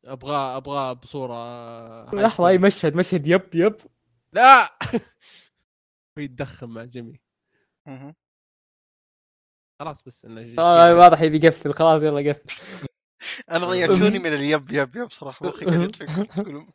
ابغاه 0.05 0.57
ابغاه 0.57 0.93
بصورة 0.93 2.11
high 2.11 2.13
لحظة 2.13 2.47
أي. 2.47 2.57
مشهد 2.57 2.95
مشهد 2.95 3.27
yep 3.27 3.55
yep. 3.55 3.75
لا! 4.37 4.77
ويتدخن 6.17 6.69
مع 6.69 6.83
جيمي. 6.83 7.21
خلاص 9.79 10.03
بس 10.03 10.25
إنه 10.25 10.61
آه 10.61 10.95
واضح 10.95 11.21
يبي 11.21 11.37
يقفل. 11.47 11.73
خلاص 11.73 12.01
يلا 12.01 12.29
قفل. 12.31 12.43
أنا 13.51 13.65
ضيعتوني 13.71 14.19
من 14.19 14.33
ال 14.33 14.43
yep 14.43 14.71
yep 14.71 14.95
yep 14.95 15.11
صراحة. 15.11 15.47
مخي 15.47 15.65
قاعد 15.65 15.91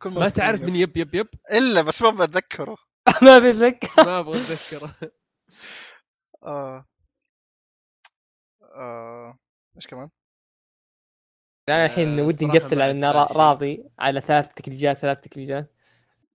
كل- 0.02 0.10
ما 0.10 0.28
تعرف 0.28 0.62
من 0.62 0.76
yep 0.76 0.96
yep 0.96 1.14
yep؟ 1.14 1.28
إلا 1.52 1.82
بس 1.82 2.02
ما 2.02 2.10
بتذكره. 2.10 2.76
ما 3.22 3.38
بتذكر 3.38 4.04
ما 4.04 4.18
أبغى 4.18 4.38
أتذكره. 4.40 4.94
آه. 6.42 6.86
آه. 8.62 9.38
إيش 9.76 9.86
كمان؟ 9.86 10.10
أنا 11.68 11.86
الحين 11.86 12.18
آه، 12.18 12.22
ودي 12.26 12.46
نقفل 12.46 12.82
على 12.82 12.90
إنه 12.90 13.10
راضي 13.12 13.84
على 13.98 14.20
ثلاث 14.20 14.54
تكليجات 14.54 14.96
ثلاث 14.96 15.20
تكليجات 15.20 15.71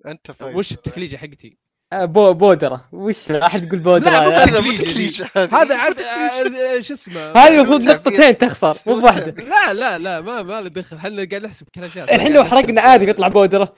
أنت 0.06 0.32
فايز. 0.32 0.56
وش 0.56 0.72
التكليجة 0.72 1.18
حقتي؟ 1.18 1.57
آه، 1.94 2.06
بو 2.06 2.34
بودرة. 2.34 2.90
وش 2.91 3.32
أحد 3.32 3.64
يقول 3.64 3.80
بودرة؟ 3.80 4.10
لا، 4.10 4.45
مو. 4.61 4.72
تكليجة 4.72 5.30
هذه. 5.36 5.61
هذا 5.61 5.78
عاد 5.78 6.02
آه، 6.02 6.80
شو 6.80 6.94
اسمه؟ 6.94 7.32
هذه 7.32 7.56
المفروض. 7.56 7.84
نقطتين 7.84 8.38
تخسر 8.38 8.78
مو 8.88 8.99
بواحدة. 8.99 9.44
لا. 9.44 9.74
لا 9.74 9.98
لا 9.98 10.22
ما 10.22 10.44
ما 10.44 10.61
له 10.61 10.69
دخل. 10.69 10.98
إحنا 10.98 11.10
قاعد 11.10 11.36
نحسب 11.36 11.69
كلاشات 11.76 12.11
الحين 12.11 12.34
لو 12.34 12.44
حرقنا 12.44 12.82
آدم 12.82 13.10
يطلع 13.10 13.28
بودرة. 13.28 13.76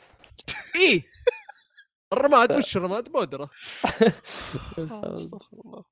إيه. 0.75 1.03
الرماد 2.13 2.51
وش 2.57 2.77
الرماد؟ 2.77 3.09
بودرة. 3.09 3.49
استغفر 4.77 5.47
الله. 5.65 5.83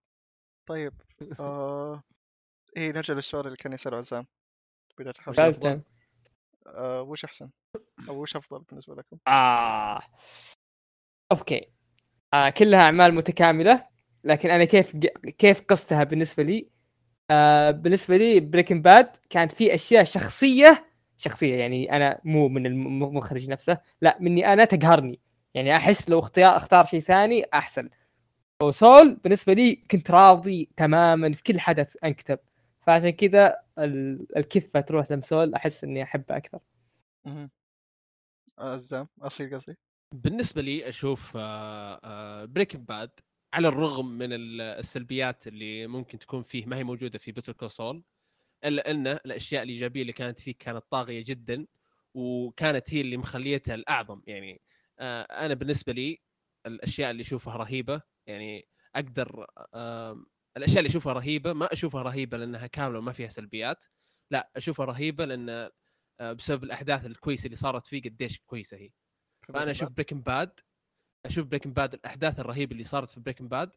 طيب 0.68 0.94
آه... 1.40 2.04
إيه 2.78 2.92
نرجع 2.92 3.14
للسؤال 3.14 3.46
اللي 3.46 3.58
كان 3.58 3.74
يسأله 3.74 3.98
عزام. 3.98 4.26
بداية 5.00 5.14
الحلقة 5.20 5.36
ثالثا 5.36 5.82
آه 6.68 7.02
وش 7.02 7.26
أحسن؟ 7.26 7.50
أو 8.10 8.22
وش 8.22 8.36
أفضل 8.36 8.64
بالنسبة 8.70 8.96
لكم؟ 8.96 9.18
آه. 9.28 10.00
أوكي 11.32 11.70
آه 12.34 12.50
كلها 12.50 12.82
أعمال 12.82 13.14
متكاملة 13.14 13.88
لكن 14.24 14.50
أنا 14.50 14.66
كيف 14.66 14.96
كيف 15.38 15.62
قصتها 15.62 16.04
بالنسبة 16.04 16.44
لي 16.44 16.70
آه 17.32 17.72
بالنسبة 17.72 18.18
لي 18.18 18.40
Breaking 18.40 18.82
Bad 18.82 19.10
كانت 19.30 19.52
في 19.52 19.76
أشياء 19.76 20.04
شخصية 20.04 20.86
شخصية 21.18 21.56
يعني 21.56 21.92
أنا 21.96 22.22
مو 22.24 22.48
من 22.48 22.66
المخرج 22.66 23.50
نفسه 23.50 23.78
لا 24.02 24.18
مني 24.20 24.54
أنا 24.54 24.66
تقهرني 24.66 25.20
يعني 25.54 25.76
أحس 25.76 26.10
لو 26.10 26.20
اختيار 26.20 26.58
أختار 26.58 26.86
شيء 26.86 27.02
ثاني 27.02 27.46
أحسن 27.54 27.90
وسول 28.64 29.16
بالنسبة 29.16 29.54
لي 29.54 29.76
كنت 29.76 30.12
راضي 30.12 30.70
تماما 30.76 31.34
في 31.34 31.44
كل 31.44 31.60
حدث 31.60 31.98
أنكتب 32.04 32.40
فعشان 32.82 33.10
كذا 33.10 33.67
الكفة 34.38 34.82
تروح 34.82 35.12
لمسول 35.12 35.54
أحس 35.54 35.84
إني 35.84 36.04
أحبه 36.04 36.38
أكثر. 36.38 36.60
أها 37.28 37.50
عزام 38.60 39.08
أصيل 39.22 39.56
قصدي. 39.56 39.78
بالنسبة 40.14 40.62
لي 40.62 40.90
أشوف 40.90 41.38
Breaking 42.48 42.88
Bad 42.88 43.12
على 43.54 43.68
الرغم 43.68 44.06
من 44.06 44.30
السلبيات 44.62 45.48
اللي 45.48 45.88
ممكن 45.88 46.20
تكون 46.20 46.42
فيه 46.42 46.66
ما 46.66 46.78
هي 46.78 46.84
موجودة 46.84 47.20
في 47.20 47.32
Better 47.32 47.54
Call 47.54 47.79
Saul 47.79 48.04
إلا 48.66 48.92
أن 48.92 49.08
الأشياء 49.08 49.64
الإيجابية 49.64 50.02
اللي 50.02 50.14
كانت 50.14 50.40
فيه 50.40 50.56
كانت 50.60 50.84
طاغية 50.92 51.24
جدا 51.28 51.66
وكانت 52.14 52.94
هي 52.94 53.02
اللي 53.02 53.18
مخليتها 53.18 53.76
الأعظم. 53.76 54.22
يعني 54.28 54.62
آه، 55.00 55.22
أنا 55.22 55.54
بالنسبة 55.54 55.94
لي 55.94 56.22
الأشياء 56.66 57.12
اللي 57.12 57.22
أشوفها 57.22 57.58
رهيبة 57.58 58.02
يعني 58.28 58.68
أقدر 58.96 59.48
الأشياء 60.58 60.80
اللي 60.80 60.90
أشوفها 60.90 61.14
رهيبة 61.14 61.54
ما 61.54 61.74
أشوفها 61.74 62.02
رهيبة 62.02 62.38
لأنها 62.38 62.68
كاملة 62.68 63.00
وما 63.00 63.12
فيها 63.12 63.28
سلبيات. 63.28 63.86
لا 64.32 64.52
أشوفها 64.56 64.86
رهيبة 64.86 65.26
لأن 65.26 65.70
آه، 66.20 66.34
بسبب 66.34 66.64
الأحداث 66.64 67.06
الكويسة 67.06 67.46
اللي 67.46 67.56
صارت 67.56 67.88
فيه 67.88 68.02
قديش 68.02 68.40
كويسة 68.40 68.78
هي. 68.78 68.90
فأنا 69.54 69.72
أشوف 69.72 69.90
Breaking 69.90 70.22
Bad 70.22 70.60
أشوف 71.26 71.48
Breaking 71.48 71.74
Bad 71.74 71.94
الأحداث 71.94 72.40
الرهيبة 72.40 72.72
اللي 72.72 72.84
صارت 72.84 73.10
في 73.10 73.20
Breaking 73.20 73.48
Bad 73.48 73.72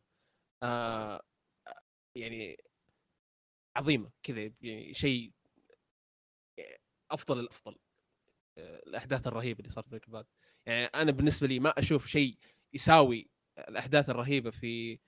آه 0.62 1.22
يعني 2.16 2.56
عظيمة 3.76 4.10
كذا 4.22 4.52
يعني 4.60 4.94
شيء 4.94 5.32
أفضل 7.10 7.40
الأفضل 7.40 7.78
آه، 8.58 8.82
الأحداث 8.86 9.26
الرهيبة 9.26 9.60
اللي 9.60 9.70
صارت 9.70 9.84
في 9.86 9.90
Breaking 9.90 10.12
Bad 10.12 10.26
يعني 10.66 10.84
أنا 10.84 11.12
بالنسبة 11.12 11.46
لي 11.46 11.60
ما 11.60 11.70
أشوف 11.78 12.06
شيء 12.06 12.38
يساوي 12.74 13.30
الأحداث 13.58 14.10
الرهيبة 14.10 14.50
في 14.50 14.98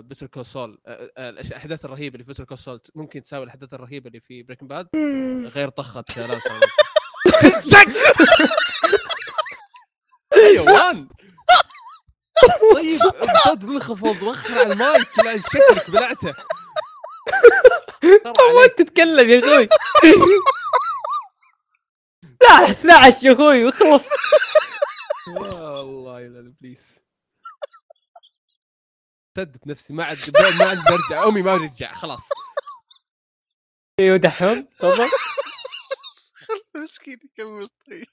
Better 0.00 0.26
Call 0.26 0.46
Saul 0.46 0.78
الأحداث 1.18 1.84
الرهيبة 1.84 2.14
اللي 2.14 2.24
في 2.24 2.28
Better 2.28 2.44
Call 2.44 2.58
Saul 2.58 2.80
ممكن 2.94 3.22
تساوي 3.22 3.44
الأحداث 3.44 3.74
الرهيبة 3.74 4.06
اللي 4.08 4.20
في 4.20 4.42
Breaking 4.42 4.66
Bad 4.66 4.88
غير 5.46 5.68
طخة 5.68 6.04
لا 6.16 6.40
حيوان 10.34 11.08
طيب 12.74 13.00
بصوت 13.34 13.64
منخفض 13.64 14.22
وخر 14.22 14.58
على 14.58 14.72
المايك 14.72 15.06
طلع 15.16 15.36
شكلك 15.36 15.90
بلعته 15.90 16.28
ما 18.26 18.66
تتكلم 18.78 19.28
يا 19.28 19.38
أخوي. 19.38 19.68
لا 22.22 22.66
لا 22.84 23.06
يا 23.22 23.32
أخوي 23.32 23.64
وخلص 23.64 24.08
والله 25.28 26.20
يا 26.20 26.26
الابليس 26.26 27.07
سدت 29.38 29.66
نفسي 29.66 29.92
ما 29.92 30.04
عاد 30.04 30.18
ما 30.58 30.64
عاد 30.64 30.78
برجع 30.78 31.28
أمي 31.28 31.42
ما 31.42 31.56
برجع 31.56 31.92
خلاص. 31.92 32.28
أيوه 34.00 34.16
دحوم 34.16 34.62
تفضل. 34.62 35.08
مسكين 36.82 37.18
يكمل 37.24 37.68
طيب. 37.68 38.06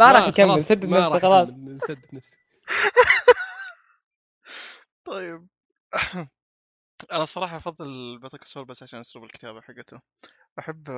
ما 0.00 0.12
راح 0.12 0.28
يكمل 0.28 0.62
سدد 0.62 0.84
نفسه 0.84 1.20
خلاص. 1.20 1.48
سدد 1.88 2.08
نفسي 2.12 2.36
طيب. 5.04 5.48
أنا 7.12 7.24
صراحة 7.24 7.56
أفضل 7.56 8.18
Better 8.18 8.38
Saul 8.46 8.64
بس 8.64 8.82
عشان 8.82 9.00
أسلوب 9.00 9.24
الكتابة 9.24 9.60
حقته. 9.60 10.00
أحب 10.58 10.88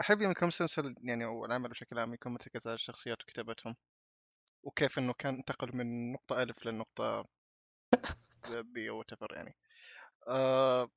أحب 0.00 0.22
يوم 0.22 0.30
يكون 0.30 0.48
مسلسل 0.48 0.94
يعني 1.02 1.24
أو 1.24 1.44
العمل 1.44 1.68
بشكل 1.68 1.98
عام 1.98 2.14
يكون 2.14 2.32
مرتكز 2.32 2.66
على 2.66 2.74
الشخصيات 2.74 3.22
وكتابتهم. 3.22 3.76
وكيف 4.62 4.98
إنه 4.98 5.12
كان 5.12 5.34
انتقل 5.34 5.76
من 5.76 6.12
نقطة 6.12 6.42
ألف 6.42 6.66
للنقطه 6.66 7.24
بي 8.48 8.90
أو 8.90 9.04
يعني. 9.32 9.56
آه 10.28 10.88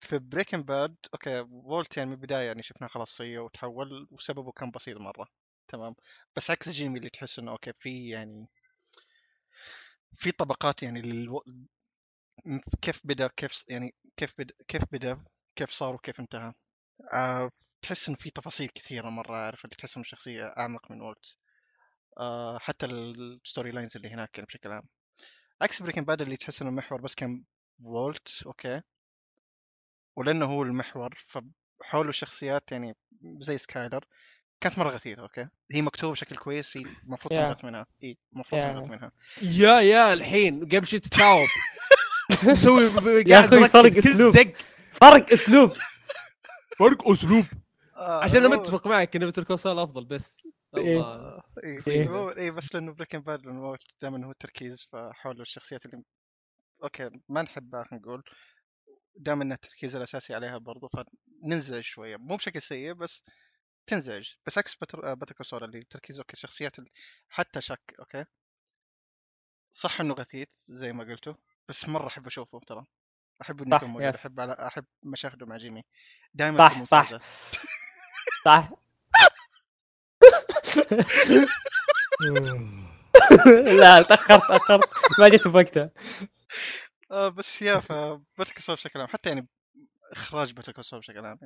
في 0.00 0.18
Breaking 0.18 0.62
Bad 0.62 0.96
أوكي 1.14 1.40
وولت 1.40 1.96
يعني 1.96 2.10
من 2.10 2.16
البداية 2.16 2.46
يعني 2.46 2.62
شفناه 2.62 2.88
خلاص 2.88 3.10
صيه 3.16 3.38
وتحول 3.38 4.08
وسببه 4.10 4.52
كان 4.52 4.70
بسيط 4.70 4.96
مرة. 4.98 5.28
تمام. 5.68 5.94
بس 6.36 6.50
عكس 6.50 6.68
جيمي 6.68 6.98
اللي 6.98 7.10
تحس 7.10 7.38
إنه 7.38 7.52
أوكي 7.52 7.72
في 7.80 8.08
يعني 8.08 8.46
في 10.18 10.32
طبقات 10.32 10.82
يعني 10.82 11.02
للو... 11.02 11.42
كيف 12.82 13.00
بدأ 13.06 13.26
كيف 13.36 13.64
يعني 13.68 13.94
كيف 14.16 14.34
بدا 14.38 14.54
كيف 14.68 14.82
بدأ 14.92 15.24
كيف 15.56 15.70
صار 15.70 15.94
وكيف 15.94 16.20
انتهى. 16.20 16.52
آه 17.14 17.50
تحس 17.82 18.08
إنه 18.08 18.16
في 18.18 18.30
تفاصيل 18.30 18.68
كثيرة 18.68 19.10
مرة 19.10 19.36
عارف 19.36 19.64
اللي 19.64 19.76
تحس 19.76 19.96
إنه 19.96 20.02
الشخصيه 20.04 20.44
أعمق 20.46 20.90
من 20.90 21.00
وولت 21.02 21.36
آه 22.20 22.58
حتى 22.58 22.86
ال 22.86 23.00
story 23.00 23.70
lines 23.72 23.96
اللي 23.96 24.08
هناك 24.10 24.38
يعني 24.38 24.46
بشكل 24.46 24.72
عام. 24.72 24.84
عكس 25.62 25.82
Breaking 25.82 26.04
Bad 26.04 26.22
اللي 26.22 26.36
تحس 26.36 26.62
إنه 26.62 26.70
المحور 26.70 27.00
بس 27.00 27.14
كان 27.14 27.42
وولت 27.82 28.42
أوكي. 28.46 28.80
ولأنه 30.16 30.44
هو 30.46 30.62
المحور 30.62 31.24
فحوله 31.28 32.08
الشخصيات 32.08 32.72
يعني 32.72 32.96
زي 33.40 33.58
سكايلر. 33.58 34.04
كانت 34.60 34.78
مرة 34.78 34.90
غثيثة 34.90 35.22
أوكي. 35.22 35.48
هي 35.72 35.82
مكتوبة 35.82 36.12
بشكل 36.12 36.36
كويس 36.36 36.76
هي 36.76 36.84
المفروض 37.04 37.34
تنغث 37.34 37.64
منها. 37.64 37.86
إي 38.02 38.18
المفروض 38.32 38.62
تنغث 38.62 38.86
منها. 38.88 39.12
يا 39.42 39.80
يا 39.80 40.12
الحين 40.12 40.64
قبل 40.64 40.86
شوي 40.86 41.00
تتجاوب 41.00 41.48
مسوي 42.44 42.84
يا 43.30 43.40
أخوي 43.44 43.68
فرق 43.68 43.96
أسلوب. 43.96 44.34
فرق 44.92 45.32
أسلوب. 45.32 45.72
فرق 46.78 47.08
أسلوب. 47.10 47.44
آه 47.96 48.24
عشان 48.24 48.44
أنا 48.44 48.48
متفق 48.56 48.86
معك 48.86 49.16
إن 49.16 49.26
Better 49.26 49.54
أفضل 49.54 50.04
بس. 50.04 50.36
إيه. 50.76 51.40
إيه. 51.64 51.78
إيه. 51.88 52.36
إيه 52.36 52.50
بس 52.50 52.74
لأنه 52.74 52.92
Breaking 52.94 53.20
Bad 53.20 53.42
دائما 54.02 54.26
هو 54.26 54.30
التركيز 54.30 54.88
فحول 54.92 55.40
الشخصيات 55.40 55.86
اللي 55.86 56.04
أوكي 56.82 57.10
ما 57.28 57.42
نحبها 57.42 57.84
خلينا 57.84 58.04
نقول. 58.06 58.22
دائما 59.16 59.54
التركيز 59.54 59.96
الأساسي 59.96 60.34
عليها 60.34 60.58
برضو 60.58 60.88
فننزعج 60.88 61.82
شوية. 61.82 62.16
مو 62.16 62.36
بشكل 62.36 62.62
سيء 62.62 62.92
بس 62.92 63.24
تنزعج. 63.86 64.30
بس 64.46 64.58
عكس 64.58 64.76
Better 64.76 65.14
Better 65.14 65.34
Call 65.34 65.50
Saul 65.50 65.66
اللي 65.66 65.84
تركيز 65.90 66.18
أوكي 66.18 66.36
شخصيات 66.36 66.76
حتى 67.28 67.60
تشك 67.60 67.94
أوكي. 67.98 68.24
صح 69.72 70.00
إنه 70.00 70.14
غثيث 70.14 70.48
زي 70.54 70.92
ما 70.92 71.04
قلتوا 71.04 71.34
بس 71.68 71.88
مرة 71.88 72.06
أحب 72.06 72.26
أشوفه 72.26 72.60
ترى. 72.66 72.86
أحب 73.42 73.62
إنه 73.62 73.76
يكون 73.76 73.88
موجود 73.88 74.14
أحب 74.14 74.40
على 74.40 74.52
أحب 74.52 74.84
مشاهده 75.02 75.46
مع 75.46 75.56
جيمي. 75.56 75.82
دائما 76.34 76.58
صح 76.58 76.82
صح. 76.82 77.20
صح. 78.44 78.83
لا 83.80 84.02
تاخرت 84.02 84.42
تاخرت 84.48 84.88
ما 85.18 85.28
جيت 85.28 85.48
بوقتها 85.48 85.90
آه 87.10 87.28
بس 87.28 87.62
يا 87.62 87.80
فباتل 87.80 88.72
بشكل 88.74 89.00
عام 89.00 89.08
حتى 89.08 89.28
يعني 89.28 89.48
اخراج 90.12 90.52
باتل 90.52 90.72
كونسول 90.72 91.00
بشكل 91.00 91.24
عام 91.24 91.38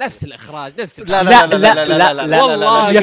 نفس 0.00 0.24
الاخراج 0.24 0.80
نفس 0.80 1.00
لا 1.00 1.22
لا 1.22 1.46
لا 1.46 1.56
لا 1.56 1.84
لا 1.84 2.14
لا 2.14 2.26
لا 2.26 2.42
والله 2.42 2.98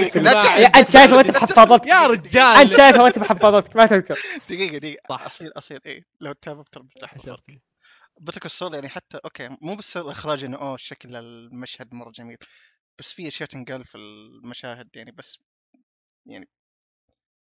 انت 0.79 0.89
شايفه 0.89 1.15
وانت 1.15 1.31
بحفاظتك 1.31 1.87
يا 1.87 2.07
رجال 2.07 2.57
انت 2.57 2.71
شايفه 2.77 3.03
وانت 3.03 3.19
بحفاظتك 3.19 3.75
ما 3.75 3.85
تذكر 3.85 4.19
دقيقه 4.49 4.77
دقيقه 4.77 5.01
صح 5.09 5.25
اصيل 5.25 5.51
اصيل 5.57 5.79
اي 5.85 6.05
لو 6.19 6.33
تتابع 6.33 6.61
بتربح 6.61 7.15
باتل 8.19 8.39
كونسول 8.39 8.73
يعني 8.73 8.89
حتى 8.89 9.19
أوكي 9.25 9.57
مو 9.61 9.75
بس 9.75 9.97
الاخراج 9.97 10.43
انه 10.43 10.57
اوه 10.57 10.77
شكل 10.77 11.15
المشهد 11.15 11.93
مره 11.93 12.11
جميل 12.11 12.37
بس 12.99 13.11
في 13.13 13.27
أشياء 13.27 13.49
تنقال 13.49 13.85
في 13.85 13.97
المشاهد 13.97 14.89
يعني 14.95 15.11
بس 15.11 15.39
يعني 16.25 16.49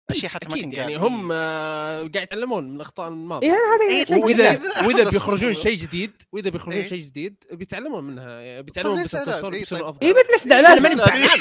أشياء 0.09 0.31
حتى 0.31 0.47
ما 0.49 0.55
تنقال 0.55 0.73
يعني 0.73 0.95
هم 0.95 1.29
آه، 1.31 1.97
قاعد 1.97 2.15
يتعلمون 2.15 2.69
من 2.69 2.75
الأخطاء 2.75 3.07
الماضية. 3.07 3.47
إيه 3.47 3.53
هذا 3.53 4.13
إيه 4.13 4.23
وإذا 4.23 4.61
وإذا 4.87 5.09
بيخرجون 5.11 5.53
شيء 5.53 5.77
جديد 5.77 6.21
وإذا 6.31 6.49
بيخرجون 6.49 6.81
إيه؟ 6.81 6.89
شيء 6.89 6.99
جديد 6.99 7.43
بيتعلمون 7.51 8.03
منها 8.03 8.61
بيتعلمون 8.61 9.01
بس 9.01 9.15
التصوير 9.15 9.49
بيصيروا 9.49 9.89
أفضل. 9.89 10.07
اي 10.07 10.13
مثل 10.13 10.49
زعلان 10.49 10.71
أنا 10.71 10.81
ماني 10.81 10.95
زعلان 10.97 11.39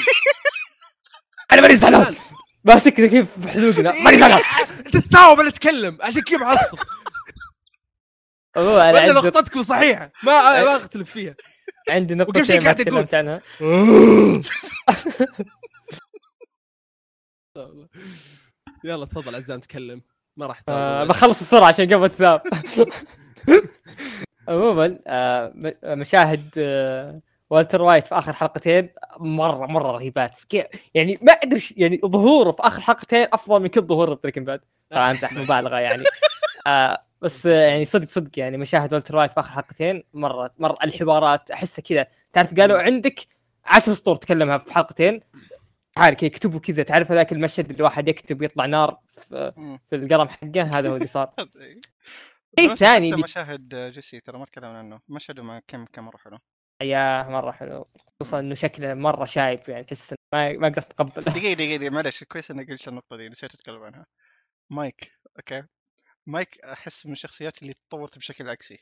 أنا 1.51 1.61
ماني 1.61 1.75
زعلان 1.75 2.15
ماسكنا 2.63 3.07
كيف 3.13 3.27
بحلوقنا 3.37 4.03
ماني 4.03 4.17
زعلان 4.17 4.41
تتثاوب 4.85 5.39
أنا 5.39 5.49
اتكلم 5.49 5.97
عشان 6.01 6.21
كذا 6.21 6.37
معصب 6.37 6.77
ولا 8.57 9.11
لقطتكم 9.11 9.63
صحيحه 9.63 10.11
ما 10.23 10.63
ما 10.63 10.75
أختلف 10.75 11.11
فيها. 11.11 11.35
عندي 11.89 12.15
نقطة 12.15 12.39
ما 12.39 12.73
تكلمت 12.73 13.13
عنها. 13.13 13.41
يلا. 18.83 19.05
تفضل 19.05 19.35
عزام 19.35 19.59
تكلم. 19.59 20.01
ما 20.37 20.45
راح 20.45 20.61
آه 20.69 21.03
بخلص 21.03 21.41
بسرعة 21.41 21.67
عشان 21.67 21.93
قبل 21.93 22.09
تثاب 22.09 22.41
عموما 24.47 24.99
آه 25.07 25.53
مشاهد 25.85 26.49
آه 26.57 27.19
والتر 27.49 27.81
وايت 27.81 28.07
في 28.07 28.15
آخر 28.17 28.33
حلقتين 28.33 28.89
مره 29.19 29.65
مرة 29.65 29.91
رهيبات. 29.91 30.39
يعني 30.93 31.19
ما 31.21 31.31
أدري 31.33 31.63
يعني 31.77 32.01
ظهوره 32.05 32.51
في 32.51 32.57
آخر 32.61 32.81
حلقتين 32.81 33.27
أفضل 33.33 33.61
من 33.61 33.67
كل 33.67 33.81
ظهور 33.81 34.13
Breaking 34.13 34.47
Bad 34.47 34.61
طبعا 34.91 35.11
امزح 35.11 35.33
مبالغة 35.33 35.77
يعني. 35.79 36.03
آه 36.67 37.03
بس 37.23 37.45
آه، 37.45 37.65
يعني 37.67 37.85
صدق 37.85 38.07
صدق 38.09 38.39
يعني 38.39 38.57
مشاهد 38.57 38.93
والتر 38.93 39.15
وايت 39.15 39.31
في 39.31 39.39
آخر 39.39 39.51
حلقتين 39.51 40.03
مرة 40.13 40.53
مرة 40.57 40.77
الحوارات 40.83 41.51
أحسها 41.51 41.83
كذا. 41.83 42.07
تعرف 42.33 42.53
قالوا 42.59 42.81
عندك 42.81 43.19
عشر 43.65 43.93
سطور 43.93 44.15
تكلمها 44.15 44.57
في 44.57 44.73
حلقتين. 44.73 45.19
تعال 45.95 46.13
كذا 46.13 46.25
يكتبوا 46.25 46.59
كذا. 46.59 46.83
تعرف 46.83 47.11
هذاك 47.11 47.31
المشهد 47.31 47.69
اللي 47.69 47.83
واحد 47.83 48.07
يكتب 48.07 48.41
يطلع 48.41 48.65
نار 48.65 48.99
في, 49.11 49.53
القلم 49.93 50.27
حقه؟ 50.27 50.61
هذا 50.61 50.89
هو 50.89 50.95
اللي 50.95 51.07
صار. 51.07 51.33
شيء 52.59 52.75
ثاني 52.75 53.09
اللي- 53.13 53.23
مشاهد 53.23 53.75
جيسي 53.93 54.19
ترى 54.19 54.39
ما 54.39 54.45
تكلمنا 54.45 54.77
عنه. 54.77 54.99
مشهده 55.09 55.43
مع 55.43 55.59
كم 55.67 55.85
كم 55.85 56.05
مرة 56.05 56.17
حلو. 56.17 56.37
يا 56.81 57.23
مرة 57.23 57.51
حلو. 57.51 57.85
خصوصا 58.21 58.39
إنه 58.39 58.55
شكله 58.55 58.93
مرة 58.93 59.25
شايب 59.25 59.59
يعني 59.67 59.83
تحس 59.83 60.13
ما 60.33 60.53
ما 60.53 60.67
قدرت 60.67 60.91
اتقبل 60.91 61.21
دقيقة 61.21 61.53
دقيقة 61.53 61.89
معلش 61.89 62.23
كويس 62.23 62.51
إنك 62.51 62.69
قلت 62.69 62.87
النقطه 62.87 63.17
دي 63.17 63.29
نسيت 63.29 63.53
أتكلم 63.53 63.83
عنها. 63.83 64.05
مايك. 64.69 65.11
أوكي. 65.37 65.63
مايك 66.25 66.59
أحس 66.61 67.05
من 67.05 67.11
الشخصيات 67.11 67.61
اللي 67.61 67.73
تطورت 67.73 68.17
بشكل 68.17 68.49
عكسي. 68.49 68.79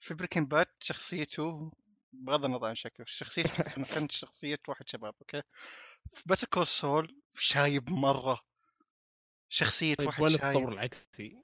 في 0.00 0.14
Breaking 0.14 0.46
Bad 0.46 0.66
شخصيته 0.80 1.72
بغض 2.12 2.44
النظر 2.44 2.66
عن 2.68 2.74
شكله 2.74 3.06
شخصيته 3.08 3.62
كانت 3.94 4.12
شخصية 4.12 4.58
واحد 4.68 4.88
شباب 4.88 5.14
أوكي؟ 5.20 5.42
في 6.14 6.22
Better 6.26 6.46
Call 6.46 6.66
Saul 6.66 7.20
شايب 7.36 7.90
مرة. 7.90 8.40
شخصية 9.48 9.94
طيب 9.94 10.06
واحد 10.08 10.22
وين 10.22 10.38
شايب. 10.38 10.44
التطور 10.56 10.72
العكسي؟ 10.72 11.40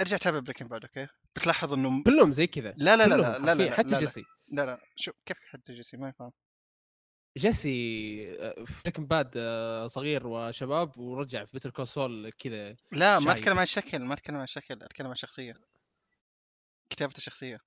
ارجع 0.00 0.16
تابع 0.16 0.38
Breaking 0.38 0.68
Bad 0.68 0.82
أوكي؟ 0.82 1.06
بتلاحظ 1.36 1.72
إنه 1.72 2.02
كلهم 2.02 2.32
زي 2.32 2.46
كذا 2.46 2.74
لا 2.76 2.96
لا 2.96 3.06
لا 3.06 3.14
لا 3.14 3.38
لا 3.38 3.54
لا 3.54 3.74
حتى 3.76 3.88
لا 3.88 3.92
لا. 3.92 4.00
جيسي. 4.00 4.24
لا 4.52 4.66
لا 4.66 4.80
شو 4.96 5.12
كيف 5.26 5.36
حتى 5.50 5.74
جيسي؟ 5.74 5.96
ما 5.96 6.08
يفهم. 6.08 6.32
جيسي 7.38 8.36
آه، 8.40 8.64
في 8.64 8.82
Breaking 8.84 9.06
Bad 9.06 9.32
آه، 9.36 9.86
صغير 9.86 10.26
وشباب 10.26 10.98
ورجع 10.98 11.44
في 11.44 11.52
Better 11.52 11.70
Call 11.70 11.88
Saul 11.88 12.30
كذا 12.30 12.76
لا 12.92 13.18
ما. 13.18 13.32
أتكلم 13.32 13.58
عن 13.58 13.66
شكل 13.66 13.98
ما 13.98 14.14
أتكلم 14.14 14.36
عن 14.36 14.46
شكل 14.46 14.82
أتكلم 14.82 15.06
عن 15.08 15.14
شخصيه 15.14 15.54
كتابة 16.90 17.14
الشخصية. 17.16 17.60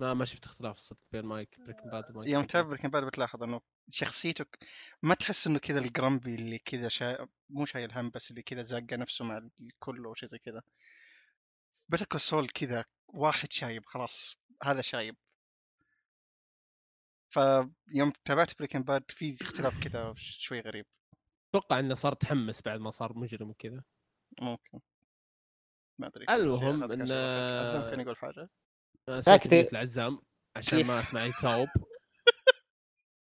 ما 0.00 0.14
ما 0.14 0.24
شفت 0.24 0.44
اختلاف 0.44 0.76
الصدق 0.76 0.98
بين 1.12 1.24
مايك 1.24 1.60
Breaking 1.60 1.90
Bad 1.90 2.10
ومايك 2.10 2.28
يوم 2.28 2.44
تتابع 2.44 2.68
Breaking 2.68 2.88
Bad 2.88 3.04
بتلاحظ 3.04 3.42
إنه 3.42 3.60
شخصيته 3.90 4.44
ما 5.02 5.14
تحس 5.14 5.46
إنه 5.46 5.58
كذا 5.58 5.78
ال 5.78 5.86
grumpy 5.86 6.34
اللي 6.34 6.58
كذا 6.58 6.88
شا... 6.88 7.28
مو 7.50 7.66
شايل 7.66 7.92
هم 7.92 8.10
بس 8.10 8.30
اللي 8.30 8.42
كذا 8.42 8.62
زاقه 8.62 8.96
نفسه 8.96 9.24
مع 9.24 9.48
الكل 9.60 10.04
أو 10.04 10.14
شيء 10.14 10.28
زي 10.28 10.38
كذا. 10.38 10.62
Better 11.88 12.18
Saul 12.18 12.48
كذا 12.48 12.84
واحد 13.08 13.52
شايب 13.52 13.86
خلاص 13.86 14.36
هذا 14.64 14.82
شايب. 14.82 15.16
فيوم 17.88 18.12
تابعت 18.24 18.58
Breaking 18.58 18.82
Bad 18.82 19.04
في 19.10 19.36
اختلاف 19.42 19.78
كذا 19.80 20.14
شوي 20.16 20.60
غريب. 20.60 20.86
أتوقع 21.50 21.78
إنه 21.78 21.94
صار 21.94 22.14
تحمس 22.14 22.62
بعد 22.62 22.80
ما 22.80 22.90
صار 22.90 23.18
مجرم 23.18 23.50
وكذا. 23.50 23.82
ممكن. 24.40 24.80
ما 26.00 26.06
أدري 26.06 26.26
المهم 26.28 26.82
يا 26.82 26.86
إن- 26.88 27.02
أخي 27.02 27.68
عزام 27.68 27.90
كان 27.90 28.00
يقول 28.00 28.16
حاجة. 28.16 28.48
mute 29.08 29.72
لعزام 29.72 30.20
عشان 30.56 30.84
ما 30.86 31.00
أسمع 31.00 31.24
يتثاوب 31.24 31.68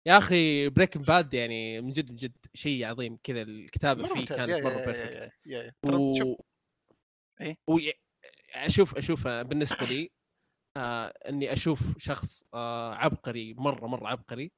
يا 0.06 0.18
أخي 0.18 0.68
Breaking 0.68 1.02
Bad 1.02 1.34
يعني 1.34 1.80
من 1.80 1.92
جد 1.92 2.10
من 2.10 2.16
جد 2.16 2.36
شيء 2.54 2.84
عظيم. 2.84 3.16
كذا 3.16 3.42
الكتابة 3.42 4.06
فيه 4.06 4.14
ممتاز. 4.14 4.36
كانت 4.36 4.48
يا- 4.48 4.56
يا- 4.56 4.64
مرة 4.64 4.72
يا- 4.72 4.86
perfect 4.86 4.96
يا- 5.12 5.30
يا- 5.46 5.62
يا. 5.62 5.72
ترى 5.82 6.14
شوف. 6.18 6.28
و... 6.28 6.42
إيه؟ 7.40 7.56
و... 7.68 7.78
أشوف 8.54 8.96
أشوف. 8.96 9.28
بالنسبة 9.28 9.86
لي 9.86 10.10
آه 10.76 11.06
إني 11.28 11.52
أشوف 11.52 11.98
شخص 11.98 12.44
آه 12.54 12.94
عبقري 12.94 13.54
مرة 13.54 13.86
مرة 13.86 14.08
عبقري 14.08 14.52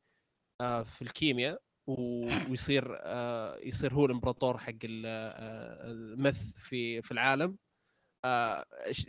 آه 0.60 0.82
في 0.82 1.02
الكيمياء. 1.02 1.62
ويصير 2.50 2.84
آه 3.00 3.58
يصير 3.62 3.94
هو 3.94 4.06
الإمبراطور 4.06 4.58
حق 4.58 4.72
آه، 5.06 5.90
ال 5.92 6.04
meth 6.04 6.52
في 6.56 7.02
في 7.02 7.12
العالم 7.12 7.58
آه 8.24 8.66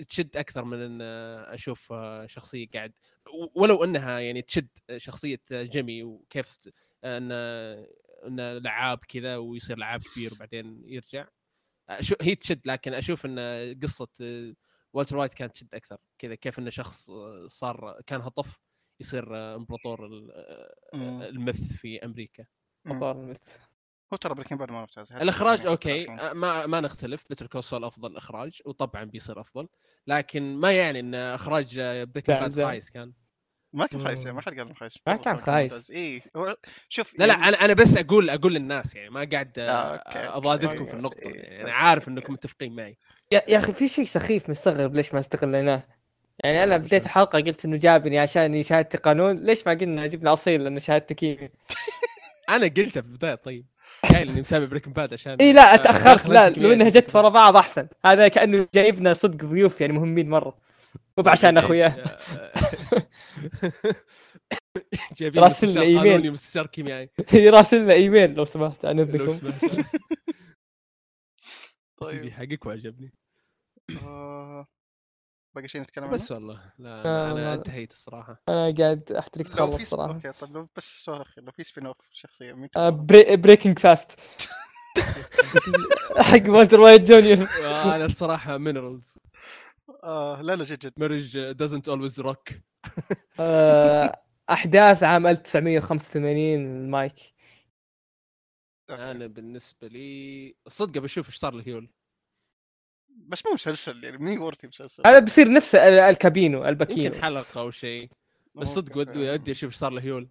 تشد 0.10 0.38
أكثر 0.38 0.66
من 0.66 0.78
إن 0.82 1.02
أشوف 1.54 1.92
آه، 1.94 2.26
شخصية 2.28 2.68
قاعد 2.74 2.94
ولو 3.56 3.84
إنها 3.84 4.20
يعني 4.20 4.42
تشد 4.42 4.70
شخصية 4.98 5.42
جيمي 5.54 6.04
وكيف 6.04 6.58
ت- 6.58 6.74
إن 7.06 7.32
انه 8.28 8.54
لعاب 8.60 9.00
كذا 9.10 9.38
ويصير 9.38 9.78
لعاب 9.78 10.02
كبير 10.16 10.34
وبعدين 10.34 10.82
يرجع 10.86 11.28
هي 12.22 12.36
تشد 12.36 12.62
لكن 12.68 12.94
أشوف 12.94 13.26
إن 13.26 13.40
قصة 13.84 14.08
والتر 14.94 15.18
وايت 15.18 15.34
كانت 15.34 15.54
تشد 15.54 15.76
أكثر 15.76 15.98
كذا 16.20 16.36
كيف 16.36 16.60
انه 16.60 16.70
شخص 16.70 17.10
آه، 17.10 17.48
صار 17.48 18.02
كان 18.06 18.22
هطف 18.22 18.60
يصير 19.00 19.36
آه، 19.38 19.56
إمبراطور 19.56 20.06
ال- 20.06 20.32
آه،. 20.94 21.30
ال 21.30 21.39
meth 21.39 21.74
في 21.74 22.06
أمريكا. 22.06 22.46
مطار 22.86 23.16
المث. 23.16 23.58
هو 24.14 24.18
ترى 24.18 24.34
Breaking 24.36 24.58
Bad 24.58 24.72
ما 24.72 24.80
ممتاز 24.80 25.14
الإخراج 25.14 25.58
يعني 25.58 25.70
okay 25.70 26.06
ما 26.34 26.66
ما 26.66 26.80
نختلف 26.82 27.24
Better 27.30 27.48
Call 27.48 27.64
Saul 27.64 27.84
أفضل 27.84 28.18
إخراج 28.18 28.62
وطبعا 28.66 29.04
بيصير 29.04 29.42
أفضل 29.42 29.68
لكن 30.08 30.56
ما 30.60 30.72
يعني 30.78 31.00
إن 31.00 31.16
إخراج 31.16 31.80
Breaking 31.80 32.34
لا، 32.34 32.48
Bad. 32.48 32.64
خايس 32.64 32.90
كان 32.90 33.14
ما 33.74 33.86
كان 33.86 34.06
خايس 34.06 34.26
ما 34.26 34.42
حد 34.42 34.60
قال 34.60 34.76
خايس 34.76 34.98
ما 35.08 35.16
كان 35.16 35.42
خايس. 35.42 35.92
اي 35.92 36.22
شوف 36.90 37.20
لا 37.20 37.26
لا 37.26 37.34
يعني- 37.34 37.48
أنا 37.48 37.66
أنا 37.66 37.74
بس 37.74 37.98
أقول 37.98 38.30
أقول 38.30 38.54
للناس 38.54 38.96
يعني 38.96 39.10
ما 39.10 39.30
قاعد 39.32 39.60
okay. 39.60 40.86
في 40.86 40.94
النقطة 40.94 41.18
إيه، 41.30 41.36
يعني 41.42 41.64
أنا 41.64 41.74
عارف. 41.74 42.08
إنكم 42.08 42.34
متفقين 42.34 42.76
معي 42.76 42.98
يا 43.32 43.42
يا 43.48 43.58
أخي 43.58 43.74
في 43.74 43.88
شيء 43.88 44.06
سخيف 44.06 44.50
مستغرب 44.50 44.96
ليش 44.96 45.14
ما 45.14 45.20
استغليناه؟ 45.20 45.84
يعني 46.44 46.64
أنا 46.64 46.78
بديت؟ 46.78 47.04
الحلقة 47.04 47.40
قلت 47.40 47.66
إنه 47.66 47.78
جابني 47.78 48.20
عشان 48.20 48.64
شهادتي 48.64 48.98
قانون 48.98 49.38
ليش 49.38 49.68
ما 49.68 49.74
قلنا 49.74 50.08
جبنا 50.08 50.34
أصيل 50.34 50.64
لأنه 50.64 50.80
شهادته 50.80 51.16
كيمياء 51.16 51.52
أنا 52.50 52.66
قلتها 52.66 53.02
في 53.02 53.08
البداية 53.08 53.36
طيب. 53.36 53.66
قايل 54.14 54.30
إني 54.30 54.42
متابع 54.42 54.66
Breaking 54.66 54.94
Bad 54.94 55.14
عشان 55.14 55.38
إي 55.42 55.54
لا 55.54 55.72
آه، 55.72 55.76
اتاخرت 55.76 56.28
لا 56.28 56.50
لو 56.50 56.74
انها 56.74 56.90
جت 56.90 57.16
ورا 57.16 57.30
بعض 57.30 57.58
أحسن. 57.58 57.88
هذا 58.06 58.28
كأنه 58.28 58.68
جايبنا 58.74 59.14
صدق 59.14 59.46
ضيوف 59.46 59.82
يعني 59.82 59.94
مهمين 59.94 60.30
مرة. 60.30 60.58
مو 61.18 61.24
عشان 61.30 61.58
اخوياه 61.58 61.96
جايبين 65.18 65.44
راسلنا 65.44 65.72
مستشار 65.72 65.84
إيميل. 65.84 66.00
قانوني 66.00 66.30
ومستشار 66.30 66.68
كيميائي. 66.68 67.10
يراسلنا 67.34 67.94
إيميل 67.94 68.34
لو 68.34 68.46
سمحت 68.46 68.86
عن 68.86 68.96
لو 68.98 69.04
اذنكم 69.04 69.30
سمحت. 69.30 69.66
طيب. 71.98 72.24
السي 72.24 72.32
حقك 72.32 72.66
وعجبني. 72.66 73.14
آه، 74.04 74.68
باقي 75.56 75.68
شيء 75.68 75.82
نتكلم 75.82 76.04
عنه؟ 76.04 76.14
بس 76.14 76.32
والله 76.32 76.60
لا 76.80 77.04
آه، 77.06 77.32
أنا, 77.32 77.54
انتهيت 77.54 77.92
الصراحة. 77.92 78.42
أنا 78.50 78.76
قاعد 78.78 79.12
أحترق 79.12 79.46
تخلص 79.46 79.76
في 79.76 79.86
صراحة. 79.86 80.14
أوكي 80.14 80.32
طيب 80.32 80.54
لو 80.54 80.68
بس 80.76 81.04
سؤال 81.04 81.22
اخير 81.22 81.44
لو 81.44 81.52
في 81.52 81.64
سبين 81.64 81.86
اوف 81.86 81.98
شخصية 82.12 82.54
مين 82.54 82.70
آه،؟ 82.78 82.90
بري... 82.90 83.36
بريكنج 83.36 83.80
فاست 83.80 84.20
حق 86.18 86.50
والتر 86.50 86.80
وايت 86.80 87.02
جونيور. 87.02 87.48
آه، 87.64 87.96
أنا 87.96 88.06
الصراحة 88.06 88.58
مينرالز 88.58 89.18
آه 90.04 90.42
لا 90.42 90.56
لا 90.56 90.64
جد 90.64 90.80
جد. 90.80 90.94
مارج 90.98 91.52
دازنت 91.52 91.88
اولويز 91.88 92.20
روك 92.20 92.50
أحداث 94.50 95.04
عام 95.04 95.28
1985 95.28 96.56
المايك 96.56 97.14
أوكي. 98.90 99.12
أنا 99.12 99.28
بالنسبة 99.28 99.88
لي 99.88 100.56
الصدق 100.68 101.02
بشوف 101.02 101.28
إيش 101.28 101.36
صار 101.36 101.54
لهيول. 101.54 101.90
بس 103.10 103.46
مو 103.46 103.54
مسلسل 103.54 104.04
يعني 104.04 104.18
مي 104.18 104.38
ورثي 104.38 104.68
مسلسل. 104.68 105.04
هذا 105.06 105.20
بيصير 105.20 105.52
نفس 105.54 105.76
ال- 105.76 106.00
الكابينو 106.00 106.66
الباكينو. 106.66 107.04
يمكن 107.04 107.22
حلقة 107.22 107.62
أو 107.62 107.72
شيء 107.72 108.12
بس 108.56 108.68
صدق 108.68 108.98
ودي. 108.98 109.30
ودي 109.30 109.52
أشوف 109.52 109.70
إيش 109.74 109.80
صار 109.80 109.92
لهيول. 109.92 110.30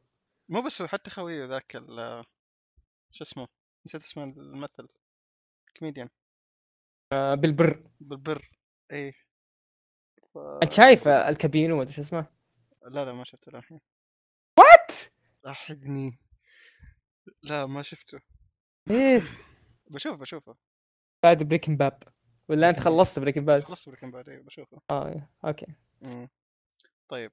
مو 0.49 0.63
بس 0.63 0.83
هو 0.83 0.89
حتى 0.89 1.11
خويه 1.11 1.45
ذاك 1.45 1.77
ال 1.77 2.25
شو 3.13 3.25
اسمه؟ 3.25 3.49
نسيت 3.87 4.03
اسمه 4.03 4.25
الممثل. 4.25 4.89
كوميديان. 5.79 6.09
آه، 7.13 7.35
بالبر. 7.35 7.91
بالبر. 8.01 8.51
إيه. 8.93 9.13
ف... 10.35 10.39
أنت 10.39 10.73
شايف 10.73 11.09
الكابينو 11.09 11.77
ما 11.77 11.91
شو 11.91 12.01
اسمه؟ 12.03 12.27
لا 12.87 13.05
لا 13.05 13.13
ما 13.13 13.25
شفته 13.25 13.53
للحين 13.53 13.81
وات 14.59 14.93
أحدني. 15.47 16.19
لا 17.43 17.67
ما 17.67 17.83
شفته. 17.83 18.21
إيه. 18.91 19.23
بشوف 19.91 20.17
بشوفه. 20.21 20.57
بعد 21.23 21.43
Breaking 21.43 21.79
Bad 21.79 22.03
ولا 22.49 22.71
أنت 22.71 22.81
خلصت 22.81 23.19
Breaking 23.19 23.47
Bad 23.47 23.63
خلصت 23.65 23.89
Breaking 23.89 24.11
Bad 24.11 24.29
إيه 24.29 24.41
بشوفه. 24.41 24.81
آه 24.91 25.09
إيه، 25.09 25.31
okay. 25.45 25.67
مم. 26.03 26.29
طيب. 27.09 27.33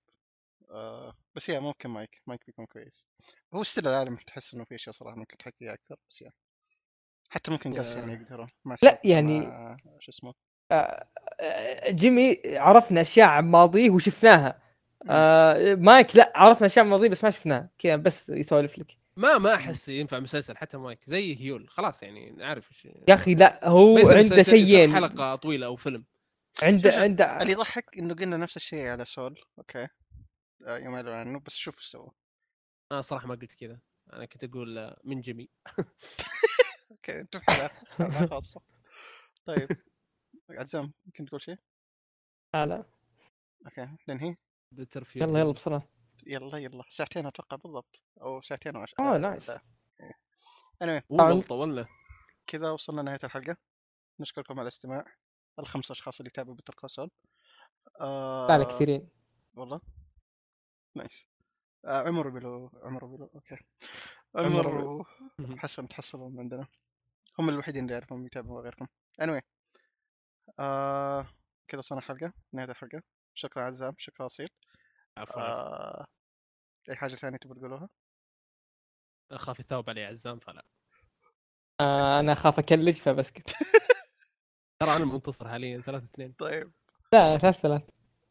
آه 0.71 1.13
بس 1.35 1.49
يا 1.49 1.59
ممكن 1.59 1.89
مايك 1.89 2.21
مايك 2.27 2.45
بيكون 2.45 2.65
كويس. 2.65 3.05
هو 3.53 3.63
still 3.63 3.87
العالم 3.87 4.15
تحس 4.15 4.53
إنه 4.53 4.63
في 4.63 4.75
أشياء 4.75 4.95
صراحة 4.95 5.15
ممكن 5.15 5.37
تحكيها 5.37 5.73
أكثر 5.73 5.95
بس 6.09 6.21
يا 6.21 6.31
حتى 7.29 7.51
ممكن 7.51 7.79
قص 7.79 7.95
يعني 7.95 8.13
يقدروا 8.13 8.47
لا، 8.83 9.01
يعني- 9.03 9.39
مع 9.39 9.77
شو 9.99 10.11
اسمه. 10.11 10.33
آه، 10.71 11.07
جيمي 11.89 12.41
عرفنا 12.45 13.01
أشياء 13.01 13.27
عن 13.27 13.45
ماضيه 13.51 13.89
وشفناها. 13.89 14.61
آه 15.09 15.75
مايك 15.75 16.15
لا 16.15 16.33
عرفنا 16.35 16.67
أشياء 16.67 16.85
عن 16.85 16.91
ماضيه 16.91 17.09
بس 17.09 17.23
ما 17.23 17.29
شفناها. 17.29 17.69
كذا 17.79 17.95
بس 17.95 18.29
يسولف 18.29 18.77
لك. 18.79 18.97
ما 19.17 19.37
ما 19.37 19.55
أحس 19.55 19.89
ينفع 19.89 20.19
مسلسل 20.19 20.57
حتى 20.57 20.77
مايك 20.77 20.99
زي 21.05 21.39
هيول 21.41 21.69
خلاص 21.69 22.03
يعني 22.03 22.31
نعرف 22.31 22.71
إيش 22.71 22.85
يا 22.85 23.13
أخي 23.13 23.35
لا 23.35 23.67
هو 23.67 23.97
عنده 23.97 24.43
شيئين. 24.43 24.93
حلقة 24.93 25.35
طويلة 25.35 25.65
أو 25.65 25.75
فيلم. 25.75 26.05
عنده 26.63 26.91
عنده 26.99 27.41
اللي 27.41 27.51
يضحك 27.51 27.97
إنه 27.97 28.13
قلنا 28.15 28.37
نفس 28.37 28.57
الشيء 28.57 28.87
على 28.87 29.05
سول 29.05 29.41
okay. 29.57 29.87
آه، 30.67 30.77
يوم 30.77 30.93
يعلن 30.93 31.07
عنه 31.07 31.39
بس 31.39 31.55
شوف 31.55 31.75
إيش 31.77 31.85
سوى. 31.85 32.11
أنا 32.91 33.01
صراحة 33.01 33.27
ما 33.27 33.35
قلت 33.35 33.55
كذا. 33.55 33.79
أنا 34.13 34.25
كنت 34.25 34.43
أقول 34.43 34.77
آه، 34.77 34.99
من 35.03 35.21
جيمي 35.21 35.49
okay 36.91 37.19
انت 37.19 37.37
في 37.37 37.51
حلقه 37.51 38.27
خاصه 38.27 38.61
طيب. 39.45 39.67
عزام 40.49 40.93
يمكن 41.05 41.25
تقول 41.25 41.41
شيء؟ 41.41 41.57
لا 42.53 42.65
لا. 42.65 42.83
okay 43.65 43.89
ننهي 44.09 44.35
بتر 44.71 45.03
في 45.03 45.19
يلا 45.19 45.39
يلا 45.39 45.51
بسرعة. 45.51 45.92
يلا 46.27 46.57
يلا. 46.57 46.83
ساعتين 46.89 47.25
أتوقع 47.25 47.57
بالضبط 47.57 48.01
أو 48.21 48.41
ساعتين 48.41 48.75
وعشر 48.75 48.95
أوه 48.99 49.17
nice 49.17 49.51
anyway 50.83 51.01
والله 51.09 51.41
طولنا. 51.41 51.87
كذا 52.47 52.71
وصلنا 52.71 53.01
لنهاية 53.01 53.19
الحلقة. 53.23 53.57
نشكركم 54.19 54.53
على 54.53 54.61
الاستماع 54.61 55.05
الخمس 55.59 55.91
أشخاص 55.91 56.19
اللي 56.19 56.29
تابعوا 56.29 56.55
Better 56.55 56.73
Call 56.73 56.92
Saul 56.92 57.11
آه 58.01 58.47
لا 58.47 58.57
لا 58.57 58.63
كثيرين. 58.63 59.09
والله؟ 59.53 59.81
nice 60.95 61.27
آه 61.85 62.07
عمر 62.07 62.29
بلو 62.29 62.71
عمر 62.83 63.05
بلو 63.05 63.31
okay. 63.35 63.57
عمر 64.35 64.67
عمر 64.67 65.05
وحسن 65.39 65.87
تحصلون 65.87 66.39
عندنا. 66.39 66.67
هم 67.39 67.49
الوحيدين 67.49 67.83
اللي 67.83 67.93
يعرفون 67.93 68.25
يتابعوا 68.25 68.61
غيركم. 68.61 68.87
Anyway 69.21 69.41
آه 70.59 71.27
كذا 71.67 71.79
وصلنا 71.79 72.01
الحلقة 72.01 72.33
نهاية 72.53 72.71
الحلقة. 72.71 73.01
شكرا 73.35 73.63
عزام 73.63 73.95
شكرا 73.97 74.25
أصيل. 74.25 74.49
عفوا. 75.17 75.41
آه 75.41 76.05
أي 76.89 76.95
حاجة 76.95 77.15
ثانية 77.15 77.37
تبغى 77.37 77.59
تقولوها؟ 77.59 77.89
أخاف 79.31 79.59
يثوب 79.59 79.89
علي 79.89 80.05
عزام 80.05 80.39
فلا. 80.39 80.65
آه 81.81 82.19
أنا 82.19 82.33
أخاف 82.33 82.59
أكلج 82.59 82.93
فبسكت 82.97 83.49
ترى 84.79 84.89
أنا 84.95 85.03
المنتصر 85.03 85.49
حاليا 85.49 85.81
3 85.81 86.05
2 86.05 86.33
طيب. 86.33 86.73
لا 87.13 87.37
ثلاث 87.37 87.59
ثلاث 87.59 87.81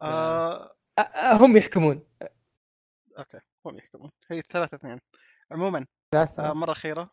آه 0.03 0.75
آه، 0.99 1.01
آه، 1.01 1.37
هم 1.37 1.57
يحكمون. 1.57 2.07
أوكي 3.19 3.41
هم 3.67 3.79
يحكمون. 3.79 4.11
هي 4.31 4.41
ثلاثة 4.43 4.75
اثنين. 4.77 5.01
عموما 5.53 5.87
ثلاث 6.13 6.41
آه. 6.41 6.53
مرة 6.53 6.73
أخيرة 6.73 7.11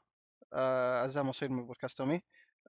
آه 0.53 1.01
عزام 1.03 1.29
وصيل 1.29 1.51
من 1.51 1.65
بودكاست 1.67 2.01
أمي 2.01 2.21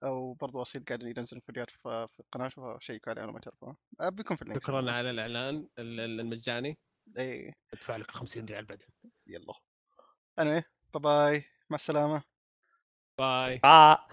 وبرضو 0.05 0.61
وصيل 0.61 0.85
قاعد 0.85 1.03
ينزل 1.03 1.41
فيديوهات 1.41 1.71
في 1.71 2.09
في 2.13 2.21
القناة 2.21 2.49
فشيكوا 2.49 3.13
عليه 3.13 3.23
لو 3.23 3.33
ما 3.33 3.41
تعرفوها 3.41 3.77
آه 4.01 4.09
بيكون 4.09 4.37
في 4.37 4.43
ال 4.43 4.46
link. 4.46 4.63
شكرا 4.63 4.93
على 4.93 5.11
الإعلان 5.11 5.55
ال- 5.79 6.01
ال- 6.01 6.21
المجاني. 6.21 6.79
اي 7.19 7.53
ادفع 7.73 7.97
لك 7.97 8.11
50 8.11 8.45
ريال 8.45 8.65
بعدين. 8.65 8.89
يلا. 9.27 9.55
anyway 10.41 10.63
bye 10.95 11.03
bye 11.03 11.45
مع 11.71 11.75
السلامة. 11.75 12.23
bye 13.19 13.61
آه. 13.65 14.09